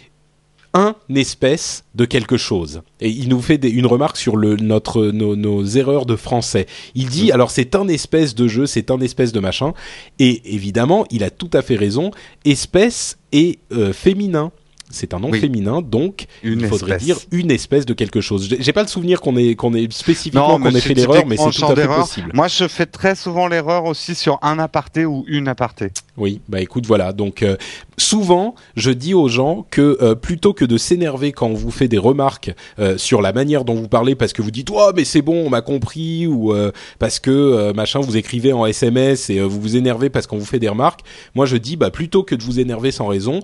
un 0.73 0.95
espèce 1.15 1.85
de 1.95 2.05
quelque 2.05 2.37
chose. 2.37 2.83
Et 3.01 3.09
il 3.09 3.29
nous 3.29 3.41
fait 3.43 3.63
une 3.65 3.87
remarque 3.87 4.17
sur 4.17 4.37
le, 4.37 4.55
notre, 4.57 5.07
nos, 5.07 5.65
erreurs 5.65 6.07
de 6.07 6.15
français. 6.15 6.67
Il 6.95 7.09
dit, 7.09 7.29
mm. 7.29 7.33
alors 7.33 7.51
c'est 7.51 7.75
un 7.75 7.89
espèce 7.89 8.35
de 8.35 8.47
jeu, 8.47 8.67
c'est 8.67 8.91
un 8.91 9.01
espèce 9.01 9.33
de 9.33 9.41
machin. 9.41 9.73
Et 10.19 10.55
évidemment, 10.55 11.07
il 11.11 11.25
a 11.25 11.31
tout 11.31 11.51
à 11.53 11.63
fait 11.63 11.77
raison. 11.77 12.13
Espèce 12.45 13.19
est 13.33 13.59
euh, 13.73 13.93
féminin 13.93 14.53
c'est 14.91 15.15
un 15.15 15.21
nom 15.21 15.33
féminin, 15.33 15.83
donc 15.83 16.27
il 16.43 16.67
faudrait 16.67 16.99
dire 16.99 17.17
une 17.31 17.51
espèce 17.51 17.87
de 17.87 17.95
quelque 17.95 18.21
chose. 18.21 18.55
J'ai 18.59 18.73
pas 18.73 18.83
le 18.83 18.89
souvenir 18.89 19.21
qu'on 19.21 19.37
ait 19.37 19.55
qu'on 19.55 19.75
ait 19.75 19.89
spécifiquement 19.91 20.59
qu'on 20.59 20.75
ait 20.75 20.81
fait 20.81 20.95
l'erreur, 20.95 21.27
mais 21.27 21.37
c'est 21.37 21.51
tout 21.51 21.65
à 21.65 21.77
fait 21.77 21.87
possible. 21.87 22.31
Moi, 22.35 22.49
je 22.49 22.69
fais 22.69 22.87
très 22.87 23.15
souvent 23.15 23.47
l'erreur 23.49 23.85
aussi 23.85 24.15
sur 24.15 24.39
un 24.43 24.59
aparté 24.59 25.05
ou 25.07 25.25
une 25.29 25.49
aparté. 25.49 25.91
Oui, 26.17 26.41
bah 26.49 26.61
écoute, 26.61 26.87
voilà. 26.87 27.13
Donc 27.13 27.43
euh, 27.43 27.57
souvent, 28.01 28.55
je 28.77 28.91
dis 28.91 29.15
aux 29.15 29.29
gens 29.29 29.67
que 29.71 29.99
euh, 30.01 30.15
plutôt 30.15 30.53
que 30.53 30.65
de 30.65 30.77
s'énerver 30.77 31.33
quand 31.33 31.47
on 31.47 31.55
vous 31.55 31.71
fait 31.71 31.89
des 31.89 31.99
remarques 31.99 32.55
euh, 32.79 32.99
sur 32.99 33.23
la 33.23 33.33
manière 33.33 33.65
dont 33.65 33.75
vous 33.75 33.89
parlez, 33.89 34.15
parce 34.15 34.33
que 34.33 34.43
vous 34.43 34.51
dites 34.51 34.71
oh 34.73 34.91
mais 34.95 35.05
c'est 35.05 35.23
bon, 35.23 35.47
on 35.47 35.51
m'a 35.51 35.63
compris, 35.63 36.27
ou 36.27 36.55
parce 36.99 37.19
que 37.19 37.73
machin 37.73 38.01
vous 38.01 38.17
écrivez 38.17 38.53
en 38.53 38.67
SMS 38.67 39.31
et 39.31 39.41
vous 39.41 39.61
vous 39.61 39.77
énervez 39.77 40.11
parce 40.11 40.27
qu'on 40.27 40.39
vous 40.39 40.45
fait 40.45 40.59
des 40.59 40.69
remarques. 40.69 41.01
Moi, 41.35 41.47
je 41.47 41.57
dis 41.57 41.77
bah 41.77 41.91
plutôt 41.91 42.23
que 42.23 42.35
de 42.35 42.43
vous 42.43 42.61
énerver 42.61 42.91
sans 42.91 43.07
raison, 43.07 43.41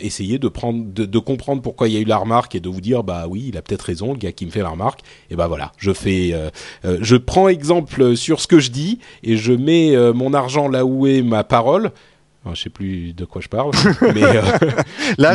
essayez 0.00 0.38
de 0.38 0.48
prendre 0.48 0.84
de, 0.92 1.18
comprendre 1.18 1.62
pourquoi 1.62 1.88
il 1.88 1.94
y 1.94 1.96
a 1.96 2.00
eu 2.00 2.04
la 2.04 2.16
remarque 2.16 2.54
et 2.54 2.60
de 2.60 2.68
vous 2.68 2.80
dire 2.80 3.02
bah 3.02 3.26
oui 3.28 3.46
il 3.48 3.56
a 3.56 3.62
peut-être 3.62 3.82
raison 3.82 4.12
le 4.12 4.18
gars 4.18 4.32
qui 4.32 4.46
me 4.46 4.50
fait 4.50 4.62
la 4.62 4.70
remarque 4.70 5.00
et 5.30 5.36
bah 5.36 5.46
voilà 5.46 5.72
je 5.78 5.92
fais 5.92 6.30
euh, 6.32 6.50
euh, 6.84 6.98
je 7.00 7.16
prends 7.16 7.48
exemple 7.48 8.16
sur 8.16 8.40
ce 8.40 8.46
que 8.46 8.58
je 8.58 8.70
dis 8.70 8.98
et 9.22 9.36
je 9.36 9.52
mets 9.52 9.94
euh, 9.94 10.12
mon 10.12 10.34
argent 10.34 10.68
là 10.68 10.84
où 10.84 11.06
est 11.06 11.22
ma 11.22 11.44
parole 11.44 11.92
je 12.54 12.62
sais 12.62 12.70
plus 12.70 13.12
de 13.12 13.24
quoi 13.24 13.40
je 13.40 13.48
parle, 13.48 13.70
mais 14.14 14.20
là, 15.18 15.34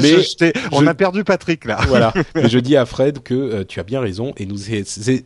on 0.72 0.86
a 0.86 0.93
perdu 0.93 1.24
Patrick 1.24 1.66
là. 1.66 1.80
voilà. 1.88 2.14
Mais 2.36 2.49
je 2.49 2.60
dis 2.60 2.76
à 2.76 2.86
Fred 2.86 3.24
que 3.24 3.64
tu 3.64 3.80
as 3.80 3.84
bien 3.84 4.01
raison 4.01 4.34
et 4.38 4.45
nous 4.45 4.58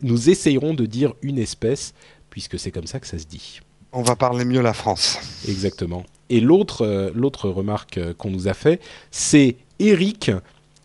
nous 0.02 0.30
essayerons 0.30 0.74
de 0.74 0.86
dire 0.86 1.14
une 1.22 1.38
espèce 1.38 1.94
puisque 2.30 2.58
c'est 2.58 2.70
comme 2.70 2.86
ça 2.86 3.00
que 3.00 3.06
ça 3.06 3.18
se 3.18 3.26
dit. 3.26 3.60
On 3.92 4.02
va 4.02 4.16
parler 4.16 4.44
mieux 4.44 4.62
la 4.62 4.72
France. 4.72 5.18
Exactement. 5.48 6.04
Et 6.30 6.40
l'autre 6.40 7.12
l'autre 7.14 7.48
remarque 7.50 8.00
qu'on 8.14 8.30
nous 8.30 8.48
a 8.48 8.54
fait, 8.54 8.80
c'est 9.10 9.56
Eric 9.78 10.30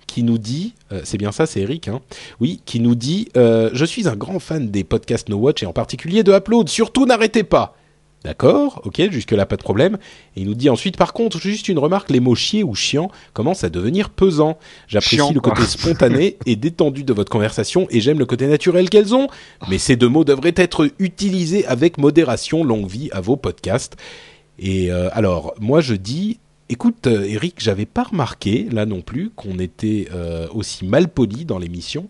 qui 0.08 0.24
nous 0.24 0.40
dit, 0.40 0.74
euh, 0.92 1.02
c'est 1.04 1.18
bien 1.18 1.32
ça, 1.32 1.46
c'est 1.46 1.60
Eric, 1.60 1.90
hein, 1.90 2.02
oui, 2.40 2.62
qui 2.66 2.80
nous 2.80 2.96
dit, 2.96 3.30
euh, 3.38 3.70
je 3.74 3.86
suis 3.86 4.08
un 4.08 4.16
grand 4.16 4.40
fan 4.40 4.72
des 4.72 4.84
podcasts 4.84 5.30
No 5.30 5.38
Watch 5.38 5.62
et 5.62 5.66
en 5.68 5.74
particulier 5.74 6.24
de 6.24 6.32
Upload. 6.32 6.70
Surtout 6.70 7.06
n'arrêtez 7.06 7.44
pas. 7.44 7.77
D'accord, 8.24 8.82
ok, 8.84 9.10
jusque-là 9.12 9.46
pas 9.46 9.58
de 9.58 9.64
problème. 9.64 9.98
Et 10.36 10.42
il 10.42 10.48
nous 10.48 10.56
dit 10.56 10.70
ensuite, 10.70 10.98
par 10.98 11.14
contre, 11.14 11.40
juste 11.40 11.70
une 11.70 11.78
remarque, 11.78 12.10
les 12.10 12.20
mots 12.20 12.36
chier 12.36 12.64
ou 12.64 12.74
chiant 12.74 13.10
commencent 13.34 13.64
à 13.64 13.70
devenir 13.70 14.10
pesants. 14.10 14.58
J'apprécie 14.88 15.34
le 15.34 15.40
côté 15.40 15.62
spontané 15.64 16.38
et 16.46 16.56
détendu 16.56 17.04
de 17.04 17.14
votre 17.14 17.32
conversation 17.32 17.88
et 17.90 18.02
j'aime 18.02 18.20
le 18.20 18.26
côté 18.26 18.48
naturel 18.48 18.90
qu'elles 18.90 19.16
ont. 19.16 19.28
Mais 19.70 19.78
ces 19.78 19.96
deux 19.96 20.10
mots 20.10 20.24
devraient 20.24 20.54
être 20.56 20.90
utilisés 21.00 21.66
avec 21.68 21.98
modération. 21.98 22.64
Longue 22.64 22.88
vie 22.88 23.10
à 23.12 23.22
vos 23.22 23.38
podcasts. 23.38 23.96
Et 24.60 24.92
euh, 24.92 25.10
alors, 25.14 25.54
moi 25.60 25.80
je 25.82 25.94
dis, 25.94 26.40
Écoute, 26.70 27.08
euh, 27.08 27.24
Eric, 27.24 27.56
j'avais 27.60 27.86
pas 27.86 28.04
remarqué 28.04 28.68
là 28.70 28.86
non 28.86 29.02
plus 29.02 29.30
qu'on 29.30 29.58
était 29.58 30.10
euh, 30.14 30.48
aussi 30.52 30.86
mal 30.86 31.08
poli 31.08 31.46
dans 31.46 31.60
l'émission. 31.60 32.08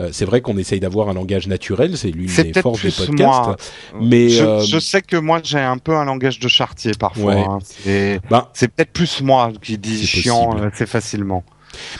Euh, 0.00 0.08
c'est 0.12 0.24
vrai 0.24 0.40
qu'on 0.40 0.56
essaye 0.56 0.80
d'avoir 0.80 1.10
un 1.10 1.14
langage 1.14 1.46
naturel, 1.46 1.94
c'est 1.98 2.10
l'une 2.10 2.34
des 2.34 2.58
forces 2.58 2.82
des 2.82 2.90
podcasts. 2.90 3.60
Mais 4.00 4.30
je, 4.30 4.78
sais 4.80 5.02
que 5.02 5.16
moi 5.16 5.40
j'ai 5.42 5.58
un 5.58 5.76
peu 5.76 5.94
un 5.94 6.06
langage 6.06 6.38
de 6.38 6.48
chartier 6.48 6.92
parfois. 6.98 7.34
Hein. 7.34 7.58
Ben, 7.84 8.46
c'est 8.54 8.68
peut-être 8.68 8.92
plus 8.92 9.20
moi 9.20 9.52
qui 9.60 9.76
dis 9.76 10.06
chiant 10.06 10.56
assez 10.62 10.86
facilement. 10.86 11.44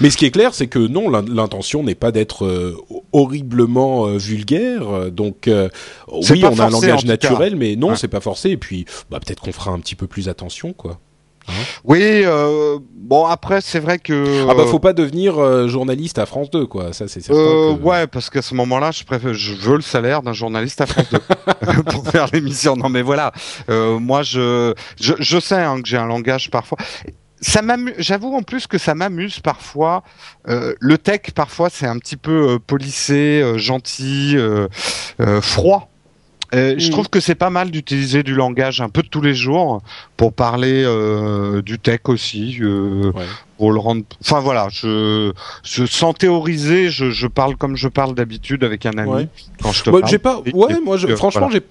Mais 0.00 0.08
ce 0.08 0.16
qui 0.16 0.24
est 0.24 0.30
clair, 0.30 0.54
c'est 0.54 0.66
que 0.66 0.78
non, 0.78 1.10
l'intention 1.10 1.82
n'est 1.82 1.94
pas 1.94 2.10
d'être 2.10 2.74
horriblement 3.12 4.06
vulgaire. 4.16 5.10
Donc 5.10 5.46
oui, 5.46 6.42
on 6.42 6.58
a 6.58 6.64
un 6.64 6.70
langage 6.70 7.04
naturel, 7.04 7.54
mais 7.54 7.76
non, 7.76 7.96
c'est 7.96 8.08
pas 8.08 8.20
forcé. 8.20 8.48
Et 8.50 8.56
puis, 8.56 8.86
bah, 9.10 9.20
peut-être 9.20 9.42
qu'on 9.42 9.52
fera 9.52 9.72
un 9.72 9.78
petit 9.80 9.94
peu 9.94 10.06
plus 10.06 10.30
attention, 10.30 10.72
quoi. 10.72 10.98
Hein 11.48 11.52
oui, 11.84 12.22
euh, 12.24 12.78
bon 12.94 13.24
après 13.26 13.60
c'est 13.60 13.78
vrai 13.80 13.98
que 13.98 14.46
ah 14.48 14.54
bah 14.54 14.64
faut 14.66 14.78
pas 14.78 14.92
devenir 14.92 15.38
euh, 15.38 15.66
journaliste 15.68 16.18
à 16.18 16.26
France 16.26 16.50
2 16.50 16.66
quoi, 16.66 16.92
ça 16.92 17.08
c'est 17.08 17.20
certain. 17.20 17.40
Euh, 17.40 17.72
Ouais, 17.82 18.06
parce 18.06 18.28
qu'à 18.30 18.42
ce 18.42 18.54
moment-là, 18.54 18.90
je 18.90 19.04
préfère, 19.04 19.32
je 19.34 19.54
veux 19.54 19.76
le 19.76 19.82
salaire 19.82 20.22
d'un 20.22 20.32
journaliste 20.32 20.80
à 20.80 20.86
France 20.86 21.06
2 21.10 21.18
pour 21.86 22.06
faire 22.08 22.26
l'émission. 22.32 22.76
Non 22.76 22.88
mais 22.88 23.02
voilà, 23.02 23.32
euh, 23.70 23.98
moi 23.98 24.22
je, 24.22 24.74
je, 25.00 25.14
je 25.18 25.38
sais 25.40 25.56
hein, 25.62 25.80
que 25.80 25.88
j'ai 25.88 25.96
un 25.96 26.06
langage 26.06 26.50
parfois. 26.50 26.78
ça 27.40 27.62
m'amuse. 27.62 27.94
J'avoue 27.98 28.34
en 28.34 28.42
plus 28.42 28.66
que 28.66 28.78
ça 28.78 28.94
m'amuse 28.94 29.40
parfois. 29.40 30.02
Euh, 30.48 30.74
le 30.80 30.98
tech 30.98 31.20
parfois 31.34 31.70
c'est 31.70 31.86
un 31.86 31.98
petit 31.98 32.16
peu 32.16 32.50
euh, 32.54 32.58
polissé, 32.58 33.40
euh, 33.42 33.58
gentil, 33.58 34.34
euh, 34.36 34.68
euh, 36.54 36.56
froid. 36.56 36.58
Euh, 36.58 36.74
Je 36.78 36.86
Mhm. 36.86 36.92
trouve 36.92 37.08
que 37.08 37.20
c'est 37.20 37.34
pas 37.34 37.50
mal 37.50 37.70
d'utiliser 37.70 38.22
du 38.22 38.34
langage 38.34 38.80
un 38.80 38.88
peu 38.88 39.02
de 39.02 39.08
tous 39.08 39.20
les 39.20 39.34
jours 39.34 39.82
pour 40.16 40.32
parler 40.32 40.82
euh, 40.84 41.62
du 41.62 41.78
tech 41.78 42.00
aussi, 42.06 42.58
euh, 42.60 43.12
Ouais. 43.14 43.24
pour 43.56 43.72
le 43.72 43.78
rendre. 43.80 44.02
Enfin 44.22 44.40
voilà, 44.40 44.68
je, 44.70 45.32
je 45.62 45.84
sans 45.86 46.12
théoriser, 46.12 46.88
je, 46.90 47.10
je 47.10 47.26
parle 47.26 47.56
comme 47.56 47.76
je 47.76 47.88
parle 47.88 48.14
d'habitude 48.14 48.64
avec 48.64 48.86
un 48.86 48.96
ami 48.98 49.10
Ouais. 49.10 49.28
quand 49.62 49.72
je 49.72 49.82
te 49.84 49.90
parle. 49.90 50.06
j'ai 50.08 50.18
pas. 50.18 50.40
Et- 50.46 50.52
Ouais, 50.54 50.74
et- 50.74 50.80
moi, 50.84 50.96
je, 50.96 51.06
franchement, 51.16 51.48
voilà. 51.48 51.60
j'ai. 51.60 51.62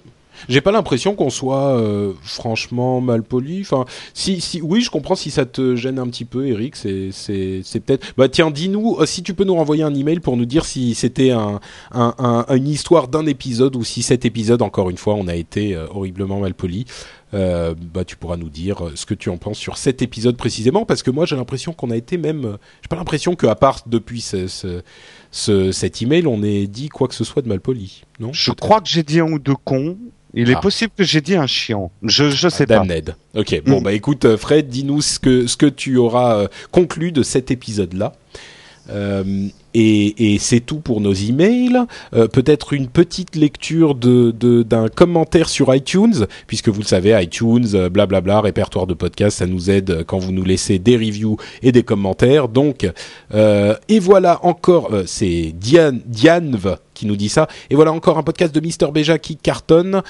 J'ai 0.48 0.60
pas 0.60 0.72
l'impression 0.72 1.14
qu'on 1.14 1.30
soit 1.30 1.76
euh, 1.76 2.12
franchement 2.22 3.00
mal 3.00 3.22
poli. 3.22 3.60
Enfin, 3.62 3.84
si, 4.14 4.40
si, 4.40 4.60
oui, 4.62 4.80
je 4.80 4.90
comprends 4.90 5.14
si 5.16 5.30
ça 5.30 5.46
te 5.46 5.74
gêne 5.76 5.98
un 5.98 6.06
petit 6.08 6.24
peu, 6.24 6.46
Eric. 6.46 6.76
C'est, 6.76 7.10
c'est, 7.12 7.60
c'est 7.64 7.80
peut-être. 7.80 8.12
Bah 8.16 8.28
tiens, 8.28 8.50
dis-nous 8.50 8.98
euh, 9.00 9.06
si 9.06 9.22
tu 9.22 9.34
peux 9.34 9.44
nous 9.44 9.54
renvoyer 9.54 9.82
un 9.82 9.94
email 9.94 10.20
pour 10.20 10.36
nous 10.36 10.46
dire 10.46 10.64
si 10.64 10.94
c'était 10.94 11.30
un, 11.30 11.60
un, 11.92 12.14
un- 12.18 12.54
une 12.56 12.68
histoire 12.68 13.08
d'un 13.08 13.26
épisode 13.26 13.76
ou 13.76 13.84
si 13.84 14.02
cet 14.02 14.24
épisode, 14.24 14.62
encore 14.62 14.90
une 14.90 14.96
fois, 14.98 15.14
on 15.14 15.28
a 15.28 15.34
été 15.34 15.74
euh, 15.74 15.86
horriblement 15.90 16.40
mal 16.40 16.54
poli. 16.54 16.84
Bah 17.30 18.04
tu 18.06 18.16
pourras 18.16 18.38
nous 18.38 18.48
dire 18.48 18.78
ce 18.94 19.04
que 19.04 19.12
tu 19.12 19.28
en 19.28 19.36
penses 19.36 19.58
sur 19.58 19.76
cet 19.76 20.00
épisode 20.00 20.38
précisément, 20.38 20.86
parce 20.86 21.02
que 21.02 21.10
moi 21.10 21.26
j'ai 21.26 21.36
l'impression 21.36 21.74
qu'on 21.74 21.90
a 21.90 21.96
été 21.96 22.16
même. 22.16 22.56
J'ai 22.80 22.88
pas 22.88 22.96
l'impression 22.96 23.34
qu'à 23.36 23.54
part 23.54 23.80
depuis 23.86 24.22
ce, 24.22 24.46
ce, 24.46 24.80
ce, 25.30 25.70
cet 25.70 26.00
email, 26.00 26.26
on 26.26 26.42
ait 26.42 26.66
dit 26.66 26.88
quoi 26.88 27.06
que 27.06 27.14
ce 27.14 27.24
soit 27.24 27.42
de 27.42 27.48
mal 27.48 27.60
poli. 27.60 28.04
Non? 28.18 28.30
Je 28.32 28.50
crois 28.52 28.80
que 28.80 28.88
j'ai 28.88 29.02
dit 29.02 29.20
un 29.20 29.30
ou 29.30 29.38
deux 29.38 29.56
cons. 29.62 29.98
Il 30.34 30.50
est 30.50 30.54
Ah. 30.56 30.60
possible 30.60 30.92
que 30.96 31.04
j'ai 31.04 31.20
dit 31.20 31.36
un 31.36 31.46
chiant. 31.46 31.90
Je 32.02 32.30
je 32.30 32.48
sais 32.48 32.66
pas. 32.66 32.80
Damned. 32.80 33.14
Ok, 33.34 33.62
bon 33.64 33.80
Mm. 33.80 33.82
bah 33.84 33.92
écoute 33.92 34.24
euh, 34.26 34.36
Fred, 34.36 34.68
dis-nous 34.68 35.00
ce 35.00 35.18
que 35.18 35.46
ce 35.46 35.56
que 35.56 35.66
tu 35.66 35.96
auras 35.96 36.36
euh, 36.36 36.48
conclu 36.70 37.12
de 37.12 37.22
cet 37.22 37.50
épisode-là. 37.50 38.12
Euh, 38.90 39.48
et 39.74 40.36
c'est 40.38 40.60
tout 40.60 40.80
pour 40.80 41.00
nos 41.00 41.12
emails. 41.12 41.78
Euh, 42.14 42.26
Peut-être 42.28 42.72
une 42.72 42.88
petite 42.88 43.36
lecture 43.36 43.94
de 43.94 44.30
de- 44.30 44.62
d'un 44.62 44.88
commentaire 44.88 45.48
sur 45.48 45.74
iTunes, 45.74 46.26
puisque 46.46 46.68
vous 46.68 46.80
le 46.80 46.86
savez, 46.86 47.20
iTunes, 47.22 47.66
euh, 47.74 47.88
blablabla, 47.88 48.40
répertoire 48.40 48.86
de 48.86 48.94
podcasts, 48.94 49.38
ça 49.38 49.46
nous 49.46 49.70
aide 49.70 50.04
quand 50.06 50.18
vous 50.18 50.32
nous 50.32 50.44
laissez 50.44 50.78
des 50.78 50.96
reviews 50.96 51.36
et 51.62 51.72
des 51.72 51.82
commentaires. 51.82 52.48
Donc, 52.48 52.90
euh, 53.34 53.74
et 53.88 53.98
voilà 53.98 54.44
encore, 54.44 54.92
euh, 54.92 55.04
c'est 55.06 55.52
Diane 55.54 56.00
qui 56.94 57.06
nous 57.06 57.16
dit 57.16 57.28
ça. 57.28 57.46
Et 57.70 57.74
voilà 57.74 57.92
encore 57.92 58.18
un 58.18 58.22
podcast 58.22 58.54
de 58.54 58.60
Mister 58.60 58.86
Beja 58.92 59.18
qui 59.18 59.36
cartonne. 59.36 60.02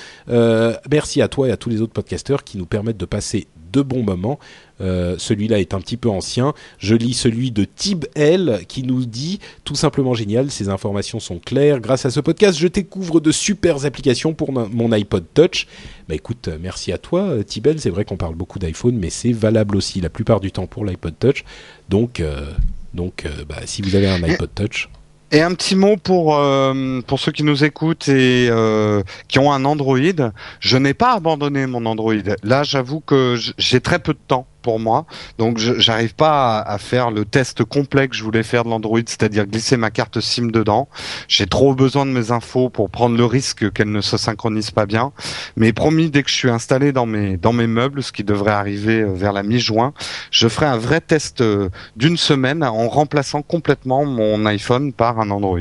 Merci 0.90 1.20
à 1.22 1.28
toi 1.28 1.48
et 1.48 1.50
à 1.50 1.56
tous 1.56 1.68
les 1.70 1.80
autres 1.82 1.92
podcasteurs 1.92 2.44
qui 2.44 2.58
nous 2.58 2.66
permettent 2.66 2.96
de 2.96 3.04
passer 3.06 3.46
de 3.72 3.82
bons 3.82 4.02
moments. 4.02 4.38
Euh, 4.80 5.16
celui-là 5.18 5.58
est 5.58 5.74
un 5.74 5.80
petit 5.80 5.96
peu 5.96 6.08
ancien. 6.08 6.54
Je 6.78 6.94
lis 6.94 7.14
celui 7.14 7.50
de 7.50 7.64
Tib 7.64 8.04
L 8.14 8.60
qui 8.68 8.82
nous 8.82 9.04
dit 9.06 9.40
tout 9.64 9.74
simplement 9.74 10.14
génial. 10.14 10.50
Ces 10.50 10.68
informations 10.68 11.20
sont 11.20 11.38
claires. 11.38 11.80
Grâce 11.80 12.06
à 12.06 12.10
ce 12.10 12.20
podcast, 12.20 12.58
je 12.58 12.68
découvre 12.68 13.20
de 13.20 13.32
super 13.32 13.84
applications 13.84 14.34
pour 14.34 14.52
mon 14.52 14.92
iPod 14.92 15.24
Touch. 15.34 15.66
Bah 16.08 16.14
écoute, 16.14 16.48
euh, 16.48 16.58
merci 16.60 16.92
à 16.92 16.98
toi, 16.98 17.22
euh, 17.22 17.42
Tibel. 17.42 17.80
C'est 17.80 17.90
vrai 17.90 18.04
qu'on 18.04 18.16
parle 18.16 18.34
beaucoup 18.34 18.58
d'iPhone, 18.58 18.96
mais 18.96 19.10
c'est 19.10 19.32
valable 19.32 19.76
aussi 19.76 20.00
la 20.00 20.08
plupart 20.10 20.40
du 20.40 20.52
temps 20.52 20.66
pour 20.66 20.84
l'iPod 20.84 21.14
Touch. 21.18 21.44
Donc, 21.88 22.20
euh, 22.20 22.52
donc, 22.94 23.24
euh, 23.26 23.44
bah, 23.48 23.60
si 23.66 23.82
vous 23.82 23.94
avez 23.94 24.08
un 24.08 24.22
iPod 24.22 24.50
Touch, 24.54 24.88
Et 25.30 25.42
un 25.42 25.54
petit 25.54 25.76
mot 25.76 25.96
pour 25.96 26.36
euh, 26.36 27.00
pour 27.06 27.20
ceux 27.20 27.32
qui 27.32 27.42
nous 27.42 27.62
écoutent 27.62 28.08
et 28.08 28.48
euh, 28.50 29.02
qui 29.28 29.38
ont 29.38 29.52
un 29.52 29.64
Android. 29.66 29.98
Je 30.60 30.76
n'ai 30.78 30.94
pas 30.94 31.12
abandonné 31.12 31.66
mon 31.66 31.84
Android. 31.84 32.14
Là, 32.42 32.62
j'avoue 32.62 33.00
que 33.00 33.36
j'ai 33.58 33.80
très 33.80 33.98
peu 33.98 34.14
de 34.14 34.20
temps 34.26 34.46
pour 34.62 34.78
moi, 34.78 35.06
donc 35.38 35.58
j'arrive 35.58 36.14
pas 36.14 36.58
à, 36.58 36.72
à 36.74 36.78
faire 36.78 37.10
le 37.10 37.24
test 37.24 37.64
complet 37.64 38.08
que 38.08 38.16
je 38.16 38.24
voulais 38.24 38.42
faire 38.42 38.64
de 38.64 38.70
l'Android, 38.70 39.00
c'est-à-dire 39.06 39.46
glisser 39.46 39.76
ma 39.76 39.90
carte 39.90 40.20
SIM 40.20 40.48
dedans. 40.50 40.88
J'ai 41.28 41.46
trop 41.46 41.74
besoin 41.74 42.06
de 42.06 42.10
mes 42.10 42.30
infos 42.30 42.68
pour 42.68 42.90
prendre 42.90 43.16
le 43.16 43.24
risque 43.24 43.70
qu'elles 43.72 43.92
ne 43.92 44.00
se 44.00 44.16
synchronisent 44.16 44.70
pas 44.70 44.86
bien. 44.86 45.12
Mais 45.56 45.72
promis, 45.72 46.10
dès 46.10 46.22
que 46.22 46.30
je 46.30 46.34
suis 46.34 46.50
installé 46.50 46.92
dans 46.92 47.06
mes 47.06 47.36
dans 47.36 47.52
mes 47.52 47.66
meubles, 47.66 48.02
ce 48.02 48.12
qui 48.12 48.24
devrait 48.24 48.52
arriver 48.52 49.00
euh, 49.00 49.12
vers 49.12 49.32
la 49.32 49.42
mi-juin, 49.42 49.92
je 50.30 50.48
ferai 50.48 50.66
un 50.66 50.78
vrai 50.78 51.00
test 51.00 51.40
euh, 51.40 51.68
d'une 51.96 52.16
semaine 52.16 52.62
en 52.64 52.88
remplaçant 52.88 53.42
complètement 53.42 54.04
mon 54.04 54.46
iPhone 54.46 54.92
par 54.92 55.20
un 55.20 55.30
Android. 55.30 55.58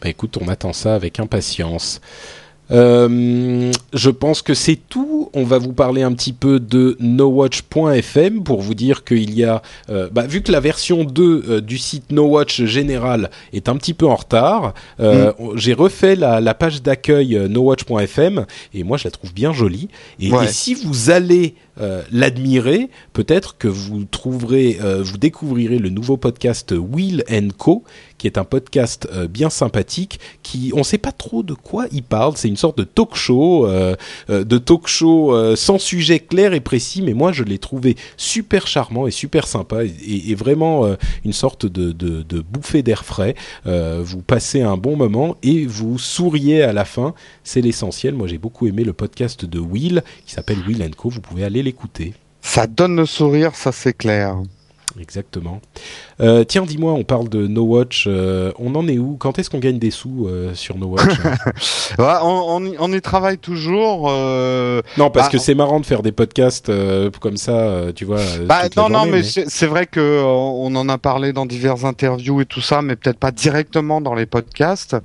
Bah 0.00 0.08
écoute, 0.08 0.38
on 0.40 0.48
attend 0.48 0.72
ça 0.72 0.94
avec 0.94 1.18
impatience. 1.18 2.00
Euh, 2.70 3.72
je 3.92 4.10
pense 4.10 4.42
que 4.42 4.54
c'est 4.54 4.78
tout. 4.88 5.30
On 5.34 5.44
va 5.44 5.58
vous 5.58 5.72
parler 5.72 6.02
un 6.02 6.12
petit 6.12 6.32
peu 6.32 6.60
de 6.60 6.96
nowatch.fm 7.00 8.42
pour 8.42 8.60
vous 8.60 8.74
dire 8.74 9.04
qu'il 9.04 9.34
y 9.34 9.44
a, 9.44 9.62
euh, 9.90 10.08
bah, 10.12 10.26
vu 10.26 10.42
que 10.42 10.52
la 10.52 10.60
version 10.60 11.04
2 11.04 11.44
euh, 11.48 11.60
du 11.60 11.78
site 11.78 12.10
NoWatch 12.12 12.64
général 12.64 13.30
est 13.52 13.68
un 13.68 13.76
petit 13.76 13.94
peu 13.94 14.06
en 14.06 14.16
retard, 14.16 14.74
euh, 15.00 15.32
j'ai 15.54 15.72
refait 15.72 16.16
la, 16.16 16.40
la 16.40 16.54
page 16.54 16.82
d'accueil 16.82 17.38
nowatch.fm 17.48 18.46
et 18.74 18.84
moi 18.84 18.96
je 18.96 19.04
la 19.04 19.10
trouve 19.10 19.32
bien 19.32 19.52
jolie. 19.52 19.88
Et, 20.20 20.30
Ouais. 20.30 20.44
et 20.44 20.48
si 20.48 20.74
vous 20.74 21.10
allez 21.10 21.54
euh, 21.80 22.02
l'admirer, 22.10 22.90
peut-être 23.12 23.56
que 23.58 23.68
vous 23.68 24.04
trouverez, 24.04 24.78
euh, 24.82 25.02
vous 25.02 25.18
découvrirez 25.18 25.78
le 25.78 25.90
nouveau 25.90 26.16
podcast 26.16 26.74
Will 26.76 27.24
Co, 27.56 27.84
qui 28.18 28.26
est 28.26 28.36
un 28.36 28.44
podcast 28.44 29.08
euh, 29.12 29.28
bien 29.28 29.48
sympathique, 29.48 30.20
qui 30.42 30.72
on 30.74 30.82
sait 30.82 30.98
pas 30.98 31.12
trop 31.12 31.42
de 31.42 31.54
quoi 31.54 31.86
il 31.92 32.02
parle. 32.02 32.36
C'est 32.36 32.48
une 32.48 32.56
sorte 32.56 32.76
de 32.76 32.84
talk 32.84 33.14
show, 33.14 33.66
euh, 33.66 33.94
de 34.28 34.58
talk 34.58 34.88
show 34.88 35.34
euh, 35.34 35.56
sans 35.56 35.78
sujet 35.78 36.18
clair 36.18 36.52
et 36.52 36.60
précis, 36.60 37.00
mais 37.00 37.14
moi 37.14 37.32
je 37.32 37.44
l'ai 37.44 37.58
trouvé 37.58 37.96
super 38.16 38.66
charmant 38.66 39.06
et 39.06 39.12
super 39.12 39.46
sympa 39.46 39.84
et, 39.84 40.34
vraiment 40.34 40.86
une 41.24 41.32
sorte 41.32 41.66
de, 41.66 42.42
bouffée 42.42 42.82
d'air 42.82 43.04
frais. 43.04 43.34
Vous 43.64 44.20
passez 44.22 44.62
un 44.62 44.76
bon 44.76 44.96
moment 44.96 45.36
et 45.42 45.64
vous 45.66 45.98
souriez 45.98 46.62
à 46.62 46.72
la 46.72 46.84
fin. 46.84 47.14
C'est 47.44 47.60
l'essentiel. 47.60 48.14
Moi 48.14 48.26
j'ai 48.26 48.38
beaucoup 48.38 48.66
aimé 48.66 48.82
le 48.82 48.92
podcast 48.92 49.44
de 49.44 49.58
Will 49.58 50.02
qui 50.26 50.32
s'appelle 50.32 50.58
Will 50.66 50.84
Co. 50.96 51.08
Vous 51.08 51.20
pouvez 51.20 51.44
aller 51.44 51.62
l'écouter. 51.68 52.14
Ça 52.40 52.66
donne 52.66 52.96
le 52.96 53.04
sourire, 53.06 53.54
ça 53.54 53.72
c'est 53.72 53.92
clair. 53.92 54.36
Exactement. 54.98 55.60
Euh, 56.20 56.42
tiens, 56.44 56.62
dis-moi, 56.64 56.92
on 56.92 57.04
parle 57.04 57.28
de 57.28 57.46
No 57.46 57.62
Watch. 57.62 58.06
euh, 58.08 58.52
on 58.58 58.74
en 58.74 58.88
est 58.88 58.98
où? 58.98 59.16
Quand 59.16 59.38
est-ce 59.38 59.48
qu'on 59.50 59.58
gagne 59.60 59.78
des 59.78 59.90
sous 59.92 60.26
euh, 60.26 60.54
sur 60.54 60.76
No 60.78 60.86
Watch? 60.86 61.12
On, 61.98 62.04
on 62.48 62.64
y, 62.64 62.74
on 62.78 62.92
y 62.92 63.00
travaille 63.00 63.38
toujours. 63.38 64.08
Non, 64.10 65.10
parce 65.10 65.26
Bah, 65.26 65.32
que 65.32 65.38
c'est 65.38 65.54
marrant 65.54 65.78
de 65.80 65.86
faire 65.86 66.02
des 66.02 66.10
podcasts 66.12 66.70
comme 67.20 67.36
ça, 67.36 67.92
tu 67.94 68.04
vois. 68.06 68.20
Bah, 68.46 68.62
non, 68.76 68.88
non, 68.88 69.06
mais, 69.06 69.22
c'est 69.22 69.66
vrai 69.66 69.86
que 69.86 70.22
on 70.24 70.74
en 70.74 70.88
a 70.88 70.98
parlé 70.98 71.32
dans 71.32 71.46
diverses 71.46 71.84
interviews 71.84 72.40
et 72.40 72.46
tout 72.46 72.60
ça, 72.62 72.82
mais 72.82 72.96
peut-être 72.96 73.18
pas 73.18 73.30
directement 73.30 74.00
dans 74.00 74.14
les 74.14 74.26
podcasts. 74.26 74.96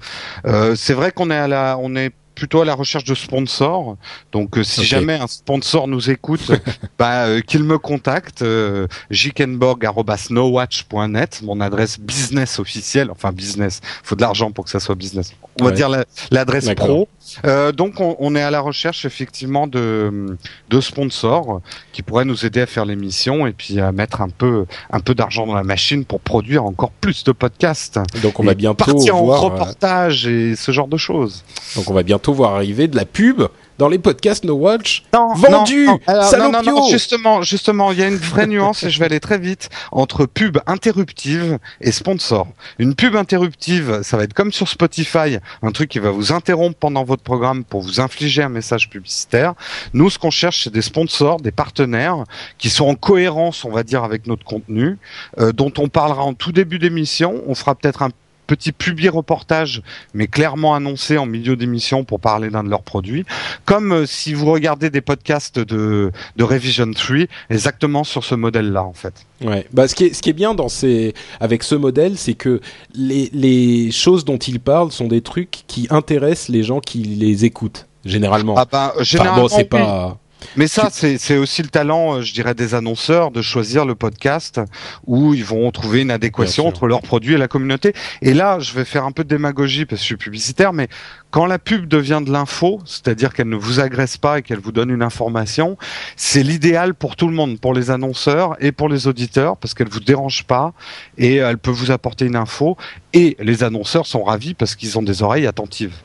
C'est 0.75 0.93
vrai 0.93 1.11
qu'on 1.11 1.29
est 1.29 1.37
à 1.37 1.47
la, 1.47 1.77
on 1.79 1.95
est 1.95 2.11
plutôt 2.35 2.61
à 2.61 2.65
la 2.65 2.73
recherche 2.75 3.03
de 3.03 3.15
sponsors. 3.15 3.97
Donc, 4.31 4.57
euh, 4.57 4.63
si 4.63 4.83
jamais 4.83 5.15
un 5.15 5.27
sponsor 5.27 5.87
nous 5.87 6.09
écoute, 6.09 6.51
bah, 6.99 7.25
euh, 7.25 7.41
qu'il 7.41 7.63
me 7.63 7.77
contacte. 7.77 8.41
Euh, 8.41 8.87
jkenborg@snowwatch.net, 9.11 11.41
mon 11.43 11.61
adresse 11.61 11.99
business 11.99 12.59
officielle. 12.59 13.09
Enfin, 13.11 13.31
business. 13.31 13.81
Faut 14.03 14.15
de 14.15 14.21
l'argent 14.21 14.51
pour 14.51 14.65
que 14.65 14.71
ça 14.71 14.79
soit 14.79 14.95
business. 14.95 15.33
On 15.59 15.65
va 15.65 15.69
Ouais. 15.69 15.75
dire 15.75 15.89
la- 15.89 16.05
l'adresse 16.31 16.69
pro. 16.75 17.07
Euh, 17.45 17.71
donc, 17.71 17.99
on, 17.99 18.15
on 18.19 18.35
est 18.35 18.41
à 18.41 18.51
la 18.51 18.59
recherche 18.59 19.05
effectivement 19.05 19.67
de, 19.67 20.37
de 20.69 20.81
sponsors 20.81 21.61
qui 21.91 22.01
pourraient 22.01 22.25
nous 22.25 22.45
aider 22.45 22.61
à 22.61 22.65
faire 22.65 22.85
l'émission 22.85 23.45
et 23.47 23.53
puis 23.53 23.79
à 23.79 23.91
mettre 23.91 24.21
un 24.21 24.29
peu, 24.29 24.65
un 24.91 24.99
peu 24.99 25.13
d'argent 25.15 25.45
dans 25.45 25.53
la 25.55 25.63
machine 25.63 26.05
pour 26.05 26.19
produire 26.21 26.65
encore 26.65 26.91
plus 26.91 27.23
de 27.23 27.31
podcasts. 27.31 27.99
Donc 28.21 28.39
on 28.39 28.43
va 28.43 28.53
bientôt 28.55 28.85
partir 28.85 29.15
en 29.17 29.23
voir. 29.25 29.41
reportage 29.41 30.25
et 30.27 30.55
ce 30.55 30.71
genre 30.71 30.87
de 30.87 30.97
choses. 30.97 31.43
donc 31.75 31.89
on 31.89 31.93
va 31.93 32.03
bientôt 32.03 32.22
voir 32.31 32.55
arriver 32.55 32.87
de 32.87 32.95
la 32.95 33.05
pub 33.05 33.43
dans 33.77 33.89
les 33.89 33.99
podcasts 33.99 34.43
No 34.43 34.53
Watch. 34.53 35.03
Non, 35.13 35.33
Vendu 35.33 35.85
non, 35.85 35.93
non, 35.93 35.99
alors, 36.07 36.51
non, 36.51 36.63
non, 36.63 36.87
justement, 36.89 37.41
justement, 37.41 37.91
il 37.91 37.99
y 37.99 38.03
a 38.03 38.07
une 38.07 38.17
vraie 38.17 38.47
nuance 38.47 38.83
et 38.83 38.89
je 38.89 38.99
vais 38.99 39.05
aller 39.05 39.19
très 39.19 39.37
vite 39.37 39.69
entre 39.91 40.25
pub 40.25 40.59
interruptive 40.67 41.59
et 41.81 41.91
sponsor. 41.91 42.47
Une 42.79 42.95
pub 42.95 43.15
interruptive, 43.15 44.01
ça 44.03 44.17
va 44.17 44.23
être 44.23 44.33
comme 44.33 44.51
sur 44.51 44.67
Spotify, 44.67 45.37
un 45.61 45.71
truc 45.71 45.89
qui 45.89 45.99
va 45.99 46.11
vous 46.11 46.31
interrompre 46.31 46.77
pendant 46.77 47.03
votre 47.03 47.23
programme 47.23 47.63
pour 47.63 47.81
vous 47.81 47.99
infliger 47.99 48.43
un 48.43 48.49
message 48.49 48.89
publicitaire. 48.89 49.53
Nous, 49.93 50.09
ce 50.09 50.19
qu'on 50.19 50.31
cherche, 50.31 50.63
c'est 50.63 50.73
des 50.73 50.81
sponsors, 50.81 51.41
des 51.41 51.51
partenaires 51.51 52.23
qui 52.57 52.69
sont 52.69 52.85
en 52.85 52.95
cohérence, 52.95 53.65
on 53.65 53.71
va 53.71 53.83
dire, 53.83 54.03
avec 54.03 54.27
notre 54.27 54.43
contenu, 54.43 54.97
euh, 55.39 55.51
dont 55.51 55.73
on 55.77 55.87
parlera 55.87 56.23
en 56.23 56.33
tout 56.33 56.51
début 56.51 56.79
d'émission. 56.79 57.41
On 57.47 57.55
fera 57.55 57.75
peut-être 57.75 58.01
un 58.01 58.09
petit 58.47 58.71
publi 58.71 59.09
reportage, 59.09 59.81
mais 60.13 60.27
clairement 60.27 60.75
annoncé 60.75 61.17
en 61.17 61.25
milieu 61.25 61.55
d'émission 61.55 62.03
pour 62.03 62.19
parler 62.19 62.49
d'un 62.49 62.63
de 62.63 62.69
leurs 62.69 62.83
produits. 62.83 63.25
Comme 63.65 63.91
euh, 63.91 64.05
si 64.05 64.33
vous 64.33 64.51
regardez 64.51 64.89
des 64.89 65.01
podcasts 65.01 65.59
de, 65.59 66.11
de 66.35 66.43
Revision 66.43 66.91
3, 66.91 67.25
exactement 67.49 68.03
sur 68.03 68.23
ce 68.23 68.35
modèle-là, 68.35 68.83
en 68.83 68.93
fait. 68.93 69.13
Ouais. 69.41 69.65
Bah, 69.73 69.87
ce 69.87 69.95
qui 69.95 70.05
est 70.05 70.13
ce 70.13 70.21
qui 70.21 70.29
est 70.29 70.33
bien 70.33 70.53
dans 70.53 70.69
ces 70.69 71.13
avec 71.39 71.63
ce 71.63 71.75
modèle, 71.75 72.17
c'est 72.17 72.33
que 72.33 72.61
les 72.95 73.29
les 73.33 73.91
choses 73.91 74.25
dont 74.25 74.37
il 74.37 74.59
parle 74.59 74.91
sont 74.91 75.07
des 75.07 75.21
trucs 75.21 75.63
qui 75.67 75.87
intéressent 75.89 76.49
les 76.49 76.63
gens 76.63 76.79
qui 76.79 76.99
les 76.99 77.45
écoutent 77.45 77.87
généralement. 78.05 78.55
Ah 78.57 78.65
bah, 78.69 78.91
Enfin, 78.93 79.03
généralement, 79.03 79.41
bon, 79.43 79.47
c'est 79.47 79.57
oui. 79.57 79.63
pas 79.65 80.17
Mais 80.55 80.67
ça, 80.67 80.89
c'est 80.91 81.37
aussi 81.37 81.61
le 81.61 81.69
talent, 81.69 82.15
euh, 82.15 82.21
je 82.21 82.33
dirais, 82.33 82.53
des 82.53 82.75
annonceurs 82.75 83.31
de 83.31 83.41
choisir 83.41 83.85
le 83.85 83.95
podcast 83.95 84.61
où 85.05 85.33
ils 85.33 85.43
vont 85.43 85.69
trouver 85.71 86.01
une 86.01 86.11
adéquation 86.11 86.67
entre 86.67 86.87
leurs 86.87 87.01
produits 87.01 87.33
et 87.33 87.37
la 87.37 87.47
communauté. 87.47 87.93
Et 88.21 88.33
là, 88.33 88.59
je 88.59 88.73
vais 88.73 88.85
faire 88.85 89.05
un 89.05 89.11
peu 89.11 89.23
de 89.23 89.29
démagogie 89.29 89.85
parce 89.85 90.01
que 90.01 90.03
je 90.03 90.07
suis 90.07 90.17
publicitaire, 90.17 90.73
mais 90.73 90.87
quand 91.31 91.45
la 91.45 91.59
pub 91.59 91.87
devient 91.87 92.21
de 92.25 92.31
l'info, 92.31 92.79
c'est-à-dire 92.85 93.33
qu'elle 93.33 93.49
ne 93.49 93.55
vous 93.55 93.79
agresse 93.79 94.17
pas 94.17 94.39
et 94.39 94.41
qu'elle 94.41 94.59
vous 94.59 94.71
donne 94.71 94.89
une 94.89 95.01
information, 95.01 95.77
c'est 96.15 96.43
l'idéal 96.43 96.93
pour 96.93 97.15
tout 97.15 97.27
le 97.27 97.33
monde, 97.33 97.59
pour 97.59 97.73
les 97.73 97.89
annonceurs 97.89 98.55
et 98.59 98.71
pour 98.71 98.89
les 98.89 99.07
auditeurs, 99.07 99.57
parce 99.57 99.73
qu'elle 99.73 99.89
vous 99.89 99.99
dérange 99.99 100.43
pas 100.43 100.73
et 101.17 101.37
elle 101.37 101.57
peut 101.57 101.71
vous 101.71 101.91
apporter 101.91 102.25
une 102.25 102.35
info. 102.35 102.77
Et 103.13 103.35
les 103.39 103.63
annonceurs 103.63 104.05
sont 104.05 104.23
ravis 104.23 104.53
parce 104.53 104.75
qu'ils 104.75 104.97
ont 104.97 105.03
des 105.03 105.23
oreilles 105.23 105.47
attentives. 105.47 105.95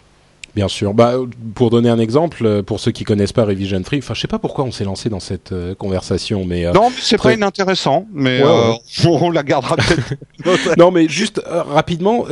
Bien 0.59 0.66
sûr. 0.66 0.92
Bah, 0.92 1.14
pour 1.54 1.70
donner 1.70 1.88
un 1.88 2.00
exemple, 2.00 2.44
euh, 2.44 2.64
pour 2.64 2.80
ceux 2.80 2.90
qui 2.90 3.04
connaissent 3.04 3.32
pas 3.32 3.44
Revision 3.44 3.80
Free, 3.84 3.98
enfin, 3.98 4.14
je 4.14 4.20
sais 4.20 4.26
pas 4.26 4.40
pourquoi 4.40 4.64
on 4.64 4.72
s'est 4.72 4.82
lancé 4.82 5.09
dans 5.09 5.20
cette 5.20 5.52
euh, 5.52 5.76
conversation, 5.76 6.44
mais 6.44 6.66
euh, 6.66 6.72
non, 6.72 6.90
c'est 6.98 7.16
très... 7.16 7.28
pas 7.28 7.34
inintéressant, 7.36 8.09
mais 8.12 8.42
on 9.04 9.30
la 9.30 9.44
gardera 9.44 9.76
peut-être. 9.76 10.76
non, 10.76 10.90
mais 10.90 11.09
juste 11.09 11.40
rapidement, 11.46 12.24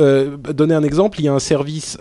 donner 0.53 0.73
un 0.73 0.83
exemple. 0.83 1.21
Il 1.21 1.23
y 1.23 1.27
a 1.29 1.33
un 1.33 1.39
service 1.39 1.97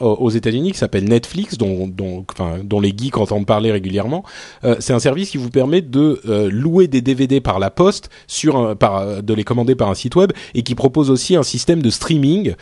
aux 0.00 0.30
États-Unis 0.30 0.72
qui 0.72 0.78
s'appelle 0.78 1.04
Netflix, 1.04 1.56
dont, 1.56 1.86
dont, 1.86 2.24
enfin, 2.32 2.56
dont 2.64 2.80
les 2.80 2.92
geeks 2.96 3.16
entendent 3.16 3.46
parler 3.46 3.70
régulièrement. 3.70 4.24
c'est 4.80 4.92
un 4.92 4.98
service 4.98 5.30
qui 5.30 5.38
vous 5.38 5.50
permet 5.50 5.82
de 5.82 6.20
louer 6.50 6.88
des 6.88 7.00
DVD 7.00 7.40
par 7.40 7.60
la 7.60 7.70
poste, 7.70 8.10
sur 8.26 8.56
un, 8.56 8.74
par, 8.74 9.22
de 9.22 9.34
les 9.34 9.44
commander 9.44 9.76
par 9.76 9.88
un 9.88 9.94
site 9.94 10.16
web, 10.16 10.32
et 10.54 10.62
qui 10.62 10.74
propose 10.74 11.10
aussi 11.10 11.36
un 11.36 11.44
système 11.44 11.80
de 11.80 11.90
streaming 11.90 12.54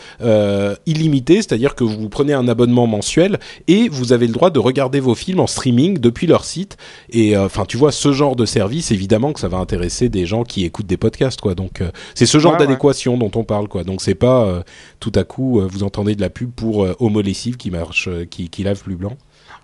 illimité, 0.84 1.36
c'est-à-dire 1.36 1.74
que 1.74 1.84
vous 1.84 2.10
prenez 2.10 2.34
un 2.34 2.48
abonnement 2.48 2.65
mensuel 2.72 3.38
et 3.68 3.88
vous 3.88 4.12
avez 4.12 4.26
le 4.26 4.32
droit 4.32 4.50
de 4.50 4.58
regarder 4.58 5.00
vos 5.00 5.14
films 5.14 5.40
en 5.40 5.46
streaming 5.46 5.98
depuis 5.98 6.26
leur 6.26 6.44
site. 6.44 6.76
Et 7.10 7.36
euh, 7.36 7.46
enfin, 7.46 7.64
tu 7.64 7.76
vois, 7.76 7.92
ce 7.92 8.12
genre 8.12 8.36
de 8.36 8.44
service, 8.46 8.90
évidemment 8.90 9.32
que 9.32 9.40
ça 9.40 9.48
va 9.48 9.58
intéresser 9.58 10.08
des 10.08 10.26
gens 10.26 10.44
qui 10.44 10.64
écoutent 10.64 10.86
des 10.86 10.96
podcasts, 10.96 11.40
quoi. 11.40 11.54
Donc, 11.54 11.80
euh, 11.80 11.90
c'est 12.14 12.26
ce 12.26 12.38
genre 12.38 12.56
d'adéquation 12.56 13.16
dont 13.16 13.30
on 13.34 13.44
parle, 13.44 13.68
quoi. 13.68 13.84
Donc, 13.84 14.02
c'est 14.02 14.14
pas 14.14 14.44
euh, 14.44 14.62
tout 15.00 15.12
à 15.14 15.24
coup 15.24 15.60
vous 15.70 15.82
entendez 15.82 16.14
de 16.14 16.20
la 16.20 16.30
pub 16.30 16.50
pour 16.50 16.86
Homo 17.00 17.20
lessive 17.20 17.56
qui 17.56 17.70
marche, 17.70 18.08
qui, 18.30 18.48
qui 18.48 18.62
lave 18.62 18.82
plus 18.82 18.96
blanc. 18.96 19.16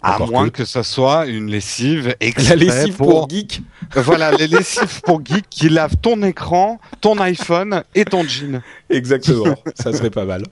À 0.03 0.19
moins 0.19 0.49
que... 0.49 0.65
ça 0.65 0.83
soit 0.83 1.27
une 1.27 1.51
lessive 1.51 2.15
La 2.49 2.57
lessive 2.57 2.97
pour, 2.97 3.29
geek. 3.29 3.63
Voilà, 3.95 4.33
les 4.33 4.49
lessives 4.49 5.01
pour 5.03 5.25
geek 5.25 5.45
qui 5.49 5.69
lavent 5.69 5.97
ton 6.01 6.23
écran, 6.23 6.81
ton 7.01 7.19
iPhone 7.19 7.85
et 7.95 8.05
ton 8.05 8.25
jean. 8.25 8.63
Exactement, 8.91 9.55
ça 9.75 9.93
serait 9.93 10.11
pas 10.11 10.25
mal. 10.25 10.43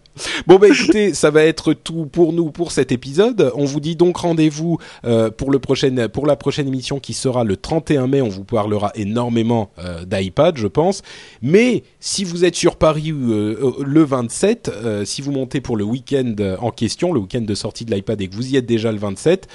Bon 0.47 0.59
bah 0.59 0.69
écoutez, 0.69 1.15
ça 1.15 1.31
va 1.31 1.45
être 1.45 1.73
tout 1.73 2.07
pour 2.07 2.33
nous 2.33 2.51
pour 2.51 2.73
cet 2.73 2.93
épisode. 2.93 3.53
On 3.55 3.65
vous 3.65 3.81
dit 3.81 3.97
donc 3.97 4.19
rendez-vous 4.19 4.79
euh, 5.05 5.31
pour 5.31 5.51
le 5.51 5.59
prochain 5.59 6.09
pour 6.13 6.27
la 6.27 6.37
prochaine 6.37 6.69
émission 6.69 7.01
qui 7.01 7.13
sera 7.13 7.45
le 7.45 7.57
31 7.57 8.07
mai. 8.07 8.23
On 8.23 8.29
vous 8.29 8.45
parlera 8.45 8.93
énormément 8.95 9.71
euh, 9.79 10.05
d'iPad, 10.05 10.57
je 10.57 10.67
pense. 10.67 11.03
Mais 11.43 11.83
si 12.01 12.25
vous 12.25 12.45
êtes 12.45 12.57
sur 12.57 12.77
Paris 12.77 13.13
euh, 13.13 13.73
le 13.85 14.03
27, 14.03 14.71
si 15.05 15.23
vous 15.23 15.33
montez 15.33 15.61
pour 15.61 15.77
le 15.77 15.85
week-end 15.85 16.35
en 16.61 16.71
question, 16.71 17.13
le 17.13 17.21
week-end 17.21 17.43
de 17.43 17.55
sortie 17.55 17.85
de 17.85 17.95
l'iPad 17.95 18.21
et 18.21 18.29
que 18.29 18.35
vous 18.35 18.53
y 18.53 18.57
êtes 18.57 18.67
déjà 18.67 18.91
le 18.91 18.99
27, 18.99 19.49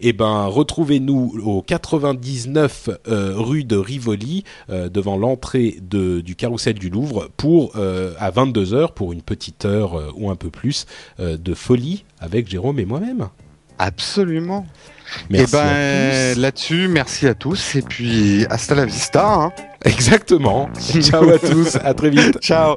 eh 0.00 0.12
ben 0.12 0.46
retrouvez-nous 0.46 1.40
au 1.44 1.62
99 1.62 2.90
euh, 3.08 3.32
rue 3.36 3.64
de 3.64 3.76
Rivoli 3.76 4.44
euh, 4.70 4.88
devant 4.88 5.16
l'entrée 5.16 5.78
du 5.80 6.36
carrousel 6.36 6.74
du 6.74 6.90
Louvre 6.90 7.30
pour 7.36 7.72
euh, 7.76 8.12
à 8.18 8.30
22 8.30 8.64
h 8.64 8.92
pour 8.92 9.12
une 9.12 9.22
petite 9.22 9.64
heure 9.64 10.12
ou 10.16 10.30
un 10.30 10.36
peu 10.36 10.50
plus 10.50 10.86
de 11.18 11.54
folie 11.54 12.04
avec 12.18 12.48
Jérôme 12.48 12.78
et 12.78 12.84
moi-même. 12.84 13.28
Absolument. 13.78 14.66
Merci 15.30 15.56
et 15.56 15.58
eh 15.58 16.34
ben 16.34 16.40
là-dessus, 16.40 16.88
merci 16.88 17.26
à 17.26 17.34
tous 17.34 17.76
et 17.76 17.82
puis 17.82 18.46
hasta 18.50 18.74
la 18.74 18.84
vista. 18.84 19.34
Hein. 19.34 19.52
Exactement. 19.84 20.68
Ciao 21.00 21.28
à 21.28 21.38
tous, 21.38 21.76
à 21.82 21.94
très 21.94 22.10
vite. 22.10 22.38
Ciao. 22.40 22.76